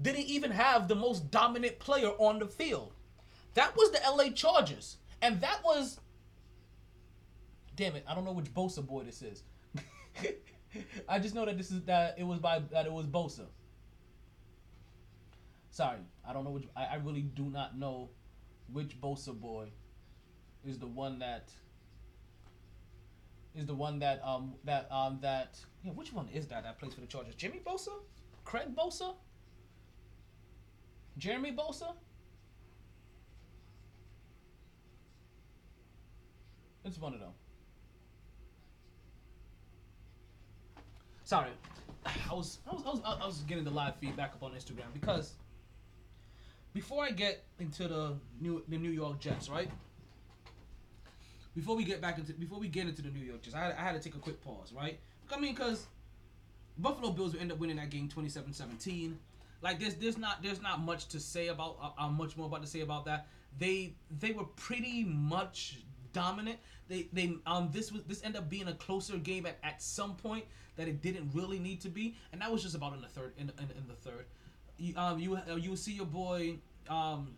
didn't 0.00 0.26
even 0.26 0.50
have 0.50 0.88
the 0.88 0.94
most 0.94 1.30
dominant 1.30 1.78
player 1.78 2.10
on 2.18 2.38
the 2.38 2.46
field. 2.46 2.92
That 3.58 3.76
was 3.76 3.90
the 3.90 3.98
LA 4.08 4.30
Chargers. 4.30 4.98
And 5.20 5.40
that 5.40 5.64
was 5.64 5.98
Damn 7.74 7.96
it, 7.96 8.04
I 8.08 8.14
don't 8.14 8.24
know 8.24 8.32
which 8.32 8.54
Bosa 8.54 8.86
boy 8.86 9.02
this 9.02 9.20
is. 9.20 9.42
I 11.08 11.18
just 11.18 11.34
know 11.34 11.44
that 11.44 11.58
this 11.58 11.72
is 11.72 11.82
that 11.82 12.14
it 12.18 12.22
was 12.22 12.38
by 12.38 12.60
that 12.70 12.86
it 12.86 12.92
was 12.92 13.06
Bosa. 13.06 13.46
Sorry, 15.70 15.98
I 16.28 16.32
don't 16.32 16.44
know 16.44 16.50
which 16.50 16.68
I, 16.76 16.84
I 16.84 16.94
really 16.96 17.22
do 17.22 17.50
not 17.50 17.76
know 17.76 18.10
which 18.72 19.00
Bosa 19.00 19.32
boy 19.32 19.70
is 20.64 20.78
the 20.78 20.86
one 20.86 21.18
that 21.18 21.50
is 23.56 23.66
the 23.66 23.74
one 23.74 23.98
that 23.98 24.20
um 24.24 24.54
that 24.64 24.86
um 24.92 25.18
that 25.22 25.58
yeah, 25.82 25.90
which 25.92 26.12
one 26.12 26.28
is 26.32 26.46
that 26.46 26.62
that 26.62 26.78
plays 26.78 26.94
for 26.94 27.00
the 27.00 27.08
Chargers? 27.08 27.34
Jimmy 27.34 27.60
Bosa? 27.66 27.90
Craig 28.44 28.74
Bosa? 28.76 29.14
Jeremy 31.16 31.50
Bosa? 31.50 31.94
It's 36.88 36.98
one 36.98 37.12
to 37.12 37.18
know. 37.18 37.34
Sorry, 41.24 41.50
I 42.06 42.32
was 42.32 42.58
I 42.66 42.74
was 42.74 42.82
I 42.86 42.90
was, 42.90 43.00
I 43.22 43.26
was 43.26 43.40
getting 43.42 43.64
the 43.64 43.70
live 43.70 43.96
feedback 43.96 44.32
up 44.32 44.42
on 44.42 44.52
Instagram 44.52 44.94
because 44.94 45.34
before 46.72 47.04
I 47.04 47.10
get 47.10 47.44
into 47.58 47.88
the 47.88 48.14
new 48.40 48.62
the 48.68 48.78
New 48.78 48.90
York 48.90 49.20
Jets, 49.20 49.50
right? 49.50 49.70
Before 51.54 51.76
we 51.76 51.84
get 51.84 52.00
back 52.00 52.16
into 52.16 52.32
before 52.32 52.58
we 52.58 52.68
get 52.68 52.86
into 52.86 53.02
the 53.02 53.10
New 53.10 53.24
York 53.24 53.42
Jets, 53.42 53.54
I 53.54 53.64
had, 53.64 53.72
I 53.72 53.82
had 53.82 53.92
to 53.92 54.00
take 54.00 54.14
a 54.14 54.18
quick 54.18 54.40
pause, 54.42 54.72
right? 54.74 54.98
I 55.30 55.38
mean, 55.38 55.54
because 55.54 55.88
Buffalo 56.78 57.10
Bills 57.10 57.34
will 57.34 57.40
end 57.40 57.52
up 57.52 57.58
winning 57.58 57.76
that 57.76 57.90
game 57.90 58.08
27-17. 58.08 59.14
Like 59.60 59.78
there's 59.78 59.96
there's 59.96 60.16
not 60.16 60.42
there's 60.42 60.62
not 60.62 60.80
much 60.80 61.08
to 61.08 61.20
say 61.20 61.48
about 61.48 61.76
uh, 61.82 62.02
uh, 62.02 62.08
much 62.08 62.36
more 62.38 62.46
about 62.46 62.62
to 62.62 62.68
say 62.68 62.80
about 62.80 63.04
that. 63.04 63.26
They 63.58 63.92
they 64.18 64.32
were 64.32 64.44
pretty 64.44 65.04
much 65.04 65.80
dominant. 66.12 66.58
They 66.88 67.08
they 67.12 67.36
um 67.46 67.70
this 67.72 67.92
was 67.92 68.02
this 68.04 68.22
ended 68.24 68.42
up 68.42 68.48
being 68.48 68.68
a 68.68 68.74
closer 68.74 69.16
game 69.18 69.46
at, 69.46 69.58
at 69.62 69.82
some 69.82 70.16
point 70.16 70.44
that 70.76 70.88
it 70.88 71.02
didn't 71.02 71.30
really 71.34 71.58
need 71.58 71.80
to 71.82 71.88
be, 71.88 72.16
and 72.32 72.40
that 72.40 72.50
was 72.50 72.62
just 72.62 72.74
about 72.74 72.94
in 72.94 73.00
the 73.00 73.08
third 73.08 73.34
in 73.36 73.50
in, 73.58 73.70
in 73.76 73.86
the 73.88 73.94
third. 73.94 74.26
You, 74.76 74.94
um 74.96 75.18
you 75.18 75.36
uh, 75.36 75.56
you 75.56 75.76
see 75.76 75.92
your 75.92 76.06
boy 76.06 76.58
um 76.88 77.36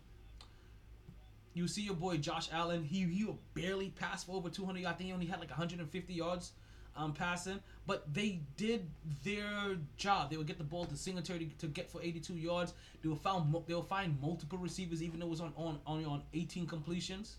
you 1.53 1.67
see 1.67 1.81
your 1.81 1.95
boy 1.95 2.17
Josh 2.17 2.49
Allen. 2.51 2.83
He 2.83 3.03
he 3.05 3.27
barely 3.53 3.89
passed 3.89 4.25
for 4.25 4.35
over 4.35 4.49
200. 4.49 4.79
yards. 4.79 4.95
I 4.95 4.97
think 4.97 5.07
he 5.07 5.13
only 5.13 5.25
had 5.25 5.39
like 5.39 5.49
150 5.49 6.13
yards 6.13 6.53
um, 6.95 7.13
passing, 7.13 7.59
but 7.87 8.13
they 8.13 8.41
did 8.57 8.89
their 9.23 9.77
job. 9.97 10.29
They 10.29 10.37
would 10.37 10.47
get 10.47 10.57
the 10.57 10.63
ball 10.63 10.85
to 10.85 10.95
Singletary 10.95 11.45
to, 11.45 11.57
to 11.59 11.67
get 11.67 11.89
for 11.89 12.01
82 12.01 12.33
yards. 12.33 12.73
They 13.01 13.09
will 13.09 13.15
find 13.15 13.53
they 13.67 13.73
will 13.73 13.81
find 13.81 14.19
multiple 14.21 14.57
receivers, 14.57 15.01
even 15.01 15.19
though 15.19 15.27
it 15.27 15.29
was 15.29 15.41
on 15.41 15.53
on 15.55 15.79
only 15.85 16.05
on 16.05 16.23
18 16.33 16.67
completions, 16.67 17.37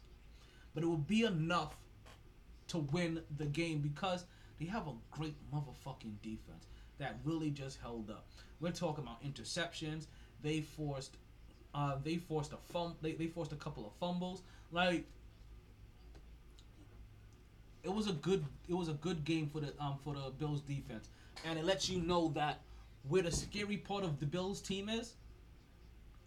but 0.74 0.82
it 0.82 0.86
will 0.86 0.96
be 0.96 1.24
enough 1.24 1.76
to 2.68 2.78
win 2.78 3.20
the 3.36 3.44
game 3.46 3.80
because 3.80 4.24
they 4.58 4.66
have 4.66 4.86
a 4.86 4.92
great 5.10 5.34
motherfucking 5.52 6.14
defense 6.22 6.66
that 6.98 7.16
really 7.24 7.50
just 7.50 7.80
held 7.80 8.10
up. 8.10 8.26
We're 8.60 8.70
talking 8.70 9.04
about 9.04 9.22
interceptions. 9.22 10.06
They 10.42 10.60
forced, 10.60 11.16
uh, 11.74 11.96
they 12.02 12.16
forced 12.16 12.52
a 12.52 12.56
fum, 12.72 12.94
they, 13.02 13.12
they 13.12 13.26
forced 13.26 13.52
a 13.52 13.56
couple 13.56 13.86
of 13.86 13.92
fumbles. 14.00 14.42
Like, 14.70 15.04
it 17.82 17.92
was 17.92 18.08
a 18.08 18.12
good, 18.12 18.44
it 18.68 18.74
was 18.74 18.88
a 18.88 18.94
good 18.94 19.24
game 19.24 19.48
for 19.48 19.60
the 19.60 19.72
um 19.80 19.98
for 20.04 20.14
the 20.14 20.30
Bills 20.38 20.60
defense, 20.60 21.08
and 21.44 21.58
it 21.58 21.64
lets 21.64 21.88
you 21.90 22.00
know 22.00 22.28
that 22.34 22.60
where 23.08 23.22
the 23.22 23.32
scary 23.32 23.76
part 23.76 24.04
of 24.04 24.20
the 24.20 24.26
Bills 24.26 24.60
team 24.60 24.88
is, 24.88 25.14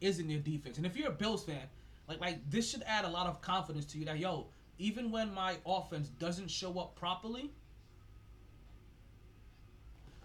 is 0.01 0.19
in 0.19 0.27
their 0.27 0.39
defense. 0.39 0.77
And 0.77 0.85
if 0.85 0.97
you're 0.97 1.07
a 1.07 1.13
Bills 1.13 1.45
fan, 1.45 1.63
like 2.07 2.19
like 2.19 2.49
this 2.49 2.69
should 2.69 2.83
add 2.85 3.05
a 3.05 3.09
lot 3.09 3.27
of 3.27 3.41
confidence 3.41 3.85
to 3.85 3.97
you 3.97 4.05
that 4.05 4.19
yo, 4.19 4.47
even 4.77 5.11
when 5.11 5.33
my 5.33 5.57
offense 5.65 6.09
doesn't 6.09 6.49
show 6.49 6.79
up 6.79 6.95
properly, 6.95 7.51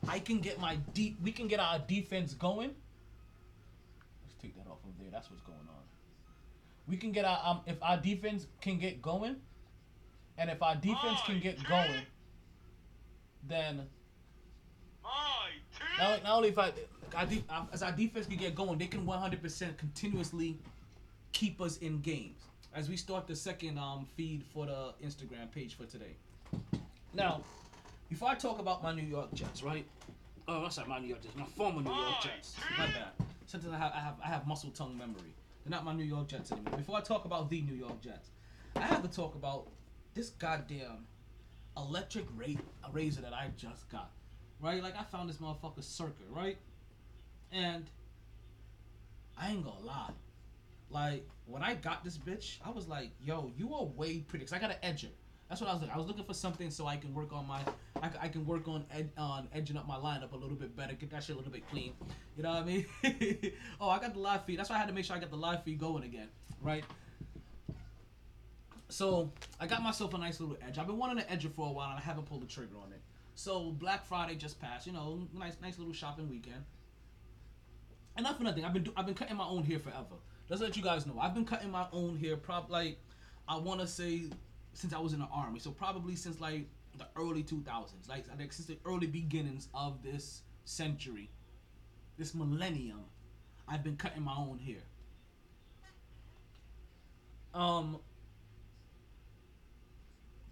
I 0.09 0.19
can 0.19 0.41
get 0.41 0.61
my 0.61 0.77
deep 0.95 1.19
we 1.23 1.33
can 1.33 1.49
get 1.49 1.61
our 1.61 1.79
defense 1.79 2.35
going. 2.35 2.71
Let's 4.23 4.35
take 4.41 4.57
that 4.57 4.71
off 4.71 4.79
of 4.85 4.99
there. 4.99 5.11
That's 5.11 5.31
what's 5.31 5.43
going 5.43 5.59
on. 5.59 5.85
We 6.87 6.97
can 6.97 7.13
get 7.13 7.25
our 7.25 7.41
um 7.45 7.61
if 7.67 7.83
our 7.83 7.97
defense 7.97 8.47
can 8.61 8.79
get 8.79 9.01
going, 9.01 9.37
and 10.37 10.51
if 10.51 10.63
our 10.63 10.75
defense 10.75 11.21
can 11.25 11.41
get 11.41 11.63
going, 11.69 12.03
then 13.47 13.87
not, 15.99 16.23
not 16.23 16.37
only 16.37 16.49
if 16.49 16.59
I, 16.59 16.73
de- 17.27 17.45
uh, 17.49 17.65
as 17.73 17.83
our 17.83 17.93
defense 17.93 18.27
can 18.27 18.37
get 18.37 18.55
going, 18.55 18.79
they 18.79 18.87
can 18.87 19.07
100% 19.07 19.77
continuously 19.77 20.59
keep 21.33 21.61
us 21.61 21.79
in 21.79 22.01
games. 22.01 22.43
As 22.75 22.89
we 22.89 22.97
start 22.97 23.27
the 23.27 23.35
second 23.35 23.79
um 23.79 24.07
feed 24.17 24.45
for 24.53 24.67
the 24.67 24.95
Instagram 25.05 25.51
page 25.53 25.77
for 25.77 25.87
today. 25.87 26.17
Now, 27.13 27.43
before 28.09 28.29
I 28.29 28.35
talk 28.35 28.59
about 28.59 28.83
my 28.83 28.93
New 28.93 29.03
York 29.03 29.33
Jets, 29.35 29.63
right? 29.63 29.85
Oh, 30.47 30.65
I'm 30.65 30.71
sorry, 30.71 30.89
my 30.89 30.99
New 30.99 31.09
York 31.09 31.23
Jets, 31.23 31.37
my 31.37 31.45
former 31.45 31.83
New 31.83 31.91
York 31.95 32.23
Jets. 32.23 32.57
My 32.79 32.87
bad. 32.87 33.09
Sometimes 33.47 33.75
I 33.75 33.79
have, 33.79 33.93
I 33.95 34.01
have, 34.01 34.15
I 34.25 34.29
have 34.29 34.47
muscle 34.47 34.71
tongue 34.71 34.97
memory. 34.97 35.35
They're 35.65 35.71
not 35.71 35.85
my 35.85 35.93
New 35.93 36.05
York 36.05 36.29
Jets 36.29 36.53
anymore. 36.53 36.77
Before 36.77 36.97
I 36.97 37.01
talk 37.01 37.25
about 37.25 37.51
the 37.51 37.61
New 37.63 37.75
York 37.75 38.01
Jets, 38.01 38.31
I 38.77 38.83
have 38.83 39.03
to 39.03 39.09
talk 39.09 39.35
about 39.35 39.69
this 40.15 40.31
goddamn 40.31 41.07
electric 41.77 42.27
razor 42.93 43.21
that 43.23 43.33
I 43.33 43.51
just 43.57 43.89
got. 43.91 44.11
Right? 44.61 44.83
Like 44.83 44.97
I 44.97 45.05
found 45.05 45.29
this 45.29 45.39
motherfucker 45.39 45.83
circuit, 45.83 46.27
right? 46.31 46.59
And 47.53 47.85
I 49.39 49.51
ain't 49.51 49.65
gonna 49.65 49.81
lie. 49.85 50.13
Like 50.91 51.29
when 51.47 51.63
I 51.63 51.75
got 51.75 52.05
this 52.05 52.19
bitch, 52.19 52.59
I 52.65 52.71
was 52.71 52.89
like, 52.89 53.11
"Yo, 53.25 53.53
you 53.57 53.75
are 53.75 53.85
way 53.85 54.19
pretty." 54.19 54.45
Cause 54.45 54.53
I 54.53 54.59
got 54.59 54.71
an 54.71 54.77
edger. 54.83 55.11
That's 55.51 55.61
what 55.61 55.69
I 55.69 55.73
was 55.73 55.83
looking. 55.83 55.95
I 55.95 55.99
was 55.99 56.07
looking 56.07 56.25
for 56.25 56.35
something 56.35 56.71
so 56.71 56.87
I 56.87 56.97
can 56.97 57.13
work 57.13 57.33
on 57.33 57.45
my, 57.49 57.61
I 58.01 58.29
can 58.29 58.47
work 58.47 58.69
on 58.69 58.85
ed, 58.95 59.11
on 59.19 59.49
edging 59.53 59.77
up 59.77 59.85
my 59.85 59.97
lineup 59.97 60.31
a 60.31 60.37
little 60.37 60.55
bit 60.55 60.77
better, 60.77 60.93
get 60.93 61.11
that 61.11 61.25
shit 61.25 61.35
a 61.35 61.39
little 61.39 61.51
bit 61.51 61.69
clean. 61.69 61.93
You 62.37 62.45
know 62.45 62.51
what 62.51 62.63
I 62.63 62.65
mean? 62.65 62.87
oh, 63.81 63.91
I 63.91 63.99
got 63.99 64.15
the 64.15 64.21
live 64.21 64.45
feed. 64.45 64.61
That's 64.61 64.71
why 64.71 64.77
I 64.77 64.79
had 64.79 64.87
to 64.87 64.95
make 64.95 65.05
sure 65.05 65.17
I 65.17 65.19
got 65.19 65.31
the 65.31 65.37
live 65.37 65.65
feed 65.65 65.81
going 65.81 66.05
again, 66.05 66.29
right? 66.63 66.85
So 68.91 69.33
I 69.59 69.67
got 69.67 69.83
myself 69.83 70.15
a 70.15 70.19
nice 70.19 70.39
little 70.39 70.57
edge. 70.65 70.79
I've 70.79 70.87
been 70.87 70.99
wanting 70.99 71.19
an 71.19 71.37
edger 71.37 71.53
for 71.53 71.69
a 71.69 71.73
while 71.73 71.91
and 71.91 71.99
I 71.99 72.03
haven't 72.03 72.27
pulled 72.27 72.43
the 72.43 72.47
trigger 72.47 72.77
on 72.81 72.93
it. 72.93 73.01
So 73.35 73.73
Black 73.73 74.07
Friday 74.07 74.37
just 74.37 74.61
passed. 74.61 74.87
You 74.87 74.93
know, 74.93 75.27
nice 75.35 75.57
nice 75.61 75.79
little 75.79 75.93
shopping 75.93 76.31
weekend. 76.31 76.65
Not 78.21 78.37
for 78.37 78.45
nothing, 78.45 78.65
I've 78.65 78.73
been 78.73 78.85
do- 78.85 78.93
I've 78.97 79.07
been 79.07 79.15
cutting 79.15 79.37
my 79.37 79.47
own 79.47 79.65
hair 79.65 79.79
forever. 79.81 80.17
To 80.51 80.57
let 80.57 80.77
you 80.77 80.83
guys 80.83 81.07
know, 81.07 81.17
I've 81.21 81.33
been 81.33 81.45
cutting 81.45 81.71
my 81.71 81.87
own 81.93 82.19
hair. 82.19 82.37
Probably 82.37 82.73
like 82.73 82.99
I 83.49 83.57
want 83.57 83.81
to 83.81 83.87
say 83.87 84.25
since 84.73 84.93
I 84.93 84.99
was 84.99 85.13
in 85.13 85.21
the 85.21 85.29
army. 85.33 85.61
So 85.61 85.71
probably 85.71 86.17
since 86.17 86.41
like 86.41 86.67
the 86.99 87.07
early 87.17 87.45
2000s, 87.45 88.09
like 88.09 88.27
think 88.37 88.53
since 88.53 88.67
the 88.67 88.79
early 88.85 89.07
beginnings 89.07 89.69
of 89.75 90.03
this 90.03 90.43
century, 90.65 91.31
this 92.19 92.35
millennium, 92.35 93.05
I've 93.69 93.85
been 93.85 93.97
cutting 93.97 94.23
my 94.23 94.35
own 94.37 94.59
hair. 94.59 94.83
Um, 97.55 97.99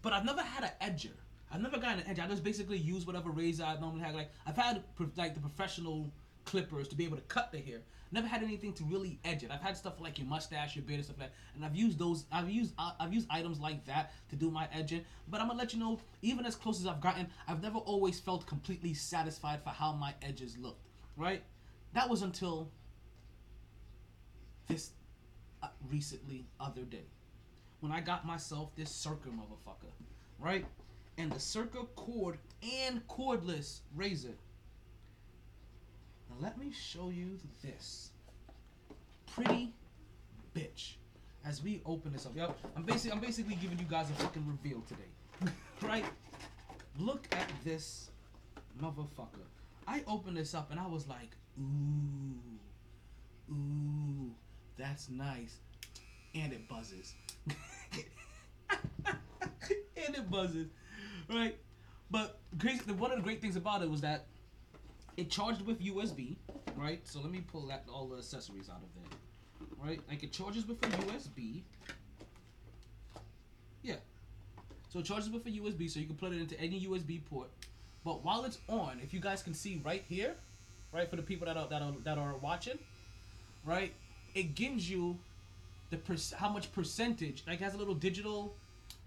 but 0.02 0.12
I've 0.12 0.24
never 0.24 0.42
had 0.42 0.64
an 0.64 0.70
edger. 0.80 1.14
I've 1.52 1.60
never 1.60 1.78
gotten 1.78 2.00
an 2.00 2.14
edger. 2.14 2.24
I 2.24 2.28
just 2.28 2.44
basically 2.44 2.78
use 2.78 3.06
whatever 3.06 3.30
razor 3.30 3.64
I 3.64 3.78
normally 3.80 4.02
have. 4.02 4.14
Like 4.14 4.30
I've 4.46 4.56
had 4.56 4.82
like 5.16 5.34
the 5.34 5.40
professional 5.40 6.12
clippers 6.48 6.88
to 6.88 6.96
be 6.96 7.04
able 7.04 7.16
to 7.16 7.22
cut 7.24 7.52
the 7.52 7.58
hair. 7.58 7.80
Never 8.10 8.26
had 8.26 8.42
anything 8.42 8.72
to 8.72 8.84
really 8.84 9.20
edge 9.22 9.42
it. 9.42 9.50
I've 9.50 9.60
had 9.60 9.76
stuff 9.76 10.00
like 10.00 10.18
your 10.18 10.26
mustache, 10.26 10.74
your 10.74 10.82
beard, 10.82 11.00
and 11.00 11.04
stuff 11.04 11.18
like 11.18 11.28
that, 11.28 11.34
and 11.54 11.62
I've 11.62 11.76
used 11.76 11.98
those. 11.98 12.24
I've 12.32 12.48
used 12.48 12.72
I've 12.78 13.12
used 13.12 13.26
items 13.30 13.60
like 13.60 13.84
that 13.84 14.12
to 14.30 14.36
do 14.36 14.50
my 14.50 14.66
edging. 14.72 15.04
But 15.28 15.42
I'm 15.42 15.48
gonna 15.48 15.58
let 15.58 15.74
you 15.74 15.78
know, 15.78 16.00
even 16.22 16.46
as 16.46 16.56
close 16.56 16.80
as 16.80 16.86
I've 16.86 17.02
gotten, 17.02 17.28
I've 17.46 17.62
never 17.62 17.76
always 17.78 18.18
felt 18.18 18.46
completely 18.46 18.94
satisfied 18.94 19.62
for 19.62 19.70
how 19.70 19.92
my 19.92 20.14
edges 20.22 20.56
looked. 20.56 20.88
Right? 21.18 21.42
That 21.92 22.08
was 22.08 22.22
until 22.22 22.70
this 24.68 24.92
uh, 25.62 25.68
recently 25.90 26.46
other 26.58 26.82
day 26.82 27.04
when 27.80 27.92
I 27.92 28.00
got 28.00 28.26
myself 28.26 28.74
this 28.74 28.90
Circa 28.90 29.28
motherfucker, 29.28 29.92
right? 30.38 30.64
And 31.18 31.30
the 31.30 31.40
Circa 31.40 31.84
cord 31.94 32.38
and 32.62 33.06
cordless 33.06 33.80
razor. 33.94 34.34
Now 36.28 36.36
let 36.40 36.58
me 36.58 36.72
show 36.72 37.10
you 37.10 37.38
this 37.62 38.10
pretty 39.34 39.72
bitch 40.54 40.94
as 41.44 41.62
we 41.62 41.80
open 41.86 42.12
this 42.12 42.26
up. 42.26 42.36
Yo, 42.36 42.54
I'm 42.76 42.82
basically 42.82 43.12
I'm 43.12 43.20
basically 43.20 43.54
giving 43.54 43.78
you 43.78 43.86
guys 43.88 44.10
a 44.10 44.14
fucking 44.14 44.46
reveal 44.46 44.82
today, 44.82 45.52
right? 45.82 46.04
Look 46.98 47.26
at 47.32 47.50
this 47.64 48.10
motherfucker. 48.80 49.46
I 49.86 50.02
opened 50.06 50.36
this 50.36 50.54
up 50.54 50.70
and 50.70 50.78
I 50.78 50.86
was 50.86 51.08
like, 51.08 51.30
ooh, 51.58 52.34
ooh, 53.52 54.30
that's 54.76 55.08
nice, 55.08 55.56
and 56.34 56.52
it 56.52 56.68
buzzes. 56.68 57.14
and 58.70 58.76
it 59.96 60.30
buzzes, 60.30 60.68
right? 61.30 61.56
But 62.10 62.38
crazy. 62.58 62.80
One 62.92 63.10
of 63.10 63.16
the 63.18 63.22
great 63.22 63.40
things 63.40 63.56
about 63.56 63.82
it 63.82 63.90
was 63.90 64.00
that 64.02 64.26
it 65.18 65.30
charged 65.30 65.62
with 65.62 65.80
USB, 65.80 66.36
right? 66.76 67.00
So 67.06 67.20
let 67.20 67.32
me 67.32 67.40
pull 67.40 67.66
that 67.66 67.84
all 67.92 68.06
the 68.06 68.18
accessories 68.18 68.70
out 68.70 68.80
of 68.80 68.88
there, 68.94 69.18
right? 69.84 70.00
Like 70.08 70.22
it 70.22 70.30
charges 70.30 70.66
with 70.66 70.80
a 70.84 70.88
USB. 70.88 71.62
Yeah. 73.82 73.96
So 74.90 75.00
it 75.00 75.06
charges 75.06 75.28
with 75.28 75.44
a 75.46 75.50
USB, 75.50 75.90
so 75.90 75.98
you 75.98 76.06
can 76.06 76.14
plug 76.14 76.34
it 76.34 76.40
into 76.40 76.58
any 76.60 76.86
USB 76.86 77.20
port. 77.28 77.48
But 78.04 78.24
while 78.24 78.44
it's 78.44 78.58
on, 78.68 79.00
if 79.02 79.12
you 79.12 79.18
guys 79.18 79.42
can 79.42 79.54
see 79.54 79.82
right 79.84 80.04
here, 80.08 80.36
right 80.92 81.10
for 81.10 81.16
the 81.16 81.22
people 81.22 81.46
that 81.48 81.56
are 81.56 81.66
that 81.66 81.82
are 81.82 81.94
that 82.04 82.16
are 82.16 82.36
watching, 82.36 82.78
right, 83.64 83.92
it 84.36 84.54
gives 84.54 84.88
you 84.88 85.18
the 85.90 85.96
per- 85.96 86.36
how 86.36 86.48
much 86.48 86.70
percentage. 86.70 87.42
Like 87.44 87.60
it 87.60 87.64
has 87.64 87.74
a 87.74 87.78
little 87.78 87.94
digital, 87.94 88.54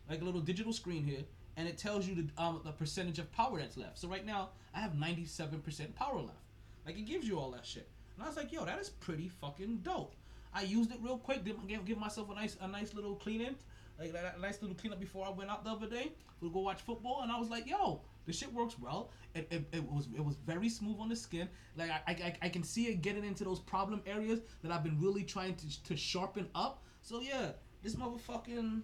like 0.09 0.21
a 0.21 0.25
little 0.25 0.41
digital 0.41 0.73
screen 0.73 1.05
here, 1.05 1.23
and 1.57 1.67
it 1.67 1.77
tells 1.77 2.07
you 2.07 2.15
the 2.15 2.41
um 2.41 2.61
the 2.63 2.71
percentage 2.71 3.19
of 3.19 3.31
power 3.31 3.59
that's 3.59 3.77
left. 3.77 3.99
So 3.99 4.07
right 4.07 4.25
now 4.25 4.49
I 4.73 4.79
have 4.79 4.97
ninety 4.97 5.25
seven 5.25 5.59
percent 5.59 5.95
power 5.95 6.19
left. 6.19 6.37
Like 6.85 6.97
it 6.97 7.05
gives 7.05 7.27
you 7.27 7.39
all 7.39 7.51
that 7.51 7.65
shit, 7.65 7.87
and 8.15 8.23
I 8.23 8.27
was 8.27 8.37
like, 8.37 8.51
yo, 8.51 8.65
that 8.65 8.79
is 8.79 8.89
pretty 8.89 9.27
fucking 9.27 9.79
dope. 9.83 10.15
I 10.53 10.63
used 10.63 10.91
it 10.91 10.97
real 11.01 11.17
quick, 11.17 11.45
did 11.45 11.55
give, 11.85 11.97
myself 11.97 12.29
a 12.29 12.35
nice 12.35 12.57
a 12.61 12.67
nice 12.67 12.93
little 12.93 13.15
clean 13.15 13.41
in, 13.41 13.55
like 13.99 14.13
a 14.13 14.39
nice 14.39 14.61
little 14.61 14.75
cleanup 14.75 14.99
before 14.99 15.25
I 15.25 15.29
went 15.29 15.49
out 15.49 15.63
the 15.63 15.69
other 15.71 15.87
day 15.87 16.11
to 16.41 16.49
go 16.49 16.59
watch 16.59 16.81
football, 16.81 17.21
and 17.21 17.31
I 17.31 17.39
was 17.39 17.49
like, 17.49 17.67
yo, 17.67 18.01
the 18.25 18.33
shit 18.33 18.51
works 18.53 18.75
well. 18.79 19.11
It, 19.33 19.47
it, 19.49 19.63
it 19.71 19.83
was 19.83 20.07
it 20.15 20.23
was 20.23 20.35
very 20.45 20.69
smooth 20.69 20.97
on 20.99 21.07
the 21.07 21.15
skin. 21.15 21.47
Like 21.77 21.89
I, 21.89 22.11
I, 22.11 22.35
I 22.41 22.49
can 22.49 22.63
see 22.63 22.87
it 22.87 23.01
getting 23.01 23.23
into 23.23 23.43
those 23.43 23.59
problem 23.59 24.01
areas 24.05 24.41
that 24.61 24.71
I've 24.71 24.83
been 24.83 24.99
really 24.99 25.23
trying 25.23 25.55
to 25.55 25.83
to 25.83 25.95
sharpen 25.95 26.49
up. 26.53 26.83
So 27.01 27.21
yeah, 27.21 27.51
this 27.81 27.95
motherfucking 27.95 28.81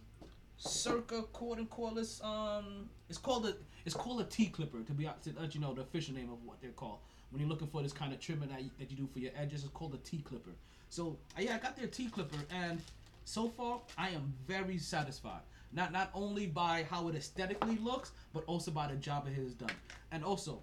circa 0.57 1.21
cord 1.33 1.59
and 1.59 1.69
cordless 1.69 2.23
um 2.25 2.89
it's 3.09 3.17
called 3.17 3.45
a 3.45 3.53
it's 3.85 3.95
called 3.95 4.19
a 4.19 4.23
T 4.25 4.47
clipper 4.47 4.81
to 4.81 4.91
be 4.91 5.05
to 5.05 5.33
let 5.39 5.55
you 5.55 5.61
know 5.61 5.73
the 5.73 5.81
official 5.81 6.13
name 6.13 6.29
of 6.29 6.43
what 6.43 6.59
they're 6.61 6.71
called. 6.71 6.99
When 7.29 7.41
you're 7.41 7.49
looking 7.49 7.67
for 7.67 7.81
this 7.81 7.93
kind 7.93 8.13
of 8.13 8.19
trimming 8.19 8.49
that 8.49 8.63
you, 8.63 8.69
that 8.79 8.89
you 8.89 8.97
do 8.97 9.07
for 9.07 9.19
your 9.19 9.31
edges 9.37 9.63
it's 9.63 9.71
called 9.71 9.93
a 9.93 9.97
T 9.97 10.17
clipper. 10.19 10.51
So 10.89 11.17
yeah 11.39 11.55
I 11.55 11.59
got 11.59 11.77
their 11.77 11.87
T 11.87 12.09
clipper 12.09 12.37
and 12.51 12.81
so 13.23 13.49
far 13.49 13.79
I 13.97 14.09
am 14.09 14.33
very 14.47 14.77
satisfied. 14.77 15.41
Not 15.73 15.91
not 15.91 16.09
only 16.13 16.47
by 16.47 16.85
how 16.89 17.07
it 17.07 17.15
aesthetically 17.15 17.77
looks 17.77 18.11
but 18.33 18.43
also 18.47 18.71
by 18.71 18.87
the 18.87 18.95
job 18.95 19.27
it 19.27 19.41
has 19.41 19.53
done. 19.53 19.75
And 20.11 20.23
also 20.23 20.59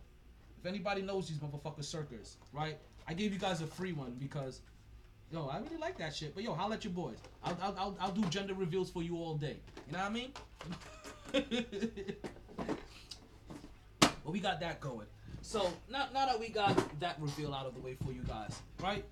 if 0.59 0.66
anybody 0.66 1.03
knows 1.03 1.28
these 1.28 1.38
motherfucker 1.38 1.84
circus 1.84 2.36
right 2.53 2.78
I 3.07 3.14
gave 3.14 3.32
you 3.32 3.38
guys 3.38 3.61
a 3.61 3.66
free 3.66 3.92
one 3.92 4.16
because 4.18 4.61
Yo, 5.35 5.49
I 5.49 5.59
really 5.59 5.76
like 5.78 5.99
that 5.99 6.14
shit. 6.14 6.32
But 6.32 6.45
yo, 6.45 6.55
holla 6.55 6.76
at 6.76 6.85
your 6.85 6.93
boys. 6.93 7.16
I'll, 7.43 7.59
I'll, 7.61 7.74
I'll, 7.76 7.97
I'll 7.99 8.12
do 8.12 8.22
gender 8.26 8.55
reveals 8.55 8.89
for 8.89 9.03
you 9.03 9.16
all 9.16 9.35
day. 9.35 9.57
You 9.89 9.93
know 9.93 9.99
what 9.99 10.07
I 10.07 10.11
mean? 10.11 10.30
well, 14.22 14.32
we 14.32 14.39
got 14.39 14.61
that 14.61 14.80
going. 14.80 15.09
So 15.43 15.72
now, 15.91 16.07
now 16.14 16.26
that 16.26 16.39
we 16.39 16.51
got 16.51 17.01
that 17.01 17.16
reveal 17.18 17.53
out 17.53 17.66
of 17.66 17.74
the 17.74 17.80
way 17.80 17.97
for 18.05 18.12
you 18.12 18.20
guys, 18.28 18.61
right? 18.80 19.05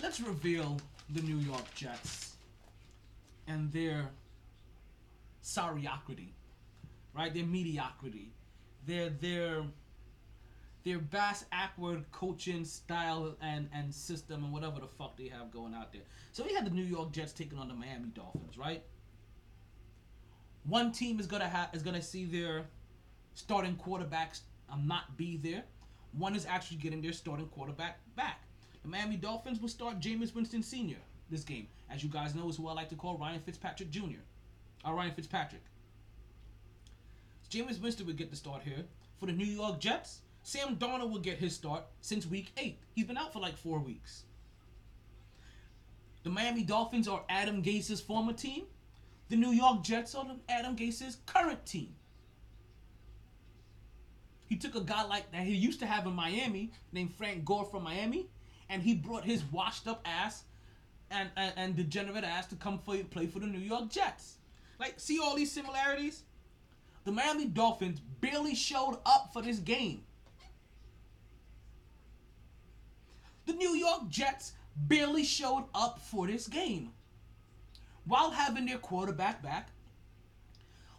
Let's 0.00 0.20
reveal 0.20 0.76
the 1.10 1.22
New 1.22 1.38
York 1.38 1.74
Jets 1.74 2.36
and 3.48 3.72
their 3.72 4.10
sorryocrity, 5.42 6.28
right? 7.16 7.34
Their 7.34 7.46
mediocrity 7.46 8.30
their 8.86 9.08
their 9.08 9.62
their 10.84 10.98
Bass 10.98 11.46
Ackward 11.50 12.04
coaching 12.12 12.64
style 12.64 13.36
and 13.40 13.68
and 13.72 13.92
system 13.92 14.44
and 14.44 14.52
whatever 14.52 14.80
the 14.80 14.86
fuck 14.86 15.16
they 15.16 15.28
have 15.28 15.50
going 15.50 15.74
out 15.74 15.92
there. 15.92 16.02
So 16.32 16.44
we 16.44 16.52
had 16.52 16.66
the 16.66 16.70
New 16.70 16.84
York 16.84 17.12
Jets 17.12 17.32
taking 17.32 17.58
on 17.58 17.68
the 17.68 17.74
Miami 17.74 18.08
Dolphins, 18.14 18.58
right? 18.58 18.82
One 20.64 20.92
team 20.92 21.18
is 21.20 21.26
gonna 21.26 21.48
have 21.48 21.70
is 21.72 21.82
gonna 21.82 22.02
see 22.02 22.24
their 22.26 22.66
starting 23.34 23.76
quarterbacks 23.76 24.40
um, 24.70 24.86
not 24.86 25.16
be 25.16 25.36
there. 25.38 25.64
One 26.12 26.36
is 26.36 26.46
actually 26.46 26.76
getting 26.76 27.00
their 27.02 27.12
starting 27.12 27.46
quarterback 27.46 27.98
back. 28.14 28.42
The 28.82 28.88
Miami 28.88 29.16
Dolphins 29.16 29.60
will 29.60 29.68
start 29.68 29.98
Jameis 29.98 30.34
Winston 30.34 30.62
Sr. 30.62 30.98
this 31.30 31.42
game. 31.42 31.66
As 31.90 32.02
you 32.02 32.08
guys 32.08 32.34
know, 32.34 32.48
is 32.48 32.56
who 32.56 32.68
I 32.68 32.72
like 32.72 32.88
to 32.90 32.94
call 32.94 33.18
Ryan 33.18 33.40
Fitzpatrick 33.40 33.90
Jr. 33.90 34.20
Or 34.84 34.94
Ryan 34.94 35.12
Fitzpatrick. 35.14 35.62
Jameis 37.50 37.80
Winston 37.80 38.06
would 38.06 38.16
get 38.16 38.30
the 38.30 38.36
start 38.36 38.62
here. 38.62 38.84
For 39.18 39.26
the 39.26 39.32
New 39.32 39.46
York 39.46 39.80
Jets, 39.80 40.20
Sam 40.44 40.76
Darnold 40.76 41.10
will 41.10 41.20
get 41.20 41.38
his 41.38 41.54
start 41.54 41.84
since 42.02 42.26
week 42.26 42.52
eight. 42.58 42.78
He's 42.94 43.06
been 43.06 43.16
out 43.16 43.32
for 43.32 43.40
like 43.40 43.56
four 43.56 43.78
weeks. 43.78 44.24
The 46.22 46.28
Miami 46.28 46.62
Dolphins 46.62 47.08
are 47.08 47.22
Adam 47.30 47.62
Gase's 47.62 48.00
former 48.00 48.34
team. 48.34 48.64
The 49.30 49.36
New 49.36 49.52
York 49.52 49.82
Jets 49.82 50.14
are 50.14 50.26
Adam 50.50 50.76
Gase's 50.76 51.16
current 51.24 51.64
team. 51.64 51.94
He 54.44 54.56
took 54.56 54.74
a 54.74 54.82
guy 54.82 55.04
like 55.04 55.32
that 55.32 55.44
he 55.44 55.54
used 55.54 55.80
to 55.80 55.86
have 55.86 56.06
in 56.06 56.12
Miami, 56.12 56.72
named 56.92 57.14
Frank 57.14 57.46
Gore 57.46 57.64
from 57.64 57.82
Miami, 57.82 58.28
and 58.68 58.82
he 58.82 58.94
brought 58.94 59.24
his 59.24 59.42
washed 59.44 59.88
up 59.88 60.02
ass 60.04 60.44
and, 61.10 61.30
and, 61.38 61.54
and 61.56 61.74
degenerate 61.76 62.22
ass 62.22 62.46
to 62.48 62.56
come 62.56 62.78
for, 62.78 62.96
play 63.04 63.26
for 63.26 63.38
the 63.38 63.46
New 63.46 63.58
York 63.58 63.88
Jets. 63.88 64.36
Like, 64.78 65.00
see 65.00 65.18
all 65.18 65.34
these 65.34 65.50
similarities? 65.50 66.22
The 67.04 67.12
Miami 67.12 67.46
Dolphins 67.46 68.00
barely 68.20 68.54
showed 68.54 68.98
up 69.06 69.30
for 69.32 69.40
this 69.40 69.58
game. 69.58 70.02
The 73.46 73.52
New 73.52 73.74
York 73.76 74.08
Jets 74.08 74.52
barely 74.76 75.24
showed 75.24 75.64
up 75.74 76.00
for 76.00 76.26
this 76.26 76.48
game. 76.48 76.92
While 78.06 78.30
having 78.30 78.66
their 78.66 78.78
quarterback 78.78 79.42
back, 79.42 79.70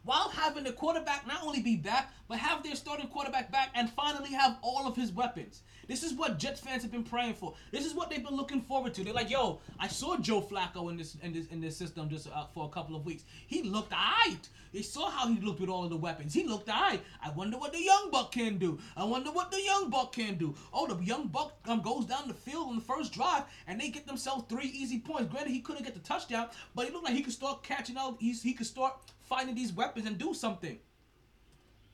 while 0.04 0.30
having 0.30 0.64
the 0.64 0.72
quarterback 0.72 1.26
not 1.28 1.43
only 1.43 1.62
be 1.62 1.76
back, 1.76 2.14
but 2.28 2.38
have 2.38 2.64
their 2.64 2.76
starting 2.76 3.08
quarterback 3.08 3.52
back 3.52 3.70
and 3.74 3.89
finally 3.89 4.32
have 4.32 4.58
all 4.62 4.88
of 4.88 4.96
his 4.96 5.12
weapons. 5.12 5.64
This 5.88 6.04
is 6.04 6.14
what 6.14 6.38
Jets 6.38 6.60
fans 6.60 6.84
have 6.84 6.92
been 6.92 7.04
praying 7.04 7.36
for. 7.36 7.54
This 7.72 7.86
is 7.86 7.94
what 7.94 8.10
they've 8.10 8.24
been 8.24 8.36
looking 8.36 8.62
forward 8.62 8.94
to. 8.96 9.04
They're 9.04 9.14
like, 9.14 9.30
"Yo, 9.30 9.60
I 9.80 9.88
saw 9.88 10.18
Joe 10.18 10.42
Flacco 10.42 10.90
in 10.90 10.98
this 10.98 11.16
in 11.22 11.34
this 11.34 11.48
in 11.48 11.62
this 11.62 11.78
system 11.78 12.10
just 12.10 12.28
uh, 12.28 12.46
for 12.54 12.66
a 12.66 12.70
couple 12.70 12.96
of 12.96 13.06
weeks. 13.06 13.24
He 13.48 13.64
looked 13.64 13.94
alright. 13.94 14.50
They 14.76 14.82
saw 14.82 15.10
how 15.10 15.30
he 15.30 15.40
looked 15.40 15.62
with 15.62 15.70
all 15.70 15.86
of 15.86 15.90
the 15.90 15.96
weapons. 15.96 16.34
He 16.34 16.44
looked 16.44 16.70
alright. 16.70 17.02
I 17.24 17.30
wonder 17.30 17.58
what 17.58 17.72
the 17.72 17.82
young 17.82 18.12
buck 18.12 18.34
can 18.34 18.58
do. 18.58 18.78
I 18.98 19.06
wonder 19.06 19.32
what 19.32 19.50
the 19.50 19.62
young 19.62 19.90
buck 19.90 20.12
can 20.12 20.36
do. 20.36 20.54
Oh, 20.74 20.86
the 20.86 21.02
young 21.02 21.30
buck 21.30 21.54
um, 21.66 21.82
goes 21.82 22.06
down 22.06 22.28
the 22.28 22.34
field 22.34 22.68
on 22.68 22.76
the 22.76 22.82
first 22.82 23.14
drive 23.14 23.44
and 23.68 23.80
they 23.80 23.88
get 23.88 24.06
themselves 24.06 24.44
three 24.50 24.68
easy 24.68 25.00
points. 25.00 25.32
Granted, 25.32 25.52
he 25.52 25.62
couldn't 25.62 25.84
get 25.84 25.94
the 25.94 26.02
touchdown, 26.02 26.50
but 26.76 26.86
he 26.86 26.92
looked 26.92 27.06
like 27.06 27.14
he 27.14 27.22
could 27.22 27.32
start 27.32 27.64
catching 27.64 27.96
out. 27.96 28.18
He's, 28.20 28.44
he 28.44 28.54
could 28.54 28.68
start 28.68 28.98
finding 29.22 29.56
these 29.56 29.72
weapons 29.72 30.08
and 30.08 30.18
do 30.18 30.34
something. 30.34 30.78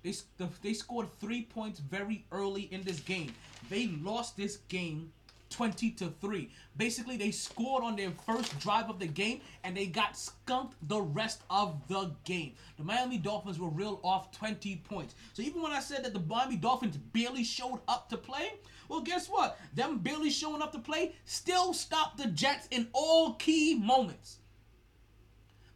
They, 0.03 0.13
they 0.61 0.73
scored 0.73 1.07
three 1.19 1.43
points 1.43 1.79
very 1.79 2.25
early 2.31 2.63
in 2.71 2.83
this 2.83 2.99
game. 2.99 3.33
They 3.69 3.87
lost 4.01 4.35
this 4.35 4.57
game 4.67 5.11
20 5.51 5.91
to 5.91 6.13
3. 6.21 6.49
Basically, 6.77 7.17
they 7.17 7.29
scored 7.31 7.83
on 7.83 7.95
their 7.95 8.11
first 8.25 8.57
drive 8.59 8.89
of 8.89 8.99
the 8.99 9.07
game 9.07 9.41
and 9.63 9.75
they 9.75 9.85
got 9.85 10.17
skunked 10.17 10.75
the 10.87 11.01
rest 11.01 11.41
of 11.49 11.79
the 11.87 12.11
game. 12.23 12.53
The 12.77 12.83
Miami 12.83 13.17
Dolphins 13.17 13.59
were 13.59 13.69
reeled 13.69 13.99
off 14.03 14.31
20 14.31 14.77
points. 14.77 15.13
So 15.33 15.43
even 15.43 15.61
when 15.61 15.71
I 15.71 15.79
said 15.79 16.03
that 16.05 16.13
the 16.13 16.21
Miami 16.21 16.55
Dolphins 16.55 16.97
barely 16.97 17.43
showed 17.43 17.81
up 17.87 18.09
to 18.09 18.17
play, 18.17 18.53
well, 18.89 19.01
guess 19.01 19.27
what? 19.27 19.59
Them 19.75 19.99
barely 19.99 20.29
showing 20.29 20.61
up 20.61 20.71
to 20.71 20.79
play 20.79 21.15
still 21.25 21.73
stopped 21.73 22.17
the 22.17 22.27
Jets 22.27 22.67
in 22.71 22.87
all 22.93 23.33
key 23.33 23.75
moments. 23.75 24.37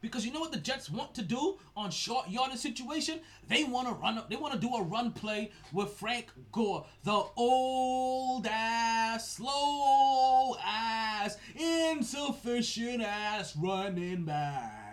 Because 0.05 0.23
you 0.23 0.31
know 0.31 0.39
what 0.39 0.51
the 0.51 0.59
Jets 0.59 0.87
want 0.87 1.15
to 1.15 1.23
do 1.23 1.57
on 1.75 1.89
short 1.89 2.29
yardage 2.29 2.59
situation? 2.59 3.21
They 3.47 3.63
want 3.63 3.87
to 3.87 3.95
run 3.95 4.19
up. 4.19 4.29
They 4.29 4.35
want 4.35 4.53
to 4.53 4.59
do 4.59 4.71
a 4.75 4.83
run 4.83 5.11
play 5.11 5.51
with 5.73 5.93
Frank 5.93 6.27
Gore, 6.51 6.85
the 7.03 7.23
old 7.35 8.45
ass, 8.45 9.31
slow 9.31 10.55
ass, 10.63 11.37
insufficient 11.55 13.01
ass 13.01 13.55
running 13.55 14.25
back. 14.25 14.83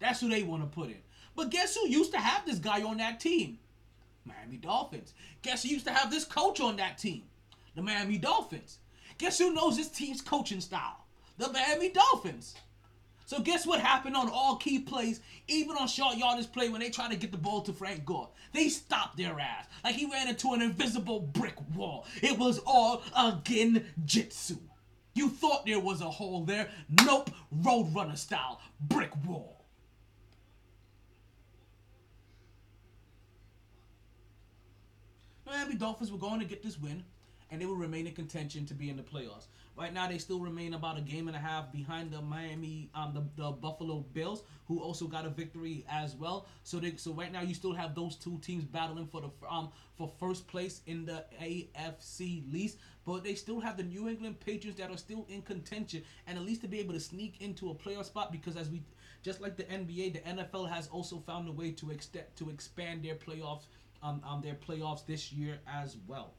That's 0.00 0.20
who 0.20 0.30
they 0.30 0.42
want 0.42 0.64
to 0.64 0.68
put 0.68 0.88
in. 0.88 0.98
But 1.36 1.50
guess 1.50 1.76
who 1.76 1.86
used 1.88 2.10
to 2.10 2.18
have 2.18 2.44
this 2.44 2.58
guy 2.58 2.82
on 2.82 2.96
that 2.96 3.20
team? 3.20 3.60
Miami 4.24 4.56
Dolphins. 4.56 5.14
Guess 5.42 5.62
who 5.62 5.68
used 5.68 5.86
to 5.86 5.92
have 5.92 6.10
this 6.10 6.24
coach 6.24 6.60
on 6.60 6.74
that 6.78 6.98
team? 6.98 7.22
The 7.76 7.82
Miami 7.82 8.18
Dolphins. 8.18 8.80
Guess 9.18 9.38
who 9.38 9.54
knows 9.54 9.76
this 9.76 9.90
team's 9.90 10.20
coaching 10.20 10.60
style? 10.60 10.99
The 11.40 11.50
Miami 11.52 11.90
Dolphins. 11.90 12.54
So 13.24 13.40
guess 13.40 13.64
what 13.64 13.80
happened 13.80 14.16
on 14.16 14.28
all 14.28 14.56
key 14.56 14.80
plays, 14.80 15.20
even 15.48 15.76
on 15.76 15.86
short 15.88 16.16
yardage 16.16 16.50
play 16.52 16.68
when 16.68 16.80
they 16.80 16.90
tried 16.90 17.12
to 17.12 17.16
get 17.16 17.32
the 17.32 17.38
ball 17.38 17.62
to 17.62 17.72
Frank 17.72 18.04
Gore? 18.04 18.28
They 18.52 18.68
stopped 18.68 19.16
their 19.16 19.38
ass 19.38 19.66
like 19.84 19.94
he 19.94 20.06
ran 20.06 20.28
into 20.28 20.52
an 20.52 20.62
invisible 20.62 21.20
brick 21.20 21.54
wall. 21.74 22.06
It 22.22 22.38
was 22.38 22.60
all 22.66 23.02
again 23.16 23.86
jitsu. 24.04 24.56
You 25.14 25.28
thought 25.28 25.64
there 25.64 25.80
was 25.80 26.00
a 26.00 26.10
hole 26.10 26.44
there. 26.44 26.68
Nope, 27.04 27.30
Roadrunner 27.62 28.18
style, 28.18 28.60
brick 28.80 29.12
wall. 29.24 29.64
Miami 35.46 35.74
Dolphins 35.74 36.12
were 36.12 36.18
going 36.18 36.38
to 36.40 36.46
get 36.46 36.62
this 36.62 36.78
win, 36.78 37.02
and 37.50 37.60
they 37.60 37.66
will 37.66 37.74
remain 37.74 38.06
in 38.06 38.14
contention 38.14 38.66
to 38.66 38.74
be 38.74 38.88
in 38.88 38.96
the 38.96 39.02
playoffs. 39.02 39.46
Right 39.76 39.94
now, 39.94 40.08
they 40.08 40.18
still 40.18 40.40
remain 40.40 40.74
about 40.74 40.98
a 40.98 41.00
game 41.00 41.28
and 41.28 41.36
a 41.36 41.40
half 41.40 41.72
behind 41.72 42.10
the 42.10 42.20
Miami, 42.20 42.90
um, 42.94 43.14
the, 43.14 43.42
the 43.42 43.50
Buffalo 43.50 44.00
Bills, 44.12 44.42
who 44.68 44.80
also 44.80 45.06
got 45.06 45.24
a 45.24 45.30
victory 45.30 45.86
as 45.88 46.14
well. 46.16 46.46
So 46.64 46.78
they, 46.78 46.96
so 46.96 47.12
right 47.12 47.32
now, 47.32 47.40
you 47.40 47.54
still 47.54 47.72
have 47.72 47.94
those 47.94 48.16
two 48.16 48.38
teams 48.42 48.64
battling 48.64 49.06
for 49.06 49.22
the 49.22 49.30
um 49.48 49.70
for 49.96 50.10
first 50.18 50.46
place 50.48 50.82
in 50.86 51.06
the 51.06 51.24
AFC 51.40 52.52
least. 52.52 52.78
But 53.06 53.24
they 53.24 53.34
still 53.34 53.60
have 53.60 53.76
the 53.76 53.82
New 53.82 54.08
England 54.08 54.40
Patriots 54.40 54.78
that 54.78 54.90
are 54.90 54.98
still 54.98 55.26
in 55.30 55.42
contention, 55.42 56.02
and 56.26 56.36
at 56.36 56.44
least 56.44 56.60
to 56.62 56.68
be 56.68 56.80
able 56.80 56.94
to 56.94 57.00
sneak 57.00 57.40
into 57.40 57.70
a 57.70 57.74
playoff 57.74 58.04
spot 58.04 58.30
because 58.30 58.56
as 58.56 58.68
we 58.68 58.82
just 59.22 59.40
like 59.40 59.56
the 59.56 59.64
NBA, 59.64 60.12
the 60.14 60.20
NFL 60.20 60.68
has 60.70 60.88
also 60.88 61.18
found 61.18 61.48
a 61.48 61.52
way 61.52 61.70
to 61.72 61.90
extend 61.90 62.26
to 62.36 62.50
expand 62.50 63.02
their 63.02 63.14
playoffs 63.14 63.64
um, 64.02 64.22
um 64.26 64.42
their 64.42 64.54
playoffs 64.54 65.06
this 65.06 65.32
year 65.32 65.58
as 65.66 65.96
well. 66.06 66.34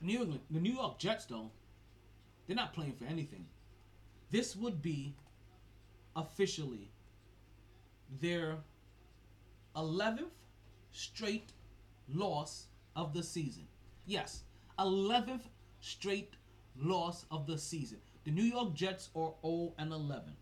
New 0.00 0.22
England, 0.22 0.40
the 0.50 0.60
New 0.60 0.72
York 0.72 0.98
Jets, 0.98 1.24
though, 1.24 1.50
they're 2.46 2.56
not 2.56 2.72
playing 2.74 2.92
for 2.92 3.04
anything. 3.04 3.46
This 4.30 4.54
would 4.54 4.82
be 4.82 5.14
officially 6.14 6.90
their 8.20 8.56
11th 9.74 10.30
straight 10.92 11.52
loss 12.12 12.66
of 12.94 13.12
the 13.12 13.22
season. 13.22 13.66
Yes, 14.06 14.42
11th 14.78 15.48
straight 15.80 16.34
loss 16.76 17.24
of 17.30 17.46
the 17.46 17.58
season. 17.58 17.98
The 18.24 18.30
New 18.30 18.44
York 18.44 18.74
Jets 18.74 19.08
are 19.14 19.32
0 19.42 19.74
and 19.78 19.92
11. 19.92 20.32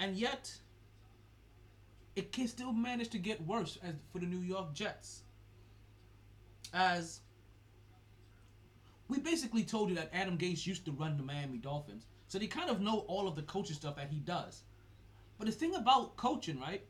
And 0.00 0.16
yet, 0.16 0.50
it 2.16 2.32
can 2.32 2.48
still 2.48 2.72
manage 2.72 3.08
to 3.10 3.18
get 3.18 3.40
worse 3.46 3.78
as 3.82 3.94
for 4.12 4.18
the 4.18 4.26
New 4.26 4.40
York 4.40 4.72
Jets. 4.74 5.22
As 6.72 7.20
we 9.08 9.18
basically 9.18 9.64
told 9.64 9.88
you 9.88 9.96
that 9.96 10.10
Adam 10.12 10.38
Gase 10.38 10.66
used 10.66 10.84
to 10.84 10.92
run 10.92 11.16
the 11.16 11.22
Miami 11.22 11.58
Dolphins, 11.58 12.06
so 12.28 12.38
they 12.38 12.46
kind 12.46 12.70
of 12.70 12.80
know 12.80 13.00
all 13.08 13.26
of 13.26 13.34
the 13.34 13.42
coaching 13.42 13.74
stuff 13.74 13.96
that 13.96 14.08
he 14.08 14.20
does. 14.20 14.62
But 15.38 15.46
the 15.46 15.52
thing 15.52 15.74
about 15.74 16.16
coaching, 16.16 16.60
right? 16.60 16.84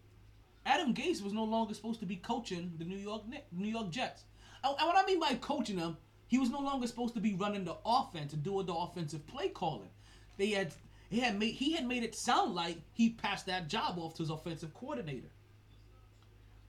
Adam 0.66 0.92
Gase 0.92 1.22
was 1.22 1.32
no 1.32 1.44
longer 1.44 1.72
supposed 1.72 2.00
to 2.00 2.06
be 2.06 2.16
coaching 2.16 2.72
the 2.78 2.84
New 2.84 2.98
York 2.98 3.22
New 3.52 3.68
York 3.68 3.90
Jets. 3.90 4.24
And 4.62 4.74
what 4.74 5.02
I 5.02 5.06
mean 5.06 5.18
by 5.18 5.34
coaching 5.34 5.76
them, 5.76 5.96
he 6.28 6.38
was 6.38 6.50
no 6.50 6.60
longer 6.60 6.86
supposed 6.86 7.14
to 7.14 7.20
be 7.20 7.34
running 7.34 7.64
the 7.64 7.76
offense 7.84 8.32
and 8.34 8.42
doing 8.42 8.66
the 8.66 8.74
offensive 8.74 9.26
play 9.26 9.48
calling. 9.48 9.88
They 10.36 10.50
had 10.50 10.72
he 11.10 11.18
had 11.18 11.38
made 11.38 11.54
he 11.54 11.72
had 11.72 11.86
made 11.86 12.04
it 12.04 12.14
sound 12.14 12.54
like 12.54 12.78
he 12.92 13.10
passed 13.10 13.46
that 13.46 13.68
job 13.68 13.98
off 13.98 14.14
to 14.14 14.22
his 14.22 14.30
offensive 14.30 14.72
coordinator. 14.72 15.30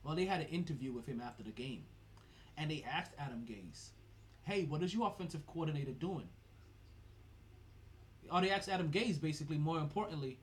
Well, 0.02 0.16
they 0.16 0.24
had 0.24 0.40
an 0.40 0.48
interview 0.48 0.92
with 0.92 1.06
him 1.06 1.20
after 1.20 1.44
the 1.44 1.52
game, 1.52 1.84
and 2.58 2.68
they 2.68 2.82
asked 2.82 3.12
Adam 3.18 3.46
Gase, 3.48 3.90
"Hey, 4.42 4.64
what 4.64 4.82
is 4.82 4.92
your 4.92 5.06
offensive 5.06 5.46
coordinator 5.46 5.92
doing?" 5.92 6.28
Or 8.32 8.40
they 8.40 8.50
asked 8.50 8.68
Adam 8.68 8.90
Gase, 8.90 9.20
basically, 9.20 9.58
more 9.58 9.78
importantly, 9.78 10.40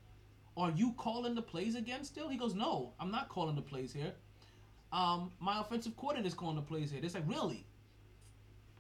"Are 0.56 0.72
you 0.72 0.94
calling 0.94 1.36
the 1.36 1.42
plays 1.42 1.76
again 1.76 2.06
still?" 2.06 2.30
He 2.30 2.38
goes, 2.38 2.56
"No, 2.56 2.94
I'm 3.02 3.12
not 3.12 3.28
calling 3.28 3.56
the 3.58 3.62
plays 3.62 3.92
here. 3.92 4.16
Um, 4.94 5.34
my 5.42 5.60
offensive 5.60 5.98
coordinator 5.98 6.28
is 6.28 6.34
calling 6.34 6.56
the 6.56 6.62
plays 6.62 6.90
here." 6.90 7.02
They're 7.02 7.10
like, 7.22 7.30
"Really?" 7.30 7.66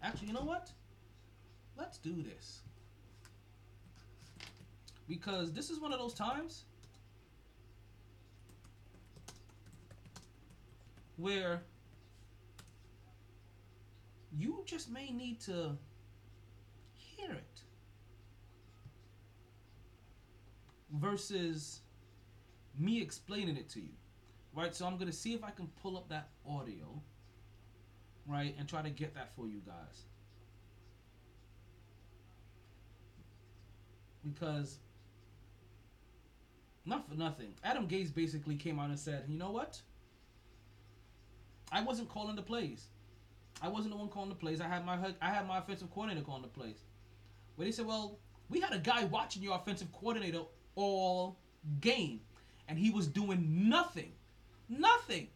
Actually, 0.01 0.29
you 0.29 0.33
know 0.33 0.45
what? 0.45 0.71
Let's 1.77 1.97
do 1.97 2.23
this. 2.23 2.61
Because 5.09 5.51
this 5.51 5.69
is 5.69 5.81
one 5.81 5.91
of 5.91 5.99
those 5.99 6.13
times 6.13 6.63
where 11.17 11.63
you 14.31 14.63
just 14.65 14.89
may 14.89 15.11
need 15.11 15.41
to 15.41 15.75
hear 16.93 17.31
it 17.31 17.61
versus 20.93 21.81
me 22.77 23.01
explaining 23.01 23.57
it 23.57 23.67
to 23.69 23.81
you 23.81 23.89
right? 24.53 24.75
So 24.75 24.85
i'm 24.85 24.97
gonna 24.97 25.11
see 25.11 25.33
if 25.33 25.43
i 25.43 25.51
can 25.51 25.67
pull 25.81 25.97
up 25.97 26.09
that 26.09 26.29
audio 26.47 27.01
right 28.29 28.55
and 28.59 28.69
try 28.69 28.81
to 28.81 28.89
get 28.89 29.15
that 29.15 29.35
for 29.35 29.47
you 29.47 29.59
guys. 29.65 30.03
Because 34.23 34.77
not 36.89 37.07
for 37.07 37.15
nothing 37.15 37.53
adam 37.63 37.87
Gase 37.87 38.13
basically 38.13 38.55
came 38.55 38.79
out 38.79 38.89
and 38.89 38.99
said 38.99 39.23
you 39.27 39.37
know 39.37 39.51
what 39.51 39.81
i 41.71 41.81
wasn't 41.81 42.09
calling 42.09 42.35
the 42.35 42.41
plays 42.41 42.87
I 43.61 43.67
wasn't 43.67 43.91
the 43.91 43.97
one 43.97 44.09
calling 44.09 44.29
the 44.29 44.35
plays. 44.35 44.61
I 44.61 44.67
had 44.67 44.85
my 44.85 44.97
I 45.21 45.29
had 45.29 45.47
my 45.47 45.57
offensive 45.57 45.91
coordinator 45.91 46.25
calling 46.25 46.41
the 46.41 46.47
plays. 46.47 46.85
But 47.57 47.65
he 47.65 47.71
said, 47.71 47.85
"Well, 47.85 48.19
we 48.49 48.59
had 48.59 48.73
a 48.73 48.79
guy 48.79 49.05
watching 49.05 49.43
your 49.43 49.55
offensive 49.55 49.91
coordinator 49.91 50.41
all 50.75 51.37
game, 51.81 52.21
and 52.67 52.79
he 52.79 52.89
was 52.89 53.07
doing 53.07 53.69
nothing, 53.69 54.13
nothing." 54.69 55.27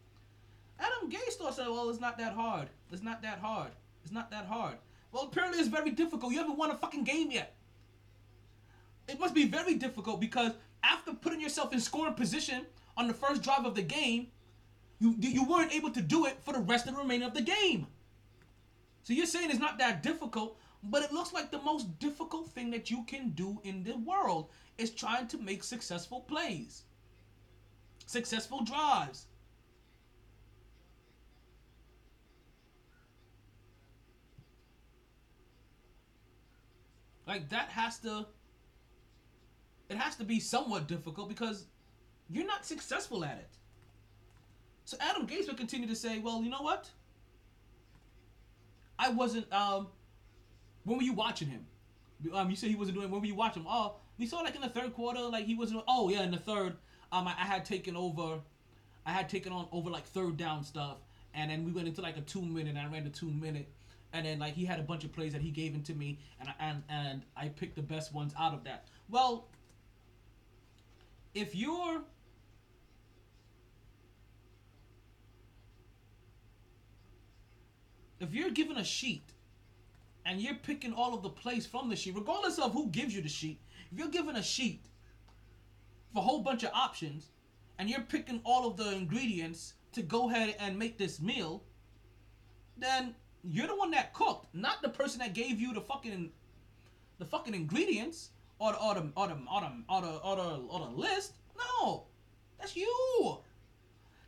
Adam 0.80 1.10
Gase 1.10 1.34
thought 1.34 1.56
said, 1.56 1.68
"Well, 1.68 1.90
it's 1.90 2.00
not 2.00 2.18
that 2.18 2.34
hard. 2.34 2.70
It's 2.92 3.04
not 3.04 3.22
that 3.24 3.40
hard. 3.40 3.72
It's 4.04 4.14
not 4.14 4.32
that 4.32 4.46
hard." 4.46 4.78
Well, 5.12 5.24
apparently 5.24 5.60
it's 5.60 5.68
very 5.68 5.92
difficult. 5.92 6.32
You 6.32 6.40
haven't 6.40 6.58
won 6.58 6.72
a 6.72 6.78
fucking 6.78 7.04
game 7.04 7.30
yet. 7.30 7.56
It 9.08 9.20
must 9.20 9.36
be 9.36 9.46
very 9.46 9.76
difficult 9.76 10.22
because 10.22 10.54
after 10.84 11.14
putting 11.14 11.42
yourself 11.42 11.74
in 11.74 11.80
scoring 11.80 12.14
position 12.14 12.66
on 12.98 13.08
the 13.08 13.14
first 13.14 13.42
drive 13.42 13.66
of 13.66 13.76
the 13.76 13.82
game, 13.82 14.28
you 15.00 15.16
you 15.20 15.46
weren't 15.46 15.74
able 15.74 15.92
to 15.92 16.02
do 16.02 16.26
it 16.26 16.38
for 16.44 16.54
the 16.54 16.60
rest 16.60 16.88
of 16.88 16.96
the 16.96 17.02
remainder 17.02 17.26
of 17.26 17.34
the 17.34 17.42
game. 17.42 17.88
So 19.04 19.14
you're 19.14 19.26
saying 19.26 19.50
it's 19.50 19.60
not 19.60 19.78
that 19.80 20.02
difficult, 20.02 20.58
but 20.84 21.04
it 21.04 21.12
looks 21.12 21.34
like 21.34 21.52
the 21.52 21.62
most 21.62 22.00
difficult 22.00 22.50
thing 22.50 22.72
that 22.72 22.90
you 22.90 23.04
can 23.06 23.30
do 23.32 23.60
in 23.64 23.84
the 23.84 23.98
world 23.98 24.50
is 24.78 24.92
trying 24.92 25.28
to 25.28 25.38
make 25.38 25.64
successful 25.64 26.22
plays, 26.22 26.84
successful 28.06 28.64
drives. 28.64 29.28
Like 37.26 37.50
that 37.50 37.70
has 37.70 38.00
to 38.00 38.28
it 39.94 39.98
has 39.98 40.15
to 40.15 40.24
be 40.24 40.40
somewhat 40.40 40.88
difficult 40.88 41.30
because 41.30 41.65
you're 42.30 42.48
not 42.48 42.65
successful 42.65 43.24
at 43.24 43.38
it. 43.38 43.49
So 44.86 44.98
Adam 44.99 45.28
Gase 45.28 45.48
would 45.48 45.57
continue 45.57 45.88
to 45.88 45.95
say, 45.95 46.20
well, 46.20 46.41
you 46.41 46.49
know 46.49 46.61
what? 46.61 46.90
I 48.99 49.10
wasn't. 49.10 49.52
Um, 49.53 49.88
when 50.84 50.98
were 50.98 51.03
you 51.03 51.14
watching 51.14 51.48
him? 51.48 51.65
Um, 52.34 52.49
you 52.49 52.56
said 52.56 52.70
he 52.70 52.76
wasn't 52.76 52.98
doing. 52.98 53.10
When 53.10 53.22
were 53.22 53.28
you 53.28 53.36
watching 53.36 53.64
him? 53.64 53.70
Oh, 53.70 53.95
we 54.18 54.26
saw 54.26 54.40
like 54.40 54.56
in 54.56 54.61
the 54.61 54.70
third 54.70 54.94
quarter, 54.94 55.22
like 55.22 55.45
he 55.45 55.56
wasn't. 55.56 55.84
Oh 55.88 56.10
yeah, 56.10 56.24
in 56.24 56.32
the 56.32 56.38
third, 56.38 56.76
um, 57.11 57.28
I, 57.28 57.32
I 57.32 57.45
had 57.45 57.65
taken 57.65 57.95
over. 57.95 58.40
I 59.06 59.11
had 59.11 59.30
taken 59.30 59.52
on 59.52 59.68
over 59.72 59.90
like 59.90 60.06
third 60.06 60.38
down 60.38 60.64
stuff, 60.64 60.98
and 61.34 61.52
then 61.52 61.65
we 61.65 61.72
went 61.72 61.88
into 61.88 62.02
like 62.02 62.18
a 62.18 62.22
two 62.22 62.41
minute. 62.41 62.76
and 62.76 62.80
I 62.80 62.91
ran 62.91 63.03
the 63.03 63.10
two 63.10 63.30
minute, 63.30 63.68
and 64.14 64.26
then 64.26 64.40
like 64.40 64.53
he 64.53 64.65
had 64.65 64.80
a 64.80 64.84
bunch 64.84 65.03
of 65.03 65.11
plays 65.11 65.34
that 65.34 65.41
he 65.41 65.52
gave 65.52 65.74
into 65.76 65.94
me, 65.94 66.20
and 66.40 66.49
I, 66.49 66.53
and 66.60 66.84
and 66.90 67.22
I 67.36 67.49
picked 67.49 67.76
the 67.76 67.82
best 67.82 68.14
ones 68.14 68.34
out 68.40 68.53
of 68.53 68.64
that. 68.64 68.88
Well, 69.10 69.48
if 71.34 71.56
you're 71.56 72.02
if 78.20 78.34
you're 78.34 78.52
given 78.52 78.78
a 78.78 78.84
sheet 78.84 79.34
and 80.26 80.40
you're 80.40 80.56
picking 80.56 80.94
all 80.94 81.14
of 81.14 81.22
the 81.22 81.30
plays 81.30 81.66
from 81.66 81.90
the 81.90 81.96
sheet, 81.96 82.16
regardless 82.16 82.58
of 82.58 82.72
who 82.72 82.88
gives 82.88 83.14
you 83.14 83.22
the 83.22 83.30
sheet, 83.30 83.60
if 83.92 83.98
you're 83.98 84.08
given 84.08 84.38
a 84.38 84.44
sheet 84.44 84.86
for 86.14 86.20
a 86.20 86.22
whole 86.22 86.42
bunch 86.42 86.64
of 86.64 86.72
options 86.74 87.32
and 87.78 87.90
you're 87.90 88.02
picking 88.02 88.40
all 88.46 88.66
of 88.68 88.78
the 88.78 88.94
ingredients 88.94 89.74
to 89.92 90.02
go 90.02 90.30
ahead 90.30 90.56
and 90.60 90.80
make 90.80 90.98
this 90.98 91.20
meal, 91.20 91.64
then 92.78 93.14
you're 93.44 93.68
the 93.68 93.76
one 93.76 93.92
that 93.92 94.14
cooked, 94.14 94.48
not 94.54 94.82
the 94.82 94.90
person 94.90 95.20
that 95.20 95.34
gave 95.34 95.60
you 95.60 95.74
the 95.74 95.82
fucking 95.82 96.32
the 97.20 97.26
fucking 97.26 97.54
ingredients 97.54 98.30
or 98.64 98.95
the 98.95 99.02
the 99.02 99.11
or 99.15 99.27
the 99.27 99.38
or 99.49 99.61
the 99.61 99.72
or 99.90 100.02
the, 100.02 100.07
or 100.07 100.35
the, 100.35 100.85
or 100.85 100.91
list. 100.95 101.34
No, 101.57 102.06
that's 102.60 102.76
you. 102.76 103.38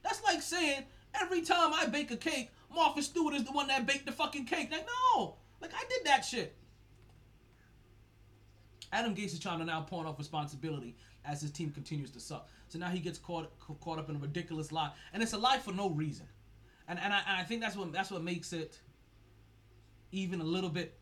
That's 0.04 0.24
like 0.24 0.42
saying 0.42 0.84
every 1.22 1.42
time 1.42 1.74
I 1.74 1.86
bake 1.86 2.12
a 2.12 2.18
cake, 2.18 2.52
Martha 2.74 3.02
Stewart 3.02 3.34
is 3.34 3.44
the 3.44 3.52
one 3.52 3.68
that 3.68 3.86
baked 3.86 4.06
the 4.06 4.12
fucking 4.12 4.46
cake. 4.46 4.72
Like, 4.72 4.88
no. 5.16 5.36
Like, 5.62 5.74
I 5.74 5.84
did 5.90 6.06
that 6.06 6.26
shit. 6.26 6.56
Adam 8.92 9.16
Gase 9.16 9.34
is 9.34 9.40
trying 9.40 9.60
to 9.60 9.66
now 9.66 9.82
pawn 9.82 10.06
off 10.06 10.18
responsibility 10.18 10.96
as 11.26 11.42
his 11.42 11.52
team 11.52 11.72
continues 11.72 12.12
to 12.12 12.20
suck. 12.20 12.48
So 12.68 12.80
now 12.80 12.90
he 12.90 13.00
gets 13.00 13.18
caught 13.18 13.52
caught 13.82 14.00
up 14.00 14.10
in 14.10 14.16
a 14.16 14.20
ridiculous 14.20 14.72
lie, 14.72 14.92
and 15.14 15.22
it's 15.24 15.34
a 15.34 15.38
lie 15.38 15.58
for 15.58 15.74
no 15.74 15.90
reason. 15.90 16.28
And 16.88 17.00
and 17.00 17.12
I, 17.12 17.20
and 17.28 17.38
I 17.38 17.44
think 17.44 17.62
that's 17.62 17.76
what 17.76 17.92
that's 17.92 18.12
what 18.12 18.24
makes 18.24 18.54
it 18.54 18.80
even 20.12 20.40
a 20.40 20.44
little 20.44 20.70
bit 20.70 20.98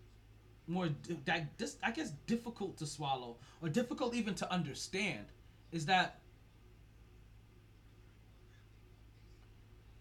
more 0.67 0.89
that 1.25 1.57
just 1.57 1.77
I 1.83 1.91
guess 1.91 2.11
difficult 2.27 2.77
to 2.77 2.85
swallow 2.85 3.37
or 3.61 3.69
difficult 3.69 4.15
even 4.15 4.33
to 4.35 4.51
understand 4.51 5.25
is 5.71 5.85
that 5.87 6.19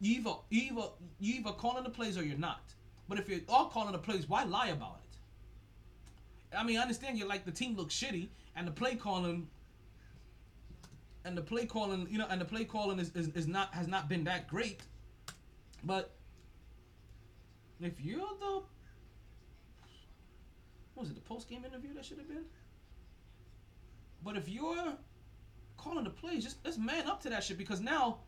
you 0.01 0.17
either 0.17 0.35
you 0.51 0.63
either 0.73 0.89
you 1.19 1.35
either 1.41 1.53
calling 1.53 1.85
the 1.85 1.91
plays 1.91 2.17
or 2.17 2.25
you're 2.25 2.39
not. 2.39 2.63
But 3.09 3.19
if 3.19 3.29
you're 3.29 3.41
all 3.49 3.67
calling 3.67 3.93
the 3.93 3.99
plays, 3.99 4.29
why 4.29 4.45
lie 4.45 4.69
about 4.69 5.01
it? 5.05 6.57
I 6.57 6.63
mean, 6.65 6.79
I 6.79 6.83
understand 6.83 7.19
you're 7.19 7.29
like 7.29 7.45
the 7.45 7.53
team 7.53 7.77
looks 7.77 7.95
shitty 7.95 8.29
and 8.57 8.67
the 8.67 8.73
play 8.73 8.95
calling 8.95 9.49
and 11.25 11.37
the 11.37 11.43
play 11.43 11.67
calling, 11.67 12.07
you 12.11 12.19
know, 12.19 12.27
and 12.29 12.41
the 12.41 12.45
play 12.45 12.65
calling 12.65 12.99
is, 12.99 13.11
is, 13.15 13.29
is 13.29 13.47
not 13.47 13.73
has 13.75 13.89
not 13.89 14.09
been 14.09 14.25
that 14.25 14.49
great. 14.49 14.81
But 15.85 16.11
if 17.81 18.01
you're 18.01 18.21
the 18.41 18.63
was 21.03 21.11
it, 21.11 21.15
the 21.15 21.21
post 21.21 21.49
game 21.49 21.65
interview 21.65 21.93
that 21.95 22.05
should 22.05 22.19
have 22.19 22.29
been? 22.29 22.45
But 24.25 24.37
if 24.37 24.49
you're 24.49 24.95
calling 25.77 26.05
the 26.05 26.11
plays, 26.11 26.45
just 26.45 26.59
let's 26.65 26.79
man 26.79 27.07
up 27.07 27.21
to 27.23 27.31
that 27.31 27.43
shit 27.43 27.59
because 27.59 27.81
now 27.81 28.19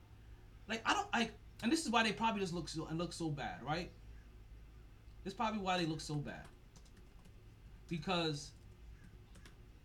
like 0.69 0.83
I 0.85 0.93
don't 0.93 1.13
like 1.13 1.33
and 1.63 1.71
this 1.71 1.85
is 1.85 1.91
why 1.91 2.03
they 2.03 2.13
probably 2.13 2.41
just 2.41 2.53
look 2.53 2.69
so 2.69 2.87
and 2.87 2.99
look 2.99 3.13
so 3.13 3.31
bad, 3.31 3.63
right? 3.65 3.91
This 5.23 5.33
is 5.33 5.37
probably 5.37 5.61
why 5.61 5.79
they 5.79 5.87
look 5.87 6.01
so 6.01 6.17
bad. 6.17 6.45
Because 7.89 8.51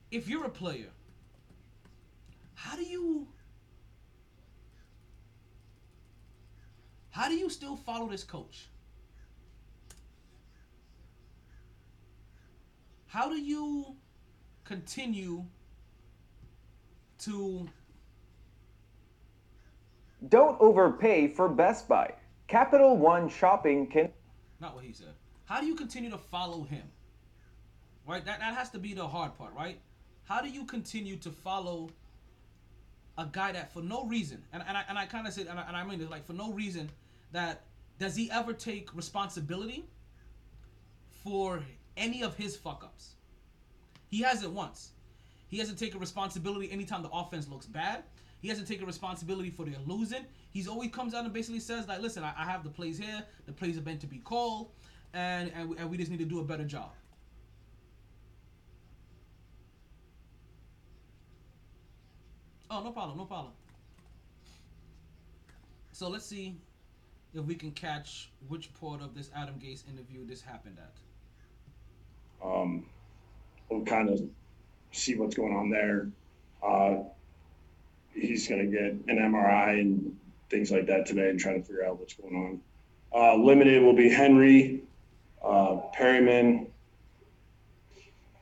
if 0.09 0.27
you're 0.27 0.45
a 0.45 0.49
player, 0.49 0.89
how 2.55 2.75
do 2.75 2.83
you 2.83 3.27
how 7.11 7.29
do 7.29 7.35
you 7.35 7.49
still 7.49 7.75
follow 7.75 8.07
this 8.07 8.23
coach? 8.23 8.67
How 13.09 13.27
do 13.27 13.41
you 13.41 13.95
continue 14.63 15.43
to 17.19 17.67
don't 20.27 20.59
overpay 20.61 21.27
for 21.29 21.49
Best 21.49 21.87
Buy. 21.87 22.13
Capital 22.47 22.97
One 22.97 23.27
Shopping 23.29 23.87
can. 23.87 24.09
Not 24.59 24.75
what 24.75 24.83
he 24.83 24.93
said. 24.93 25.13
How 25.45 25.59
do 25.59 25.65
you 25.65 25.75
continue 25.75 26.11
to 26.11 26.17
follow 26.17 26.63
him? 26.63 26.83
Right? 28.05 28.23
That, 28.25 28.39
that 28.39 28.53
has 28.55 28.69
to 28.71 28.79
be 28.79 28.93
the 28.93 29.07
hard 29.07 29.35
part, 29.37 29.55
right? 29.55 29.79
How 30.25 30.41
do 30.41 30.49
you 30.49 30.65
continue 30.65 31.15
to 31.17 31.31
follow 31.31 31.89
a 33.17 33.27
guy 33.31 33.53
that 33.53 33.73
for 33.73 33.81
no 33.81 34.05
reason, 34.05 34.43
and, 34.53 34.63
and 34.67 34.77
I, 34.77 34.83
and 34.87 34.97
I 34.97 35.05
kind 35.07 35.25
of 35.25 35.33
said, 35.33 35.47
and 35.47 35.59
I, 35.59 35.63
and 35.67 35.75
I 35.75 35.83
mean 35.83 35.99
it 35.99 36.09
like 36.11 36.25
for 36.25 36.33
no 36.33 36.51
reason, 36.53 36.91
that 37.31 37.63
does 37.97 38.15
he 38.15 38.29
ever 38.31 38.53
take 38.53 38.95
responsibility 38.95 39.85
for 41.23 41.63
any 41.99 42.23
of 42.23 42.35
his 42.35 42.55
fuck 42.55 42.83
ups? 42.83 43.11
He 44.09 44.21
hasn't 44.21 44.53
once. 44.53 44.91
He 45.49 45.57
hasn't 45.57 45.77
taken 45.77 45.99
responsibility 45.99 46.71
anytime 46.71 47.03
the 47.03 47.09
offense 47.09 47.47
looks 47.47 47.65
bad. 47.67 48.03
He 48.41 48.47
hasn't 48.47 48.67
taken 48.67 48.87
responsibility 48.87 49.49
for 49.49 49.65
their 49.65 49.79
losing. 49.85 50.25
He's 50.51 50.67
always 50.67 50.91
comes 50.91 51.13
out 51.13 51.25
and 51.25 51.33
basically 51.33 51.59
says 51.59 51.87
like, 51.87 52.01
listen, 52.01 52.23
I, 52.23 52.33
I 52.37 52.45
have 52.45 52.63
the 52.63 52.69
plays 52.69 52.97
here. 52.97 53.23
The 53.45 53.51
plays 53.51 53.77
are 53.77 53.81
meant 53.81 53.99
to 54.01 54.07
be 54.07 54.19
called, 54.19 54.71
and 55.13 55.51
and 55.55 55.69
we, 55.69 55.77
and 55.77 55.89
we 55.91 55.97
just 55.97 56.09
need 56.09 56.19
to 56.19 56.25
do 56.25 56.39
a 56.39 56.43
better 56.43 56.63
job. 56.63 56.91
Oh, 62.71 62.83
no 62.83 62.91
problem, 62.91 63.17
no 63.17 63.25
problem. 63.25 63.51
So 65.91 66.07
let's 66.07 66.25
see 66.25 66.55
if 67.33 67.43
we 67.43 67.55
can 67.55 67.71
catch 67.71 68.29
which 68.47 68.71
part 68.79 69.01
of 69.01 69.15
this 69.15 69.29
Adam 69.35 69.55
Gase 69.55 69.83
interview 69.89 70.25
this 70.25 70.41
happened 70.41 70.77
at. 70.79 70.93
Um, 72.43 72.85
we'll 73.69 73.85
kind 73.85 74.09
of 74.09 74.21
see 74.91 75.15
what's 75.15 75.35
going 75.35 75.55
on 75.55 75.69
there. 75.69 76.09
Uh, 76.63 77.03
he's 78.13 78.47
going 78.47 78.69
to 78.69 78.71
get 78.71 78.91
an 79.07 79.17
MRI 79.17 79.79
and 79.79 80.17
things 80.49 80.71
like 80.71 80.87
that 80.87 81.05
today 81.05 81.29
and 81.29 81.39
try 81.39 81.53
to 81.53 81.61
figure 81.61 81.85
out 81.85 81.99
what's 81.99 82.13
going 82.13 82.35
on. 82.35 82.61
Uh, 83.13 83.35
limited 83.35 83.83
will 83.83 83.95
be 83.95 84.09
Henry, 84.09 84.83
uh, 85.43 85.77
Perryman, 85.93 86.67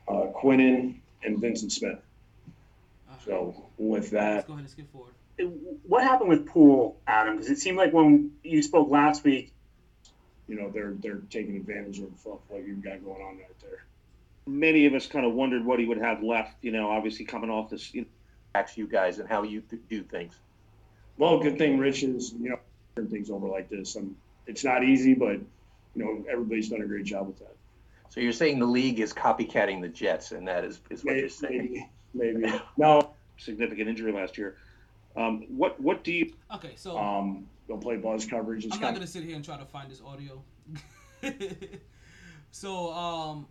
uh, 0.08 0.26
Quinnen, 0.34 0.96
and 1.22 1.38
Vincent 1.40 1.72
Smith. 1.72 1.98
So 3.24 3.66
with 3.76 4.10
that, 4.10 4.34
Let's 4.34 4.46
go 4.46 4.52
ahead 4.54 4.64
and 4.64 4.70
skip 4.70 4.92
forward. 4.92 5.12
What 5.86 6.02
happened 6.02 6.30
with 6.30 6.46
Poole, 6.46 6.98
Adam? 7.06 7.36
Because 7.36 7.50
it 7.50 7.58
seemed 7.58 7.76
like 7.76 7.92
when 7.92 8.32
you 8.42 8.62
spoke 8.62 8.90
last 8.90 9.22
week, 9.22 9.52
you 10.48 10.56
know, 10.56 10.70
they're 10.70 10.94
they're 10.98 11.20
taking 11.30 11.56
advantage 11.56 11.98
of, 11.98 12.12
of 12.26 12.40
what 12.48 12.66
you've 12.66 12.82
got 12.82 13.04
going 13.04 13.20
on 13.20 13.36
right 13.36 13.60
there. 13.60 13.84
Many 14.48 14.86
of 14.86 14.94
us 14.94 15.06
kind 15.06 15.26
of 15.26 15.34
wondered 15.34 15.64
what 15.64 15.78
he 15.78 15.84
would 15.84 15.98
have 15.98 16.22
left. 16.22 16.56
You 16.62 16.72
know, 16.72 16.90
obviously 16.90 17.24
coming 17.24 17.50
off 17.50 17.70
this, 17.70 17.92
you 17.94 18.02
know, 18.02 18.06
Ask 18.54 18.76
you 18.78 18.86
guys 18.86 19.18
and 19.18 19.28
how 19.28 19.42
you 19.42 19.60
th- 19.60 19.82
do 19.88 20.02
things. 20.02 20.34
Well, 21.18 21.38
good 21.38 21.58
thing 21.58 21.78
Rich 21.78 22.02
is, 22.02 22.32
you 22.32 22.50
know, 22.50 22.58
turn 22.96 23.08
things 23.08 23.30
over 23.30 23.46
like 23.46 23.68
this. 23.68 23.94
Um, 23.94 24.16
it's 24.46 24.64
not 24.64 24.82
easy, 24.82 25.14
but 25.14 25.34
you 25.94 26.04
know, 26.04 26.24
everybody's 26.30 26.70
done 26.70 26.80
a 26.80 26.86
great 26.86 27.04
job 27.04 27.26
with 27.26 27.38
that. 27.40 27.54
So 28.08 28.20
you're 28.20 28.32
saying 28.32 28.58
the 28.58 28.66
league 28.66 29.00
is 29.00 29.12
copycatting 29.12 29.82
the 29.82 29.88
Jets, 29.88 30.32
and 30.32 30.48
that 30.48 30.64
is, 30.64 30.80
is 30.88 31.04
what 31.04 31.12
Maybe, 31.12 31.20
you're 31.20 31.28
saying. 31.28 31.86
maybe, 32.14 32.40
maybe. 32.40 32.60
No, 32.78 33.10
significant 33.36 33.88
injury 33.88 34.12
last 34.12 34.38
year. 34.38 34.56
Um, 35.14 35.44
what 35.48 35.78
what 35.80 36.02
do 36.04 36.12
you? 36.12 36.32
Okay, 36.54 36.72
so 36.76 36.96
um, 36.96 37.46
they'll 37.66 37.76
play 37.76 37.96
buzz 37.96 38.24
coverage. 38.24 38.64
It's 38.64 38.74
I'm 38.74 38.80
not 38.80 38.94
gonna 38.94 39.06
sit 39.06 39.24
here 39.24 39.36
and 39.36 39.44
try 39.44 39.58
to 39.58 39.66
find 39.66 39.90
this 39.90 40.00
audio. 40.00 40.42
so, 42.50 42.92
um, 42.92 43.46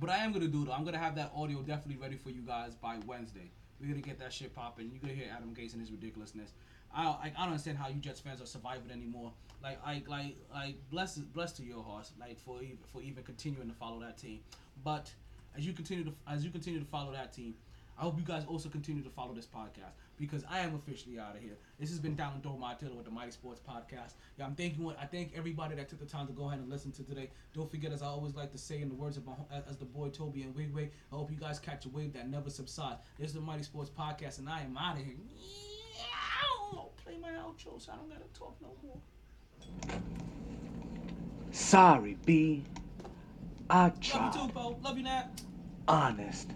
but 0.00 0.10
I 0.10 0.18
am 0.18 0.32
gonna 0.32 0.48
do 0.48 0.64
though. 0.64 0.72
I'm 0.72 0.84
gonna 0.84 0.98
have 0.98 1.14
that 1.16 1.32
audio 1.34 1.62
definitely 1.62 2.00
ready 2.00 2.16
for 2.16 2.30
you 2.30 2.42
guys 2.42 2.74
by 2.74 2.98
Wednesday. 3.06 3.50
We're 3.80 3.88
gonna 3.88 4.00
get 4.00 4.18
that 4.18 4.32
shit 4.32 4.54
popping. 4.54 4.90
You're 4.90 5.00
gonna 5.00 5.14
hear 5.14 5.26
Adam 5.34 5.54
Gase 5.54 5.72
and 5.72 5.80
his 5.80 5.90
ridiculousness. 5.90 6.52
I, 6.94 7.04
I, 7.04 7.32
I 7.36 7.40
don't 7.40 7.48
understand 7.48 7.78
how 7.78 7.88
you 7.88 8.00
Jets 8.00 8.20
fans 8.20 8.40
are 8.40 8.46
surviving 8.46 8.90
anymore. 8.90 9.32
Like 9.62 9.78
I 9.84 10.02
like 10.06 10.36
like 10.52 10.76
bless 10.90 11.16
bless 11.16 11.52
to 11.52 11.62
your 11.62 11.82
hearts 11.82 12.12
like 12.20 12.38
for 12.38 12.62
even 12.62 12.78
for 12.92 13.02
even 13.02 13.22
continuing 13.22 13.68
to 13.68 13.74
follow 13.74 14.00
that 14.00 14.18
team. 14.18 14.40
But 14.84 15.10
as 15.56 15.66
you 15.66 15.72
continue 15.72 16.04
to 16.04 16.12
as 16.28 16.44
you 16.44 16.50
continue 16.50 16.80
to 16.80 16.86
follow 16.86 17.12
that 17.12 17.32
team, 17.32 17.54
I 17.98 18.02
hope 18.02 18.18
you 18.18 18.24
guys 18.24 18.44
also 18.46 18.68
continue 18.68 19.02
to 19.02 19.08
follow 19.10 19.32
this 19.32 19.46
podcast 19.46 19.92
because 20.18 20.44
I 20.50 20.60
am 20.60 20.74
officially 20.74 21.18
out 21.18 21.34
of 21.34 21.42
here. 21.42 21.56
This 21.80 21.88
has 21.90 21.98
been 21.98 22.14
Down 22.14 22.40
Door 22.42 22.58
Taylor 22.78 22.94
with 22.94 23.06
the 23.06 23.10
MyT 23.10 23.32
Sports 23.32 23.60
Podcast. 23.66 24.12
Yeah, 24.38 24.44
I'm 24.44 24.54
thanking 24.54 24.86
I 25.00 25.06
thank 25.06 25.32
everybody 25.34 25.74
that 25.76 25.88
took 25.88 26.00
the 26.00 26.06
time 26.06 26.26
to 26.26 26.32
go 26.32 26.48
ahead 26.48 26.58
and 26.58 26.68
listen 26.68 26.92
to 26.92 27.02
today. 27.02 27.30
Don't 27.54 27.70
forget, 27.70 27.92
as 27.92 28.02
I 28.02 28.06
always 28.06 28.34
like 28.34 28.52
to 28.52 28.58
say 28.58 28.82
in 28.82 28.88
the 28.88 28.94
words 28.94 29.16
of 29.16 29.24
my 29.24 29.32
as 29.68 29.76
the 29.78 29.86
boy 29.86 30.08
Toby 30.10 30.42
and 30.42 30.54
Wigway, 30.54 30.90
I 31.12 31.14
hope 31.14 31.30
you 31.30 31.38
guys 31.38 31.58
catch 31.58 31.86
a 31.86 31.88
wave 31.88 32.12
that 32.12 32.28
never 32.28 32.50
subsides. 32.50 33.00
This 33.18 33.28
is 33.28 33.34
the 33.34 33.40
MyT 33.40 33.64
Sports 33.64 33.90
Podcast, 33.90 34.38
and 34.38 34.48
I 34.48 34.60
am 34.60 34.76
out 34.76 34.98
of 34.98 35.04
here. 35.04 35.14
Meow. 35.34 36.90
Play 37.02 37.16
my 37.20 37.30
outro, 37.30 37.80
so 37.80 37.92
I 37.92 37.96
don't 37.96 38.08
gotta 38.08 38.24
talk 38.34 38.56
no 38.60 38.68
more. 38.82 39.98
Sorry, 41.50 42.18
B. 42.26 42.62
I 43.70 43.88
tried. 44.00 44.20
Love 44.20 44.34
you 44.34 44.46
too, 44.48 44.52
Bo. 44.52 44.78
Love 44.82 44.98
you, 44.98 45.04
Nat. 45.04 45.40
Honest. 45.88 46.50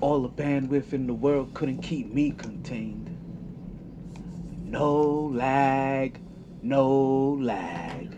All 0.00 0.22
the 0.22 0.28
bandwidth 0.28 0.92
in 0.92 1.06
the 1.06 1.14
world 1.14 1.54
couldn't 1.54 1.82
keep 1.82 2.12
me 2.12 2.30
contained. 2.30 3.10
No 4.64 5.30
lag, 5.32 6.20
no 6.62 7.38
lag. 7.40 8.16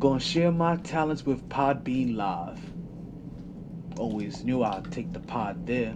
Gonna 0.00 0.18
share 0.18 0.50
my 0.50 0.76
talents 0.76 1.26
with 1.26 1.46
Podbean 1.50 2.16
Live. 2.16 2.58
Always 3.98 4.42
knew 4.44 4.62
I'd 4.62 4.90
take 4.90 5.12
the 5.12 5.20
pod 5.20 5.66
there. 5.66 5.94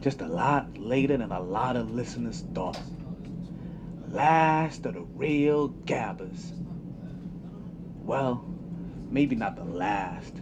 Just 0.00 0.20
a 0.20 0.28
lot 0.28 0.76
later 0.76 1.16
than 1.16 1.32
a 1.32 1.40
lot 1.40 1.76
of 1.76 1.90
listeners 1.90 2.44
thought. 2.54 2.78
Last 4.10 4.84
of 4.84 4.92
the 4.94 5.00
real 5.00 5.68
gabbers. 5.68 6.52
Well, 8.02 8.44
maybe 9.10 9.34
not 9.34 9.56
the 9.56 9.64
last. 9.64 10.34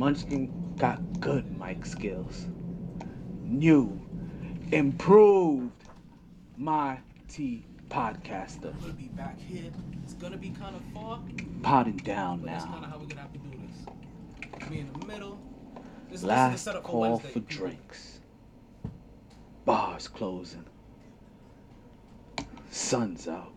Munchkin 0.00 0.50
got 0.78 1.20
good 1.20 1.60
mic 1.60 1.84
skills. 1.84 2.46
New, 3.42 4.00
improved, 4.72 5.74
my 6.56 6.98
T 7.28 7.66
podcaster. 7.90 8.72
Gonna 8.80 8.94
be 8.94 9.08
back 9.08 9.38
here. 9.38 9.70
It's 10.02 10.14
gonna 10.14 10.38
be 10.38 10.52
kind 10.52 10.74
of 10.74 10.82
far, 10.94 11.20
Potting 11.60 11.98
down 11.98 12.38
but 12.38 12.46
that's 12.46 12.64
kind 12.64 12.80
now. 12.80 12.86
of 12.86 12.92
how 12.92 12.98
we're 12.98 13.08
gonna 13.08 13.20
have 13.20 13.32
to 13.34 13.38
do 13.40 13.50
this. 13.50 14.70
Me 14.70 14.78
in 14.78 14.90
the 14.98 15.06
middle. 15.06 15.38
This, 16.08 16.12
this 16.12 16.14
is 16.14 16.20
the 16.22 16.26
Last 16.28 16.64
for 16.64 16.80
call 16.80 17.00
Wednesday. 17.00 17.28
for 17.28 17.40
drinks. 17.40 18.20
Bars 19.66 20.08
closing. 20.08 20.64
Sun's 22.70 23.28
out. 23.28 23.52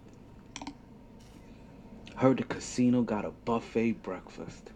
Heard 2.18 2.40
the 2.40 2.44
casino 2.44 3.02
got 3.02 3.24
a 3.24 3.32
buffet 3.32 4.04
breakfast. 4.04 4.73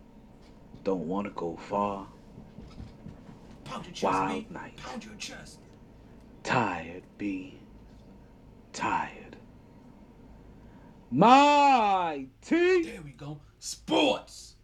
Don't 0.87 1.05
want 1.05 1.27
to 1.27 1.31
go 1.31 1.57
far. 1.57 2.07
Chest, 3.91 4.03
Wild 4.03 4.49
night. 4.49 4.77
Pound 4.77 5.03
your 5.03 5.15
chest. 5.15 5.59
Tired, 6.43 7.03
be 7.17 7.59
Tired. 8.71 9.35
My 11.11 12.27
team. 12.41 12.83
There 12.83 13.01
we 13.03 13.11
go. 13.11 13.37
Sports. 13.59 14.55